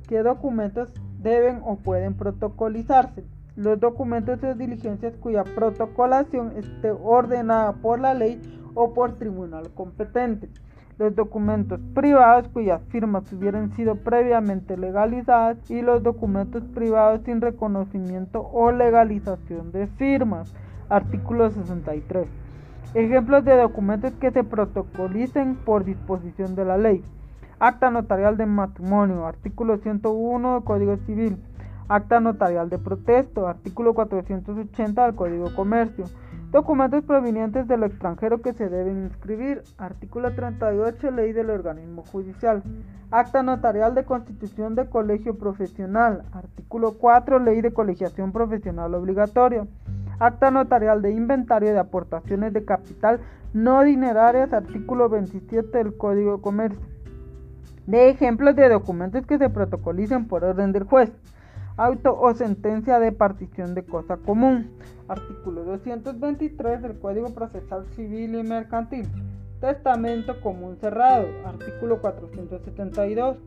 ¿Qué 0.08 0.24
documentos 0.24 0.92
deben 1.20 1.60
o 1.64 1.76
pueden 1.76 2.14
protocolizarse? 2.14 3.24
Los 3.54 3.78
documentos 3.78 4.40
de 4.40 4.56
diligencias 4.56 5.16
cuya 5.18 5.44
protocolación 5.44 6.54
esté 6.56 6.90
ordenada 6.90 7.74
por 7.74 8.00
la 8.00 8.14
ley 8.14 8.42
o 8.74 8.92
por 8.94 9.12
tribunal 9.16 9.70
competente. 9.74 10.50
Los 10.96 11.16
documentos 11.16 11.80
privados 11.92 12.46
cuyas 12.48 12.80
firmas 12.88 13.32
hubieran 13.32 13.72
sido 13.72 13.96
previamente 13.96 14.76
legalizadas 14.76 15.58
y 15.68 15.82
los 15.82 16.04
documentos 16.04 16.62
privados 16.72 17.22
sin 17.24 17.40
reconocimiento 17.40 18.48
o 18.52 18.70
legalización 18.70 19.72
de 19.72 19.88
firmas. 19.88 20.54
Artículo 20.88 21.50
63. 21.50 22.28
Ejemplos 22.94 23.44
de 23.44 23.56
documentos 23.56 24.12
que 24.20 24.30
se 24.30 24.44
protocolicen 24.44 25.56
por 25.56 25.84
disposición 25.84 26.54
de 26.54 26.64
la 26.64 26.78
ley. 26.78 27.02
Acta 27.58 27.90
notarial 27.90 28.36
de 28.36 28.46
matrimonio, 28.46 29.26
artículo 29.26 29.78
101 29.78 30.54
del 30.54 30.62
Código 30.62 30.96
Civil. 30.98 31.38
Acta 31.88 32.20
notarial 32.20 32.70
de 32.70 32.78
protesto, 32.78 33.48
artículo 33.48 33.94
480 33.94 35.06
del 35.06 35.14
Código 35.16 35.52
Comercio. 35.56 36.04
Documentos 36.54 37.02
provenientes 37.02 37.66
del 37.66 37.82
extranjero 37.82 38.40
que 38.40 38.52
se 38.52 38.68
deben 38.68 39.02
inscribir, 39.06 39.62
artículo 39.76 40.36
38 40.36 41.10
Ley 41.10 41.32
del 41.32 41.50
Organismo 41.50 42.04
Judicial. 42.04 42.62
Acta 43.10 43.42
notarial 43.42 43.96
de 43.96 44.04
constitución 44.04 44.76
de 44.76 44.88
colegio 44.88 45.36
profesional, 45.36 46.22
artículo 46.30 46.92
4 46.92 47.40
Ley 47.40 47.60
de 47.60 47.72
colegiación 47.72 48.30
profesional 48.30 48.94
obligatoria. 48.94 49.66
Acta 50.20 50.52
notarial 50.52 51.02
de 51.02 51.10
inventario 51.10 51.72
de 51.72 51.80
aportaciones 51.80 52.52
de 52.52 52.64
capital 52.64 53.18
no 53.52 53.82
dinerarias, 53.82 54.52
artículo 54.52 55.08
27 55.08 55.76
del 55.76 55.96
Código 55.96 56.36
de 56.36 56.42
Comercio. 56.42 56.86
De 57.88 58.10
ejemplos 58.10 58.54
de 58.54 58.68
documentos 58.68 59.26
que 59.26 59.38
se 59.38 59.50
protocolicen 59.50 60.28
por 60.28 60.44
orden 60.44 60.70
del 60.70 60.84
juez. 60.84 61.10
Auto 61.76 62.16
o 62.16 62.32
sentencia 62.34 63.00
de 63.00 63.10
partición 63.10 63.74
de 63.74 63.84
cosa 63.84 64.16
común. 64.16 64.70
Artículo 65.08 65.64
223 65.64 66.80
del 66.80 67.00
Código 67.00 67.34
Procesal 67.34 67.84
Civil 67.96 68.36
y 68.36 68.44
Mercantil. 68.44 69.08
Testamento 69.60 70.40
común 70.40 70.76
cerrado. 70.80 71.26
Artículo 71.44 72.00
472. 72.00 73.38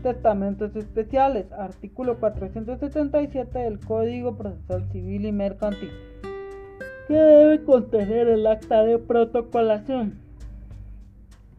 Testamentos 0.00 0.76
especiales. 0.76 1.50
Artículo 1.50 2.20
477 2.20 3.58
del 3.58 3.80
Código 3.80 4.36
Procesal 4.36 4.88
Civil 4.92 5.26
y 5.26 5.32
Mercantil. 5.32 5.90
¿Qué 7.08 7.14
debe 7.14 7.64
contener 7.64 8.28
el 8.28 8.46
acta 8.46 8.84
de 8.84 9.00
protocolación? 9.00 10.21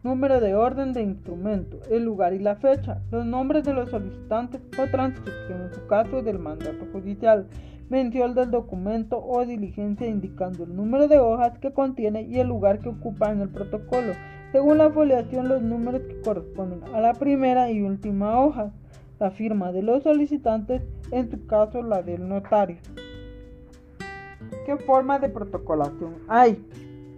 Número 0.04 0.38
de 0.38 0.54
orden 0.54 0.92
de 0.92 1.00
instrumento, 1.00 1.78
el 1.90 2.04
lugar 2.04 2.34
y 2.34 2.38
la 2.38 2.56
fecha, 2.56 3.00
los 3.10 3.24
nombres 3.24 3.64
de 3.64 3.72
los 3.72 3.88
solicitantes 3.88 4.60
o 4.78 4.86
transcripción 4.90 5.62
en 5.62 5.72
su 5.72 5.86
caso 5.86 6.20
del 6.20 6.38
mandato 6.38 6.84
judicial, 6.92 7.46
mención 7.88 8.34
del 8.34 8.50
documento 8.50 9.18
o 9.18 9.46
diligencia 9.46 10.06
indicando 10.06 10.64
el 10.64 10.76
número 10.76 11.08
de 11.08 11.20
hojas 11.20 11.58
que 11.58 11.72
contiene 11.72 12.20
y 12.20 12.38
el 12.38 12.48
lugar 12.48 12.80
que 12.80 12.90
ocupa 12.90 13.32
en 13.32 13.40
el 13.40 13.48
protocolo, 13.48 14.12
según 14.52 14.76
la 14.76 14.90
foliación 14.90 15.48
los 15.48 15.62
números 15.62 16.02
que 16.02 16.20
corresponden 16.20 16.84
a 16.94 17.00
la 17.00 17.14
primera 17.14 17.70
y 17.70 17.80
última 17.80 18.38
hoja, 18.38 18.72
la 19.18 19.30
firma 19.30 19.72
de 19.72 19.80
los 19.80 20.02
solicitantes, 20.02 20.82
en 21.12 21.30
su 21.30 21.46
caso 21.46 21.82
la 21.82 22.02
del 22.02 22.28
notario. 22.28 22.76
¿Qué 24.66 24.76
forma 24.76 25.18
de 25.18 25.30
protocolación 25.30 26.16
hay? 26.28 26.62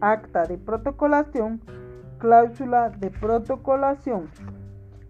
Acta 0.00 0.44
de 0.44 0.56
protocolación, 0.56 1.60
cláusula 2.18 2.90
de 2.90 3.10
protocolación. 3.10 4.28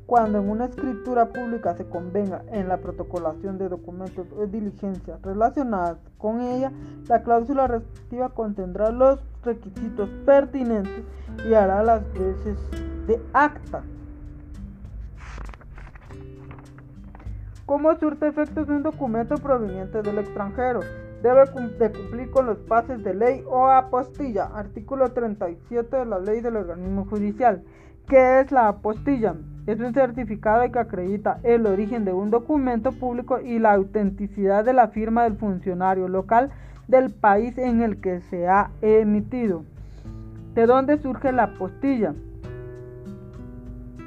Cuando 0.07 0.39
en 0.39 0.49
una 0.49 0.67
escritura 0.67 1.27
pública 1.27 1.75
se 1.75 1.85
convenga 1.89 2.43
en 2.53 2.69
la 2.69 2.77
protocolación 2.77 3.59
de 3.59 3.69
documentos 3.69 4.29
o 4.39 4.47
diligencias 4.47 5.21
relacionadas 5.23 5.99
con 6.17 6.41
ella, 6.41 6.71
la 7.09 7.23
cláusula 7.23 7.67
respectiva 7.67 8.29
contendrá 8.29 8.91
los 8.91 9.19
requisitos 9.43 10.09
pertinentes 10.25 11.05
y 11.49 11.55
hará 11.55 11.83
las 11.83 12.03
veces 12.13 12.57
de 13.09 13.21
acta. 13.33 13.83
¿Cómo 17.67 17.93
surte 17.97 18.29
efectos 18.29 18.69
de 18.69 18.77
un 18.77 18.85
documento 18.85 19.35
proveniente 19.37 20.01
del 20.03 20.19
extranjero? 20.19 20.81
Debe 21.27 21.45
de 21.79 21.91
cumplir 21.91 22.31
con 22.31 22.47
los 22.47 22.59
pases 22.59 23.03
de 23.03 23.13
ley 23.13 23.43
o 23.49 23.67
apostilla. 23.67 24.45
Artículo 24.45 25.11
37 25.11 25.97
de 25.97 26.07
la 26.07 26.21
ley 26.21 26.41
del 26.41 26.57
organismo 26.57 27.05
judicial. 27.07 27.65
¿Qué 28.07 28.41
es 28.41 28.53
la 28.53 28.69
apostilla? 28.69 29.35
Es 29.67 29.81
un 29.81 29.93
certificado 29.93 30.71
que 30.71 30.79
acredita 30.79 31.41
el 31.43 31.67
origen 31.67 32.05
de 32.05 32.13
un 32.13 32.31
documento 32.31 32.93
público 32.93 33.41
y 33.41 33.59
la 33.59 33.73
autenticidad 33.73 34.65
de 34.65 34.73
la 34.73 34.89
firma 34.89 35.25
del 35.25 35.37
funcionario 35.37 36.07
local 36.07 36.51
del 36.87 37.11
país 37.13 37.59
en 37.59 37.83
el 37.83 38.01
que 38.01 38.21
se 38.21 38.47
ha 38.47 38.71
emitido. 38.81 39.65
¿De 40.55 40.67
dónde 40.67 40.99
surge 40.99 41.33
la 41.33 41.45
apostilla? 41.45 42.15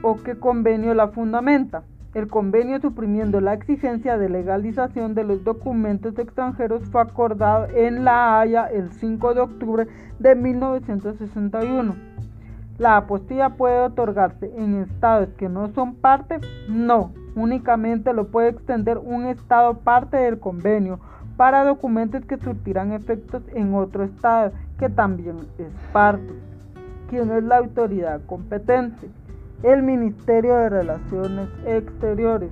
¿O 0.02 0.16
qué 0.24 0.40
convenio 0.40 0.94
la 0.94 1.10
fundamenta? 1.10 1.84
El 2.16 2.28
convenio 2.28 2.82
suprimiendo 2.82 3.40
la 3.40 3.54
exigencia 3.54 4.18
de 4.18 4.30
legalización 4.30 5.14
de 5.14 5.24
los 5.24 5.44
documentos 5.44 6.18
extranjeros 6.18 6.84
fue 6.90 7.02
acordado 7.02 7.68
en 7.76 8.04
La 8.04 8.40
Haya 8.40 8.66
el 8.66 8.92
5 8.92 9.36
de 9.36 9.42
octubre 9.42 9.88
de 10.18 10.34
1961. 10.34 11.96
¿La 12.80 12.98
apostilla 12.98 13.50
puede 13.50 13.78
otorgarse 13.80 14.52
en 14.58 14.82
estados 14.82 15.30
que 15.38 15.50
no 15.50 15.68
son 15.74 15.94
parte? 15.94 16.40
No, 16.68 17.12
únicamente 17.36 18.12
lo 18.14 18.30
puede 18.30 18.50
extender 18.50 18.98
un 18.98 19.26
estado 19.26 19.78
parte 19.80 20.18
del 20.18 20.40
convenio 20.40 21.00
para 21.38 21.64
documentos 21.64 22.26
que 22.26 22.38
surtirán 22.38 22.92
efectos 22.92 23.44
en 23.54 23.76
otro 23.76 24.04
estado 24.04 24.52
que 24.80 24.90
también 24.90 25.38
es 25.60 25.72
parte. 25.94 26.34
¿Quién 27.08 27.30
es 27.30 27.44
la 27.44 27.58
autoridad 27.58 28.22
competente? 28.26 29.10
El 29.62 29.84
Ministerio 29.84 30.56
de 30.56 30.70
Relaciones 30.70 31.50
Exteriores. 31.66 32.50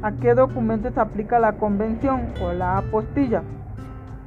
¿A 0.00 0.12
qué 0.12 0.32
documentos 0.32 0.96
aplica 0.96 1.38
la 1.38 1.58
convención 1.58 2.32
o 2.42 2.54
la 2.54 2.78
apostilla? 2.78 3.42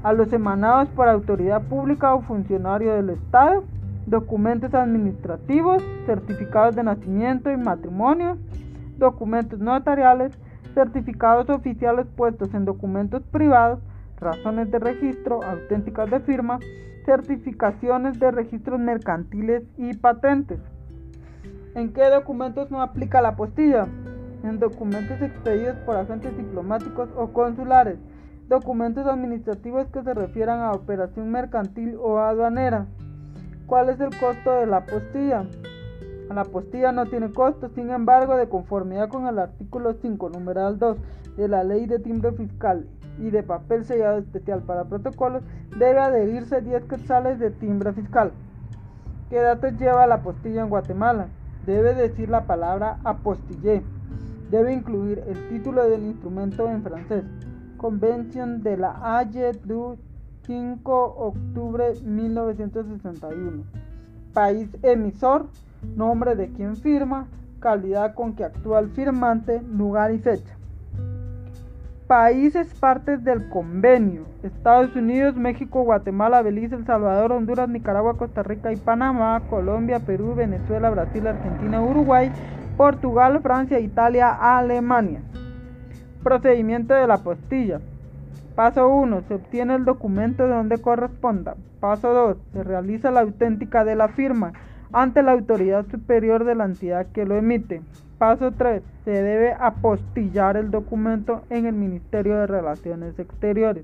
A 0.04 0.14
los 0.14 0.32
emanados 0.34 0.90
por 0.90 1.10
autoridad 1.10 1.64
pública 1.64 2.14
o 2.14 2.22
funcionario 2.22 2.94
del 2.94 3.10
Estado, 3.10 3.64
documentos 4.06 4.72
administrativos, 4.76 5.82
certificados 6.06 6.76
de 6.76 6.84
nacimiento 6.84 7.50
y 7.50 7.58
matrimonio, 7.58 8.38
documentos 9.00 9.58
notariales, 9.60 10.38
certificados 10.76 11.50
oficiales 11.50 12.06
puestos 12.16 12.54
en 12.54 12.66
documentos 12.66 13.24
privados, 13.32 13.80
razones 14.20 14.70
de 14.70 14.78
registro, 14.78 15.42
auténticas 15.42 16.12
de 16.12 16.20
firma, 16.20 16.60
certificaciones 17.04 18.20
de 18.20 18.30
registros 18.30 18.80
mercantiles 18.80 19.64
y 19.76 19.96
patentes. 19.96 20.60
¿En 21.76 21.92
qué 21.92 22.08
documentos 22.08 22.70
no 22.70 22.84
aplica 22.84 23.20
la 23.20 23.30
apostilla? 23.30 23.88
En 24.44 24.60
documentos 24.60 25.20
expedidos 25.22 25.76
por 25.86 25.96
agentes 25.96 26.38
diplomáticos 26.38 27.10
o 27.18 27.34
consulares, 27.34 27.98
documentos 28.48 29.08
administrativos 29.08 29.88
que 29.88 30.04
se 30.04 30.14
refieran 30.14 30.60
a 30.60 30.74
operación 30.74 31.32
mercantil 31.32 31.98
o 32.00 32.20
aduanera. 32.20 32.86
¿Cuál 33.66 33.90
es 33.90 34.00
el 34.00 34.12
costo 34.20 34.52
de 34.52 34.68
la 34.68 34.78
apostilla? 34.78 35.48
La 36.30 36.42
apostilla 36.42 36.92
no 36.92 37.08
tiene 37.08 37.32
costo, 37.32 37.70
sin 37.70 37.90
embargo, 37.90 38.38
de 38.38 38.48
conformidad 38.48 39.10
con 39.10 39.26
el 39.26 39.40
artículo 39.40 39.94
5, 39.94 40.30
numeral 40.30 40.78
2 40.78 40.98
de 41.38 41.48
la 41.48 41.64
Ley 41.64 41.88
de 41.88 41.98
Timbre 41.98 42.34
Fiscal 42.34 42.88
y 43.18 43.32
de 43.32 43.42
papel 43.42 43.84
sellado 43.86 44.20
especial 44.20 44.62
para 44.62 44.86
protocolos, 44.86 45.42
debe 45.78 46.00
adherirse 46.00 46.62
10 46.62 46.84
quetzales 46.84 47.40
de 47.40 47.50
timbre 47.50 47.94
fiscal. 47.94 48.32
¿Qué 49.32 49.40
datos 49.40 49.74
lleva 49.80 50.06
la 50.06 50.16
apostilla 50.16 50.62
en 50.62 50.70
Guatemala? 50.70 51.28
Debe 51.66 51.94
decir 51.94 52.30
la 52.30 52.46
palabra 52.46 53.00
apostillé. 53.04 53.84
Debe 54.50 54.74
incluir 54.74 55.24
el 55.28 55.50
título 55.50 55.90
del 55.90 56.04
instrumento 56.04 56.70
en 56.70 56.84
francés. 56.84 57.24
Convención 57.78 58.62
de 58.62 58.78
la 58.78 59.18
Haye 59.18 59.52
du 59.66 59.98
5 60.46 61.16
octubre 61.18 61.94
1961. 62.04 63.64
País 64.34 64.70
emisor, 64.82 65.48
nombre 65.96 66.36
de 66.36 66.50
quien 66.50 66.76
firma, 66.76 67.28
calidad 67.60 68.14
con 68.14 68.36
que 68.36 68.44
actúa 68.44 68.80
el 68.80 68.90
firmante, 68.90 69.62
lugar 69.62 70.14
y 70.14 70.20
fecha. 70.20 70.58
Países 72.14 72.72
partes 72.76 73.24
del 73.24 73.50
convenio. 73.50 74.28
Estados 74.44 74.96
Unidos, 74.96 75.36
México, 75.36 75.82
Guatemala, 75.82 76.44
Belice, 76.44 76.76
El 76.76 76.86
Salvador, 76.86 77.32
Honduras, 77.32 77.68
Nicaragua, 77.68 78.20
Costa 78.20 78.44
Rica 78.44 78.72
y 78.72 78.76
Panamá, 78.76 79.42
Colombia, 79.50 80.00
Perú, 80.00 80.36
Venezuela, 80.36 80.92
Brasil, 80.92 81.26
Argentina, 81.26 81.82
Uruguay, 81.82 82.32
Portugal, 82.78 83.40
Francia, 83.42 83.80
Italia, 83.80 84.30
Alemania. 84.30 85.22
Procedimiento 86.22 86.94
de 86.94 87.08
la 87.08 87.18
postilla. 87.18 87.82
Paso 88.54 88.88
1. 88.90 89.24
Se 89.28 89.34
obtiene 89.34 89.74
el 89.74 89.84
documento 89.84 90.44
de 90.44 90.54
donde 90.54 90.78
corresponda. 90.78 91.56
Paso 91.80 92.14
2. 92.14 92.38
Se 92.54 92.64
realiza 92.64 93.10
la 93.10 93.22
auténtica 93.22 93.84
de 93.84 93.96
la 93.96 94.10
firma 94.10 94.54
ante 94.92 95.24
la 95.24 95.32
autoridad 95.32 95.88
superior 95.88 96.44
de 96.44 96.54
la 96.54 96.66
entidad 96.66 97.08
que 97.08 97.26
lo 97.26 97.38
emite. 97.38 97.82
Paso 98.24 98.54
3. 98.54 98.82
Se 99.04 99.12
debe 99.12 99.52
apostillar 99.52 100.56
el 100.56 100.72
documento 100.72 101.42
en 101.50 101.66
el 101.66 101.74
Ministerio 101.74 102.38
de 102.38 102.48
Relaciones 102.48 103.20
Exteriores. 103.20 103.84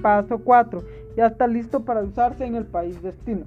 Paso 0.00 0.38
4. 0.38 0.80
Ya 1.14 1.26
está 1.26 1.46
listo 1.46 1.84
para 1.84 2.00
usarse 2.00 2.46
en 2.46 2.54
el 2.54 2.64
país 2.64 3.02
destino. 3.02 3.44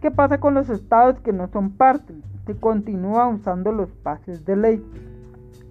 ¿Qué 0.00 0.12
pasa 0.12 0.38
con 0.38 0.54
los 0.54 0.70
estados 0.70 1.18
que 1.18 1.32
no 1.32 1.48
son 1.48 1.72
parte? 1.72 2.14
Se 2.46 2.54
continúa 2.54 3.26
usando 3.26 3.72
los 3.72 3.90
pases 3.90 4.44
de 4.44 4.54
ley. 4.54 4.86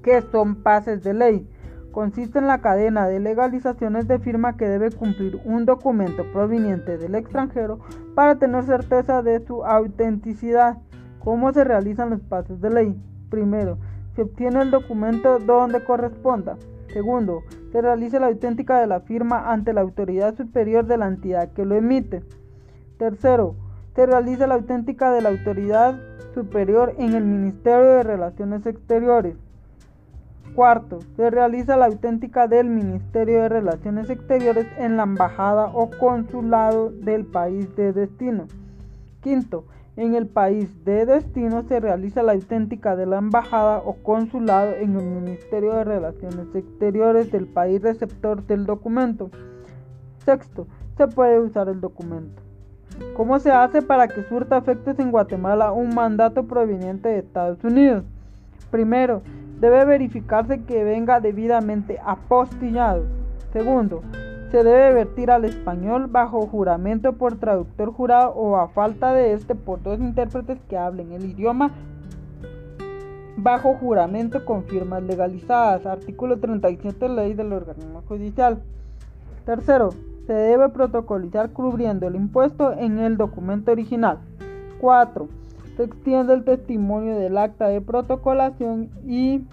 ¿Qué 0.03 0.21
son 0.23 0.55
pases 0.55 1.01
de 1.01 1.13
ley? 1.13 1.49
Consiste 1.93 2.39
en 2.39 2.47
la 2.47 2.59
cadena 2.59 3.07
de 3.07 3.21
legalizaciones 3.21 4.09
de 4.09 4.19
firma 4.19 4.57
que 4.57 4.67
debe 4.67 4.91
cumplir 4.91 5.39
un 5.45 5.63
documento 5.63 6.25
proveniente 6.33 6.97
del 6.97 7.15
extranjero 7.15 7.79
para 8.13 8.35
tener 8.35 8.65
certeza 8.65 9.21
de 9.21 9.39
su 9.39 9.63
autenticidad. 9.63 10.79
¿Cómo 11.19 11.53
se 11.53 11.63
realizan 11.63 12.09
los 12.09 12.19
pases 12.19 12.59
de 12.59 12.69
ley? 12.71 13.01
Primero, 13.31 13.77
se 14.13 14.23
obtiene 14.23 14.61
el 14.61 14.71
documento 14.71 15.39
donde 15.39 15.83
corresponda. 15.85 16.57
Segundo, 16.91 17.43
se 17.71 17.81
realiza 17.81 18.19
la 18.19 18.27
auténtica 18.27 18.81
de 18.81 18.87
la 18.87 18.99
firma 18.99 19.51
ante 19.53 19.71
la 19.71 19.79
autoridad 19.79 20.35
superior 20.35 20.85
de 20.85 20.97
la 20.97 21.07
entidad 21.07 21.53
que 21.53 21.63
lo 21.63 21.75
emite. 21.75 22.21
Tercero, 22.97 23.55
se 23.95 24.05
realiza 24.05 24.47
la 24.47 24.55
auténtica 24.55 25.11
de 25.11 25.21
la 25.21 25.29
autoridad 25.29 25.97
superior 26.33 26.93
en 26.97 27.13
el 27.13 27.23
Ministerio 27.23 27.85
de 27.85 28.03
Relaciones 28.03 28.65
Exteriores. 28.65 29.37
Cuarto, 30.53 30.99
se 31.15 31.29
realiza 31.29 31.77
la 31.77 31.85
auténtica 31.85 32.49
del 32.49 32.67
Ministerio 32.67 33.43
de 33.43 33.49
Relaciones 33.49 34.09
Exteriores 34.09 34.67
en 34.77 34.97
la 34.97 35.03
embajada 35.03 35.67
o 35.73 35.89
consulado 35.89 36.89
del 36.89 37.25
país 37.25 37.73
de 37.77 37.93
destino. 37.93 38.47
Quinto, 39.21 39.63
en 39.97 40.15
el 40.15 40.27
país 40.27 40.85
de 40.85 41.05
destino 41.05 41.63
se 41.63 41.79
realiza 41.79 42.23
la 42.23 42.31
auténtica 42.31 42.95
de 42.95 43.05
la 43.05 43.17
embajada 43.17 43.79
o 43.79 43.95
consulado 43.95 44.73
en 44.75 44.95
el 44.95 45.05
Ministerio 45.05 45.73
de 45.73 45.83
Relaciones 45.83 46.55
Exteriores 46.55 47.31
del 47.31 47.47
país 47.47 47.81
receptor 47.81 48.45
del 48.47 48.65
documento. 48.65 49.29
Sexto, 50.25 50.67
se 50.97 51.07
puede 51.07 51.39
usar 51.39 51.67
el 51.67 51.81
documento. 51.81 52.41
¿Cómo 53.15 53.39
se 53.39 53.51
hace 53.51 53.81
para 53.81 54.07
que 54.07 54.23
surta 54.23 54.57
efectos 54.57 54.97
en 54.99 55.11
Guatemala 55.11 55.71
un 55.71 55.93
mandato 55.93 56.45
proveniente 56.45 57.09
de 57.09 57.19
Estados 57.19 57.63
Unidos? 57.63 58.05
Primero, 58.69 59.21
debe 59.59 59.83
verificarse 59.85 60.63
que 60.63 60.83
venga 60.83 61.19
debidamente 61.19 61.99
apostillado. 62.03 63.03
Segundo, 63.51 64.01
se 64.51 64.65
debe 64.65 64.93
vertir 64.93 65.31
al 65.31 65.45
español 65.45 66.07
bajo 66.07 66.45
juramento 66.45 67.13
por 67.13 67.37
traductor 67.37 67.93
jurado 67.93 68.31
o 68.31 68.57
a 68.57 68.67
falta 68.67 69.13
de 69.13 69.31
este 69.31 69.55
por 69.55 69.81
dos 69.81 69.99
intérpretes 69.99 70.59
que 70.67 70.77
hablen 70.77 71.13
el 71.13 71.23
idioma 71.23 71.71
bajo 73.37 73.75
juramento 73.75 74.43
con 74.43 74.65
firmas 74.65 75.03
legalizadas. 75.03 75.85
Artículo 75.85 76.37
37 76.37 77.07
Ley 77.07 77.33
del 77.33 77.53
Organismo 77.53 78.03
Judicial. 78.09 78.61
Tercero, 79.45 79.91
se 80.27 80.33
debe 80.33 80.67
protocolizar 80.67 81.51
cubriendo 81.51 82.07
el 82.07 82.15
impuesto 82.15 82.73
en 82.73 82.99
el 82.99 83.15
documento 83.15 83.71
original. 83.71 84.19
4. 84.81 85.29
Se 85.77 85.83
extiende 85.83 86.33
el 86.33 86.43
testimonio 86.43 87.17
del 87.17 87.37
acta 87.37 87.69
de 87.69 87.79
protocolación 87.79 88.89
y 89.07 89.45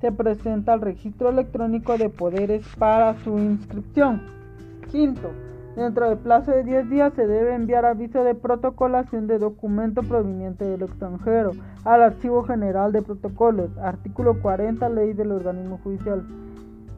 se 0.00 0.10
presenta 0.10 0.72
al 0.72 0.80
registro 0.80 1.28
electrónico 1.28 1.98
de 1.98 2.08
poderes 2.08 2.66
para 2.78 3.14
su 3.22 3.38
inscripción. 3.38 4.37
Quinto, 4.90 5.30
dentro 5.76 6.08
del 6.08 6.18
plazo 6.18 6.50
de 6.50 6.64
10 6.64 6.88
días 6.88 7.12
se 7.14 7.26
debe 7.26 7.54
enviar 7.54 7.84
aviso 7.84 8.24
de 8.24 8.34
protocolación 8.34 9.26
de 9.26 9.38
documento 9.38 10.02
proveniente 10.02 10.64
del 10.64 10.82
extranjero 10.82 11.50
al 11.84 12.02
Archivo 12.02 12.42
General 12.44 12.90
de 12.90 13.02
Protocolos, 13.02 13.76
artículo 13.78 14.40
40, 14.40 14.88
ley 14.88 15.12
del 15.12 15.32
organismo 15.32 15.78
judicial. 15.84 16.26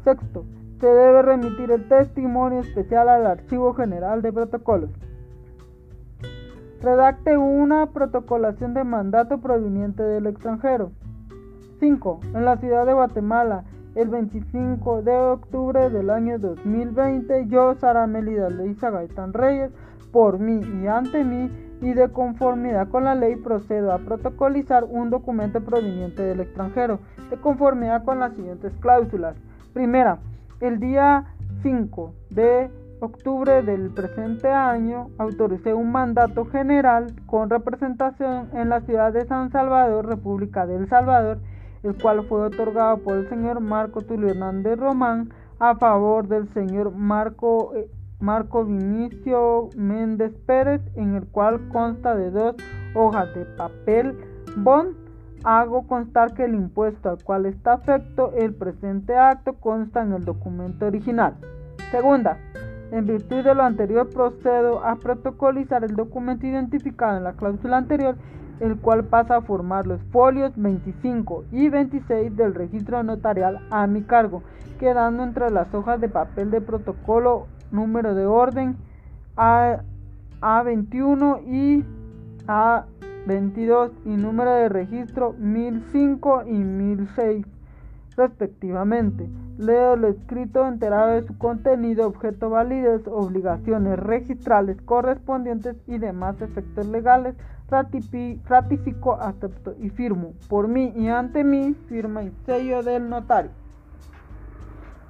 Sexto, 0.05 0.45
se 0.79 0.87
debe 0.87 1.21
remitir 1.23 1.73
el 1.73 1.89
testimonio 1.89 2.61
especial 2.61 3.09
al 3.09 3.27
Archivo 3.27 3.75
General 3.75 4.23
de 4.23 4.33
Protocolos. 4.33 4.91
Redacte 6.81 7.37
una 7.37 7.87
protocolación 7.87 8.73
de 8.73 8.85
mandato 8.85 9.39
proveniente 9.39 10.03
del 10.03 10.27
extranjero. 10.27 10.93
5. 11.81 12.21
En 12.35 12.45
la 12.45 12.57
ciudad 12.57 12.87
de 12.87 12.95
Guatemala, 12.95 13.65
el 13.95 14.09
25 14.09 15.03
de 15.03 15.17
octubre 15.17 15.91
del 15.91 16.11
año 16.11 16.39
2020, 16.39 17.47
yo, 17.49 17.75
Sara 17.75 18.07
Melida 18.07 18.49
Leisa 18.49 18.91
Gaitán 18.91 19.33
Reyes, 19.33 19.71
por 20.13 20.39
mí 20.39 20.61
y 20.83 20.87
ante 20.87 21.25
mí, 21.25 21.51
y 21.81 21.95
de 21.95 22.11
conformidad 22.11 22.89
con 22.89 23.05
la 23.05 23.15
ley, 23.15 23.37
procedo 23.37 23.93
a 23.93 23.99
protocolizar 23.99 24.85
un 24.85 25.11
documento 25.11 25.61
proveniente 25.61 26.23
del 26.23 26.41
extranjero, 26.41 27.01
de 27.31 27.37
conformidad 27.39 28.05
con 28.05 28.19
las 28.19 28.35
siguientes 28.35 28.73
cláusulas. 28.81 29.37
Primera, 29.73 30.19
el 30.61 30.79
día 30.79 31.25
5 31.63 32.15
de 32.31 32.71
octubre 33.01 33.63
del 33.63 33.91
presente 33.91 34.49
año 34.49 35.09
autoricé 35.19 35.73
un 35.73 35.91
mandato 35.91 36.45
general 36.45 37.07
con 37.27 37.49
representación 37.49 38.51
en 38.53 38.69
la 38.69 38.83
ciudad 38.83 39.13
de 39.13 39.25
San 39.25 39.51
Salvador, 39.51 40.07
República 40.07 40.67
del 40.67 40.87
Salvador, 40.89 41.39
el 41.83 41.97
cual 42.01 42.25
fue 42.29 42.43
otorgado 42.43 42.99
por 42.99 43.17
el 43.17 43.29
señor 43.29 43.61
Marco 43.61 44.03
Tulio 44.03 44.29
Hernández 44.31 44.79
Román 44.79 45.31
a 45.59 45.75
favor 45.77 46.29
del 46.29 46.49
señor 46.53 46.93
Marco, 46.93 47.75
eh, 47.75 47.89
Marco 48.21 48.65
Vinicio 48.65 49.71
Méndez 49.77 50.33
Pérez, 50.47 50.83
en 50.95 51.15
el 51.15 51.27
cual 51.27 51.69
consta 51.69 52.15
de 52.15 52.31
dos 52.31 52.57
hojas 52.95 53.35
de 53.35 53.45
papel 53.45 54.19
bond 54.57 54.95
hago 55.45 55.87
constar 55.87 56.35
que 56.35 56.45
el 56.45 56.55
impuesto 56.55 57.11
al 57.11 57.23
cual 57.23 57.47
está 57.47 57.75
afecto 57.75 58.33
el 58.37 58.55
presente 58.55 59.17
acto 59.17 59.55
consta 59.55 60.03
en 60.03 60.13
el 60.13 60.25
documento 60.25 60.87
original. 60.87 61.37
Segunda, 61.91 62.39
en 62.93 63.07
virtud 63.07 63.43
de 63.45 63.55
lo 63.55 63.63
anterior 63.63 64.09
procedo 64.11 64.85
a 64.85 64.97
protocolizar 64.97 65.85
el 65.85 65.95
documento 65.97 66.47
identificado 66.47 67.17
en 67.17 67.25
la 67.25 67.33
cláusula 67.33 67.79
anterior, 67.79 68.17
el 68.61 68.79
cual 68.79 69.05
pasa 69.05 69.37
a 69.37 69.43
formar 69.43 69.87
los 69.87 70.01
folios 70.13 70.53
25 70.57 71.45
y 71.51 71.69
26 71.69 72.37
del 72.37 72.55
registro 72.55 73.03
notarial 73.03 73.67
a 73.71 73.87
mi 73.87 74.03
cargo, 74.03 74.43
quedando 74.79 75.23
entre 75.23 75.51
las 75.51 75.73
hojas 75.75 76.01
de 76.01 76.09
papel 76.09 76.51
de 76.51 76.61
protocolo 76.61 77.47
número 77.71 78.15
de 78.15 78.27
orden 78.27 78.77
A, 79.37 79.81
A21 80.41 81.43
y 81.47 81.85
A22 82.47 83.93
y 84.05 84.11
número 84.11 84.53
de 84.53 84.69
registro 84.69 85.35
1005 85.39 86.45
y 86.47 86.53
1006 86.53 87.60
respectivamente. 88.21 89.29
Leo 89.59 89.97
lo 89.97 90.09
escrito 90.09 90.67
enterado 90.67 91.13
de 91.13 91.27
su 91.27 91.37
contenido, 91.39 92.07
objeto 92.07 92.51
validez, 92.51 93.07
obligaciones 93.07 93.99
registrales 93.99 94.81
correspondientes 94.83 95.77
y 95.87 95.99
demás 95.99 96.41
efectos 96.41 96.87
legales. 96.87 97.35
Ratifico, 97.69 99.15
acepto 99.21 99.75
y 99.79 99.91
firmo. 99.91 100.35
Por 100.49 100.69
mí 100.69 100.93
y 100.97 101.09
ante 101.09 101.45
mí, 101.45 101.75
firma 101.89 102.23
y 102.23 102.33
sello 102.45 102.83
del 102.83 103.09
notario. 103.09 103.53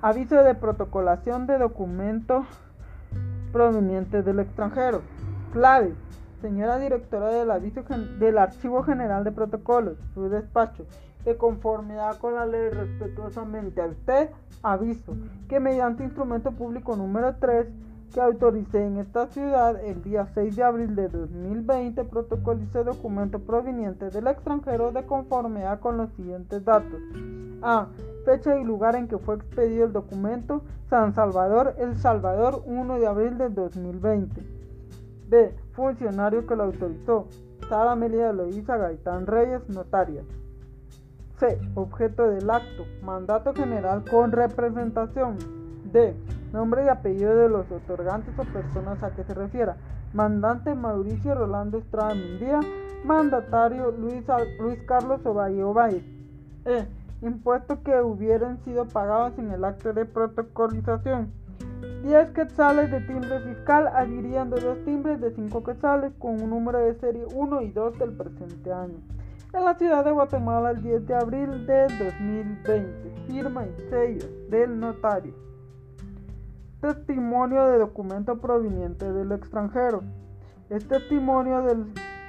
Aviso 0.03 0.43
de 0.43 0.55
protocolación 0.55 1.47
de 1.47 1.59
documentos 1.59 2.47
provenientes 3.53 4.25
del 4.25 4.41
extranjero. 4.41 5.03
Clave. 5.53 5.95
Señora 6.41 6.79
directora 6.79 7.29
del, 7.29 7.51
aviso 7.51 7.83
del 8.19 8.39
Archivo 8.39 8.83
General 8.83 9.25
de 9.25 9.33
Protocolos, 9.33 9.99
su 10.15 10.31
despacho 10.31 10.87
de 11.25 11.37
conformidad 11.37 12.19
con 12.19 12.35
la 12.35 12.47
ley 12.47 12.71
respetuosamente 12.71 13.81
a 13.81 13.87
usted, 13.87 14.31
aviso 14.63 15.15
que 15.49 15.61
mediante 15.61 16.05
instrumento 16.05 16.53
público 16.53 16.97
número 16.97 17.35
3 17.37 17.67
que 18.13 18.21
autoricé 18.21 18.85
en 18.85 18.97
esta 18.99 19.29
ciudad 19.29 19.83
el 19.85 20.03
día 20.03 20.27
6 20.35 20.57
de 20.57 20.63
abril 20.65 20.97
de 20.97 21.09
2020, 21.09 22.05
protocolicé 22.05 22.83
documento 22.83 23.39
proveniente 23.39 24.11
del 24.11 24.27
extranjero 24.27 24.91
de 24.91 25.05
conformidad 25.05 25.79
con 25.81 25.97
los 25.97 26.11
siguientes 26.13 26.65
datos. 26.65 27.01
A. 27.63 27.87
Fecha 28.25 28.59
y 28.59 28.65
lugar 28.65 28.97
en 28.97 29.09
que 29.09 29.19
fue 29.19 29.37
expedido 29.37 29.87
el 29.87 29.93
documento, 29.93 30.63
San 30.89 31.15
Salvador, 31.15 31.75
El 31.79 31.97
Salvador, 31.99 32.63
1 32.67 32.99
de 32.99 33.07
abril 33.07 33.39
de 33.39 33.49
2020. 33.49 34.43
B. 35.29 35.55
Funcionario 35.73 36.47
que 36.47 36.57
lo 36.57 36.65
autorizó, 36.65 37.29
Sara 37.69 37.93
Amelia 37.93 38.33
Loisa 38.33 38.77
Gaitán 38.77 39.27
Reyes, 39.27 39.69
notaria. 39.69 40.23
C. 41.41 41.59
Objeto 41.75 42.29
del 42.29 42.51
acto. 42.51 42.85
Mandato 43.03 43.55
general 43.55 44.05
con 44.05 44.31
representación. 44.31 45.39
D. 45.91 46.15
Nombre 46.53 46.85
y 46.85 46.89
apellido 46.89 47.35
de 47.35 47.49
los 47.49 47.71
otorgantes 47.73 48.39
o 48.39 48.45
personas 48.45 49.03
a 49.03 49.11
que 49.13 49.25
se 49.25 49.33
refiera. 49.33 49.79
Mandante 50.13 50.75
Mauricio 50.75 51.35
Rolando 51.35 51.79
Estrada 51.79 52.15
Mindía. 52.15 52.61
Mandatario 53.05 53.91
Luis, 53.93 54.25
Luis 54.61 54.79
Carlos 54.87 55.25
Ovalle 55.25 55.65
Ovalle. 55.65 56.05
E. 56.67 56.87
Impuestos 57.23 57.79
que 57.79 57.99
hubieran 58.03 58.63
sido 58.65 58.85
pagados 58.85 59.39
en 59.39 59.51
el 59.51 59.65
acto 59.65 59.95
de 59.95 60.05
protocolización. 60.05 61.33
10 62.03 62.31
quetzales 62.31 62.91
de 62.91 63.01
timbre 63.01 63.41
fiscal 63.41 63.89
adhiriendo 63.89 64.59
dos 64.59 64.85
timbres 64.85 65.19
de 65.21 65.31
5 65.35 65.65
quetzales 65.65 66.13
con 66.19 66.43
un 66.43 66.51
número 66.51 66.79
de 66.79 66.95
serie 66.97 67.25
1 67.35 67.63
y 67.63 67.71
2 67.71 67.99
del 67.99 68.13
presente 68.13 68.73
año 68.73 68.99
en 69.53 69.65
la 69.65 69.75
ciudad 69.75 70.05
de 70.05 70.13
Guatemala 70.13 70.71
el 70.71 70.83
10 70.83 71.07
de 71.07 71.15
abril 71.15 71.67
del 71.67 71.99
2020. 71.99 73.11
Firma 73.27 73.67
y 73.67 73.81
sello 73.91 74.27
del 74.49 74.79
notario. 74.79 75.35
Testimonio 76.81 77.67
de 77.67 77.79
documento 77.79 78.39
proveniente 78.41 79.13
del 79.13 79.33
extranjero. 79.33 80.03
Es 80.69 80.87
testimonio 80.87 81.63
del 81.63 81.87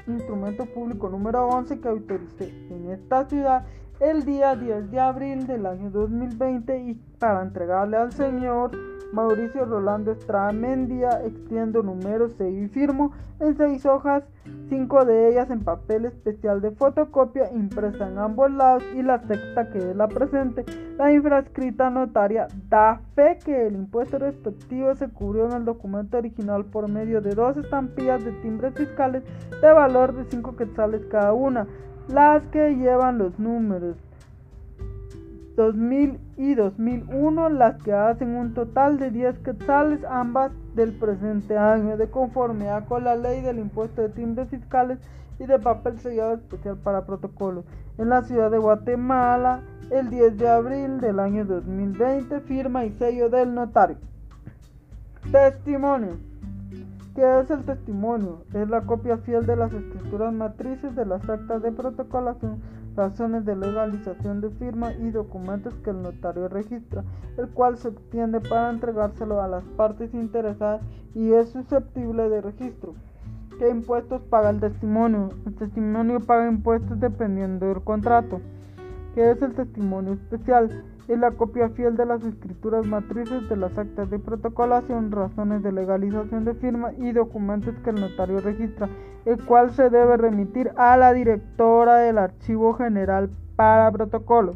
instrumento 0.08 0.66
público 0.66 1.10
número 1.10 1.48
11 1.48 1.80
que 1.80 1.88
autoricé 1.88 2.50
en 2.70 2.90
esta 2.90 3.28
ciudad 3.30 3.66
el 4.00 4.26
día 4.26 4.56
10 4.56 4.90
de 4.90 5.00
abril 5.00 5.46
del 5.46 5.68
año 5.68 5.92
2020 5.92 6.80
y 6.80 6.94
para 7.20 7.44
entregarle 7.44 7.98
al 7.98 8.12
señor 8.12 8.72
Mauricio 9.12 9.66
Rolando 9.66 10.12
Estrada 10.12 10.52
Mendía, 10.54 11.22
extiendo 11.26 11.84
número 11.84 12.30
6 12.30 12.64
y 12.64 12.68
firmo 12.70 13.12
en 13.40 13.58
seis 13.58 13.86
hojas, 13.86 14.24
cinco 14.70 15.04
de 15.04 15.30
ellas 15.30 15.50
en 15.50 15.64
papel 15.64 16.06
especial 16.06 16.62
de 16.62 16.72
fotocopia 16.72 17.52
impresa 17.52 18.08
en 18.08 18.18
ambos 18.20 18.52
lados 18.52 18.84
y 18.96 19.02
la 19.02 19.20
sexta 19.28 19.70
que 19.70 19.80
es 19.80 19.96
la 19.96 20.08
presente. 20.08 20.64
La 20.98 21.12
infrascrita 21.12 21.90
notaria 21.90 22.48
da 22.70 23.02
fe 23.16 23.40
que 23.44 23.68
el 23.68 23.76
impuesto 23.76 24.20
respectivo 24.20 24.96
se 24.96 25.10
cubrió 25.10 25.48
en 25.48 25.54
el 25.54 25.66
documento 25.66 26.18
original 26.18 26.66
por 26.66 26.88
medio 26.90 27.20
de 27.22 27.36
dos 27.36 27.58
estampillas 27.58 28.24
de 28.24 28.32
timbres 28.44 28.76
fiscales 28.76 29.24
de 29.62 29.74
valor 29.74 30.14
de 30.14 30.24
5 30.26 30.56
quetzales 30.56 31.06
cada 31.08 31.34
una, 31.34 31.68
las 32.08 32.46
que 32.48 32.76
llevan 32.76 33.18
los 33.18 33.38
números 33.40 33.98
2000 35.62 36.20
y 36.38 36.56
2001, 36.56 37.50
las 37.50 37.82
que 37.84 37.94
hacen 37.94 38.36
un 38.36 38.56
total 38.56 38.98
de 38.98 39.12
10 39.12 39.40
quetzales, 39.40 40.04
ambas 40.10 40.52
del 40.74 40.92
presente 40.92 41.56
año, 41.56 41.98
de 41.98 42.10
conformidad 42.10 42.88
con 42.88 43.04
la 43.04 43.16
ley 43.16 43.42
del 43.42 43.60
impuesto 43.60 44.02
de 44.02 44.10
timbres 44.10 44.50
fiscales 44.50 44.98
y 45.38 45.46
de 45.46 45.60
papel 45.60 46.00
sellado 46.00 46.34
especial 46.34 46.78
para 46.78 47.06
protocolos. 47.06 47.64
En 48.00 48.10
la 48.10 48.24
ciudad 48.24 48.50
de 48.50 48.58
Guatemala, 48.58 49.62
el 49.92 50.10
10 50.10 50.38
de 50.40 50.50
abril 50.50 51.00
del 51.00 51.20
año 51.20 51.46
2020, 51.46 52.40
firma 52.42 52.86
y 52.86 52.92
sello 52.94 53.30
del 53.30 53.54
notario. 53.54 53.98
Testimonio. 55.32 56.18
¿Qué 57.14 57.40
es 57.40 57.52
el 57.52 57.66
testimonio? 57.66 58.46
Es 58.54 58.68
la 58.68 58.82
copia 58.82 59.18
fiel 59.18 59.46
de 59.46 59.58
las 59.58 59.72
escrituras 59.72 60.34
matrices 60.34 60.96
de 60.96 61.06
las 61.06 61.30
actas 61.30 61.62
de 61.62 61.72
protocolación 61.72 62.62
razones 62.96 63.46
de 63.46 63.56
legalización 63.56 64.42
de 64.42 64.50
firma 64.52 64.94
y 64.94 65.12
documentos 65.12 65.74
que 65.84 65.92
el 65.92 66.02
notario 66.02 66.48
registra, 66.48 67.04
el 67.38 67.50
cual 67.50 67.78
se 67.78 67.90
extiende 67.90 68.40
para 68.42 68.70
entregárselo 68.70 69.42
a 69.42 69.48
las 69.48 69.64
partes 69.78 70.14
interesadas 70.14 70.82
y 71.16 71.32
es 71.34 71.50
susceptible 71.50 72.30
de 72.30 72.42
registro. 72.42 72.94
¿Qué 73.60 73.70
impuestos 73.70 74.22
paga 74.24 74.50
el 74.50 74.60
testimonio? 74.60 75.30
El 75.46 75.56
testimonio 75.56 76.20
paga 76.20 76.50
impuestos 76.50 77.00
dependiendo 77.00 77.68
del 77.68 77.84
contrato. 77.84 78.42
¿Qué 79.14 79.32
es 79.32 79.42
el 79.42 79.54
testimonio 79.54 80.14
especial? 80.14 80.84
Es 81.12 81.20
la 81.20 81.32
copia 81.32 81.68
fiel 81.68 81.98
de 81.98 82.06
las 82.06 82.24
escrituras 82.24 82.86
matrices 82.86 83.50
de 83.50 83.58
las 83.58 83.78
actas 83.78 84.10
de 84.10 84.18
protocolación, 84.18 85.12
razones 85.12 85.62
de 85.62 85.74
legalización 85.74 86.46
de 86.46 86.54
firma 86.54 86.94
y 86.98 87.12
documentos 87.12 87.76
que 87.84 87.90
el 87.90 88.00
notario 88.00 88.40
registra, 88.40 88.88
el 89.26 89.44
cual 89.44 89.72
se 89.72 89.90
debe 89.90 90.16
remitir 90.16 90.72
a 90.78 90.96
la 90.96 91.12
directora 91.12 91.98
del 91.98 92.18
Archivo 92.18 92.76
General 92.76 93.30
para 93.58 93.92
Protocolos. 93.92 94.56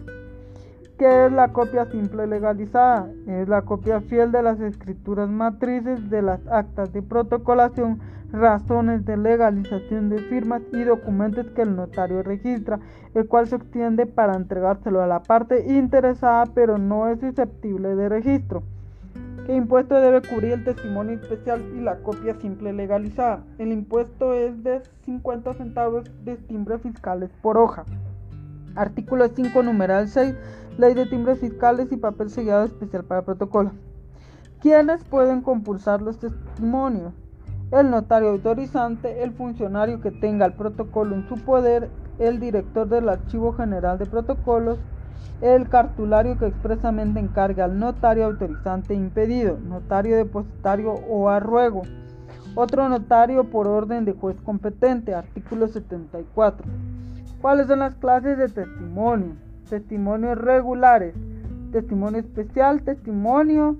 ¿Qué 0.97 1.25
es 1.25 1.31
la 1.33 1.51
copia 1.51 1.87
simple 1.87 2.25
legalizada? 2.25 3.09
Es 3.27 3.49
la 3.49 3.63
copia 3.63 3.99
fiel 3.99 4.31
de 4.31 4.41
las 4.41 4.61
escrituras 4.61 5.29
matrices 5.29 6.09
de 6.09 6.21
las 6.21 6.39
actas 6.47 6.93
de 6.93 7.01
protocolación, 7.01 7.99
razones 8.31 9.05
de 9.05 9.17
legalización 9.17 10.09
de 10.09 10.19
firmas 10.19 10.61
y 10.71 10.83
documentos 10.83 11.47
que 11.51 11.61
el 11.61 11.75
notario 11.75 12.23
registra, 12.23 12.79
el 13.13 13.27
cual 13.27 13.47
se 13.47 13.55
extiende 13.55 14.05
para 14.05 14.35
entregárselo 14.35 15.01
a 15.01 15.07
la 15.07 15.21
parte 15.21 15.65
interesada 15.73 16.45
pero 16.53 16.77
no 16.77 17.07
es 17.09 17.19
susceptible 17.19 17.95
de 17.95 18.09
registro. 18.09 18.63
¿Qué 19.45 19.55
impuesto 19.55 20.01
debe 20.01 20.21
cubrir 20.21 20.53
el 20.53 20.63
testimonio 20.63 21.13
especial 21.13 21.63
y 21.75 21.79
la 21.79 21.97
copia 21.97 22.33
simple 22.35 22.73
legalizada? 22.73 23.43
El 23.59 23.71
impuesto 23.71 24.33
es 24.33 24.63
de 24.63 24.81
50 25.03 25.53
centavos 25.53 26.09
de 26.25 26.35
timbre 26.37 26.79
fiscales 26.79 27.29
por 27.43 27.57
hoja. 27.57 27.85
Artículo 28.75 29.27
5, 29.27 29.61
numeral 29.61 30.07
6, 30.07 30.35
Ley 30.77 30.93
de 30.93 31.05
timbres 31.05 31.39
fiscales 31.39 31.91
y 31.91 31.97
papel 31.97 32.29
sellado 32.29 32.65
especial 32.65 33.05
para 33.05 33.21
protocolo. 33.21 33.71
¿Quiénes 34.59 35.03
pueden 35.03 35.41
compulsar 35.41 36.01
los 36.01 36.17
testimonios? 36.17 37.13
El 37.79 37.89
notario 37.89 38.29
autorizante, 38.29 39.23
el 39.23 39.31
funcionario 39.31 40.01
que 40.01 40.11
tenga 40.11 40.45
el 40.45 40.53
protocolo 40.53 41.15
en 41.15 41.27
su 41.27 41.35
poder, 41.35 41.89
el 42.19 42.39
director 42.39 42.87
del 42.87 43.09
Archivo 43.09 43.53
General 43.53 43.97
de 43.97 44.05
Protocolos, 44.05 44.79
el 45.41 45.67
cartulario 45.67 46.37
que 46.37 46.47
expresamente 46.47 47.19
encarga 47.19 47.65
al 47.65 47.77
notario 47.77 48.25
autorizante 48.25 48.93
impedido, 48.93 49.57
notario 49.57 50.15
depositario 50.15 50.93
o 50.93 51.29
arruego, 51.29 51.81
otro 52.55 52.87
notario 52.87 53.43
por 53.45 53.67
orden 53.67 54.05
de 54.05 54.13
juez 54.13 54.39
competente, 54.41 55.13
artículo 55.13 55.67
74. 55.67 56.65
¿Cuáles 57.41 57.67
son 57.67 57.79
las 57.79 57.95
clases 57.95 58.37
de 58.37 58.47
testimonio? 58.47 59.33
Testimonios 59.69 60.37
regulares, 60.37 61.13
testimonio 61.71 62.21
especial, 62.21 62.81
testimonio, 62.83 63.77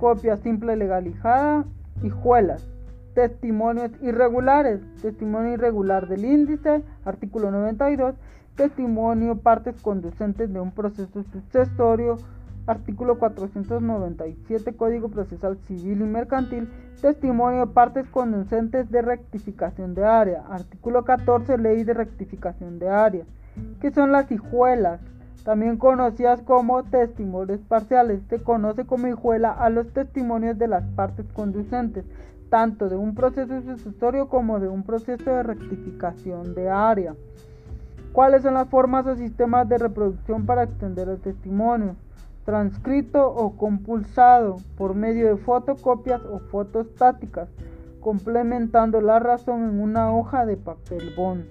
copia 0.00 0.36
simple 0.38 0.76
legalizada 0.76 1.64
y 2.02 2.10
juelas 2.10 2.66
testimonios 3.16 3.92
irregulares, 4.02 4.82
testimonio 5.00 5.54
irregular 5.54 6.06
del 6.06 6.26
índice, 6.26 6.82
artículo 7.06 7.50
92, 7.50 8.14
testimonio, 8.56 9.38
partes 9.38 9.80
conducentes 9.80 10.52
de 10.52 10.60
un 10.60 10.70
proceso 10.70 11.24
sucesorio, 11.32 12.18
artículo 12.66 13.18
497 13.18 14.76
Código 14.76 15.08
Procesal 15.08 15.56
Civil 15.66 16.02
y 16.02 16.04
Mercantil, 16.04 16.68
testimonio, 17.00 17.72
partes 17.72 18.06
conducentes 18.08 18.90
de 18.90 19.00
rectificación 19.00 19.94
de 19.94 20.04
área, 20.04 20.44
artículo 20.50 21.02
14 21.04 21.56
Ley 21.56 21.84
de 21.84 21.94
rectificación 21.94 22.78
de 22.78 22.90
área, 22.90 23.24
que 23.80 23.92
son 23.92 24.12
las 24.12 24.30
hijuelas, 24.30 25.00
también 25.42 25.78
conocidas 25.78 26.42
como 26.42 26.82
testimonios 26.82 27.60
parciales. 27.60 28.20
Se 28.28 28.42
conoce 28.42 28.84
como 28.84 29.06
hijuela 29.06 29.52
a 29.52 29.70
los 29.70 29.90
testimonios 29.92 30.58
de 30.58 30.66
las 30.66 30.82
partes 30.96 31.24
conducentes, 31.32 32.04
tanto 32.48 32.88
de 32.88 32.96
un 32.96 33.14
proceso 33.14 33.60
sucesorio 33.62 34.28
como 34.28 34.60
de 34.60 34.68
un 34.68 34.82
proceso 34.82 35.30
de 35.30 35.42
rectificación 35.42 36.54
de 36.54 36.68
área. 36.68 37.14
¿Cuáles 38.12 38.42
son 38.42 38.54
las 38.54 38.68
formas 38.68 39.06
o 39.06 39.14
sistemas 39.14 39.68
de 39.68 39.78
reproducción 39.78 40.46
para 40.46 40.62
extender 40.62 41.08
el 41.08 41.20
testimonio? 41.20 41.96
Transcrito 42.44 43.28
o 43.28 43.56
compulsado 43.56 44.56
por 44.78 44.94
medio 44.94 45.26
de 45.26 45.36
fotocopias 45.36 46.22
o 46.24 46.38
fotostáticas, 46.38 47.48
complementando 48.00 49.00
la 49.00 49.18
razón 49.18 49.64
en 49.64 49.80
una 49.80 50.14
hoja 50.14 50.46
de 50.46 50.56
papel 50.56 51.12
bond. 51.16 51.44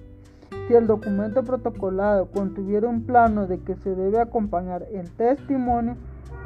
Si 0.66 0.74
el 0.74 0.88
documento 0.88 1.44
protocolado 1.44 2.26
contuviera 2.32 2.88
un 2.88 3.02
plano 3.02 3.46
de 3.46 3.60
que 3.60 3.76
se 3.76 3.94
debe 3.94 4.18
acompañar 4.18 4.86
el 4.90 5.10
testimonio, 5.12 5.96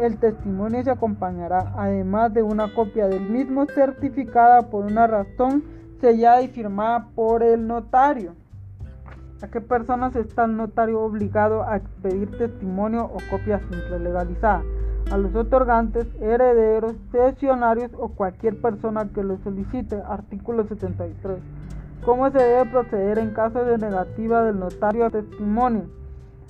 el 0.01 0.17
testimonio 0.17 0.83
se 0.83 0.91
acompañará 0.91 1.73
además 1.77 2.33
de 2.33 2.43
una 2.43 2.73
copia 2.75 3.07
del 3.07 3.29
mismo 3.29 3.67
certificada 3.67 4.71
por 4.71 4.87
una 4.87 5.07
razón 5.07 5.63
sellada 6.01 6.41
y 6.43 6.49
firmada 6.49 7.09
por 7.15 7.43
el 7.43 7.67
notario. 7.67 8.35
¿A 9.43 9.49
qué 9.49 9.61
personas 9.61 10.17
está 10.17 10.45
el 10.45 10.57
notario 10.57 11.01
obligado 11.01 11.63
a 11.63 11.77
expedir 11.77 12.31
testimonio 12.39 13.05
o 13.05 13.19
copia 13.31 13.59
simple 13.59 13.99
legalizada? 13.99 14.63
A 15.11 15.17
los 15.17 15.35
otorgantes, 15.35 16.07
herederos, 16.21 16.95
cesionarios 17.11 17.91
o 17.99 18.09
cualquier 18.09 18.61
persona 18.61 19.09
que 19.15 19.23
lo 19.23 19.39
solicite. 19.39 20.01
Artículo 20.07 20.65
73. 20.65 21.39
¿Cómo 22.05 22.31
se 22.31 22.39
debe 22.39 22.71
proceder 22.71 23.19
en 23.19 23.31
caso 23.31 23.65
de 23.65 23.77
negativa 23.79 24.45
del 24.45 24.59
notario 24.59 25.07
a 25.07 25.11
testimonio? 25.11 26.00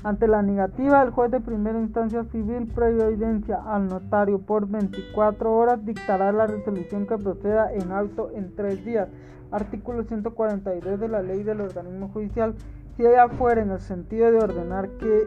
Ante 0.02 0.26
la 0.28 0.40
negativa, 0.40 1.02
el 1.02 1.10
juez 1.10 1.30
de 1.30 1.40
primera 1.40 1.78
instancia 1.78 2.24
civil, 2.24 2.72
previa 2.74 3.06
evidencia 3.06 3.62
al 3.66 3.86
notario 3.86 4.38
por 4.38 4.66
24 4.66 5.54
horas, 5.54 5.84
dictará 5.84 6.32
la 6.32 6.46
resolución 6.46 7.06
que 7.06 7.18
proceda 7.18 7.70
en 7.70 7.92
auto 7.92 8.30
en 8.34 8.54
tres 8.56 8.82
días. 8.82 9.08
Artículo 9.50 10.04
142 10.04 10.98
de 10.98 11.08
la 11.08 11.20
ley 11.20 11.42
del 11.42 11.60
organismo 11.60 12.08
judicial. 12.08 12.54
Si 12.96 13.04
ella 13.04 13.28
fuera 13.28 13.60
en 13.60 13.72
el 13.72 13.80
sentido 13.80 14.30
de 14.30 14.38
ordenar 14.38 14.88
que 14.90 15.26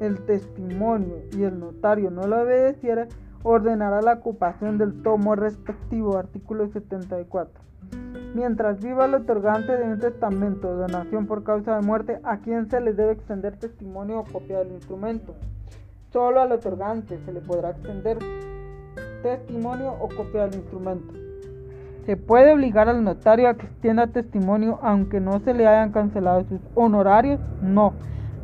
el 0.00 0.24
testimonio 0.24 1.16
y 1.36 1.42
el 1.42 1.60
notario 1.60 2.10
no 2.10 2.26
lo 2.26 2.42
obedeciera, 2.42 3.08
ordenará 3.42 4.00
la 4.00 4.14
ocupación 4.14 4.78
del 4.78 5.02
tomo 5.02 5.36
respectivo. 5.36 6.16
Artículo 6.16 6.66
74. 6.68 7.71
Mientras 8.34 8.80
viva 8.80 9.04
el 9.04 9.14
otorgante 9.14 9.76
de 9.76 9.84
un 9.84 9.98
testamento 9.98 10.70
o 10.70 10.76
donación 10.76 11.26
por 11.26 11.44
causa 11.44 11.76
de 11.76 11.82
muerte, 11.82 12.18
¿a 12.24 12.38
quién 12.38 12.70
se 12.70 12.80
le 12.80 12.94
debe 12.94 13.12
extender 13.12 13.58
testimonio 13.58 14.20
o 14.20 14.24
copia 14.24 14.60
del 14.60 14.72
instrumento? 14.72 15.34
Solo 16.12 16.40
al 16.40 16.52
otorgante 16.52 17.18
se 17.24 17.32
le 17.32 17.40
podrá 17.40 17.70
extender 17.70 18.18
testimonio 19.22 19.92
o 20.00 20.08
copia 20.08 20.46
del 20.46 20.60
instrumento. 20.60 21.12
¿Se 22.06 22.16
puede 22.16 22.52
obligar 22.52 22.88
al 22.88 23.04
notario 23.04 23.48
a 23.48 23.54
que 23.54 23.66
extienda 23.66 24.06
testimonio 24.06 24.78
aunque 24.82 25.20
no 25.20 25.38
se 25.40 25.54
le 25.54 25.66
hayan 25.66 25.92
cancelado 25.92 26.44
sus 26.48 26.60
honorarios? 26.74 27.38
No. 27.60 27.92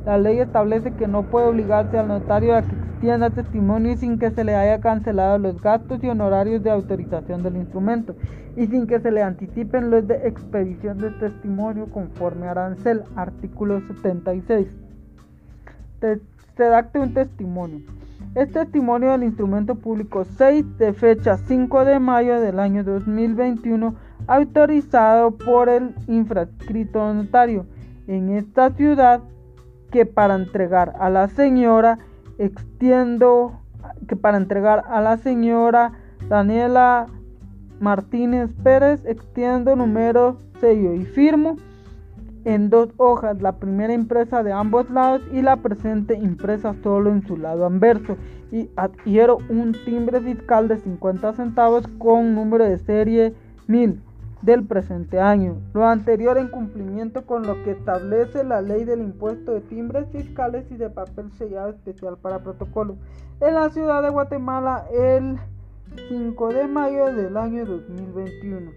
La 0.05 0.17
ley 0.17 0.39
establece 0.39 0.93
que 0.93 1.09
no 1.09 1.25
puede 1.25 1.47
obligarse 1.47 1.99
al 1.99 2.09
notario 2.09 2.57
a 2.57 2.63
que 2.63 2.75
extienda 2.99 3.31
testimonio 3.31 3.97
sin 3.97 4.19
que 4.19 4.33
se 4.33 4.43
le 4.43 4.57
haya 4.57 4.81
cancelado 4.81 5.39
los 5.39 5.63
gastos 5.63 6.03
y 6.03 6.09
honorarios 6.09 6.65
de 6.65 6.71
autorización 6.71 7.45
del 7.45 7.55
instrumento 7.55 8.17
y 8.57 8.67
sin 8.67 8.89
que 8.89 8.99
se 8.99 9.13
le 9.13 9.23
anticipen 9.23 9.89
los 9.89 10.09
de 10.09 10.27
expedición 10.27 10.99
de 10.99 11.13
testimonio 11.13 11.87
conforme 11.93 12.49
arancel, 12.49 13.05
artículo 13.15 13.81
76. 13.83 14.67
se 16.01 16.65
dacte 16.65 16.99
un 16.99 17.15
testimonio. 17.15 17.87
Es 18.35 18.51
testimonio 18.51 19.13
del 19.13 19.23
instrumento 19.23 19.77
público 19.77 20.25
6 20.25 20.79
de 20.79 20.93
fecha 20.93 21.37
5 21.37 21.85
de 21.85 22.01
mayo 22.01 22.41
del 22.41 22.59
año 22.59 22.83
2021 22.83 23.95
autorizado 24.27 25.31
por 25.39 25.69
el 25.69 25.95
infrascrito 26.09 27.15
notario 27.15 27.65
en 28.09 28.31
esta 28.31 28.71
ciudad 28.71 29.21
que 29.93 30.05
para 30.05 30.35
entregar 30.35 30.95
a 30.99 31.09
la 31.11 31.29
señora 31.29 31.99
extiendo 32.39 33.61
que 34.07 34.17
para 34.17 34.37
entregar 34.37 34.85
a 34.89 35.01
la 35.01 35.19
señora 35.19 35.93
Daniela 36.29 37.07
Martínez 37.81 38.51
Pérez 38.63 39.05
extiendo 39.05 39.77
número 39.77 40.39
sello 40.61 40.95
y 40.95 41.05
firmo 41.05 41.57
en 42.45 42.71
dos 42.71 42.89
hojas, 42.97 43.43
la 43.43 43.53
primera 43.53 43.93
impresa 43.93 44.43
de 44.43 44.53
ambos 44.53 44.89
lados 44.91 45.23
y 45.33 45.43
la 45.43 45.57
presente 45.57 46.15
impresa 46.15 46.75
solo 46.83 47.11
en 47.11 47.27
su 47.27 47.37
lado 47.37 47.67
anverso. 47.67 48.17
Y 48.51 48.71
adquiero 48.77 49.39
un 49.51 49.77
timbre 49.85 50.21
fiscal 50.21 50.69
de 50.69 50.79
50 50.79 51.35
centavos 51.35 51.87
con 51.99 52.35
número 52.35 52.65
de 52.65 52.79
serie 52.79 53.35
1000 53.67 54.01
del 54.43 54.65
presente 54.65 55.21
año, 55.21 55.57
lo 55.75 55.87
anterior 55.87 56.39
en 56.39 56.49
cumplimiento 56.49 57.27
con 57.27 57.47
lo 57.47 57.63
que 57.65 57.73
establece 57.73 58.45
la 58.45 58.63
ley 58.63 58.85
del 58.85 59.01
impuesto 59.01 59.53
de 59.53 59.61
timbres 59.63 60.09
fiscales 60.11 60.71
y 60.71 60.77
de 60.77 60.91
papel 60.91 61.33
sellado 61.33 61.71
especial 61.71 62.17
para 62.19 62.39
protocolo 62.43 62.97
en 63.41 63.55
la 63.55 63.71
ciudad 63.71 64.03
de 64.03 64.11
Guatemala 64.11 64.85
el 64.93 65.39
5 66.09 66.49
de 66.49 66.69
mayo 66.69 67.07
del 67.07 67.37
año 67.37 67.65
2021. 67.65 68.71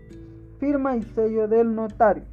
Firma 0.59 0.95
y 0.95 1.03
sello 1.03 1.47
del 1.47 1.75
notario. 1.75 2.23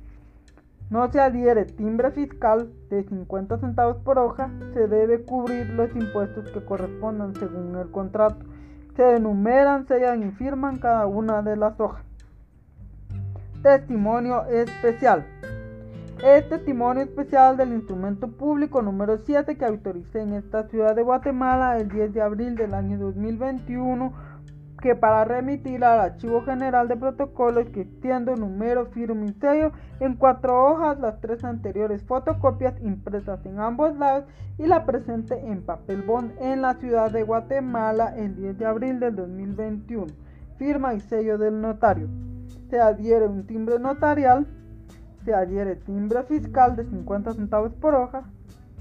No 0.91 1.11
se 1.13 1.21
adhiere 1.21 1.67
timbre 1.67 2.11
fiscal 2.13 2.71
de 2.89 3.03
50 3.03 3.59
centavos 3.59 3.99
por 3.99 4.19
hoja, 4.19 4.51
se 4.73 4.89
debe 4.89 5.23
cubrir 5.23 5.69
los 5.71 5.95
impuestos 5.95 6.51
que 6.51 6.65
correspondan 6.65 7.35
según 7.35 7.77
el 7.77 7.91
contrato. 7.91 8.47
Se 8.97 9.17
enumeran, 9.17 9.87
sellan 9.87 10.23
y 10.23 10.31
firman 10.33 10.79
cada 10.79 11.07
una 11.07 11.43
de 11.43 11.57
las 11.57 11.79
hojas. 11.79 12.08
Testimonio 13.63 14.47
especial. 14.47 15.27
Es 16.23 16.49
testimonio 16.49 17.03
especial 17.03 17.57
del 17.57 17.73
instrumento 17.73 18.29
público 18.29 18.83
número 18.83 19.19
7 19.19 19.57
que 19.57 19.65
autoricé 19.65 20.21
en 20.21 20.35
esta 20.35 20.69
ciudad 20.69 20.95
de 20.95 21.03
Guatemala 21.03 21.77
el 21.77 21.89
10 21.89 22.15
de 22.15 22.23
abril 22.23 22.55
del 22.55 22.73
año 22.73 22.99
2021 22.99 24.13
que 24.81 24.95
para 24.95 25.25
remitir 25.25 25.85
al 25.85 25.99
Archivo 25.99 26.43
General 26.43 26.87
de 26.87 26.97
Protocolos 26.97 27.67
que 27.71 27.85
número, 28.37 28.87
firme 28.87 29.27
y 29.27 29.33
sello 29.41 29.73
en 29.99 30.15
cuatro 30.15 30.65
hojas, 30.65 31.01
las 31.01 31.21
tres 31.21 31.43
anteriores 31.43 32.05
fotocopias 32.05 32.81
impresas 32.81 33.45
en 33.45 33.59
ambos 33.59 33.97
lados 33.97 34.25
y 34.57 34.67
la 34.67 34.87
presente 34.87 35.35
en 35.35 35.63
papel 35.63 36.03
bond 36.03 36.31
en 36.41 36.63
la 36.63 36.75
ciudad 36.75 37.11
de 37.11 37.25
Guatemala 37.25 38.15
el 38.17 38.37
10 38.37 38.57
de 38.57 38.67
abril 38.67 39.01
del 39.01 39.17
2021. 39.17 40.07
Firma 40.59 40.95
y 40.95 41.01
sello 41.01 41.39
del 41.39 41.61
notario 41.61 42.09
se 42.71 42.81
adhiere 42.81 43.27
un 43.27 43.47
timbre 43.47 43.79
notarial, 43.79 44.47
se 45.25 45.35
adhiere 45.35 45.77
timbre 45.77 46.23
fiscal 46.25 46.77
de 46.77 46.85
50 46.85 47.35
centavos 47.35 47.73
por 47.75 47.95
hoja, 47.95 48.25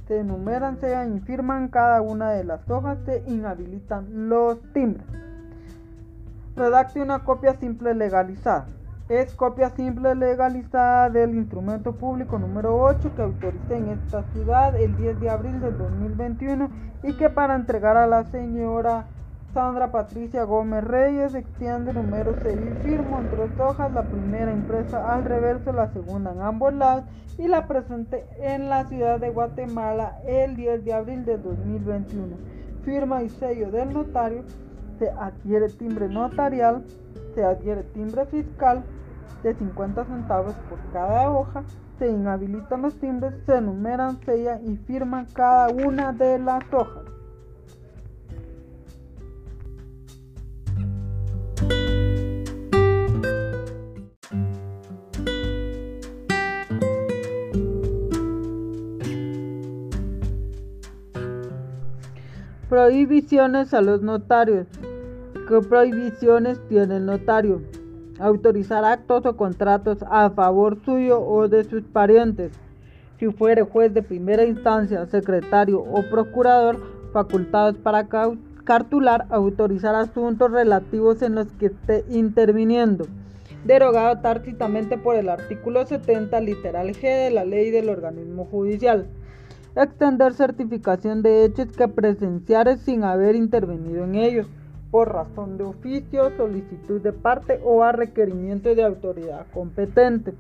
se 0.08 0.20
enumeran, 0.20 0.80
se 0.80 0.94
infirman 1.06 1.68
cada 1.68 2.02
una 2.02 2.32
de 2.32 2.44
las 2.44 2.70
hojas, 2.70 2.98
se 3.06 3.24
inhabilitan 3.28 4.30
los 4.30 4.62
timbres. 4.74 5.06
Redacte 6.56 7.02
una 7.02 7.24
copia 7.24 7.54
simple 7.60 7.94
legalizada. 7.94 8.68
Es 9.10 9.36
copia 9.36 9.70
simple 9.70 10.16
legalizada 10.16 11.10
del 11.10 11.36
instrumento 11.36 11.94
público 11.94 12.40
número 12.40 12.78
8 12.82 13.14
que 13.16 13.22
autoricé 13.22 13.78
en 13.78 13.90
esta 13.90 14.24
ciudad 14.34 14.76
el 14.76 14.98
10 14.98 15.20
de 15.22 15.30
abril 15.30 15.62
del 15.62 15.78
2021 15.78 16.70
y 17.04 17.14
que 17.14 17.30
para 17.30 17.56
entregar 17.56 17.96
a 17.96 18.08
la 18.08 18.26
señora 18.26 19.06
Sandra 19.58 19.92
Patricia 19.92 20.44
Gómez 20.44 20.84
Reyes 20.84 21.34
extiende 21.34 21.92
número 21.92 22.36
6 22.44 22.56
y 22.56 22.88
firmo 22.88 23.18
en 23.18 23.32
tres 23.32 23.60
hojas, 23.60 23.92
la 23.92 24.04
primera 24.04 24.54
impresa 24.54 25.12
al 25.12 25.26
reverso, 25.26 25.74
la 25.74 25.92
segunda 25.94 26.32
en 26.32 26.42
ambos 26.42 26.76
lados 26.76 27.06
y 27.40 27.48
la 27.48 27.68
presente 27.68 28.24
en 28.38 28.70
la 28.70 28.86
ciudad 28.86 29.20
de 29.20 29.32
Guatemala 29.32 30.20
el 30.28 30.56
10 30.56 30.86
de 30.86 30.94
abril 30.94 31.26
de 31.26 31.40
2021. 31.40 32.36
Firma 32.84 33.24
y 33.24 33.30
sello 33.30 33.72
del 33.72 33.94
notario, 33.94 34.44
se 35.00 35.10
adquiere 35.10 35.70
timbre 35.70 36.08
notarial, 36.08 36.86
se 37.34 37.44
adquiere 37.44 37.82
timbre 37.82 38.28
fiscal 38.28 38.84
de 39.42 39.56
50 39.56 40.06
centavos 40.06 40.54
por 40.70 40.78
cada 40.94 41.32
hoja, 41.32 41.64
se 41.98 42.08
inhabilitan 42.08 42.84
los 42.84 43.00
timbres, 43.00 43.34
se 43.48 43.56
enumeran, 43.56 44.20
sellan 44.24 44.64
y 44.68 44.78
firman 44.78 45.26
cada 45.34 45.70
una 45.70 46.14
de 46.14 46.38
las 46.38 46.64
hojas. 46.72 47.17
Prohibiciones 62.70 63.74
a 63.74 63.80
los 63.80 64.02
notarios. 64.02 64.68
¿Qué 65.48 65.62
prohibiciones 65.70 66.60
tiene 66.68 66.98
el 66.98 67.06
notario? 67.06 67.62
Autorizar 68.20 68.84
actos 68.84 69.26
o 69.26 69.38
contratos 69.38 70.00
a 70.10 70.30
favor 70.32 70.78
suyo 70.84 71.22
o 71.22 71.48
de 71.48 71.64
sus 71.64 71.84
parientes. 71.84 72.52
Si 73.20 73.28
fuere 73.28 73.62
juez 73.62 73.94
de 73.94 74.04
primera 74.04 74.44
instancia, 74.44 75.06
secretario 75.06 75.80
o 75.80 76.04
procurador, 76.10 76.84
facultados 77.14 77.78
para 77.78 78.06
cartular, 78.66 79.28
autorizar 79.30 79.96
asuntos 79.96 80.52
relativos 80.52 81.22
en 81.22 81.36
los 81.36 81.48
que 81.54 81.68
esté 81.68 82.04
interviniendo. 82.10 83.06
Derogado 83.64 84.20
tácitamente 84.20 84.98
por 84.98 85.16
el 85.16 85.30
artículo 85.30 85.86
70, 85.86 86.42
literal 86.42 86.90
G 86.90 87.02
de 87.02 87.32
la 87.32 87.46
ley 87.46 87.72
del 87.72 87.88
organismo 87.88 88.44
judicial 88.44 89.08
extender 89.84 90.34
certificación 90.34 91.22
de 91.22 91.46
hechos 91.46 91.68
que 91.78 91.88
presenciares 91.88 92.82
sin 92.82 93.04
haber 93.04 93.36
intervenido 93.36 94.04
en 94.04 94.16
ellos, 94.16 94.48
por 94.92 95.14
razón 95.14 95.58
de 95.58 95.66
oficio, 95.66 96.32
solicitud 96.38 97.02
de 97.02 97.14
parte 97.14 97.60
o 97.64 97.84
a 97.84 97.92
requerimiento 97.92 98.74
de 98.74 98.84
autoridad 98.84 99.46
competente. 99.54 100.34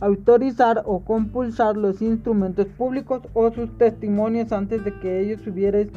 Autorizar 0.00 0.82
o 0.86 1.00
compulsar 1.00 1.76
los 1.76 2.00
instrumentos 2.00 2.66
públicos 2.66 3.22
o 3.34 3.50
sus 3.50 3.76
testimonios 3.76 4.52
antes 4.52 4.84
de 4.84 4.98
que 5.00 5.20
ellos 5.20 5.46
hubieran 5.46 5.90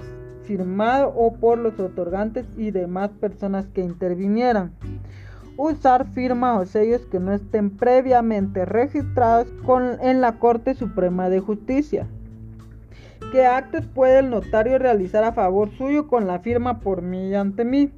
firmado 0.43 1.13
o 1.15 1.33
por 1.33 1.57
los 1.57 1.79
otorgantes 1.79 2.45
y 2.57 2.71
demás 2.71 3.11
personas 3.11 3.67
que 3.67 3.81
intervinieran. 3.81 4.73
Usar 5.55 6.07
firmas 6.07 6.61
o 6.61 6.65
sellos 6.65 7.05
que 7.05 7.19
no 7.19 7.31
estén 7.31 7.69
previamente 7.69 8.65
registrados 8.65 9.47
en 10.01 10.19
la 10.19 10.39
Corte 10.39 10.73
Suprema 10.73 11.29
de 11.29 11.39
Justicia. 11.39 12.07
¿Qué 13.33 13.47
actos 13.47 13.87
puede 13.87 14.19
el 14.19 14.29
notario 14.29 14.77
realizar 14.77 15.23
a 15.23 15.31
favor 15.31 15.71
suyo 15.71 16.07
con 16.07 16.27
la 16.27 16.37
firma 16.37 16.81
por 16.81 17.01
mí 17.01 17.29
y 17.29 17.33
ante 17.33 17.65
mí? 17.65 17.91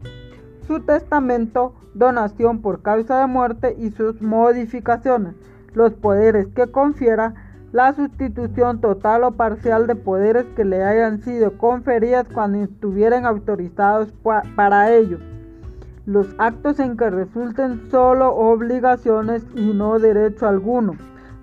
Su 0.65 0.79
testamento, 0.79 1.73
donación 1.93 2.61
por 2.61 2.81
causa 2.81 3.19
de 3.19 3.27
muerte 3.27 3.75
y 3.77 3.89
sus 3.89 4.21
modificaciones, 4.21 5.35
los 5.73 5.91
poderes 5.91 6.47
que 6.55 6.67
confiera, 6.67 7.33
la 7.73 7.91
sustitución 7.91 8.79
total 8.79 9.25
o 9.25 9.31
parcial 9.31 9.87
de 9.87 9.97
poderes 9.97 10.45
que 10.55 10.63
le 10.63 10.81
hayan 10.81 11.21
sido 11.21 11.57
conferidas 11.57 12.29
cuando 12.33 12.59
estuvieran 12.59 13.25
autorizados 13.25 14.13
para 14.55 14.93
ello, 14.93 15.19
los 16.05 16.33
actos 16.37 16.79
en 16.79 16.95
que 16.95 17.09
resulten 17.09 17.91
solo 17.91 18.33
obligaciones 18.33 19.45
y 19.53 19.73
no 19.73 19.99
derecho 19.99 20.47
alguno, 20.47 20.95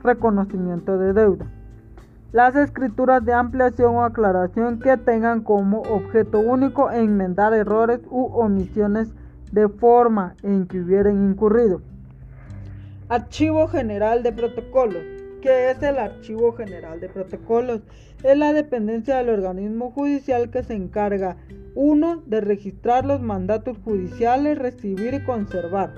reconocimiento 0.03 0.97
de 0.97 1.13
deuda 1.13 1.45
las 2.33 2.57
escrituras 2.57 3.25
de 3.25 3.35
ampliación 3.35 3.95
o 3.95 4.05
aclaración 4.05 4.81
que 4.81 4.97
tengan 4.97 5.43
como 5.43 5.83
objeto 5.83 6.41
único 6.41 6.91
enmendar 6.91 7.53
errores 7.53 8.01
u 8.11 8.25
omisiones 8.25 9.13
de 9.53 9.69
forma 9.69 10.35
en 10.43 10.67
que 10.67 10.81
hubieran 10.81 11.31
incurrido. 11.31 11.83
Archivo 13.11 13.69
General 13.69 14.23
de 14.23 14.33
Protocolos. 14.33 15.03
¿Qué 15.43 15.71
es 15.71 15.83
el 15.83 15.99
Archivo 15.99 16.53
General 16.53 17.01
de 17.01 17.11
Protocolos? 17.11 17.83
Es 18.23 18.39
la 18.39 18.55
dependencia 18.55 19.19
del 19.19 19.29
organismo 19.29 19.91
judicial 19.91 20.49
que 20.51 20.63
se 20.63 20.75
encarga 20.75 21.37
1. 21.75 22.23
de 22.27 22.41
registrar 22.41 23.05
los 23.05 23.21
mandatos 23.21 23.77
judiciales, 23.85 24.59
recibir 24.59 25.13
y 25.13 25.25
conservar. 25.25 25.93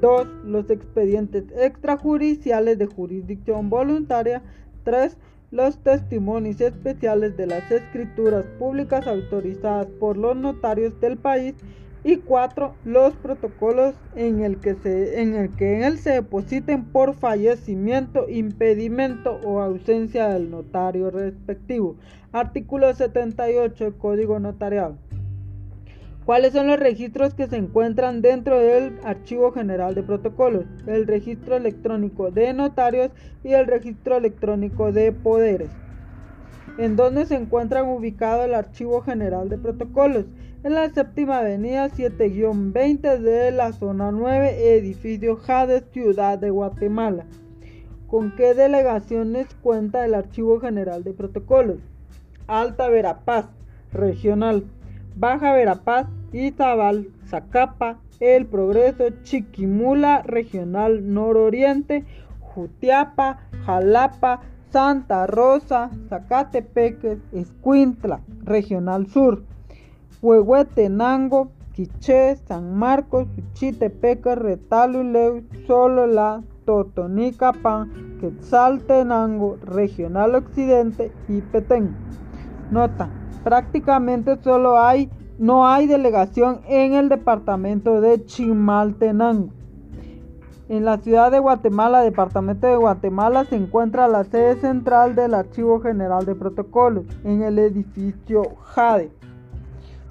2. 0.00 0.26
los 0.44 0.68
expedientes 0.68 1.44
extrajudiciales 1.56 2.76
de 2.78 2.86
jurisdicción 2.86 3.70
voluntaria. 3.70 4.42
3 4.82 5.16
los 5.54 5.78
testimonios 5.78 6.60
especiales 6.60 7.36
de 7.36 7.46
las 7.46 7.70
escrituras 7.70 8.44
públicas 8.58 9.06
autorizadas 9.06 9.86
por 10.00 10.16
los 10.16 10.36
notarios 10.36 11.00
del 11.00 11.16
país 11.16 11.54
y 12.02 12.16
cuatro 12.16 12.74
los 12.84 13.14
protocolos 13.14 13.94
en 14.16 14.40
el 14.40 14.56
que 14.56 14.74
se 14.74 15.22
en 15.22 15.36
el 15.36 15.54
que 15.54 15.86
él 15.86 15.98
se 15.98 16.10
depositen 16.10 16.84
por 16.86 17.14
fallecimiento, 17.14 18.28
impedimento 18.28 19.38
o 19.44 19.60
ausencia 19.60 20.28
del 20.28 20.50
notario 20.50 21.12
respectivo. 21.12 21.94
Artículo 22.32 22.92
78 22.92 23.84
del 23.84 23.94
Código 23.94 24.40
Notarial. 24.40 24.98
¿Cuáles 26.24 26.54
son 26.54 26.68
los 26.68 26.80
registros 26.80 27.34
que 27.34 27.48
se 27.48 27.56
encuentran 27.56 28.22
dentro 28.22 28.58
del 28.58 28.98
Archivo 29.04 29.52
General 29.52 29.94
de 29.94 30.02
Protocolos? 30.02 30.64
El 30.86 31.06
registro 31.06 31.54
electrónico 31.54 32.30
de 32.30 32.54
notarios 32.54 33.10
y 33.42 33.52
el 33.52 33.66
registro 33.66 34.16
electrónico 34.16 34.90
de 34.90 35.12
poderes. 35.12 35.68
¿En 36.78 36.96
dónde 36.96 37.26
se 37.26 37.34
encuentran 37.34 37.86
ubicados 37.90 38.46
el 38.46 38.54
Archivo 38.54 39.02
General 39.02 39.50
de 39.50 39.58
Protocolos? 39.58 40.24
En 40.62 40.72
la 40.72 40.88
séptima 40.88 41.40
avenida 41.40 41.90
7-20 41.90 43.18
de 43.18 43.50
la 43.50 43.72
zona 43.72 44.10
9, 44.10 44.78
edificio 44.78 45.36
Jade, 45.36 45.84
Ciudad 45.92 46.38
de 46.38 46.48
Guatemala. 46.48 47.26
¿Con 48.06 48.34
qué 48.34 48.54
delegaciones 48.54 49.48
cuenta 49.60 50.06
el 50.06 50.14
Archivo 50.14 50.58
General 50.58 51.04
de 51.04 51.12
Protocolos? 51.12 51.80
Alta 52.46 52.88
Verapaz, 52.88 53.44
regional. 53.92 54.64
Baja 55.16 55.52
Verapaz, 55.52 56.08
Izabal, 56.32 57.08
Zacapa, 57.28 57.98
El 58.18 58.46
Progreso, 58.46 59.04
Chiquimula, 59.22 60.22
Regional 60.22 61.14
Nororiente, 61.14 62.04
Jutiapa, 62.40 63.38
Jalapa, 63.64 64.40
Santa 64.70 65.28
Rosa, 65.28 65.90
Zacatepeque, 66.08 67.18
Escuintla, 67.32 68.22
Regional 68.42 69.06
Sur, 69.06 69.44
Huehuetenango, 70.20 71.52
Quiché, 71.74 72.36
San 72.48 72.76
Marcos, 72.76 73.28
Chitepeque, 73.52 74.34
Retaluleu, 74.34 75.44
Solola, 75.68 76.42
Totonicapán, 76.64 78.18
Quetzaltenango, 78.20 79.58
Regional 79.62 80.34
Occidente 80.34 81.12
y 81.28 81.40
Petén. 81.40 81.94
Nota 82.72 83.10
prácticamente 83.44 84.36
solo 84.42 84.80
hay, 84.80 85.10
no 85.38 85.68
hay 85.68 85.86
delegación 85.86 86.60
en 86.66 86.94
el 86.94 87.08
departamento 87.08 88.00
de 88.00 88.24
Chimaltenango. 88.24 89.50
En 90.70 90.86
la 90.86 90.96
ciudad 90.96 91.30
de 91.30 91.40
Guatemala, 91.40 92.00
departamento 92.00 92.66
de 92.66 92.76
Guatemala, 92.76 93.44
se 93.44 93.56
encuentra 93.56 94.08
la 94.08 94.24
sede 94.24 94.56
central 94.56 95.14
del 95.14 95.34
Archivo 95.34 95.78
General 95.80 96.24
de 96.24 96.34
Protocolos, 96.34 97.04
en 97.22 97.42
el 97.42 97.58
edificio 97.58 98.56
Jade. 98.62 99.12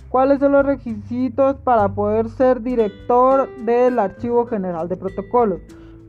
¿Cuáles 0.10 0.40
son 0.40 0.52
los 0.52 0.64
requisitos 0.64 1.56
para 1.64 1.90
poder 1.90 2.30
ser 2.30 2.62
director 2.62 3.50
del 3.66 3.98
Archivo 3.98 4.46
General 4.46 4.88
de 4.88 4.96
Protocolos? 4.96 5.60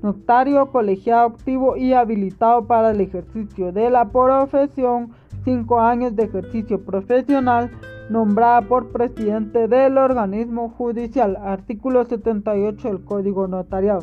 Notario, 0.03 0.71
colegiado 0.71 1.29
activo 1.29 1.79
y 1.79 1.95
habilitado 1.95 2.67
para 2.67 2.91
el 2.91 3.01
ejercicio 3.01 3.73
de 3.73 3.89
la 3.89 4.11
profesión 4.11 5.13
cinco 5.45 5.81
años 5.81 6.17
de 6.17 6.25
ejercicio 6.25 6.85
profesional, 6.85 7.71
nombrada 8.09 8.63
por 8.63 8.91
presidente 8.93 9.69
del 9.69 9.99
organismo 9.99 10.71
judicial, 10.71 11.37
artículo 11.37 12.05
78 12.05 12.89
del 12.89 13.05
Código 13.05 13.47
Notarial. 13.47 14.01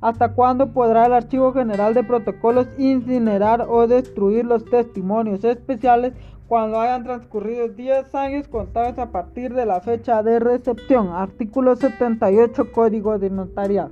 ¿Hasta 0.00 0.32
cuándo 0.34 0.72
podrá 0.72 1.06
el 1.06 1.12
Archivo 1.12 1.52
General 1.52 1.92
de 1.92 2.04
Protocolos 2.04 2.68
incinerar 2.78 3.66
o 3.68 3.88
destruir 3.88 4.44
los 4.44 4.64
testimonios 4.64 5.42
especiales 5.42 6.12
cuando 6.46 6.80
hayan 6.80 7.02
transcurrido 7.02 7.68
10 7.68 8.14
años 8.14 8.46
contados 8.46 8.98
a 8.98 9.10
partir 9.10 9.52
de 9.54 9.66
la 9.66 9.80
fecha 9.80 10.22
de 10.22 10.38
recepción? 10.38 11.08
Artículo 11.08 11.74
78 11.74 12.72
Código 12.72 13.18
de 13.18 13.30
Notarial. 13.30 13.90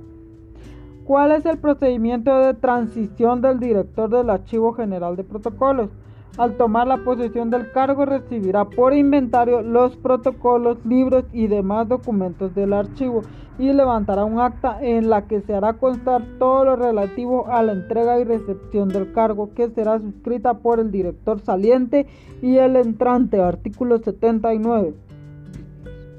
¿Cuál 1.03 1.33
es 1.33 1.45
el 1.45 1.57
procedimiento 1.57 2.37
de 2.39 2.53
transición 2.53 3.41
del 3.41 3.59
director 3.59 4.09
del 4.09 4.29
Archivo 4.29 4.73
General 4.73 5.15
de 5.15 5.23
Protocolos? 5.23 5.89
Al 6.37 6.55
tomar 6.55 6.87
la 6.87 6.97
posesión 6.97 7.49
del 7.49 7.71
cargo 7.71 8.05
recibirá 8.05 8.65
por 8.65 8.93
inventario 8.93 9.61
los 9.61 9.97
protocolos, 9.97 10.77
libros 10.85 11.25
y 11.33 11.47
demás 11.47 11.87
documentos 11.87 12.53
del 12.53 12.73
archivo 12.73 13.23
y 13.57 13.73
levantará 13.73 14.23
un 14.23 14.39
acta 14.39 14.77
en 14.81 15.09
la 15.09 15.27
que 15.27 15.41
se 15.41 15.55
hará 15.55 15.73
constar 15.73 16.23
todo 16.37 16.63
lo 16.63 16.75
relativo 16.75 17.47
a 17.47 17.63
la 17.63 17.71
entrega 17.71 18.19
y 18.19 18.23
recepción 18.23 18.89
del 18.89 19.11
cargo 19.13 19.51
que 19.55 19.69
será 19.69 19.99
suscrita 19.99 20.59
por 20.59 20.79
el 20.79 20.91
director 20.91 21.39
saliente 21.39 22.05
y 22.43 22.57
el 22.57 22.75
entrante, 22.75 23.41
artículo 23.41 23.97
79. 23.97 24.93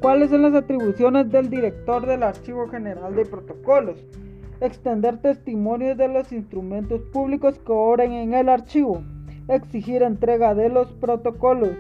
¿Cuáles 0.01 0.31
son 0.31 0.43
las 0.43 0.55
atribuciones 0.55 1.31
del 1.31 1.49
director 1.49 2.07
del 2.07 2.25
Archivo 2.25 2.69
General 2.69 3.15
de 3.15 3.25
Protocolos? 3.25 3.99
Extender 4.61 5.19
testimonios 5.19 5.97
de 5.97 6.09
los 6.09 6.33
instrumentos 6.33 7.01
públicos 7.13 7.59
que 7.59 7.73
obren 7.73 8.13
en 8.13 8.35
el 8.35 8.49
archivo 8.49 9.03
exigir 9.49 10.03
entrega 10.03 10.55
de 10.55 10.69
los 10.69 10.93
protocolos, 10.95 11.71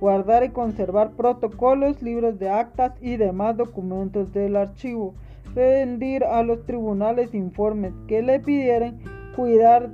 guardar 0.00 0.44
y 0.44 0.50
conservar 0.50 1.12
protocolos, 1.12 2.02
libros 2.02 2.38
de 2.38 2.48
actas 2.48 2.92
y 3.00 3.16
demás 3.16 3.56
documentos 3.56 4.32
del 4.32 4.56
archivo, 4.56 5.14
rendir 5.54 6.24
a 6.24 6.42
los 6.42 6.64
tribunales 6.64 7.34
informes 7.34 7.92
que 8.06 8.22
le 8.22 8.40
pidieren, 8.40 8.98
cuidar 9.36 9.90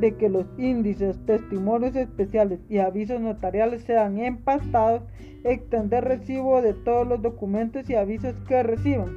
de 0.00 0.16
que 0.16 0.28
los 0.28 0.46
índices, 0.58 1.18
testimonios 1.26 1.94
especiales 1.94 2.60
y 2.68 2.78
avisos 2.78 3.20
notariales 3.20 3.82
sean 3.82 4.18
empastados, 4.18 5.02
extender 5.44 6.04
recibo 6.04 6.62
de 6.62 6.72
todos 6.72 7.06
los 7.06 7.20
documentos 7.20 7.88
y 7.90 7.94
avisos 7.94 8.34
que 8.48 8.62
reciban, 8.62 9.10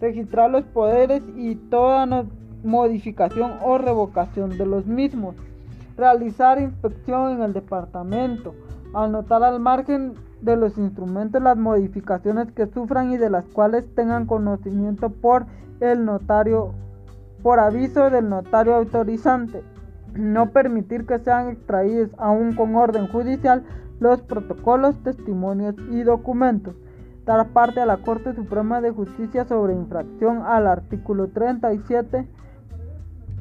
registrar 0.00 0.50
los 0.50 0.64
poderes 0.64 1.22
y 1.36 1.56
toda 1.56 2.26
modificación 2.64 3.52
o 3.62 3.76
revocación 3.78 4.56
de 4.56 4.66
los 4.66 4.86
mismos, 4.86 5.36
realizar 6.02 6.60
inspección 6.60 7.30
en 7.30 7.42
el 7.42 7.52
departamento, 7.52 8.56
anotar 8.92 9.44
al 9.44 9.60
margen 9.60 10.14
de 10.40 10.56
los 10.56 10.76
instrumentos 10.76 11.40
las 11.40 11.56
modificaciones 11.56 12.50
que 12.50 12.66
sufran 12.66 13.12
y 13.12 13.18
de 13.18 13.30
las 13.30 13.44
cuales 13.44 13.84
tengan 13.94 14.26
conocimiento 14.26 15.10
por 15.10 15.46
el 15.78 16.04
notario, 16.04 16.72
por 17.44 17.60
aviso 17.60 18.10
del 18.10 18.28
notario 18.28 18.74
autorizante. 18.74 19.62
No 20.14 20.50
permitir 20.50 21.06
que 21.06 21.20
sean 21.20 21.50
extraídos 21.50 22.10
aún 22.18 22.56
con 22.56 22.74
orden 22.74 23.06
judicial 23.06 23.62
los 24.00 24.22
protocolos, 24.22 25.00
testimonios 25.04 25.76
y 25.92 26.02
documentos. 26.02 26.74
Dar 27.24 27.46
parte 27.50 27.80
a 27.80 27.86
la 27.86 27.98
Corte 27.98 28.34
Suprema 28.34 28.80
de 28.80 28.90
Justicia 28.90 29.44
sobre 29.44 29.74
infracción 29.74 30.42
al 30.44 30.66
artículo 30.66 31.28
37 31.28 32.26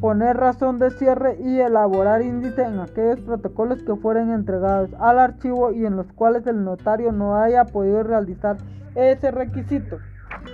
poner 0.01 0.35
razón 0.35 0.79
de 0.79 0.89
cierre 0.89 1.37
y 1.39 1.59
elaborar 1.59 2.23
índice 2.23 2.63
en 2.63 2.79
aquellos 2.79 3.21
protocolos 3.21 3.83
que 3.83 3.95
fueren 3.95 4.31
entregados 4.31 4.89
al 4.99 5.19
archivo 5.19 5.71
y 5.71 5.85
en 5.85 5.95
los 5.95 6.11
cuales 6.13 6.45
el 6.47 6.63
notario 6.63 7.11
no 7.11 7.37
haya 7.37 7.65
podido 7.65 8.01
realizar 8.01 8.57
ese 8.95 9.29
requisito. 9.29 9.99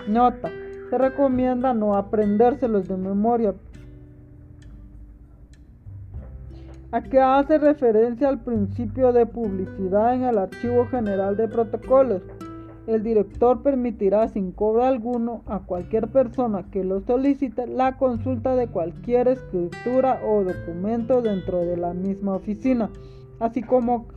Nota, 0.10 0.50
se 0.90 0.98
recomienda 0.98 1.74
no 1.74 1.96
aprendérselos 1.96 2.90
de 2.90 2.98
memoria. 2.98 3.54
¿A 6.92 7.02
qué 7.02 7.22
hace 7.22 7.58
referencia 7.58 8.28
al 8.28 8.40
principio 8.40 9.14
de 9.14 9.26
publicidad 9.26 10.14
en 10.14 10.24
el 10.24 10.38
Archivo 10.38 10.88
General 10.88 11.38
de 11.38 11.48
Protocolos? 11.48 12.22
El 12.88 13.04
director 13.04 13.62
permitirá 13.62 14.30
sin 14.30 14.54
cobro 14.54 14.86
alguno 14.86 15.44
a 15.46 15.60
cualquier 15.60 16.08
persona 16.08 16.64
que 16.72 16.86
lo 16.86 17.02
solicite 17.02 17.68
la 17.68 17.98
consulta 17.98 18.56
de 18.56 18.68
cualquier 18.68 19.28
escritura 19.28 20.22
o 20.26 20.46
documento 20.46 21.22
dentro 21.22 21.66
de 21.66 21.76
la 21.76 21.94
misma 21.94 22.36
oficina, 22.36 22.90
así 23.40 23.62
como 23.62 24.08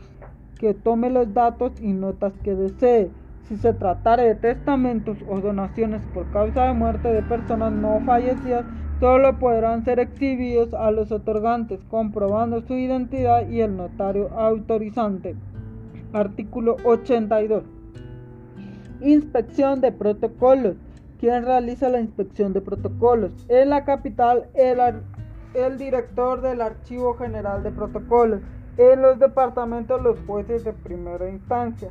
que 0.59 0.72
tome 0.72 1.10
los 1.10 1.34
datos 1.34 1.72
y 1.80 1.92
notas 1.92 2.32
que 2.44 2.55
desee. 2.55 3.10
Si 3.48 3.56
se 3.56 3.72
tratare 3.72 4.22
de 4.22 4.34
testamentos 4.36 5.18
o 5.28 5.40
donaciones 5.40 6.02
por 6.14 6.30
causa 6.30 6.66
de 6.66 6.72
muerte 6.72 7.12
de 7.12 7.22
personas 7.22 7.72
no 7.72 8.01
fallecidas, 8.06 8.64
solo 9.01 9.36
podrán 9.40 9.84
ser 9.84 9.98
exhibidos 9.98 10.72
a 10.74 10.92
los 10.92 11.10
otorgantes, 11.10 11.80
comprobando 11.90 12.60
su 12.60 12.74
identidad 12.74 13.48
y 13.48 13.62
el 13.62 13.76
notario 13.76 14.28
autorizante. 14.38 15.34
Artículo 16.12 16.76
82. 16.84 17.80
Inspección 19.01 19.81
de 19.81 19.93
protocolos. 19.93 20.77
¿Quién 21.18 21.44
realiza 21.44 21.89
la 21.89 22.01
inspección 22.01 22.52
de 22.52 22.60
protocolos? 22.60 23.32
En 23.48 23.70
la 23.70 23.85
capital, 23.85 24.48
el, 24.55 24.78
el 25.55 25.78
director 25.78 26.43
del 26.43 26.60
Archivo 26.60 27.14
General 27.14 27.62
de 27.62 27.70
Protocolos. 27.70 28.40
En 28.77 29.02
los 29.02 29.18
departamentos, 29.18 30.02
los 30.02 30.18
jueces 30.27 30.64
de 30.64 30.72
primera 30.72 31.28
instancia. 31.31 31.90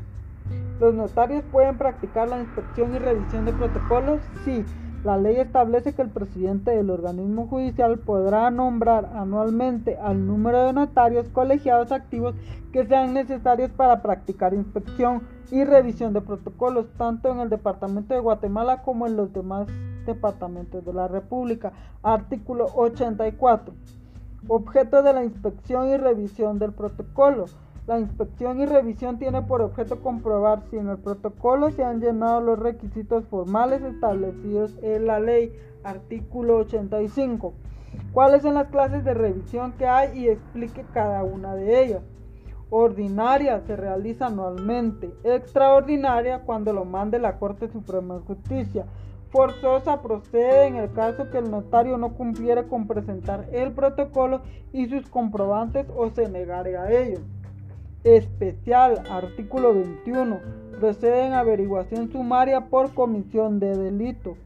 ¿Los 0.79 0.93
notarios 0.93 1.43
pueden 1.51 1.77
practicar 1.77 2.29
la 2.29 2.39
inspección 2.39 2.93
y 2.95 2.99
revisión 2.99 3.45
de 3.45 3.53
protocolos? 3.53 4.21
Sí. 4.45 4.65
La 5.03 5.15
ley 5.15 5.37
establece 5.37 5.93
que 5.93 6.01
el 6.01 6.09
presidente 6.09 6.71
del 6.71 6.89
organismo 6.89 7.47
judicial 7.47 7.99
podrá 7.99 8.51
nombrar 8.51 9.09
anualmente 9.15 9.97
al 9.97 10.27
número 10.27 10.65
de 10.65 10.73
notarios 10.73 11.29
colegiados 11.29 11.93
activos 11.93 12.35
que 12.73 12.85
sean 12.85 13.13
necesarios 13.13 13.71
para 13.71 14.01
practicar 14.01 14.53
inspección 14.53 15.23
y 15.51 15.63
revisión 15.63 16.11
de 16.11 16.19
protocolos, 16.19 16.87
tanto 16.97 17.31
en 17.31 17.39
el 17.39 17.49
Departamento 17.49 18.13
de 18.13 18.19
Guatemala 18.19 18.81
como 18.81 19.07
en 19.07 19.15
los 19.15 19.31
demás 19.31 19.67
departamentos 20.05 20.83
de 20.83 20.93
la 20.93 21.07
República. 21.07 21.71
Artículo 22.03 22.67
84. 22.75 23.73
Objeto 24.49 25.01
de 25.01 25.13
la 25.13 25.23
inspección 25.23 25.87
y 25.87 25.95
revisión 25.95 26.59
del 26.59 26.73
protocolo. 26.73 27.45
La 27.89 27.97
inspección 27.97 28.61
y 28.61 28.67
revisión 28.67 29.17
tiene 29.17 29.41
por 29.41 29.63
objeto 29.63 30.03
comprobar 30.03 30.61
si 30.69 30.77
en 30.77 30.89
el 30.89 30.99
protocolo 30.99 31.71
se 31.71 31.83
han 31.83 31.99
llenado 31.99 32.39
los 32.39 32.59
requisitos 32.59 33.25
formales 33.25 33.81
establecidos 33.81 34.77
en 34.83 35.07
la 35.07 35.19
ley. 35.19 35.51
Artículo 35.83 36.57
85. 36.57 37.51
¿Cuáles 38.13 38.43
son 38.43 38.53
las 38.53 38.67
clases 38.67 39.03
de 39.03 39.15
revisión 39.15 39.71
que 39.71 39.87
hay 39.87 40.19
y 40.19 40.29
explique 40.29 40.85
cada 40.93 41.23
una 41.23 41.55
de 41.55 41.83
ellas? 41.83 42.03
Ordinaria 42.69 43.59
se 43.61 43.75
realiza 43.75 44.27
anualmente. 44.27 45.11
Extraordinaria 45.23 46.43
cuando 46.43 46.71
lo 46.73 46.85
mande 46.85 47.17
la 47.17 47.39
Corte 47.39 47.69
Suprema 47.69 48.17
de 48.17 48.21
Justicia. 48.21 48.85
Forzosa 49.31 49.99
procede 50.03 50.67
en 50.67 50.75
el 50.75 50.93
caso 50.93 51.31
que 51.31 51.39
el 51.39 51.49
notario 51.49 51.97
no 51.97 52.13
cumpliera 52.13 52.65
con 52.65 52.85
presentar 52.85 53.47
el 53.51 53.71
protocolo 53.71 54.41
y 54.73 54.87
sus 54.87 55.09
comprobantes 55.09 55.87
o 55.97 56.07
se 56.11 56.29
negare 56.29 56.77
a 56.77 56.91
ello 56.91 57.21
especial, 58.03 59.03
artículo 59.09 59.73
21, 59.73 60.39
procede 60.79 61.25
en 61.25 61.33
averiguación 61.33 62.11
sumaria 62.11 62.67
por 62.67 62.93
comisión 62.93 63.59
de 63.59 63.75
delito. 63.75 64.37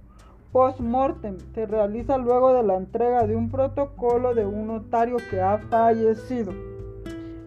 Post-mortem 0.51 1.37
se 1.53 1.65
realiza 1.65 2.17
luego 2.17 2.53
de 2.53 2.63
la 2.63 2.75
entrega 2.75 3.25
de 3.25 3.35
un 3.35 3.49
protocolo 3.49 4.33
de 4.35 4.45
un 4.45 4.67
notario 4.67 5.17
que 5.29 5.41
ha 5.41 5.57
fallecido. 5.57 6.53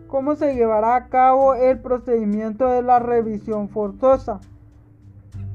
¿Cómo 0.09 0.37
se 0.37 0.55
llevará 0.55 0.97
a 0.97 1.09
cabo 1.09 1.55
el 1.55 1.79
procedimiento 1.81 2.69
de 2.69 2.83
la 2.83 2.99
revisión 2.99 3.69
forzosa? 3.69 4.41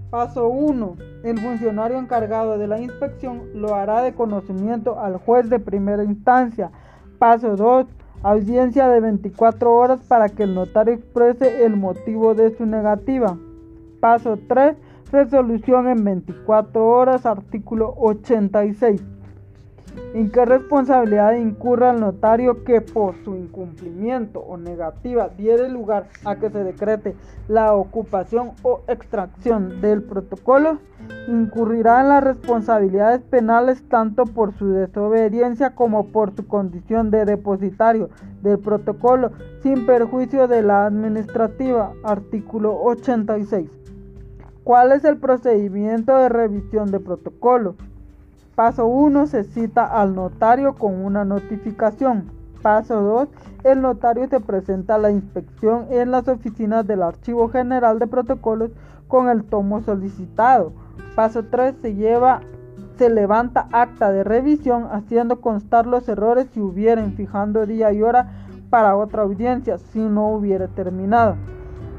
Paso 0.10 0.50
1. 0.50 0.98
El 1.24 1.40
funcionario 1.40 1.98
encargado 1.98 2.58
de 2.58 2.68
la 2.68 2.82
inspección 2.82 3.44
lo 3.54 3.76
hará 3.76 4.02
de 4.02 4.14
conocimiento 4.14 5.00
al 5.00 5.18
juez 5.18 5.50
de 5.50 5.60
primera 5.60 6.04
instancia. 6.04 6.70
Paso 7.18 7.56
2 7.56 7.88
Audiencia 8.24 8.88
de 8.88 9.00
24 9.00 9.74
horas 9.74 10.00
para 10.02 10.30
que 10.30 10.44
el 10.44 10.54
notario 10.54 10.94
exprese 10.94 11.66
el 11.66 11.76
motivo 11.76 12.36
de 12.36 12.56
su 12.56 12.68
negativa. 12.68 13.36
Paso 14.00 14.38
3. 14.48 14.76
Resolución 15.12 15.88
en 15.88 16.04
24 16.04 16.88
horas, 16.88 17.26
artículo 17.26 17.96
86. 17.98 19.02
¿En 20.14 20.30
qué 20.30 20.46
responsabilidad 20.46 21.36
incurra 21.36 21.92
el 21.92 22.02
notario 22.02 22.64
que 22.64 22.82
por 22.82 23.16
su 23.24 23.36
incumplimiento 23.36 24.40
o 24.40 24.58
negativa 24.58 25.30
diere 25.30 25.70
lugar 25.70 26.08
a 26.26 26.36
que 26.36 26.50
se 26.50 26.64
decrete 26.64 27.16
la 27.48 27.74
ocupación 27.74 28.52
o 28.64 28.82
extracción 28.88 29.80
del 29.82 30.04
protocolo? 30.04 30.80
Incurrirá 31.28 32.02
en 32.02 32.10
las 32.10 32.24
responsabilidades 32.24 33.22
penales 33.22 33.88
tanto 33.88 34.26
por 34.26 34.54
su 34.58 34.72
desobediencia 34.72 35.76
como 35.76 36.08
por 36.08 36.36
su 36.36 36.46
condición 36.48 37.10
de 37.10 37.26
depositario 37.26 38.10
del 38.42 38.60
protocolo, 38.60 39.32
sin 39.62 39.86
perjuicio 39.86 40.48
de 40.48 40.62
la 40.62 40.86
administrativa. 40.86 41.94
Artículo 42.04 42.82
86. 42.82 43.70
¿Cuál 44.64 44.92
es 44.92 45.06
el 45.06 45.18
procedimiento 45.18 46.16
de 46.18 46.30
revisión 46.30 46.92
de 46.92 47.00
protocolo? 47.00 47.76
Paso 48.62 48.86
1. 48.86 49.26
Se 49.26 49.44
cita 49.44 49.86
al 49.86 50.14
notario 50.14 50.76
con 50.76 51.04
una 51.04 51.26
notificación. 51.26 52.32
Paso 52.62 53.02
2. 53.02 53.30
El 53.64 53.82
notario 53.82 54.28
se 54.28 54.40
presenta 54.40 54.94
a 54.94 54.98
la 55.00 55.10
inspección 55.10 55.88
en 55.90 56.12
las 56.12 56.28
oficinas 56.28 56.86
del 56.86 57.02
Archivo 57.02 57.50
General 57.50 57.98
de 57.98 58.06
Protocolos 58.06 58.70
con 59.08 59.30
el 59.30 59.46
tomo 59.46 59.82
solicitado. 59.82 60.74
Paso 61.16 61.46
3. 61.46 61.74
Se 61.82 61.96
lleva 61.96 62.42
se 63.00 63.10
levanta 63.10 63.68
acta 63.72 64.12
de 64.12 64.24
revisión 64.24 64.90
haciendo 64.92 65.42
constar 65.42 65.88
los 65.88 66.08
errores 66.08 66.46
si 66.54 66.62
hubieran 66.62 67.14
fijando 67.14 67.66
día 67.66 67.92
y 67.92 68.04
hora 68.04 68.46
para 68.70 68.96
otra 68.96 69.24
audiencia 69.24 69.80
si 69.80 69.98
no 69.98 70.28
hubiera 70.28 70.68
terminado. 70.68 71.36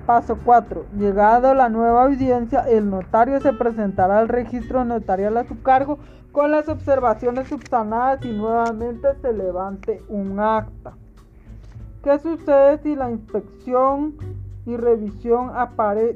Paso 0.06 0.39
4. 0.44 0.86
Llegado 0.97 1.55
la 1.55 1.68
nueva 1.68 2.05
audiencia, 2.05 2.60
el 2.68 2.89
notario 2.89 3.40
se 3.40 3.52
presentará 3.52 4.20
al 4.20 4.28
registro 4.28 4.84
notarial 4.84 5.36
a 5.36 5.44
su 5.44 5.60
cargo 5.62 5.98
con 6.32 6.50
las 6.50 6.68
observaciones 6.68 7.48
subsanadas 7.48 8.24
y 8.24 8.32
nuevamente 8.32 9.09
se 9.20 9.32
levante 9.32 10.02
un 10.09 10.40
acta. 10.40 10.94
¿Qué 12.02 12.18
sucede 12.18 12.78
si 12.78 12.96
la 12.96 13.10
inspección 13.10 14.16
y 14.66 14.76
revisión 14.76 15.52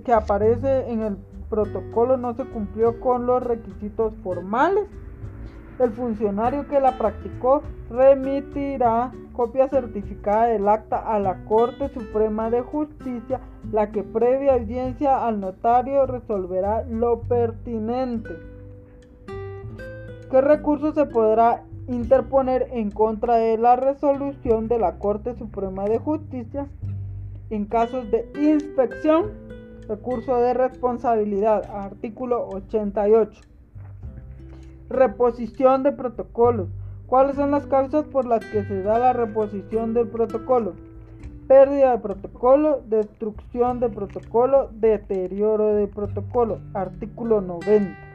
que 0.04 0.12
aparece 0.12 0.90
en 0.90 1.02
el 1.02 1.16
protocolo 1.50 2.16
no 2.16 2.34
se 2.34 2.44
cumplió 2.46 2.98
con 2.98 3.26
los 3.26 3.42
requisitos 3.42 4.14
formales? 4.24 4.86
El 5.78 5.90
funcionario 5.90 6.66
que 6.66 6.80
la 6.80 6.96
practicó 6.96 7.62
remitirá 7.90 9.12
copia 9.34 9.68
certificada 9.68 10.46
del 10.46 10.66
acta 10.66 10.96
a 10.96 11.18
la 11.18 11.44
Corte 11.44 11.90
Suprema 11.90 12.48
de 12.48 12.62
Justicia, 12.62 13.40
la 13.70 13.90
que 13.90 14.02
previa 14.02 14.54
audiencia 14.54 15.26
al 15.26 15.40
notario 15.40 16.06
resolverá 16.06 16.84
lo 16.84 17.20
pertinente. 17.20 18.55
¿Qué 20.30 20.40
recurso 20.40 20.92
se 20.92 21.06
podrá 21.06 21.62
interponer 21.86 22.68
en 22.72 22.90
contra 22.90 23.36
de 23.36 23.58
la 23.58 23.76
resolución 23.76 24.66
de 24.66 24.78
la 24.78 24.98
Corte 24.98 25.36
Suprema 25.36 25.84
de 25.84 25.98
Justicia 25.98 26.66
en 27.50 27.64
casos 27.66 28.10
de 28.10 28.28
inspección, 28.34 29.30
recurso 29.86 30.36
de 30.38 30.52
responsabilidad, 30.52 31.64
artículo 31.72 32.48
88. 32.48 33.40
Reposición 34.88 35.84
de 35.84 35.92
protocolos. 35.92 36.70
¿Cuáles 37.06 37.36
son 37.36 37.52
las 37.52 37.66
causas 37.66 38.04
por 38.06 38.26
las 38.26 38.44
que 38.46 38.64
se 38.64 38.82
da 38.82 38.98
la 38.98 39.12
reposición 39.12 39.94
del 39.94 40.08
protocolo? 40.08 40.74
Pérdida 41.46 41.92
de 41.92 41.98
protocolo, 41.98 42.82
destrucción 42.88 43.78
de 43.78 43.90
protocolo, 43.90 44.70
deterioro 44.72 45.76
de 45.76 45.86
protocolo. 45.86 46.58
Artículo 46.74 47.40
90. 47.40 48.05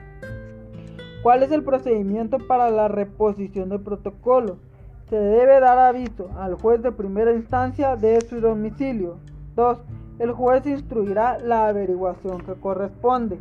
¿Cuál 1.23 1.43
es 1.43 1.52
el 1.52 1.64
procedimiento 1.64 2.39
para 2.39 2.72
la 2.72 2.88
reposición 2.88 3.69
del 3.69 3.81
protocolo? 3.81 4.57
Se 5.07 5.18
debe 5.18 5.60
dar 5.60 5.77
aviso 5.77 6.31
al 6.39 6.56
juez 6.56 6.81
de 6.81 6.91
primera 6.91 7.31
instancia 7.31 7.95
de 7.95 8.22
su 8.22 8.41
domicilio. 8.41 9.18
2. 9.56 9.77
El 10.18 10.31
juez 10.31 10.65
instruirá 10.65 11.38
la 11.38 11.68
averiguación 11.68 12.41
que 12.41 12.56
corresponde. 12.56 13.39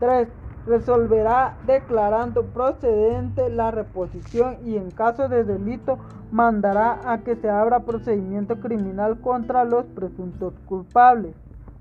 3 0.00 0.28
resolverá 0.66 1.56
declarando 1.66 2.44
procedente 2.44 3.48
la 3.50 3.70
reposición 3.70 4.56
y 4.64 4.76
en 4.76 4.90
caso 4.90 5.28
de 5.28 5.44
delito 5.44 5.98
mandará 6.30 7.00
a 7.10 7.18
que 7.18 7.36
se 7.36 7.48
abra 7.50 7.80
procedimiento 7.80 8.60
criminal 8.60 9.20
contra 9.20 9.64
los 9.64 9.84
presuntos 9.86 10.54
culpables. 10.66 11.34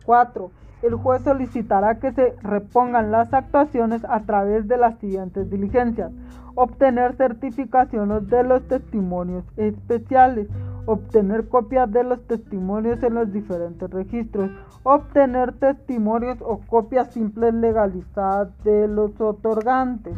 4. 0.05 0.51
El 0.83 0.95
juez 0.95 1.23
solicitará 1.23 1.99
que 1.99 2.11
se 2.11 2.35
repongan 2.43 3.11
las 3.11 3.33
actuaciones 3.33 4.05
a 4.07 4.21
través 4.21 4.67
de 4.67 4.77
las 4.77 4.99
siguientes 4.99 5.49
diligencias. 5.49 6.11
Obtener 6.55 7.15
certificaciones 7.15 8.27
de 8.27 8.43
los 8.43 8.67
testimonios 8.67 9.45
especiales 9.57 10.47
obtener 10.85 11.47
copias 11.47 11.91
de 11.91 12.03
los 12.03 12.25
testimonios 12.27 13.01
en 13.03 13.13
los 13.15 13.31
diferentes 13.31 13.89
registros, 13.89 14.51
obtener 14.83 15.53
testimonios 15.53 16.39
o 16.41 16.59
copias 16.59 17.13
simples 17.13 17.53
legalizadas 17.53 18.49
de 18.63 18.87
los 18.87 19.19
otorgantes. 19.19 20.15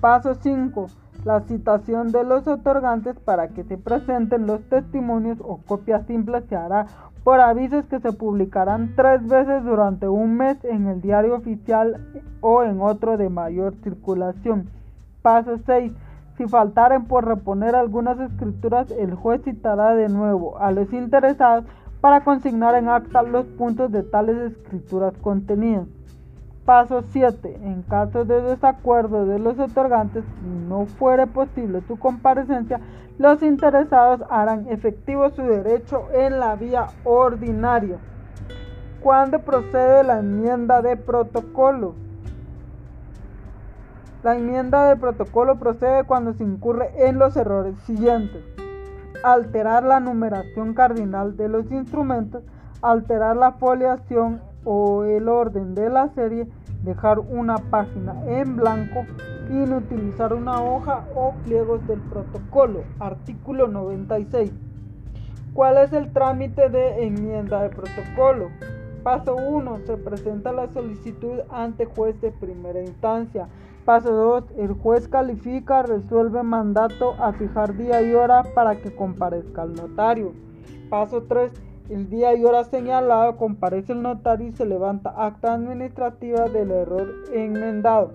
Paso 0.00 0.34
5. 0.34 0.86
La 1.24 1.40
citación 1.40 2.12
de 2.12 2.24
los 2.24 2.46
otorgantes 2.46 3.18
para 3.18 3.48
que 3.48 3.64
se 3.64 3.76
presenten 3.76 4.46
los 4.46 4.62
testimonios 4.68 5.38
o 5.40 5.58
copias 5.58 6.06
simples 6.06 6.44
se 6.48 6.56
hará 6.56 6.86
por 7.24 7.40
avisos 7.40 7.84
que 7.86 8.00
se 8.00 8.12
publicarán 8.12 8.94
tres 8.96 9.26
veces 9.26 9.62
durante 9.64 10.08
un 10.08 10.36
mes 10.36 10.56
en 10.64 10.86
el 10.86 11.00
diario 11.02 11.34
oficial 11.36 12.00
o 12.40 12.62
en 12.62 12.80
otro 12.80 13.18
de 13.18 13.28
mayor 13.28 13.74
circulación. 13.82 14.70
Paso 15.22 15.58
6 15.66 15.92
si 16.40 16.48
faltaren 16.48 17.04
por 17.04 17.26
reponer 17.26 17.74
algunas 17.74 18.18
escrituras, 18.18 18.90
el 18.92 19.14
juez 19.14 19.42
citará 19.44 19.94
de 19.94 20.08
nuevo 20.08 20.58
a 20.58 20.72
los 20.72 20.90
interesados 20.90 21.66
para 22.00 22.24
consignar 22.24 22.74
en 22.76 22.88
acta 22.88 23.22
los 23.22 23.44
puntos 23.44 23.92
de 23.92 24.02
tales 24.02 24.52
escrituras 24.52 25.12
contenidas. 25.20 25.86
Paso 26.64 27.02
7. 27.02 27.58
En 27.62 27.82
caso 27.82 28.24
de 28.24 28.42
desacuerdo 28.42 29.26
de 29.26 29.38
los 29.38 29.58
otorgantes, 29.58 30.24
no 30.68 30.86
fuere 30.86 31.26
posible 31.26 31.82
su 31.88 31.98
comparecencia, 31.98 32.80
los 33.18 33.42
interesados 33.42 34.22
harán 34.30 34.68
efectivo 34.68 35.30
su 35.30 35.42
derecho 35.42 36.08
en 36.12 36.38
la 36.38 36.56
vía 36.56 36.86
ordinaria. 37.04 37.98
¿Cuándo 39.02 39.40
procede 39.40 40.04
la 40.04 40.18
enmienda 40.18 40.82
de 40.82 40.96
protocolo? 40.96 41.94
La 44.22 44.36
enmienda 44.36 44.86
de 44.86 44.96
protocolo 44.96 45.58
procede 45.58 46.04
cuando 46.04 46.34
se 46.34 46.44
incurre 46.44 46.90
en 46.96 47.18
los 47.18 47.36
errores 47.36 47.74
siguientes. 47.86 48.44
Alterar 49.24 49.82
la 49.82 50.00
numeración 50.00 50.74
cardinal 50.74 51.38
de 51.38 51.48
los 51.48 51.70
instrumentos, 51.72 52.42
alterar 52.82 53.36
la 53.36 53.52
foliación 53.52 54.42
o 54.64 55.04
el 55.04 55.28
orden 55.28 55.74
de 55.74 55.88
la 55.88 56.08
serie, 56.08 56.46
dejar 56.82 57.18
una 57.18 57.56
página 57.58 58.14
en 58.26 58.56
blanco, 58.56 59.04
inutilizar 59.48 60.32
una 60.32 60.62
hoja 60.62 61.04
o 61.14 61.34
pliegos 61.44 61.86
del 61.86 62.00
protocolo. 62.00 62.82
Artículo 62.98 63.68
96. 63.68 64.52
¿Cuál 65.52 65.78
es 65.78 65.92
el 65.92 66.12
trámite 66.12 66.68
de 66.68 67.04
enmienda 67.04 67.62
de 67.62 67.70
protocolo? 67.70 68.50
Paso 69.02 69.34
1. 69.34 69.78
Se 69.86 69.96
presenta 69.96 70.52
la 70.52 70.68
solicitud 70.68 71.40
ante 71.50 71.86
juez 71.86 72.20
de 72.20 72.30
primera 72.30 72.80
instancia. 72.80 73.48
Paso 73.84 74.12
2. 74.12 74.44
El 74.58 74.74
juez 74.74 75.08
califica, 75.08 75.82
resuelve 75.82 76.42
mandato 76.42 77.14
a 77.18 77.32
fijar 77.32 77.76
día 77.76 78.00
y 78.02 78.14
hora 78.14 78.44
para 78.54 78.76
que 78.76 78.94
comparezca 78.94 79.64
el 79.64 79.74
notario. 79.74 80.32
Paso 80.88 81.22
3. 81.22 81.50
El 81.90 82.08
día 82.08 82.36
y 82.36 82.44
hora 82.44 82.62
señalado 82.62 83.36
comparece 83.36 83.94
el 83.94 84.02
notario 84.02 84.46
y 84.46 84.52
se 84.52 84.64
levanta 84.64 85.12
acta 85.16 85.54
administrativa 85.54 86.48
del 86.48 86.70
error 86.70 87.12
enmendado. 87.32 88.12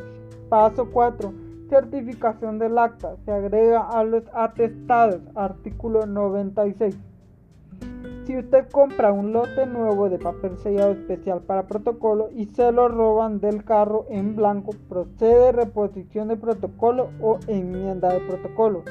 Paso 0.47 0.89
4. 0.93 1.33
Certificación 1.67 2.57
del 2.57 2.77
acta. 2.77 3.17
Se 3.25 3.33
agrega 3.33 3.81
a 3.81 4.05
los 4.05 4.23
atestados. 4.33 5.19
Artículo 5.35 6.05
96. 6.05 6.97
Si 8.23 8.37
usted 8.37 8.65
compra 8.69 9.11
un 9.11 9.33
lote 9.33 9.65
nuevo 9.65 10.07
de 10.09 10.19
papel 10.19 10.57
sellado 10.57 10.93
especial 10.93 11.41
para 11.41 11.67
protocolo 11.67 12.29
y 12.33 12.45
se 12.45 12.71
lo 12.71 12.87
roban 12.87 13.41
del 13.41 13.65
carro 13.65 14.05
en 14.09 14.37
blanco, 14.37 14.71
procede 14.87 15.51
reposición 15.51 16.29
de 16.29 16.37
protocolo 16.37 17.09
o 17.21 17.39
enmienda 17.47 18.07
de 18.13 18.21
protocolo. 18.21 18.83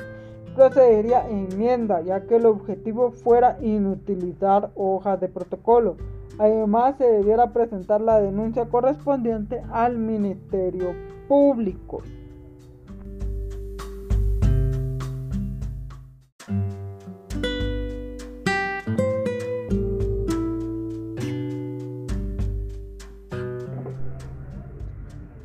Procedería 0.55 1.29
enmienda 1.29 2.01
ya 2.03 2.27
que 2.27 2.37
el 2.37 2.47
objetivo 2.47 3.11
fuera 3.11 3.59
inutilizar 3.61 4.71
hojas 4.77 5.21
de 5.21 5.29
protocolo. 5.29 5.97
Además, 6.39 6.97
se 6.97 7.05
debiera 7.05 7.53
presentar 7.53 8.01
la 8.01 8.21
denuncia 8.21 8.67
correspondiente 8.67 9.63
al 9.73 9.99
Ministerio 9.99 10.95
Público. 11.29 12.03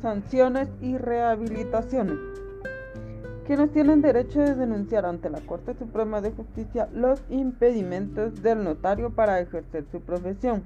sanciones 0.00 0.68
y 0.80 0.96
rehabilitaciones. 0.96 2.29
Quienes 3.46 3.72
tienen 3.72 4.00
derecho 4.00 4.40
de 4.40 4.54
denunciar 4.54 5.04
ante 5.06 5.28
la 5.28 5.40
Corte 5.40 5.74
Suprema 5.74 6.20
de 6.20 6.30
Justicia 6.30 6.88
los 6.94 7.22
impedimentos 7.30 8.42
del 8.42 8.62
notario 8.62 9.10
para 9.10 9.40
ejercer 9.40 9.84
su 9.90 10.00
profesión. 10.00 10.62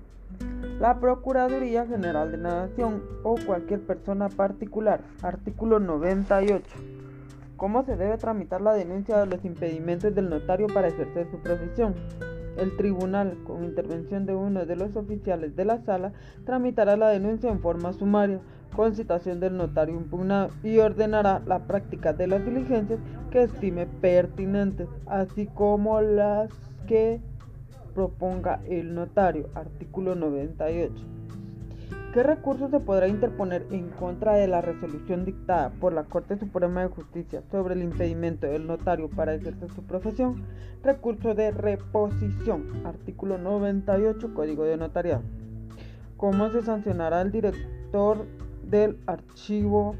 La 0.80 0.98
Procuraduría 0.98 1.86
General 1.86 2.30
de 2.30 2.38
la 2.38 2.66
Nación 2.66 3.02
o 3.22 3.36
cualquier 3.46 3.80
persona 3.80 4.28
particular. 4.28 5.00
Artículo 5.22 5.78
98. 5.78 6.64
¿Cómo 7.56 7.84
se 7.84 7.96
debe 7.96 8.18
tramitar 8.18 8.60
la 8.60 8.74
denuncia 8.74 9.18
de 9.18 9.26
los 9.26 9.44
impedimentos 9.44 10.14
del 10.14 10.28
notario 10.28 10.66
para 10.66 10.88
ejercer 10.88 11.30
su 11.30 11.38
profesión? 11.38 11.94
El 12.56 12.76
tribunal, 12.76 13.36
con 13.46 13.64
intervención 13.64 14.26
de 14.26 14.34
uno 14.34 14.66
de 14.66 14.76
los 14.76 14.94
oficiales 14.96 15.56
de 15.56 15.64
la 15.64 15.80
sala, 15.82 16.12
tramitará 16.44 16.96
la 16.96 17.08
denuncia 17.08 17.50
en 17.50 17.60
forma 17.60 17.92
sumaria, 17.92 18.40
con 18.74 18.94
citación 18.94 19.40
del 19.40 19.56
notario 19.56 19.94
impugnado, 19.94 20.50
y 20.62 20.78
ordenará 20.78 21.42
la 21.46 21.60
práctica 21.60 22.12
de 22.12 22.26
las 22.26 22.44
diligencias 22.44 23.00
que 23.30 23.42
estime 23.44 23.86
pertinentes, 23.86 24.88
así 25.06 25.46
como 25.46 26.00
las 26.00 26.50
que 26.86 27.20
proponga 27.94 28.60
el 28.68 28.94
notario. 28.94 29.48
Artículo 29.54 30.14
98. 30.14 30.92
¿Qué 32.12 32.22
recurso 32.22 32.68
se 32.68 32.78
podrá 32.78 33.08
interponer 33.08 33.66
en 33.72 33.88
contra 33.88 34.34
de 34.34 34.46
la 34.46 34.60
resolución 34.60 35.24
dictada 35.24 35.70
por 35.80 35.92
la 35.92 36.04
Corte 36.04 36.38
Suprema 36.38 36.82
de 36.82 36.88
Justicia 36.88 37.42
sobre 37.50 37.74
el 37.74 37.82
impedimento 37.82 38.46
del 38.46 38.68
notario 38.68 39.10
para 39.10 39.34
ejercer 39.34 39.68
su 39.72 39.82
profesión? 39.82 40.44
Recurso 40.84 41.34
de 41.34 41.50
reposición. 41.50 42.66
Artículo 42.84 43.36
98, 43.38 44.32
Código 44.32 44.62
de 44.62 44.76
Notariado. 44.76 45.22
¿Cómo 46.16 46.50
se 46.50 46.62
sancionará 46.62 47.20
el 47.20 47.32
director 47.32 48.26
del 48.74 48.98
archivo? 49.06 49.94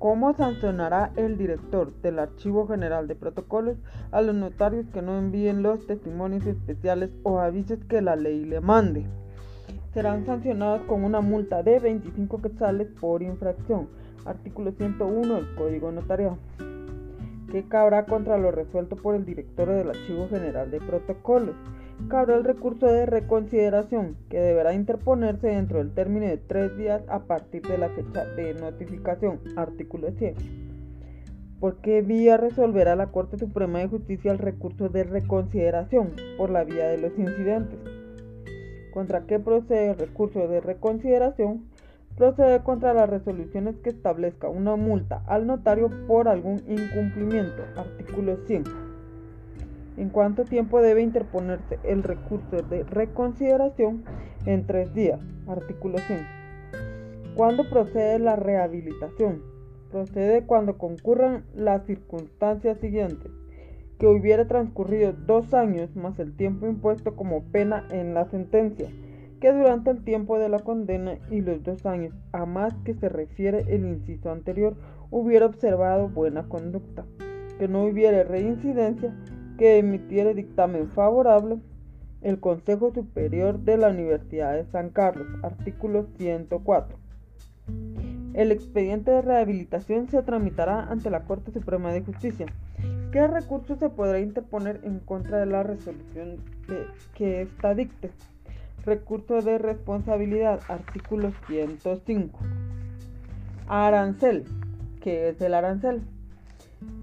¿Cómo 0.00 0.34
sancionará 0.34 1.12
el 1.14 1.38
director 1.38 1.92
del 2.02 2.18
Archivo 2.18 2.66
General 2.66 3.06
de 3.06 3.14
Protocolos 3.14 3.76
a 4.10 4.20
los 4.20 4.34
notarios 4.34 4.86
que 4.92 5.02
no 5.02 5.16
envíen 5.16 5.62
los 5.62 5.86
testimonios 5.86 6.44
especiales 6.44 7.10
o 7.22 7.38
avisos 7.38 7.78
que 7.88 8.02
la 8.02 8.16
ley 8.16 8.44
le 8.44 8.60
mande? 8.60 9.06
serán 9.94 10.24
sancionados 10.24 10.80
con 10.86 11.04
una 11.04 11.20
multa 11.20 11.62
de 11.62 11.78
25 11.78 12.40
quetzales 12.40 12.88
por 12.98 13.22
infracción. 13.22 13.88
Artículo 14.24 14.72
101 14.72 15.34
del 15.34 15.54
Código 15.54 15.92
Notarial. 15.92 16.36
¿Qué 17.50 17.68
cabrá 17.68 18.06
contra 18.06 18.38
lo 18.38 18.50
resuelto 18.50 18.96
por 18.96 19.14
el 19.14 19.26
director 19.26 19.68
del 19.68 19.90
Archivo 19.90 20.28
General 20.28 20.70
de 20.70 20.80
Protocolos? 20.80 21.54
Cabrá 22.08 22.36
el 22.36 22.44
recurso 22.44 22.86
de 22.86 23.06
reconsideración, 23.06 24.16
que 24.28 24.38
deberá 24.38 24.74
interponerse 24.74 25.48
dentro 25.48 25.78
del 25.78 25.94
término 25.94 26.26
de 26.26 26.36
tres 26.36 26.76
días 26.76 27.02
a 27.08 27.20
partir 27.20 27.62
de 27.62 27.78
la 27.78 27.88
fecha 27.88 28.24
de 28.26 28.54
notificación. 28.54 29.40
Artículo 29.56 30.10
100. 30.10 30.34
¿Por 31.58 31.76
qué 31.76 32.02
vía 32.02 32.36
resolverá 32.36 32.96
la 32.96 33.12
Corte 33.12 33.38
Suprema 33.38 33.78
de 33.78 33.88
Justicia 33.88 34.32
el 34.32 34.38
recurso 34.38 34.88
de 34.88 35.04
reconsideración 35.04 36.10
por 36.36 36.50
la 36.50 36.64
vía 36.64 36.88
de 36.88 36.98
los 36.98 37.16
incidentes? 37.18 37.78
¿Contra 38.92 39.26
qué 39.26 39.38
procede 39.38 39.90
el 39.90 39.98
recurso 39.98 40.48
de 40.48 40.60
reconsideración? 40.60 41.70
Procede 42.16 42.62
contra 42.62 42.92
las 42.92 43.08
resoluciones 43.08 43.76
que 43.76 43.90
establezca 43.90 44.48
una 44.48 44.76
multa 44.76 45.22
al 45.26 45.46
notario 45.46 45.88
por 46.06 46.28
algún 46.28 46.62
incumplimiento. 46.68 47.62
Artículo 47.76 48.36
100. 48.46 48.91
¿En 49.96 50.08
cuánto 50.08 50.44
tiempo 50.44 50.80
debe 50.80 51.02
interponerse 51.02 51.78
el 51.84 52.02
recurso 52.02 52.62
de 52.62 52.84
reconsideración? 52.84 54.04
En 54.46 54.66
tres 54.66 54.94
días. 54.94 55.20
Artículo 55.46 55.98
100. 55.98 56.26
¿Cuándo 57.34 57.68
procede 57.68 58.18
la 58.18 58.36
rehabilitación? 58.36 59.42
Procede 59.90 60.44
cuando 60.46 60.78
concurran 60.78 61.44
las 61.54 61.84
circunstancias 61.84 62.78
siguientes 62.78 63.30
que 63.98 64.08
hubiera 64.08 64.48
transcurrido 64.48 65.12
dos 65.12 65.54
años 65.54 65.94
más 65.94 66.18
el 66.18 66.34
tiempo 66.34 66.66
impuesto 66.66 67.14
como 67.14 67.44
pena 67.44 67.86
en 67.90 68.14
la 68.14 68.24
sentencia, 68.24 68.88
que 69.40 69.52
durante 69.52 69.90
el 69.90 70.02
tiempo 70.02 70.40
de 70.40 70.48
la 70.48 70.58
condena 70.58 71.18
y 71.30 71.40
los 71.40 71.62
dos 71.62 71.86
años 71.86 72.12
a 72.32 72.44
más 72.44 72.74
que 72.84 72.94
se 72.94 73.08
refiere 73.08 73.64
el 73.68 73.86
inciso 73.86 74.32
anterior 74.32 74.74
hubiera 75.10 75.46
observado 75.46 76.08
buena 76.08 76.48
conducta, 76.48 77.04
que 77.60 77.68
no 77.68 77.84
hubiera 77.84 78.24
reincidencia, 78.24 79.14
que 79.62 79.78
emitiera 79.78 80.34
dictamen 80.34 80.88
favorable 80.88 81.60
el 82.20 82.40
Consejo 82.40 82.92
Superior 82.92 83.60
de 83.60 83.76
la 83.76 83.90
Universidad 83.90 84.54
de 84.54 84.64
San 84.64 84.90
Carlos, 84.90 85.28
artículo 85.44 86.08
104. 86.18 86.98
El 88.34 88.50
expediente 88.50 89.12
de 89.12 89.22
rehabilitación 89.22 90.08
se 90.08 90.20
tramitará 90.24 90.90
ante 90.90 91.10
la 91.10 91.22
Corte 91.26 91.52
Suprema 91.52 91.92
de 91.92 92.02
Justicia 92.02 92.46
¿Qué 93.12 93.24
recurso 93.28 93.76
se 93.76 93.88
podrá 93.88 94.18
interponer 94.18 94.80
en 94.82 94.98
contra 94.98 95.38
de 95.38 95.46
la 95.46 95.62
resolución 95.62 96.38
que, 97.14 97.42
esta 97.42 97.72
dicte? 97.76 98.10
Recurso 98.84 99.42
de 99.42 99.58
responsabilidad, 99.58 100.58
artículo 100.66 101.30
105. 101.46 102.36
Arancel. 103.68 104.42
¿Qué 105.00 105.28
es 105.28 105.40
el 105.40 105.54
arancel? 105.54 106.02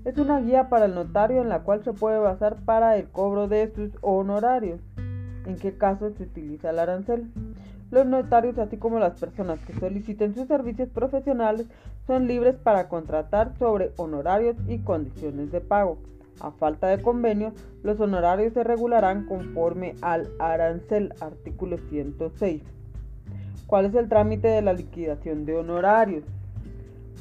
Es 0.05 0.17
una 0.17 0.39
guía 0.39 0.69
para 0.69 0.85
el 0.85 0.95
notario 0.95 1.41
en 1.41 1.49
la 1.49 1.63
cual 1.63 1.83
se 1.83 1.93
puede 1.93 2.17
basar 2.17 2.57
para 2.65 2.97
el 2.97 3.09
cobro 3.09 3.47
de 3.47 3.71
sus 3.73 3.91
honorarios. 4.01 4.79
¿En 5.45 5.55
qué 5.57 5.77
caso 5.77 6.11
se 6.11 6.23
utiliza 6.23 6.69
el 6.69 6.79
arancel? 6.79 7.29
Los 7.91 8.05
notarios, 8.05 8.57
así 8.59 8.77
como 8.77 8.99
las 8.99 9.19
personas 9.19 9.59
que 9.65 9.73
soliciten 9.73 10.35
sus 10.35 10.47
servicios 10.47 10.89
profesionales, 10.89 11.67
son 12.05 12.27
libres 12.27 12.55
para 12.55 12.87
contratar 12.87 13.57
sobre 13.57 13.91
honorarios 13.97 14.55
y 14.67 14.79
condiciones 14.79 15.51
de 15.51 15.61
pago. 15.61 15.97
A 16.39 16.51
falta 16.51 16.87
de 16.87 17.01
convenio, 17.01 17.53
los 17.83 17.99
honorarios 17.99 18.53
se 18.53 18.63
regularán 18.63 19.25
conforme 19.25 19.95
al 20.01 20.29
arancel 20.39 21.13
artículo 21.19 21.77
106. 21.89 22.63
¿Cuál 23.67 23.85
es 23.85 23.95
el 23.95 24.07
trámite 24.07 24.47
de 24.47 24.61
la 24.61 24.73
liquidación 24.73 25.45
de 25.45 25.55
honorarios? 25.57 26.23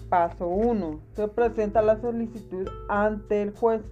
Paso 0.08 0.48
1. 0.48 1.00
Se 1.14 1.28
presenta 1.28 1.82
la 1.82 2.00
solicitud 2.00 2.68
ante 2.88 3.42
el 3.42 3.54
juez. 3.54 3.82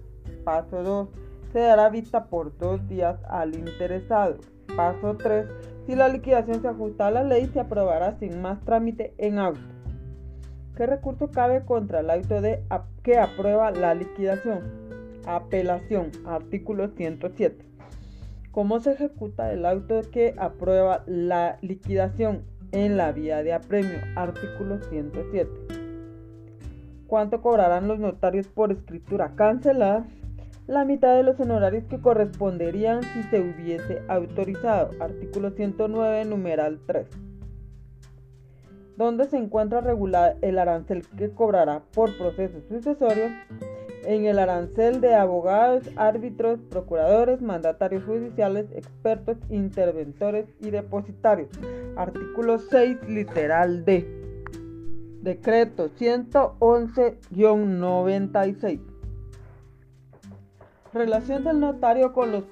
Paso 0.43 0.83
2. 0.83 1.09
Se 1.53 1.59
dará 1.59 1.89
vista 1.89 2.25
por 2.25 2.57
dos 2.57 2.87
días 2.87 3.19
al 3.29 3.55
interesado. 3.55 4.37
Paso 4.75 5.15
3. 5.15 5.45
Si 5.85 5.95
la 5.95 6.09
liquidación 6.09 6.61
se 6.61 6.67
ajusta 6.67 7.07
a 7.07 7.11
la 7.11 7.23
ley, 7.23 7.49
se 7.53 7.59
aprobará 7.59 8.17
sin 8.19 8.41
más 8.41 8.59
trámite 8.65 9.13
en 9.17 9.37
auto. 9.39 9.61
¿Qué 10.75 10.85
recurso 10.85 11.31
cabe 11.31 11.65
contra 11.65 12.01
el 12.01 12.09
auto 12.09 12.41
de 12.41 12.63
que 13.03 13.17
aprueba 13.17 13.71
la 13.71 13.93
liquidación? 13.93 14.59
Apelación, 15.25 16.11
artículo 16.25 16.89
107. 16.89 17.65
¿Cómo 18.51 18.79
se 18.79 18.93
ejecuta 18.93 19.51
el 19.53 19.65
auto 19.65 20.01
que 20.11 20.35
aprueba 20.37 21.03
la 21.05 21.57
liquidación 21.61 22.43
en 22.71 22.97
la 22.97 23.11
vía 23.11 23.43
de 23.43 23.53
apremio? 23.53 23.99
Artículo 24.15 24.79
107. 24.89 25.76
¿Cuánto 27.07 27.41
cobrarán 27.41 27.87
los 27.87 27.99
notarios 27.99 28.47
por 28.47 28.71
escritura 28.71 29.33
cancelada? 29.35 30.05
La 30.67 30.83
mitad 30.83 31.15
de 31.15 31.23
los 31.23 31.39
honorarios 31.39 31.85
que 31.85 32.01
corresponderían 32.01 33.01
si 33.01 33.23
se 33.23 33.39
hubiese 33.39 34.01
autorizado. 34.09 34.91
Artículo 34.99 35.51
109, 35.51 36.25
numeral 36.25 36.79
3 36.85 37.07
donde 38.97 39.25
se 39.25 39.37
encuentra 39.37 39.79
regulado 39.79 40.35
el 40.41 40.57
arancel 40.57 41.05
que 41.17 41.29
cobrará 41.29 41.83
por 41.93 42.17
proceso 42.17 42.59
sucesorio 42.67 43.25
en 44.05 44.25
el 44.25 44.39
arancel 44.39 45.01
de 45.01 45.13
abogados, 45.15 45.83
árbitros, 45.97 46.59
procuradores, 46.69 47.41
mandatarios 47.41 48.03
judiciales, 48.05 48.65
expertos, 48.73 49.37
interventores 49.49 50.47
y 50.61 50.71
depositarios. 50.71 51.49
Artículo 51.95 52.57
6, 52.57 53.07
literal 53.07 53.83
D. 53.83 54.16
Decreto 55.21 55.89
111-96. 55.89 58.79
Relación 60.93 61.43
del 61.43 61.59
notario 61.59 62.13
con 62.13 62.31
los 62.31 62.45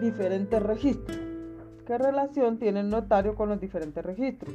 diferentes 0.00 0.60
registros. 0.62 1.18
¿Qué 1.86 1.98
relación 1.98 2.58
tiene 2.58 2.80
el 2.80 2.88
notario 2.88 3.36
con 3.36 3.48
los 3.48 3.60
diferentes 3.60 4.04
registros? 4.04 4.52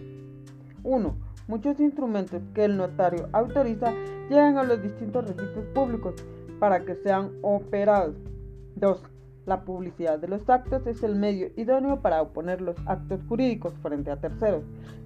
1 0.84 1.32
Muchos 1.48 1.80
instrumentos 1.80 2.42
que 2.54 2.66
el 2.66 2.78
notario 2.78 3.28
autoriza 3.34 3.92
llegan 4.30 4.58
a 4.58 4.64
los 4.64 4.82
distintos 4.82 5.26
registros 5.26 5.66
públicos 5.74 6.16
para 6.60 6.86
que 6.86 6.96
sean 6.96 7.32
operados. 7.42 8.16
2. 8.76 9.04
La 9.46 9.66
publicidad 9.66 10.20
de 10.20 10.28
los 10.28 10.48
actos 10.50 10.86
es 10.86 11.02
el 11.02 11.16
medio 11.16 11.50
idóneo 11.56 12.02
para 12.02 12.22
oponer 12.22 12.62
los 12.62 12.76
actos 12.86 13.20
jurídicos 13.28 13.74
frente 13.82 14.12
a 14.12 14.18
terceros, 14.18 14.64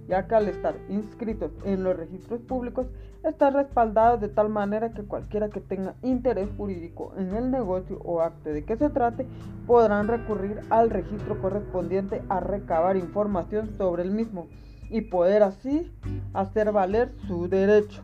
ya 0.10 0.28
que 0.28 0.36
al 0.36 0.50
estar 0.50 0.76
inscritos 0.90 1.52
en 1.64 1.84
los 1.84 1.96
registros 1.96 2.42
públicos 2.42 2.88
están 3.24 3.54
respaldados 3.54 4.20
de 4.20 4.28
tal 4.28 4.50
manera 4.50 4.92
que 4.92 5.04
cualquiera 5.04 5.50
que 5.50 5.62
tenga 5.62 5.96
interés 6.04 6.50
jurídico 6.58 7.14
en 7.18 7.34
el 7.34 7.50
negocio 7.50 8.00
o 8.04 8.22
acto 8.22 8.50
de 8.50 8.66
que 8.66 8.76
se 8.76 8.90
trate 8.90 9.26
podrán 9.66 10.08
recurrir 10.08 10.60
al 10.70 10.90
registro 10.90 11.42
correspondiente 11.42 12.22
a 12.28 12.42
recabar 12.42 12.98
información 12.98 13.70
sobre 13.78 14.04
el 14.04 14.12
mismo 14.12 14.48
y 14.90 15.02
poder 15.02 15.44
así 15.44 15.92
hacer 16.34 16.72
valer 16.72 17.14
su 17.28 17.48
derecho. 17.48 18.04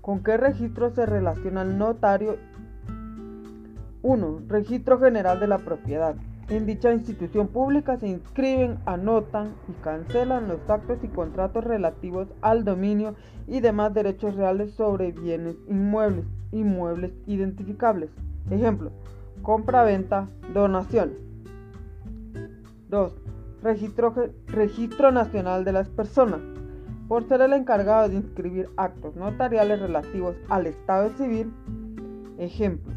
¿Con 0.00 0.22
qué 0.22 0.38
registro 0.38 0.90
se 0.90 1.04
relaciona 1.04 1.62
el 1.62 1.76
notario? 1.76 2.36
1. 4.02 4.42
Registro 4.48 4.98
General 4.98 5.38
de 5.38 5.46
la 5.46 5.58
Propiedad. 5.58 6.16
En 6.48 6.66
dicha 6.66 6.92
institución 6.92 7.48
pública 7.48 7.96
se 7.98 8.08
inscriben, 8.08 8.78
anotan 8.84 9.54
y 9.68 9.72
cancelan 9.84 10.48
los 10.48 10.68
actos 10.68 10.98
y 11.04 11.08
contratos 11.08 11.62
relativos 11.62 12.28
al 12.40 12.64
dominio 12.64 13.14
y 13.46 13.60
demás 13.60 13.94
derechos 13.94 14.34
reales 14.34 14.72
sobre 14.74 15.12
bienes 15.12 15.56
inmuebles, 15.68 16.24
inmuebles 16.50 17.12
identificables. 17.26 18.10
Ejemplo, 18.50 18.90
compra-venta, 19.42 20.26
donación. 20.52 21.12
2. 22.88 23.12
Registro, 23.62 24.14
Registro 24.48 25.12
Nacional 25.12 25.64
de 25.64 25.72
las 25.72 25.88
Personas, 25.88 26.40
por 27.06 27.28
ser 27.28 27.42
el 27.42 27.52
encargado 27.52 28.08
de 28.08 28.16
inscribir 28.16 28.68
actos 28.76 29.14
notariales 29.14 29.80
relativos 29.80 30.34
al 30.48 30.66
Estado 30.66 31.10
civil, 31.10 31.52
ejemplo, 32.38 32.92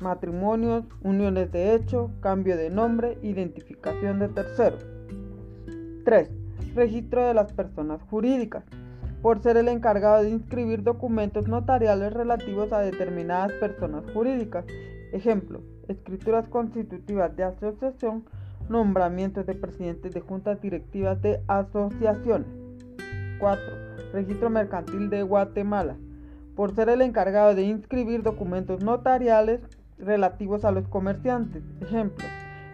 matrimonios, 0.00 0.84
uniones 1.02 1.50
de 1.52 1.74
hecho, 1.74 2.10
cambio 2.20 2.56
de 2.56 2.70
nombre, 2.70 3.18
identificación 3.22 4.18
de 4.18 4.28
terceros. 4.28 4.84
3. 6.04 6.30
Registro 6.74 7.26
de 7.26 7.34
las 7.34 7.52
personas 7.52 8.02
jurídicas, 8.02 8.64
por 9.22 9.42
ser 9.42 9.56
el 9.56 9.68
encargado 9.68 10.22
de 10.22 10.30
inscribir 10.30 10.82
documentos 10.82 11.48
notariales 11.48 12.12
relativos 12.12 12.72
a 12.72 12.80
determinadas 12.80 13.52
personas 13.52 14.04
jurídicas, 14.12 14.66
ejemplo, 15.12 15.62
escrituras 15.88 16.48
constitutivas 16.48 17.34
de 17.36 17.44
asociación, 17.44 18.24
nombramientos 18.68 19.46
de 19.46 19.54
presidentes 19.54 20.12
de 20.12 20.20
juntas 20.20 20.60
directivas 20.60 21.20
de 21.22 21.40
asociaciones. 21.46 22.48
4. 23.38 23.64
Registro 24.12 24.50
Mercantil 24.50 25.10
de 25.10 25.22
Guatemala. 25.22 25.96
Por 26.54 26.74
ser 26.74 26.88
el 26.88 27.02
encargado 27.02 27.54
de 27.54 27.62
inscribir 27.62 28.22
documentos 28.22 28.82
notariales 28.82 29.60
relativos 29.98 30.64
a 30.64 30.70
los 30.70 30.88
comerciantes. 30.88 31.62
Ejemplo. 31.80 32.26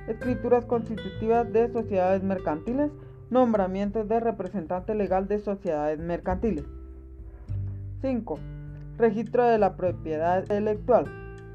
Escrituras 0.08 0.64
constitutivas 0.64 1.52
de 1.52 1.72
sociedades 1.72 2.22
mercantiles. 2.22 2.90
Nombramientos 3.30 4.08
de 4.08 4.20
representante 4.20 4.94
legal 4.94 5.28
de 5.28 5.38
sociedades 5.38 5.98
mercantiles. 5.98 6.64
5. 8.00 8.38
Registro 8.98 9.44
de 9.44 9.58
la 9.58 9.76
propiedad 9.76 10.50
electoral. 10.50 11.06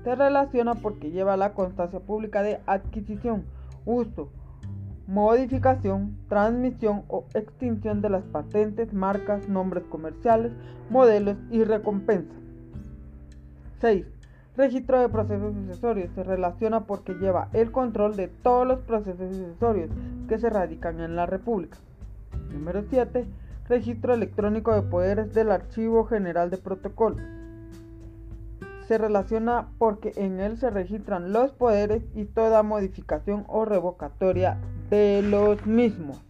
Se 0.04 0.16
relaciona 0.16 0.76
porque 0.76 1.12
lleva 1.12 1.36
la 1.36 1.54
constancia 1.54 2.00
pública 2.00 2.44
de 2.44 2.60
adquisición 2.66 3.44
uso, 3.86 4.30
modificación, 5.08 6.18
transmisión 6.28 7.04
o 7.08 7.26
extinción 7.34 8.02
de 8.02 8.10
las 8.10 8.24
patentes, 8.24 8.94
marcas, 8.94 9.48
nombres 9.48 9.84
comerciales, 9.86 10.52
modelos 10.90 11.38
y 11.52 11.64
recompensas. 11.64 12.38
6. 13.82 14.06
Registro 14.58 15.02
de 15.02 15.10
procesos 15.10 15.54
sucesorios. 15.54 16.12
Se 16.16 16.24
relaciona 16.24 16.86
porque 16.86 17.14
lleva 17.14 17.50
el 17.52 17.72
control 17.72 18.16
de 18.16 18.30
todos 18.30 18.66
los 18.66 18.80
procesos 18.80 19.36
sucesorios 19.36 19.90
que 20.30 20.38
se 20.38 20.50
radican 20.50 21.02
en 21.02 21.16
la 21.16 21.26
República. 21.26 21.78
Número 22.54 22.84
7. 22.90 23.26
Registro 23.68 24.14
electrónico 24.14 24.74
de 24.74 24.84
poderes 24.84 25.34
del 25.34 25.52
Archivo 25.52 26.06
General 26.06 26.50
de 26.50 26.58
Protocolo. 26.58 27.18
Se 28.88 28.98
relaciona 28.98 29.68
porque 29.78 30.14
en 30.16 30.40
él 30.40 30.58
se 30.58 30.70
registran 30.70 31.34
los 31.34 31.52
poderes 31.52 32.04
y 32.14 32.26
toda 32.26 32.64
modificación 32.64 33.44
o 33.48 33.66
revocatoria 33.66 34.58
de 34.90 35.22
los 35.24 35.66
mismos. 35.66 36.24